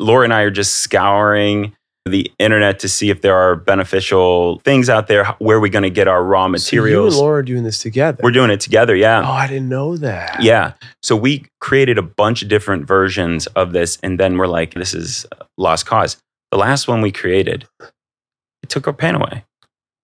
Laura 0.00 0.24
and 0.24 0.32
I 0.32 0.40
are 0.42 0.50
just 0.50 0.76
scouring 0.76 1.74
the 2.06 2.30
internet 2.38 2.78
to 2.80 2.88
see 2.88 3.08
if 3.08 3.22
there 3.22 3.34
are 3.34 3.56
beneficial 3.56 4.60
things 4.60 4.90
out 4.90 5.06
there. 5.06 5.24
Where 5.38 5.56
are 5.56 5.60
we 5.60 5.70
going 5.70 5.84
to 5.84 5.90
get 5.90 6.06
our 6.06 6.22
raw 6.22 6.40
So 6.40 6.42
you 6.42 6.44
and 6.44 6.52
materials? 6.52 7.16
Laura 7.16 7.38
are 7.38 7.42
doing 7.42 7.64
this 7.64 7.80
together. 7.80 8.20
We're 8.22 8.30
doing 8.30 8.50
it 8.50 8.60
together. 8.60 8.94
Yeah. 8.94 9.22
oh, 9.26 9.32
I 9.32 9.46
didn't 9.46 9.68
know 9.68 9.96
that. 9.96 10.42
Yeah. 10.42 10.74
So 11.02 11.16
we 11.16 11.46
created 11.60 11.96
a 11.96 12.02
bunch 12.02 12.42
of 12.42 12.48
different 12.48 12.86
versions 12.86 13.46
of 13.48 13.72
this, 13.72 13.98
and 14.02 14.20
then 14.20 14.36
we're 14.36 14.46
like, 14.46 14.74
this 14.74 14.92
is 14.92 15.24
lost 15.56 15.86
cause. 15.86 16.18
The 16.50 16.58
last 16.58 16.88
one 16.88 17.00
we 17.00 17.10
created, 17.10 17.66
it 17.80 18.68
took 18.68 18.86
our 18.86 18.92
pain 18.92 19.14
away. 19.14 19.44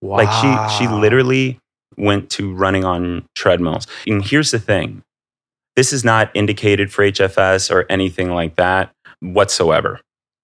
Wow. 0.01 0.17
Like 0.17 0.31
she 0.31 0.77
she 0.77 0.91
literally 0.91 1.59
went 1.97 2.29
to 2.31 2.53
running 2.53 2.83
on 2.83 3.25
treadmills. 3.35 3.85
And 4.07 4.25
here's 4.25 4.51
the 4.51 4.59
thing. 4.59 5.03
This 5.75 5.93
is 5.93 6.03
not 6.03 6.31
indicated 6.33 6.91
for 6.91 7.03
HFS 7.03 7.71
or 7.71 7.85
anything 7.89 8.31
like 8.31 8.55
that 8.55 8.91
whatsoever. 9.19 10.01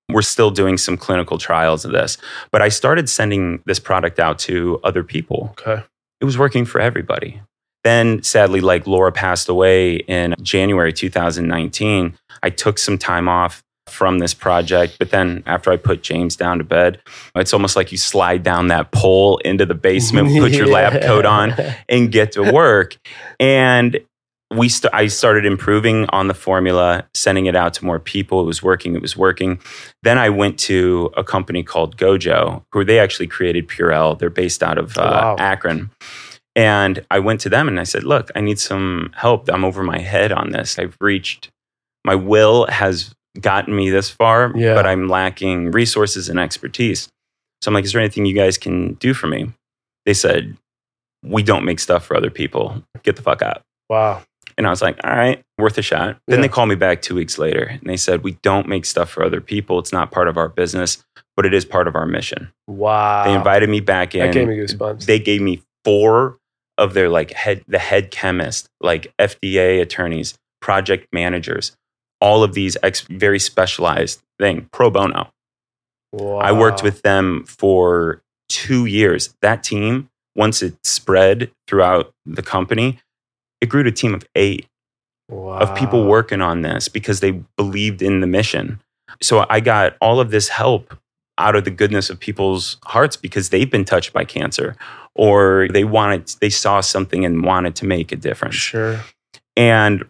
We're 0.10 0.22
still 0.22 0.52
doing 0.52 0.78
some 0.78 0.98
clinical 0.98 1.38
trials 1.38 1.84
of 1.84 1.92
this, 1.92 2.18
but 2.52 2.62
I 2.62 2.70
started 2.70 3.10
sending 3.10 3.62
this 3.66 3.80
product 3.80 4.20
out 4.20 4.40
to 4.40 4.80
other 4.84 5.04
people. 5.04 5.56
Okay. 5.60 5.84
It 6.22 6.26
was 6.26 6.38
working 6.38 6.66
for 6.66 6.80
everybody. 6.80 7.42
Then 7.84 8.24
sadly 8.24 8.62
like 8.62 8.88
Laura 8.88 9.12
passed 9.12 9.50
away 9.50 9.96
in 9.96 10.36
January 10.42 10.94
2019, 10.94 12.18
I 12.44 12.50
took 12.50 12.78
some 12.78 12.98
time 12.98 13.28
off 13.28 13.64
from 13.88 14.20
this 14.20 14.34
project, 14.34 14.98
but 15.00 15.12
then 15.12 15.44
after 15.46 15.72
I 15.72 15.78
put 15.78 16.04
James 16.04 16.36
down 16.36 16.58
to 16.58 16.64
bed, 16.64 17.00
it's 17.36 17.54
almost 17.54 17.76
like 17.76 17.92
you 17.92 17.98
slide 17.98 18.44
down 18.44 18.68
that 18.68 18.92
pole 18.92 19.38
into 19.40 19.66
the 19.66 19.74
basement, 19.74 20.38
put 20.38 20.52
your 20.52 20.68
lab 20.68 21.02
coat 21.02 21.26
on, 21.26 21.54
and 21.90 22.12
get 22.12 22.34
to 22.34 22.52
work. 22.52 22.98
And 23.40 24.00
we 24.56 24.70
st- 24.70 24.94
I 24.94 25.08
started 25.08 25.46
improving 25.46 26.06
on 26.10 26.28
the 26.28 26.34
formula, 26.34 27.06
sending 27.14 27.48
it 27.48 27.56
out 27.56 27.74
to 27.76 27.86
more 27.86 28.00
people. 28.00 28.42
It 28.42 28.46
was 28.46 28.64
working. 28.64 28.96
It 28.96 29.02
was 29.02 29.18
working. 29.18 29.60
Then 30.04 30.18
I 30.18 30.30
went 30.30 30.58
to 30.60 31.12
a 31.18 31.24
company 31.24 31.64
called 31.64 31.98
Gojo, 31.98 32.64
who 32.72 32.86
they 32.86 32.98
actually 33.00 33.28
created 33.28 33.68
Purell. 33.68 34.18
They're 34.18 34.30
based 34.30 34.64
out 34.64 34.78
of 34.78 34.98
uh, 34.98 35.02
Wow. 35.02 35.36
Akron. 35.38 35.90
And 36.56 37.06
I 37.12 37.20
went 37.20 37.42
to 37.42 37.50
them 37.50 37.68
and 37.68 37.80
I 37.80 37.84
said, 37.84 38.04
"Look, 38.04 38.32
I 38.36 38.42
need 38.42 38.58
some 38.60 39.12
help. 39.16 39.50
I'm 39.50 39.66
over 39.66 39.84
my 39.84 40.00
head 40.00 40.32
on 40.32 40.52
this. 40.52 40.80
I've 40.80 40.96
reached 41.02 41.50
my 42.06 42.16
will 42.16 42.66
has 42.68 43.14
gotten 43.42 43.76
me 43.76 43.90
this 43.90 44.10
far, 44.10 44.52
Yeah. 44.56 44.74
but 44.74 44.88
I'm 44.88 45.08
lacking 45.10 45.72
resources 45.72 46.30
and 46.30 46.40
expertise. 46.40 47.10
So 47.62 47.70
I'm 47.70 47.74
like, 47.74 47.84
is 47.86 47.92
there 47.92 48.02
anything 48.02 48.26
you 48.26 48.34
guys 48.34 48.58
can 48.58 48.94
do 48.94 49.14
for 49.14 49.28
me? 49.28 49.52
They 50.06 50.14
said, 50.14 50.56
we 51.24 51.44
don't 51.44 51.66
make 51.66 51.80
stuff 51.80 52.06
for 52.06 52.16
other 52.16 52.30
people. 52.32 52.82
Get 53.04 53.18
the 53.18 53.22
fuck 53.22 53.42
out. 53.42 53.62
Wow. 53.90 54.24
And 54.58 54.66
I 54.66 54.70
was 54.72 54.82
like, 54.82 55.00
all 55.04 55.12
right, 55.16 55.44
worth 55.60 55.78
a 55.78 55.82
shot. 55.82 56.18
Then 56.28 56.40
Yeah. 56.40 56.42
they 56.44 56.48
called 56.50 56.70
me 56.70 56.76
back 56.76 57.02
two 57.02 57.14
weeks 57.16 57.38
later 57.38 57.64
and 57.64 57.82
they 57.86 57.98
said, 57.98 58.24
we 58.24 58.34
don't 58.42 58.68
make 58.68 58.86
stuff 58.86 59.10
for 59.10 59.24
other 59.24 59.40
people. 59.42 59.78
It's 59.80 59.92
not 59.94 60.12
part 60.12 60.28
of 60.28 60.36
our 60.38 60.50
business, 60.50 61.04
but 61.36 61.46
it 61.46 61.54
is 61.54 61.64
part 61.64 61.88
of 61.88 61.96
our 61.96 62.08
mission. 62.08 62.52
Wow. 62.68 63.24
They 63.26 63.34
invited 63.34 63.70
me 63.70 63.80
back 63.82 64.16
in. 64.16 64.22
That 64.22 64.34
gave 64.34 64.48
me 64.48 64.56
goosebumps. 64.58 65.06
They 65.06 65.20
gave 65.20 65.42
me 65.42 65.62
four 65.86 66.38
of 66.80 66.94
their 66.96 67.08
like 67.10 67.32
head, 67.32 67.64
the 67.68 67.78
head 67.80 68.10
chemist, 68.12 68.68
like 68.82 69.14
FDA 69.20 69.80
attorneys, 69.82 70.34
project 70.60 71.08
managers, 71.14 71.76
all 72.20 72.42
of 72.44 72.54
these 72.54 72.76
ex- 72.82 73.02
very 73.02 73.40
specialized 73.40 74.22
thing 74.40 74.68
pro 74.74 74.90
bono. 74.90 75.30
wow. 76.14 76.38
I 76.38 76.52
worked 76.52 76.82
with 76.82 77.04
them 77.04 77.46
for 77.48 78.22
two 78.50 78.86
years. 78.88 79.36
That 79.42 79.64
team, 79.64 80.10
once 80.36 80.62
it 80.64 80.76
spread 80.84 81.52
throughout 81.68 82.12
the 82.26 82.42
company, 82.44 83.00
it 83.62 83.68
grew 83.68 83.84
to 83.84 83.90
a 83.90 83.94
team 83.94 84.14
of 84.14 84.24
eight 84.36 84.68
wow. 85.30 85.60
of 85.60 85.76
people 85.76 86.06
working 86.06 86.42
on 86.42 86.62
this 86.62 86.88
because 86.88 87.20
they 87.20 87.32
believed 87.56 88.02
in 88.02 88.20
the 88.22 88.28
mission. 88.28 88.80
So 89.22 89.46
I 89.50 89.60
got 89.60 89.96
all 90.02 90.20
of 90.20 90.32
this 90.32 90.50
help 90.50 90.94
out 91.38 91.56
of 91.56 91.64
the 91.64 91.72
goodness 91.72 92.10
of 92.10 92.20
people's 92.20 92.78
hearts 92.86 93.16
because 93.16 93.50
they've 93.50 93.70
been 93.70 93.86
touched 93.86 94.12
by 94.12 94.26
cancer 94.26 94.76
or 95.16 95.68
they 95.72 95.84
wanted 95.84 96.28
they 96.42 96.50
saw 96.50 96.82
something 96.82 97.26
and 97.26 97.44
wanted 97.44 97.76
to 97.76 97.86
make 97.86 98.12
a 98.12 98.16
difference. 98.16 98.56
Sure. 98.56 99.00
And 99.56 100.04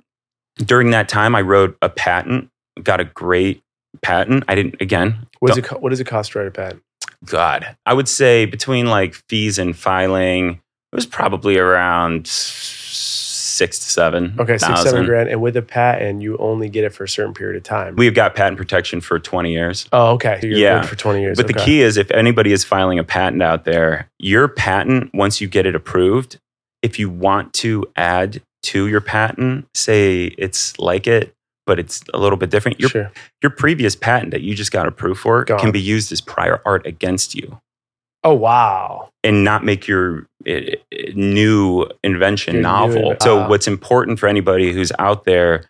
during 0.58 0.92
that 0.92 1.10
time 1.10 1.36
I 1.36 1.42
wrote 1.42 1.78
a 1.82 1.90
patent, 1.90 2.50
got 2.82 3.00
a 3.00 3.06
great 3.06 3.62
patent. 4.02 4.44
I 4.48 4.56
didn't 4.56 4.82
again, 4.82 5.28
What 5.40 5.50
does 5.50 5.58
it? 5.58 5.64
Co- 5.66 5.80
what 5.80 5.90
does 5.90 6.00
it 6.00 6.08
cost 6.08 6.32
to 6.32 6.40
write 6.40 6.48
a 6.48 6.52
patent? 6.52 6.84
God, 7.26 7.76
I 7.86 7.94
would 7.94 8.08
say 8.08 8.46
between 8.46 8.88
like 8.88 9.16
fees 9.28 9.58
and 9.58 9.76
filing, 9.76 10.50
it 10.50 10.96
was 10.96 11.06
probably 11.06 11.58
around 11.58 12.28
six 13.58 13.80
to 13.80 13.90
seven. 13.90 14.36
Okay, 14.40 14.58
six, 14.58 14.84
seven 14.84 15.06
grand, 15.06 15.30
and 15.30 15.42
with 15.42 15.58
a 15.58 15.62
patent, 15.62 16.22
you 16.22 16.38
only 16.38 16.70
get 16.70 16.84
it 16.84 16.94
for 16.94 17.04
a 17.04 17.10
certain 17.10 17.34
period 17.34 17.58
of 17.58 17.64
time. 17.64 17.96
We've 17.96 18.14
got 18.14 18.36
patent 18.36 18.58
protection 18.58 19.02
for 19.02 19.20
20 19.20 19.52
years. 19.52 19.88
oh, 19.92 20.12
okay. 20.14 20.38
So 20.42 20.48
you're 20.48 20.58
Yeah. 20.58 20.82
good 20.82 20.90
for 20.90 20.96
twenty 20.96 21.22
years. 21.22 21.38
But 21.38 21.48
the 21.48 21.54
key 21.54 21.82
is 21.82 21.98
if 21.98 22.10
anybody 22.12 22.52
is 22.52 22.64
filing 22.64 23.00
a 23.00 23.04
patent 23.04 23.42
out 23.42 23.66
there, 23.66 24.10
your 24.20 24.48
patent, 24.48 25.10
once 25.14 25.42
you 25.42 25.48
get 25.48 25.66
it 25.66 25.76
approved, 25.76 26.38
if 26.82 27.00
you 27.00 27.10
want 27.10 27.54
to 27.56 27.86
add 27.96 28.42
to 28.64 28.88
your 28.88 29.02
patent, 29.02 29.66
say 29.74 30.26
it's 30.38 30.78
like 30.80 31.08
it, 31.08 31.34
but 31.66 31.80
it's 31.80 32.02
a 32.14 32.18
little 32.18 32.38
bit 32.38 32.50
different, 32.50 32.80
your, 32.80 32.90
sure. 32.90 33.12
your 33.42 33.50
previous 33.50 33.96
patent 33.96 34.32
that 34.32 34.42
you 34.42 34.54
just 34.56 34.72
got 34.72 34.88
approved 34.88 35.20
for 35.20 35.44
Gone. 35.46 35.60
can 35.60 35.72
be 35.72 35.82
used 35.82 36.12
as 36.12 36.22
prior 36.22 36.62
art 36.66 36.86
against 36.86 37.34
you. 37.36 37.60
Oh 38.24 38.34
wow. 38.34 39.10
and 39.24 39.44
not 39.44 39.64
make 39.64 39.88
your 39.88 40.28
new 41.14 41.88
invention 42.04 42.56
new 42.56 42.62
novel. 42.62 43.12
inve- 43.14 43.24
so, 43.24 43.40
ah. 43.40 43.50
what's 43.50 43.68
important 43.68 44.20
for 44.20 44.28
anybody 44.28 44.72
who's 44.74 44.92
out 45.00 45.26
there, 45.26 45.70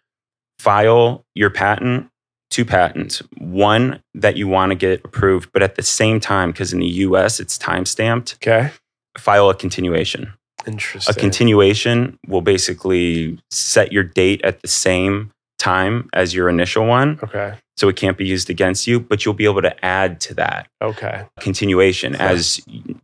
file 0.60 1.26
your 1.36 1.50
patent, 1.50 2.08
two 2.50 2.66
patents. 2.66 3.22
One 3.38 4.02
that 4.14 4.38
you 4.38 4.48
want 4.48 4.72
to 4.72 4.76
get 4.76 5.04
approved, 5.04 5.52
but 5.54 5.64
at 5.64 5.76
the 5.76 5.84
same 5.84 6.20
time, 6.20 6.52
because 6.52 6.74
in 6.74 6.80
the 6.80 6.88
US 6.88 7.40
it's 7.40 7.58
time 7.58 7.86
stamped, 7.86 8.36
Okay. 8.36 8.72
file 9.18 9.50
a 9.50 9.56
continuation. 9.56 10.34
Interesting. 10.66 11.16
A 11.16 11.20
continuation 11.20 12.18
will 12.28 12.42
basically 12.42 13.40
set 13.52 13.92
your 13.92 14.04
date 14.04 14.42
at 14.44 14.62
the 14.62 14.68
same 14.68 15.32
time 15.68 16.10
as 16.14 16.34
your 16.34 16.50
initial 16.50 16.86
one. 16.86 17.20
Okay. 17.24 17.54
So 17.78 17.88
it 17.90 17.96
can't 17.96 18.18
be 18.18 18.26
used 18.26 18.50
against 18.50 18.88
you, 18.88 19.00
but 19.00 19.24
you'll 19.24 19.36
be 19.36 19.46
able 19.46 19.62
to 19.62 19.86
add 19.86 20.20
to 20.22 20.34
that 20.36 20.68
Okay. 20.82 21.26
continuation 21.40 22.16
Okay. 22.16 22.26
as 22.26 22.60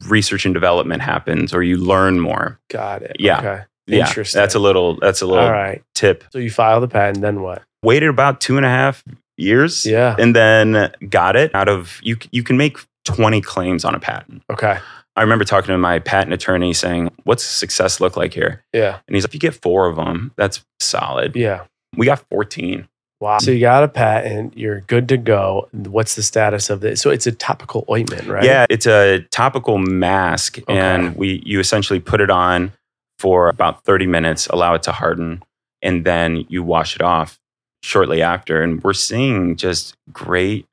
research 0.08 0.46
and 0.46 0.54
development 0.54 1.02
happens 1.02 1.54
or 1.54 1.62
you 1.64 1.78
learn 1.78 2.20
more. 2.20 2.60
Got 2.72 3.04
it. 3.04 3.18
Yeah. 3.20 3.38
Okay. 3.40 3.62
Yeah, 3.86 4.08
Interesting. 4.08 4.40
that's 4.40 4.56
a 4.56 4.60
little 4.60 4.98
that's 5.00 5.22
a 5.22 5.26
little 5.26 5.44
All 5.44 5.52
right. 5.52 5.84
tip. 5.94 6.24
So 6.32 6.40
you 6.40 6.50
file 6.50 6.80
the 6.82 6.88
patent, 6.88 7.22
then 7.22 7.42
what? 7.42 7.62
Waited 7.84 8.08
about 8.10 8.40
two 8.40 8.56
and 8.58 8.66
a 8.66 8.70
half 8.70 9.04
years. 9.38 9.86
Yeah. 9.86 10.16
And 10.18 10.34
then 10.36 10.90
got 11.10 11.36
it 11.36 11.54
out 11.54 11.68
of 11.68 12.00
you 12.02 12.16
you 12.32 12.44
can 12.44 12.56
make 12.58 12.78
20 13.06 13.42
claims 13.42 13.84
on 13.84 13.94
a 13.94 14.00
patent. 14.00 14.42
Okay. 14.50 14.78
I 15.16 15.22
remember 15.22 15.44
talking 15.46 15.68
to 15.68 15.78
my 15.78 16.00
patent 16.00 16.34
attorney 16.34 16.74
saying, 16.74 17.12
What's 17.26 17.44
success 17.44 18.00
look 18.00 18.16
like 18.18 18.34
here? 18.34 18.64
Yeah. 18.74 19.00
And 19.08 19.16
he's 19.16 19.24
like, 19.24 19.32
If 19.32 19.34
you 19.36 19.40
get 19.40 19.54
four 19.62 19.86
of 19.88 19.98
them, 19.98 20.32
that's 20.38 20.64
solid. 20.80 21.36
Yeah. 21.36 21.66
We 21.96 22.06
got 22.06 22.24
14. 22.30 22.88
Wow. 23.20 23.38
So 23.40 23.52
you 23.52 23.62
got 23.62 23.84
a 23.84 23.88
patent. 23.88 24.58
You're 24.58 24.82
good 24.82 25.08
to 25.10 25.18
go. 25.18 25.70
What's 25.72 26.16
the 26.16 26.24
status 26.24 26.70
of 26.70 26.82
this? 26.82 27.02
So 27.02 27.10
it's 27.10 27.26
a 27.26 27.32
topical 27.32 27.86
ointment, 27.90 28.28
right? 28.28 28.44
Yeah, 28.44 28.66
it's 28.70 28.86
a 28.86 29.20
topical 29.32 29.78
mask, 29.78 30.60
Okay. 30.60 30.78
and 30.78 31.16
we 31.16 31.42
you 31.46 31.62
essentially 31.62 32.02
put 32.02 32.20
it 32.20 32.30
on 32.30 32.74
for 33.20 33.48
about 33.48 33.86
30 33.86 34.08
minutes, 34.08 34.48
allow 34.48 34.74
it 34.74 34.84
to 34.84 34.92
harden, 34.92 35.42
and 35.82 36.04
then 36.04 36.46
you 36.50 36.64
wash 36.64 36.96
it 36.96 37.02
off 37.02 37.40
shortly 37.82 38.22
after. 38.22 38.62
And 38.62 38.84
we're 38.84 38.92
seeing 38.92 39.56
just 39.56 39.96
great 40.12 40.66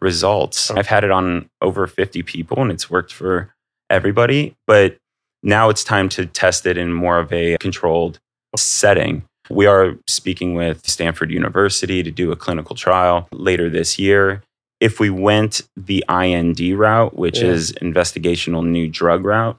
results. 0.00 0.70
Okay. 0.70 0.78
I've 0.78 0.86
had 0.88 1.04
it 1.04 1.10
on 1.10 1.48
over 1.62 1.86
50 1.86 2.22
people, 2.22 2.60
and 2.60 2.70
it's 2.70 2.90
worked 2.90 3.14
for 3.14 3.54
everybody. 3.88 4.54
But 4.66 4.98
now 5.42 5.70
it's 5.70 5.84
time 5.84 6.10
to 6.10 6.26
test 6.26 6.66
it 6.66 6.76
in 6.76 6.92
more 6.92 7.18
of 7.18 7.32
a 7.32 7.56
controlled 7.58 8.18
setting. 8.56 9.22
We 9.50 9.66
are 9.66 9.94
speaking 10.06 10.54
with 10.54 10.86
Stanford 10.88 11.30
University 11.30 12.02
to 12.02 12.10
do 12.10 12.32
a 12.32 12.36
clinical 12.36 12.76
trial 12.76 13.28
later 13.32 13.68
this 13.70 13.98
year. 13.98 14.42
If 14.80 15.00
we 15.00 15.10
went 15.10 15.62
the 15.76 16.04
IND 16.08 16.60
route, 16.78 17.16
which 17.16 17.40
Yeah. 17.40 17.48
is 17.48 17.72
investigational 17.82 18.64
new 18.64 18.88
drug 18.88 19.24
route, 19.24 19.56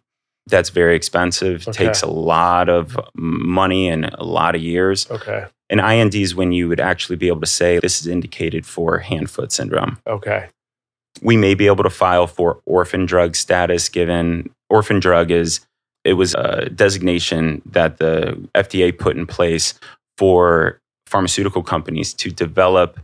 that's 0.47 0.69
very 0.69 0.95
expensive, 0.95 1.67
Okay. 1.67 1.85
takes 1.85 2.01
a 2.01 2.07
lot 2.09 2.69
of 2.69 2.97
money 3.15 3.87
and 3.89 4.05
a 4.13 4.23
lot 4.23 4.55
of 4.55 4.61
years. 4.61 5.09
Okay. 5.11 5.45
An 5.69 5.79
IND 5.79 6.15
is 6.15 6.33
when 6.33 6.51
you 6.51 6.67
would 6.67 6.79
actually 6.79 7.15
be 7.17 7.27
able 7.27 7.41
to 7.41 7.45
say 7.47 7.79
this 7.79 8.01
is 8.01 8.07
indicated 8.07 8.65
for 8.65 8.99
hand 8.99 9.29
foot 9.29 9.51
syndrome 9.51 9.97
Okay. 10.07 10.47
we 11.21 11.35
may 11.37 11.53
be 11.53 11.67
able 11.67 11.83
to 11.83 11.89
file 11.89 12.25
for 12.27 12.59
orphan 12.65 13.05
drug 13.05 13.35
status 13.35 13.89
given 13.89 14.49
orphan 14.69 14.99
drug 14.99 15.29
is 15.31 15.59
it 16.03 16.13
was 16.13 16.33
a 16.35 16.69
designation 16.69 17.61
that 17.65 17.97
the 17.97 18.37
FDA 18.55 18.97
put 18.97 19.15
in 19.17 19.25
place 19.25 19.73
for 20.17 20.79
pharmaceutical 21.07 21.63
companies 21.63 22.13
to 22.15 22.29
develop 22.31 22.99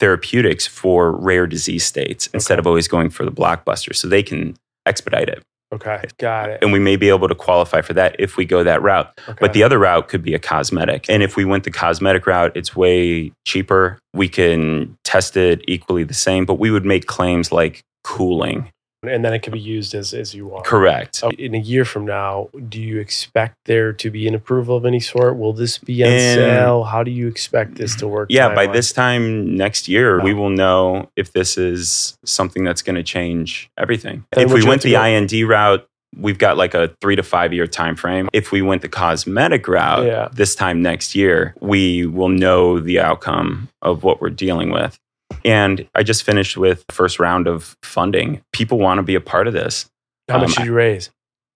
therapeutics 0.00 0.66
for 0.66 1.12
rare 1.12 1.46
disease 1.46 1.84
states 1.84 2.26
instead 2.34 2.58
of 2.58 2.66
always 2.66 2.88
going 2.88 3.10
for 3.10 3.24
the 3.24 3.30
blockbuster 3.32 3.94
so 3.94 4.08
they 4.08 4.22
can 4.22 4.56
expedite 4.86 5.28
it 5.28 5.42
Okay. 5.72 6.02
Got 6.18 6.50
it. 6.50 6.58
and 6.62 6.72
we 6.72 6.78
may 6.78 6.94
be 6.94 7.08
able 7.08 7.26
to 7.26 7.34
qualify 7.34 7.80
for 7.80 7.94
that 7.94 8.14
if 8.20 8.36
we 8.36 8.44
go 8.44 8.62
that 8.62 8.80
route 8.82 9.12
Okay. 9.28 9.38
but 9.40 9.52
the 9.54 9.62
other 9.62 9.78
route 9.78 10.06
could 10.08 10.22
be 10.22 10.32
a 10.34 10.38
cosmetic. 10.38 11.06
And 11.08 11.20
if 11.22 11.36
we 11.36 11.44
went 11.44 11.64
the 11.64 11.70
cosmetic 11.72 12.26
route, 12.28 12.52
it's 12.56 12.76
way 12.76 13.32
cheaper. 13.44 13.98
We 14.12 14.28
can 14.28 14.96
test 15.04 15.36
it 15.36 15.62
equally 15.66 16.04
the 16.04 16.14
same, 16.14 16.44
but 16.44 16.54
we 16.60 16.70
would 16.70 16.84
make 16.84 17.06
claims 17.06 17.50
like 17.50 17.82
cooling. 18.04 18.70
And 19.08 19.24
then 19.24 19.32
it 19.32 19.42
can 19.42 19.52
be 19.52 19.60
used 19.60 19.94
as 19.94 20.12
as 20.14 20.34
you 20.34 20.46
want. 20.46 20.64
Correct. 20.64 21.22
In 21.38 21.54
a 21.54 21.58
year 21.58 21.84
from 21.84 22.04
now, 22.06 22.48
do 22.68 22.80
you 22.80 22.98
expect 22.98 23.56
there 23.64 23.92
to 23.92 24.10
be 24.10 24.26
an 24.28 24.34
approval 24.34 24.76
of 24.76 24.84
any 24.84 25.00
sort? 25.00 25.36
Will 25.38 25.52
this 25.52 25.78
be 25.78 26.02
on 26.04 26.10
sale? 26.10 26.84
How 26.84 27.02
do 27.02 27.10
you 27.10 27.28
expect 27.28 27.76
this 27.76 27.94
to 27.96 28.08
work? 28.08 28.28
Yeah, 28.30 28.54
by 28.54 28.66
this 28.66 28.92
time 28.92 29.56
next 29.56 29.88
year, 29.88 30.20
we 30.22 30.34
will 30.34 30.50
know 30.50 31.10
if 31.16 31.32
this 31.32 31.56
is 31.58 32.16
something 32.24 32.64
that's 32.64 32.82
going 32.82 32.96
to 32.96 33.02
change 33.02 33.70
everything. 33.78 34.24
Then 34.32 34.46
if 34.46 34.52
we 34.52 34.64
went 34.64 34.82
the 34.82 34.92
go- 34.92 35.02
IND 35.04 35.32
route, 35.48 35.86
we've 36.16 36.38
got 36.38 36.56
like 36.56 36.74
a 36.74 36.94
three 37.00 37.16
to 37.16 37.22
five 37.24 37.52
year 37.52 37.66
time 37.66 37.96
frame. 37.96 38.28
If 38.32 38.52
we 38.52 38.62
went 38.62 38.82
the 38.82 38.88
cosmetic 38.88 39.66
route 39.66 40.06
Yeah. 40.06 40.28
this 40.32 40.54
time 40.54 40.80
next 40.82 41.14
year, 41.14 41.54
we 41.60 42.06
will 42.06 42.28
know 42.28 42.78
the 42.78 43.00
outcome 43.00 43.68
of 43.82 44.04
what 44.04 44.20
we're 44.20 44.30
dealing 44.30 44.70
with. 44.70 44.96
And 45.44 45.86
I 45.94 46.02
just 46.02 46.22
finished 46.22 46.56
with 46.56 46.84
the 46.86 46.94
first 46.94 47.20
round 47.20 47.46
of 47.46 47.76
funding. 47.82 48.42
People 48.52 48.78
want 48.78 48.98
to 48.98 49.02
be 49.02 49.14
a 49.14 49.20
part 49.20 49.46
of 49.46 49.52
this. 49.52 49.86
How 50.28 50.38
much 50.38 50.56
um, 50.56 50.64
did 50.64 50.66
you 50.66 50.72
raise? 50.72 51.10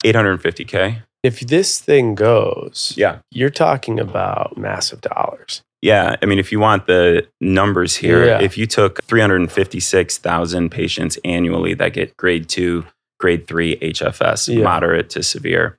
850K. 0.04 1.02
If 1.22 1.40
this 1.40 1.80
thing 1.80 2.14
goes, 2.14 2.92
Yeah. 2.96 3.18
you're 3.30 3.50
talking 3.50 3.98
about 3.98 4.56
massive 4.56 5.00
dollars. 5.00 5.62
Yeah. 5.80 6.16
I 6.22 6.26
mean, 6.26 6.38
if 6.38 6.52
you 6.52 6.60
want 6.60 6.86
the 6.86 7.26
numbers 7.40 7.96
here, 7.96 8.24
Yeah. 8.26 8.40
if 8.40 8.58
you 8.58 8.66
took 8.66 9.02
356,000 9.04 10.70
patients 10.70 11.18
annually 11.24 11.74
that 11.74 11.92
get 11.92 12.16
grade 12.16 12.48
two, 12.48 12.84
grade 13.20 13.46
three 13.46 13.76
HFS, 13.80 14.48
Yeah. 14.48 14.62
moderate 14.64 15.10
to 15.10 15.22
severe, 15.22 15.78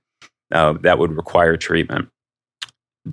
uh, 0.51 0.73
that 0.81 0.97
would 0.99 1.15
require 1.15 1.57
treatment. 1.57 2.09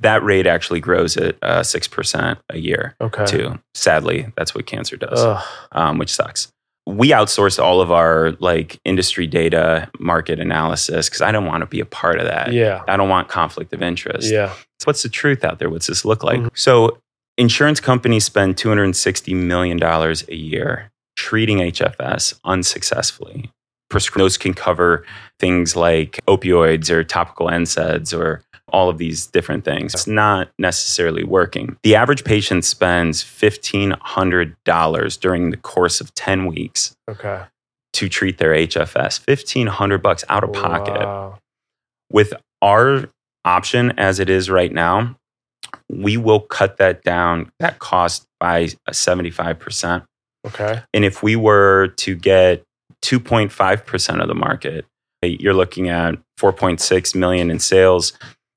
That 0.01 0.22
rate 0.22 0.47
actually 0.47 0.80
grows 0.80 1.16
at 1.16 1.36
uh, 1.42 1.61
6% 1.61 2.36
a 2.51 2.59
year, 2.59 2.94
Okay. 3.01 3.24
too. 3.26 3.59
Sadly, 3.74 4.32
that's 4.36 4.55
what 4.55 4.66
cancer 4.66 4.97
does, 4.97 5.42
um, 5.72 5.99
which 5.99 6.12
sucks. 6.12 6.49
We 6.86 7.11
outsourced 7.11 7.61
all 7.62 7.80
of 7.80 7.90
our 7.90 8.32
like 8.38 8.78
industry 8.84 9.26
data, 9.26 9.90
market 9.99 10.38
analysis, 10.38 11.09
because 11.09 11.20
I 11.22 11.32
don't 11.32 11.47
want 11.47 11.62
to 11.62 11.66
be 11.66 11.80
a 11.80 11.84
part 11.86 12.18
of 12.20 12.26
that. 12.26 12.53
yeah. 12.53 12.82
I 12.86 12.97
don't 12.97 13.09
want 13.09 13.28
conflict 13.28 13.72
of 13.72 13.82
interest. 13.82 14.30
Yeah. 14.30 14.53
What's 14.84 15.03
the 15.03 15.09
truth 15.09 15.44
out 15.44 15.59
there? 15.59 15.68
What's 15.70 15.88
this 15.88 16.05
look 16.05 16.22
like? 16.22 16.38
Mhm. 16.40 16.51
So, 16.55 16.99
insurance 17.38 17.80
companies 17.80 18.24
spend 18.24 18.57
$260 18.57 19.34
million 19.34 19.82
a 19.82 20.34
year 20.34 20.90
treating 21.16 21.59
HFS 21.59 22.38
unsuccessfully. 22.44 23.51
Prescri- 23.92 24.18
Those 24.18 24.36
can 24.38 24.53
cover 24.55 25.05
things 25.38 25.76
like 25.76 26.20
opioids 26.28 26.90
or 26.90 27.05
topical 27.05 27.47
NSAIDs 27.49 28.16
or 28.16 28.42
all 28.72 28.88
of 28.88 28.98
these 28.98 29.26
different 29.26 29.64
things. 29.64 29.94
It's 29.94 30.06
not 30.06 30.48
necessarily 30.58 31.24
working. 31.24 31.76
The 31.82 31.94
average 31.94 32.24
patient 32.24 32.64
spends 32.64 33.22
$1,500 33.22 35.20
during 35.20 35.50
the 35.50 35.56
course 35.56 36.00
of 36.00 36.12
10 36.14 36.46
weeks 36.46 36.94
Okay. 37.08 37.42
to 37.94 38.08
treat 38.08 38.38
their 38.38 38.52
HFS. 38.54 39.20
1500 39.26 40.02
bucks 40.02 40.24
out 40.28 40.42
of 40.44 40.52
pocket 40.52 40.94
Wow. 41.00 41.38
with 42.10 42.32
our 42.60 43.08
option 43.44 43.92
as 43.96 44.18
it 44.18 44.28
is 44.28 44.50
right 44.50 44.72
now, 44.72 45.14
we 45.88 46.16
will 46.16 46.40
cut 46.40 46.78
that 46.78 47.02
down, 47.02 47.52
that 47.60 47.78
cost 47.78 48.24
by 48.40 48.68
75%. 48.90 50.04
Okay. 50.46 50.82
And 50.92 51.04
if 51.04 51.22
we 51.22 51.36
were 51.36 51.88
to 51.98 52.14
get 52.16 52.62
2.5% 53.02 54.20
of 54.20 54.28
the 54.28 54.34
market, 54.34 54.84
you're 55.22 55.54
looking 55.54 55.88
at 55.88 56.16
4.6 56.38 57.14
million 57.14 57.50
in 57.50 57.58
sales. 57.58 58.12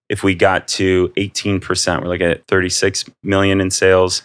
If 0.10 0.24
we 0.24 0.36
got 0.36 0.68
to 0.70 1.10
18%, 1.18 2.02
we're 2.02 2.08
looking 2.08 2.28
at 2.28 2.46
36 2.48 3.06
million 3.24 3.62
in 3.62 3.70
sales. 3.72 4.24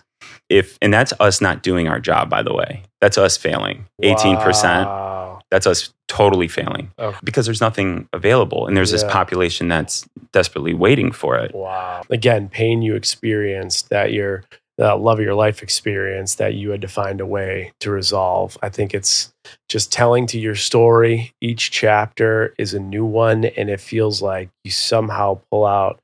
If 0.49 0.79
and 0.83 0.93
that's 0.93 1.13
us 1.21 1.41
not 1.41 1.63
doing 1.63 1.89
our 1.89 2.01
job, 2.01 2.29
by 2.31 2.43
the 2.43 2.53
way. 2.55 2.83
That's 3.01 3.19
us 3.19 3.37
failing. 3.37 3.87
18%. 4.03 4.87
Wow. 4.87 5.41
That's 5.51 5.67
us 5.67 5.93
totally 6.09 6.49
failing 6.49 6.91
Okay. 6.99 7.19
because 7.23 7.47
there's 7.47 7.61
nothing 7.61 8.09
available 8.13 8.67
and 8.67 8.77
there's 8.77 8.91
this 8.91 9.05
population 9.05 9.69
that's 9.69 10.07
desperately 10.33 10.75
waiting 10.75 11.13
for 11.13 11.37
it. 11.39 11.55
Wow. 11.55 12.03
Again, 12.11 12.49
pain 12.49 12.83
you 12.83 12.95
experienced 12.95 13.89
that 13.91 14.13
your 14.13 14.45
that 14.79 15.01
love 15.01 15.19
of 15.19 15.25
your 15.25 15.35
life 15.35 15.63
experience 15.63 16.35
that 16.37 16.55
you 16.55 16.71
had 16.71 16.81
to 16.81 16.89
find 16.89 17.21
a 17.21 17.27
way 17.27 17.73
to 17.81 17.91
resolve. 17.91 18.59
I 18.63 18.69
think 18.69 18.93
it's 18.93 19.33
just 19.69 19.93
telling 19.93 20.27
to 20.29 20.39
your 20.39 20.57
story. 20.57 21.33
Each 21.41 21.71
chapter 21.71 22.55
is 22.59 22.75
a 22.75 22.81
new 22.81 23.05
one, 23.05 23.45
and 23.45 23.71
it 23.71 23.81
feels 23.81 24.21
like 24.21 24.51
you 24.65 24.71
somehow 24.71 25.41
pull 25.51 25.65
out 25.65 26.01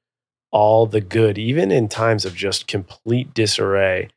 all 0.52 0.86
the 0.86 1.01
good, 1.01 1.38
even 1.38 1.70
in 1.70 1.88
times 1.88 2.24
of 2.24 2.34
just 2.34 2.66
complete 2.66 3.34
disarray, 3.34 4.09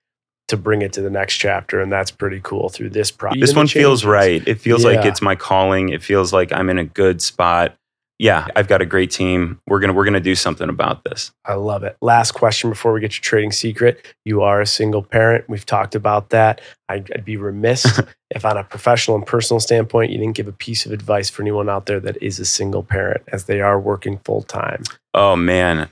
to 0.49 0.57
bring 0.57 0.81
it 0.81 0.93
to 0.93 1.01
the 1.01 1.09
next 1.09 1.37
chapter. 1.37 1.81
And 1.81 1.91
that's 1.91 2.11
pretty 2.11 2.41
cool 2.43 2.69
through 2.69 2.89
this 2.89 3.11
process. 3.11 3.39
This 3.39 3.55
one 3.55 3.67
feels 3.67 4.05
right. 4.05 4.45
It 4.47 4.59
feels 4.59 4.83
like 4.85 5.05
it's 5.05 5.21
my 5.21 5.35
calling. 5.35 5.89
It 5.89 6.03
feels 6.03 6.33
like 6.33 6.51
I'm 6.51 6.69
in 6.69 6.77
a 6.77 6.85
good 6.85 7.21
spot. 7.21 7.75
Yeah, 8.19 8.47
I've 8.55 8.67
got 8.67 8.81
a 8.81 8.85
great 8.85 9.11
team. 9.11 9.59
We're 9.67 9.79
gonna 9.79 9.93
we're 9.93 10.05
gonna 10.05 10.19
do 10.19 10.35
something 10.35 10.69
about 10.69 11.03
this. 11.03 11.31
I 11.45 11.55
love 11.55 11.83
it. 11.83 11.97
Last 12.01 12.31
question 12.33 12.69
before 12.69 12.93
we 12.93 13.01
get 13.01 13.15
your 13.15 13.21
trading 13.21 13.51
secret. 13.51 14.05
You 14.23 14.43
are 14.43 14.61
a 14.61 14.67
single 14.67 15.01
parent. 15.01 15.45
We've 15.49 15.65
talked 15.65 15.95
about 15.95 16.29
that. 16.29 16.61
I'd, 16.87 17.11
I'd 17.13 17.25
be 17.25 17.37
remiss 17.37 17.99
if, 18.29 18.45
on 18.45 18.55
a 18.55 18.63
professional 18.63 19.17
and 19.17 19.25
personal 19.25 19.59
standpoint, 19.59 20.11
you 20.11 20.19
didn't 20.19 20.35
give 20.35 20.47
a 20.47 20.51
piece 20.53 20.85
of 20.85 20.91
advice 20.91 21.29
for 21.29 21.41
anyone 21.41 21.69
out 21.69 21.87
there 21.87 21.99
that 22.01 22.21
is 22.21 22.39
a 22.39 22.45
single 22.45 22.83
parent 22.83 23.23
as 23.29 23.45
they 23.45 23.61
are 23.61 23.79
working 23.79 24.19
full 24.19 24.43
time. 24.43 24.83
Oh 25.13 25.35
man. 25.35 25.89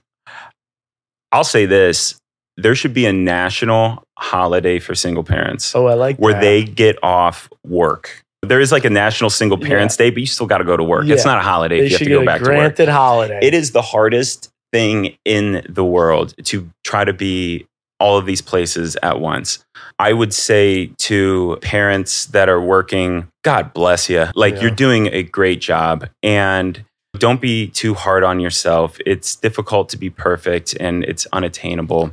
I'll 1.32 1.44
say 1.44 1.66
this. 1.66 2.16
There 2.58 2.76
should 2.76 2.94
be 2.94 3.06
a 3.06 3.14
national 3.14 4.04
holiday 4.20 4.78
for 4.80 4.94
single 4.94 5.24
parents 5.24 5.74
Oh, 5.76 5.88
I 5.88 5.96
like 5.96 6.18
where 6.18 6.34
that. 6.34 6.42
they 6.42 6.64
get 6.64 6.98
off 7.02 7.50
work. 7.66 8.21
There 8.44 8.60
is 8.60 8.72
like 8.72 8.86
a 8.86 8.90
national 8.90 9.30
single 9.30 9.58
parents 9.58 9.96
day, 9.98 10.10
but 10.10 10.20
you 10.20 10.26
still 10.26 10.48
got 10.48 10.58
to 10.60 10.64
go 10.64 10.76
to 10.76 10.84
work. 10.84 11.08
It's 11.08 11.26
not 11.26 11.38
a 11.38 11.42
holiday 11.42 11.80
they 11.82 11.86
if 11.86 11.92
you 11.92 11.98
have 11.98 12.08
to 12.08 12.10
go 12.20 12.26
back 12.26 12.40
to 12.40 12.46
work. 12.50 12.56
granted 12.58 12.90
holiday. 12.90 13.40
It 13.42 13.54
is 13.54 13.72
the 13.72 13.82
hardest 13.84 14.50
thing 14.74 15.16
in 15.26 15.64
the 15.70 15.86
world 15.86 16.34
to 16.46 16.70
try 16.84 17.04
to 17.06 17.14
be 17.14 17.66
all 18.00 18.18
of 18.18 18.26
these 18.26 18.42
places 18.42 18.98
at 19.04 19.20
once. 19.20 19.64
I 20.00 20.14
would 20.14 20.34
say 20.34 20.88
to 21.00 21.60
parents 21.62 22.26
that 22.28 22.50
are 22.50 22.60
working, 22.60 23.28
God 23.44 23.74
bless 23.74 24.10
you. 24.10 24.26
Like 24.34 24.56
Yeah. 24.56 24.62
you're 24.62 24.72
doing 24.72 25.08
a 25.08 25.22
great 25.22 25.62
job 25.62 26.08
and 26.24 26.84
don't 27.20 27.40
be 27.42 27.68
too 27.68 27.94
hard 27.94 28.24
on 28.24 28.40
yourself. 28.40 28.98
It's 29.06 29.36
difficult 29.36 29.90
to 29.90 29.98
be 29.98 30.10
perfect 30.10 30.76
and 30.80 31.04
it's 31.04 31.28
unattainable. 31.32 32.12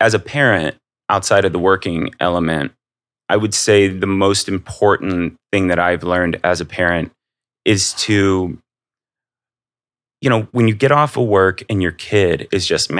as 0.00 0.14
a 0.14 0.18
parent, 0.18 0.74
outside 1.10 1.44
of 1.44 1.52
the 1.52 1.58
working 1.58 2.10
element, 2.20 2.72
I 3.30 3.36
would 3.36 3.54
say 3.54 3.86
the 3.86 4.08
most 4.08 4.48
important 4.48 5.36
thing 5.52 5.68
that 5.68 5.78
I've 5.78 6.02
learned 6.02 6.40
as 6.42 6.60
a 6.60 6.64
parent 6.64 7.12
is 7.64 7.92
to, 7.92 8.58
you 10.20 10.28
know, 10.28 10.48
when 10.50 10.66
you 10.66 10.74
get 10.74 10.90
off 10.90 11.16
of 11.16 11.28
work 11.28 11.62
and 11.70 11.80
your 11.80 11.92
kid 11.92 12.48
is 12.50 12.66
just, 12.66 12.90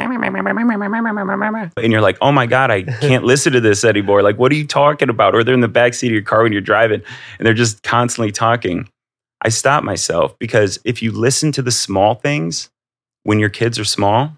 and 1.77 1.91
you're 1.93 2.01
like, 2.01 2.17
oh 2.21 2.31
my 2.31 2.47
God, 2.47 2.71
I 2.71 2.83
can't 3.01 3.25
listen 3.25 3.53
to 3.55 3.61
this 3.61 3.83
anymore. 3.83 4.23
Like, 4.23 4.39
what 4.39 4.53
are 4.53 4.55
you 4.55 4.69
talking 4.69 5.09
about? 5.09 5.35
Or 5.35 5.43
they're 5.43 5.53
in 5.53 5.63
the 5.63 5.69
backseat 5.69 6.07
of 6.07 6.13
your 6.13 6.23
car 6.23 6.45
when 6.45 6.53
you're 6.53 6.61
driving 6.61 7.03
and 7.39 7.45
they're 7.45 7.53
just 7.53 7.83
constantly 7.83 8.31
talking. 8.31 8.89
I 9.43 9.49
stop 9.49 9.83
myself 9.83 10.39
because 10.39 10.79
if 10.85 11.03
you 11.03 11.11
listen 11.11 11.51
to 11.53 11.63
the 11.63 11.73
small 11.73 12.15
things 12.15 12.71
when 13.25 13.41
your 13.41 13.49
kids 13.49 13.81
are 13.81 13.85
small, 13.85 14.37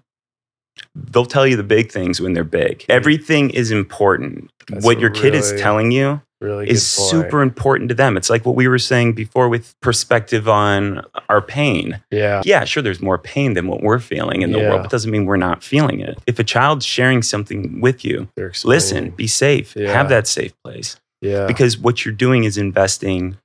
they'll 0.95 1.25
tell 1.25 1.45
you 1.47 1.55
the 1.55 1.63
big 1.63 1.91
things 1.91 2.19
when 2.21 2.33
they're 2.33 2.43
big. 2.43 2.85
Everything 2.89 3.49
is 3.49 3.71
important. 3.71 4.49
That's 4.67 4.85
what 4.85 4.99
your 4.99 5.09
kid 5.09 5.35
is 5.35 5.51
telling 5.59 5.91
you 5.91 6.21
Really 6.41 6.69
is 6.69 6.85
super 6.85 7.41
important 7.41 7.87
to 7.89 7.95
them. 7.95 8.17
It's 8.17 8.29
like 8.29 8.45
what 8.45 8.55
we 8.55 8.67
were 8.67 8.77
saying 8.79 9.13
before 9.13 9.47
with 9.47 9.79
perspective 9.79 10.49
on 10.49 11.05
our 11.29 11.41
pain. 11.41 12.01
Yeah. 12.11 12.41
Yeah, 12.43 12.65
sure, 12.65 12.83
there's 12.83 13.01
more 13.01 13.17
pain 13.17 13.53
than 13.53 13.67
what 13.67 13.81
we're 13.81 13.99
feeling 13.99 14.41
in 14.41 14.51
the 14.51 14.59
Yeah. 14.59 14.69
world, 14.69 14.81
but 14.83 14.91
doesn't 14.91 15.09
mean 15.09 15.25
we're 15.25 15.37
not 15.37 15.63
feeling 15.63 16.01
it. 16.01 16.17
If 16.27 16.39
a 16.39 16.43
child's 16.43 16.85
sharing 16.85 17.21
something 17.23 17.79
with 17.79 18.03
you, 18.03 18.27
listen, 18.65 19.11
be 19.11 19.27
safe, 19.27 19.73
Yeah. 19.75 19.93
have 19.93 20.09
that 20.09 20.27
safe 20.27 20.51
place. 20.65 20.97
Yeah. 21.21 21.45
Because 21.45 21.77
what 21.77 22.03
you're 22.03 22.13
doing 22.13 22.43
is 22.43 22.57
investing 22.57 23.37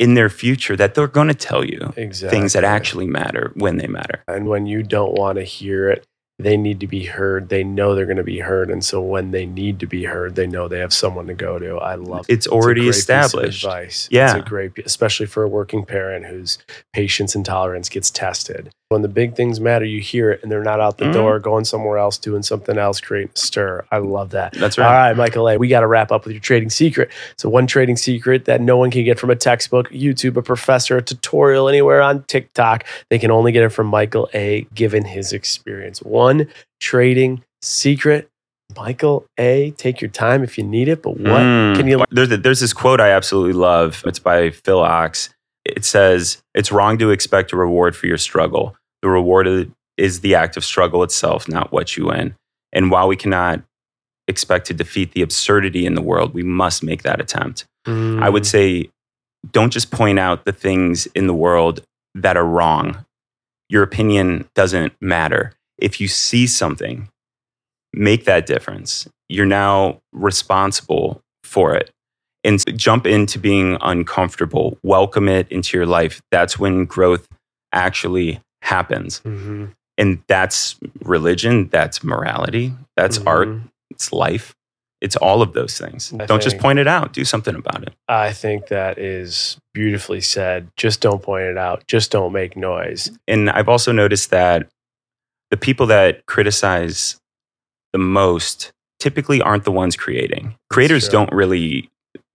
in 0.00 0.14
their 0.14 0.30
future 0.30 0.74
that 0.76 0.94
they're 0.94 1.06
going 1.06 1.28
to 1.28 1.34
tell 1.34 1.62
you 1.62 1.92
exactly. 1.94 2.36
things 2.36 2.54
that 2.54 2.64
actually 2.64 3.06
matter 3.06 3.52
when 3.54 3.76
they 3.76 3.86
matter. 3.86 4.24
And 4.26 4.48
when 4.48 4.66
you 4.66 4.82
don't 4.82 5.12
want 5.12 5.36
to 5.36 5.44
hear 5.44 5.90
it, 5.90 6.06
they 6.38 6.56
need 6.56 6.80
to 6.80 6.86
be 6.86 7.04
heard. 7.04 7.50
They 7.50 7.62
know 7.62 7.94
they're 7.94 8.06
going 8.06 8.16
to 8.16 8.24
be 8.24 8.38
heard. 8.38 8.70
And 8.70 8.82
so 8.82 9.02
when 9.02 9.30
they 9.30 9.44
need 9.44 9.78
to 9.80 9.86
be 9.86 10.04
heard, 10.04 10.36
they 10.36 10.46
know 10.46 10.68
they 10.68 10.78
have 10.78 10.94
someone 10.94 11.26
to 11.26 11.34
go 11.34 11.58
to. 11.58 11.76
I 11.76 11.96
love 11.96 12.24
it. 12.28 12.32
It's 12.32 12.46
already 12.46 12.88
of 12.88 12.94
established. 12.94 13.62
advice. 13.62 14.08
Yeah. 14.10 14.36
It's 14.36 14.46
a 14.46 14.48
great, 14.48 14.72
especially 14.78 15.26
for 15.26 15.42
a 15.42 15.48
working 15.48 15.84
parent 15.84 16.24
whose 16.24 16.56
patience 16.94 17.34
and 17.34 17.44
tolerance 17.44 17.90
gets 17.90 18.10
tested. 18.10 18.70
When 18.90 19.02
the 19.02 19.08
big 19.08 19.36
things 19.36 19.60
matter, 19.60 19.84
you 19.84 20.00
hear 20.00 20.32
it 20.32 20.40
and 20.42 20.50
they're 20.50 20.64
not 20.64 20.80
out 20.80 20.98
the 20.98 21.04
Mhm. 21.04 21.12
door, 21.12 21.38
going 21.38 21.64
somewhere 21.64 21.96
else, 21.98 22.18
doing 22.18 22.42
something 22.42 22.76
else, 22.76 23.00
creating 23.00 23.30
a 23.32 23.38
stir. 23.38 23.84
I 23.92 23.98
love 23.98 24.30
that. 24.30 24.52
That's 24.54 24.76
right. 24.78 24.84
All 24.84 24.92
right. 24.92 25.08
right, 25.10 25.16
Michael 25.16 25.48
A., 25.48 25.56
we 25.58 25.68
got 25.68 25.80
to 25.80 25.86
wrap 25.86 26.10
up 26.10 26.24
with 26.24 26.32
your 26.32 26.40
trading 26.40 26.70
secret. 26.70 27.08
So, 27.38 27.48
one 27.48 27.68
trading 27.68 27.96
secret 27.96 28.46
that 28.46 28.60
no 28.60 28.76
one 28.76 28.90
can 28.90 29.04
get 29.04 29.16
from 29.16 29.30
a 29.30 29.36
textbook, 29.36 29.88
YouTube, 29.92 30.36
a 30.36 30.42
professor, 30.42 30.96
a 30.96 31.02
tutorial, 31.02 31.68
anywhere 31.68 32.02
on 32.02 32.24
TikTok. 32.24 32.82
They 33.10 33.20
can 33.20 33.30
only 33.30 33.52
get 33.52 33.62
it 33.62 33.68
from 33.68 33.86
Michael 33.86 34.28
A., 34.34 34.66
given 34.74 35.04
his 35.04 35.32
experience. 35.32 36.02
One 36.02 36.48
trading 36.80 37.44
secret. 37.62 38.26
Michael 38.76 39.24
A., 39.38 39.70
take 39.76 40.00
your 40.00 40.10
time 40.10 40.42
if 40.42 40.58
you 40.58 40.64
need 40.64 40.88
it, 40.88 41.00
but 41.00 41.10
what 41.16 41.42
Mm. 41.42 41.76
can 41.76 41.86
you 41.86 42.04
There's, 42.10 42.28
there's 42.28 42.58
this 42.60 42.72
quote 42.72 43.00
I 43.00 43.10
absolutely 43.10 43.52
love. 43.52 44.02
It's 44.04 44.18
by 44.18 44.50
Phil 44.50 44.80
Ochs. 44.80 45.28
It 45.64 45.84
says, 45.84 46.38
It's 46.54 46.72
wrong 46.72 46.98
to 46.98 47.10
expect 47.10 47.52
a 47.52 47.56
reward 47.56 47.94
for 47.94 48.08
your 48.08 48.16
struggle. 48.18 48.74
The 49.02 49.08
reward 49.08 49.72
is 49.96 50.20
the 50.20 50.34
act 50.34 50.56
of 50.56 50.64
struggle 50.64 51.02
itself, 51.02 51.48
not 51.48 51.72
what 51.72 51.96
you 51.96 52.06
win. 52.06 52.34
And 52.72 52.90
while 52.90 53.08
we 53.08 53.16
cannot 53.16 53.62
expect 54.28 54.66
to 54.66 54.74
defeat 54.74 55.12
the 55.12 55.22
absurdity 55.22 55.86
in 55.86 55.94
the 55.94 56.02
world, 56.02 56.34
we 56.34 56.42
must 56.42 56.82
make 56.82 57.02
that 57.02 57.20
attempt. 57.20 57.64
I 57.86 58.28
would 58.28 58.44
mm. 58.44 58.46
say, 58.46 58.90
don't 59.50 59.72
just 59.72 59.90
point 59.90 60.18
out 60.18 60.44
the 60.44 60.52
things 60.52 61.06
in 61.06 61.26
the 61.26 61.34
world 61.34 61.82
that 62.14 62.36
are 62.36 62.44
wrong. 62.44 63.04
Your 63.68 63.82
opinion 63.82 64.48
doesn't 64.54 64.92
matter. 65.00 65.52
If 65.78 66.00
you 66.00 66.08
see 66.08 66.46
something, 66.46 67.08
make 67.92 68.24
that 68.26 68.46
difference. 68.46 69.08
You're 69.28 69.46
now 69.46 70.00
responsible 70.12 71.22
for 71.42 71.74
it. 71.74 71.90
And 72.44 72.62
jump 72.78 73.06
into 73.06 73.38
being 73.38 73.78
uncomfortable, 73.80 74.78
welcome 74.82 75.28
it 75.28 75.50
into 75.50 75.76
your 75.76 75.86
life. 75.86 76.20
That's 76.30 76.58
when 76.58 76.84
growth 76.84 77.28
actually 77.72 78.40
happens. 78.62 79.20
Mhm. 79.24 79.72
And 79.98 80.22
that's 80.28 80.76
religion, 81.02 81.68
that's 81.68 82.02
morality, 82.02 82.72
that's 82.96 83.18
art, 83.26 83.48
Mhm. 83.48 83.62
it's 83.90 84.12
life. 84.12 84.54
It's 85.00 85.16
all 85.16 85.40
of 85.40 85.54
those 85.54 85.78
things. 85.78 86.12
I 86.18 86.26
Don't 86.26 86.42
just 86.42 86.58
point 86.58 86.78
it 86.78 86.86
out, 86.86 87.12
do 87.14 87.24
something 87.24 87.54
about 87.54 87.82
it. 87.82 87.94
I 88.06 88.32
think 88.32 88.66
that 88.68 88.98
is 88.98 89.56
beautifully 89.72 90.20
said. 90.20 90.68
Just 90.76 91.00
don't 91.00 91.22
point 91.22 91.44
it 91.44 91.56
out. 91.56 91.86
Just 91.86 92.10
don't 92.10 92.32
make 92.32 92.56
noise. 92.56 93.10
and 93.26 93.48
I've 93.50 93.68
also 93.68 93.92
noticed 93.92 94.30
that 94.30 94.68
the 95.50 95.56
people 95.56 95.86
that 95.86 96.26
criticize 96.26 97.16
the 97.92 97.98
most 97.98 98.72
typically 99.00 99.40
aren't 99.40 99.64
the 99.64 99.72
ones 99.72 99.96
creating. 99.96 100.54
Creators 100.68 101.08
don't 101.08 101.32
really 101.32 101.88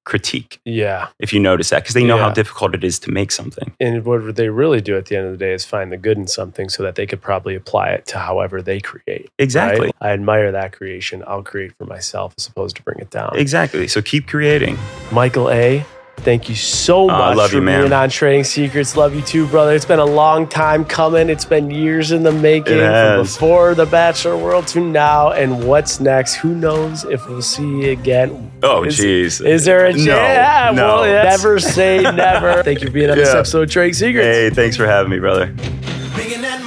critique, 0.06 0.60
Yeah. 0.66 1.08
if 1.20 1.34
you 1.34 1.40
notice 1.40 1.70
that, 1.72 1.84
because 1.84 1.96
they 1.96 2.04
know 2.04 2.18
how 2.18 2.30
difficult 2.30 2.74
it 2.76 2.84
is 2.84 3.00
to 3.00 3.12
make 3.12 3.32
something. 3.32 3.74
And 3.80 4.06
what 4.06 4.36
they 4.36 4.50
really 4.50 4.80
do 4.80 4.96
at 4.98 5.08
the 5.08 5.18
end 5.18 5.26
of 5.26 5.32
the 5.32 5.38
day 5.38 5.54
is 5.54 5.66
find 5.66 5.92
the 5.92 5.98
good 5.98 6.18
in 6.18 6.28
something 6.28 6.70
so 6.70 6.84
that 6.84 6.96
they 6.96 7.06
could 7.06 7.22
probably 7.22 7.56
apply 7.56 7.90
it 7.90 8.06
to 8.08 8.20
however 8.20 8.62
they 8.62 8.80
create. 8.80 9.30
Exactly. 9.40 9.88
right? 9.88 9.96
I 10.02 10.10
admire 10.12 10.52
that 10.52 10.72
creation. 10.74 11.24
I'll 11.28 11.44
create 11.44 11.74
for 11.78 11.86
myself 11.86 12.34
as 12.38 12.48
opposed 12.48 12.76
to 12.78 12.84
bring 12.84 13.00
it 13.00 13.10
down. 13.10 13.32
Exactly. 13.36 13.88
So 13.88 14.02
keep 14.02 14.28
creating. 14.28 14.78
Michael 15.12 15.50
A., 15.50 15.84
thank 16.18 16.50
you 16.50 16.56
so 16.56 17.10
ah, 17.10 17.14
I 17.14 17.30
much 17.30 17.38
love 17.38 17.50
for 17.52 17.56
you, 17.58 17.62
man. 17.62 17.82
being 17.82 17.94
on 17.94 18.10
Trading 18.10 18.44
Secrets. 18.44 18.96
Love 18.98 19.16
you 19.16 19.22
too, 19.22 19.48
brother. 19.48 19.74
It's 19.76 19.86
been 19.86 20.00
a 20.00 20.06
long 20.06 20.48
time 20.48 20.84
coming. 20.86 21.30
It's 21.30 21.46
been 21.46 21.70
years 21.70 22.12
in 22.12 22.24
the 22.24 22.32
making 22.32 22.80
from 22.80 23.22
before 23.24 23.76
the 23.76 23.86
Bachelor 23.86 24.38
world 24.38 24.68
to 24.68 24.80
now. 24.80 25.32
And 25.32 25.68
what's 25.68 26.00
next? 26.00 26.36
Who 26.36 26.56
knows 26.56 27.04
if 27.06 27.28
we'll 27.28 27.42
see 27.42 27.64
you 27.68 27.92
again? 27.92 28.52
Oh, 28.64 28.82
jeez. 28.82 29.46
Is 29.46 29.66
there 29.66 29.86
a 29.86 29.92
chance? 29.94 30.06
No, 30.06 30.16
Yeah, 30.16 30.72
no. 30.74 31.02
well, 31.02 31.24
never 31.24 31.60
say 31.60 32.02
never. 32.02 32.64
Thank 32.64 32.82
you 32.82 32.88
for 32.88 32.94
being 32.94 33.10
on 33.12 33.18
this 33.18 33.30
episode 33.34 33.64
of 33.64 33.70
Trading 33.72 33.94
Secrets. 33.94 34.26
Hey, 34.26 34.50
thanks 34.50 34.76
for 34.76 34.88
having 34.88 35.12
me, 35.12 35.20
brother. 35.20 35.48
Making 36.16 36.42
that 36.42 36.62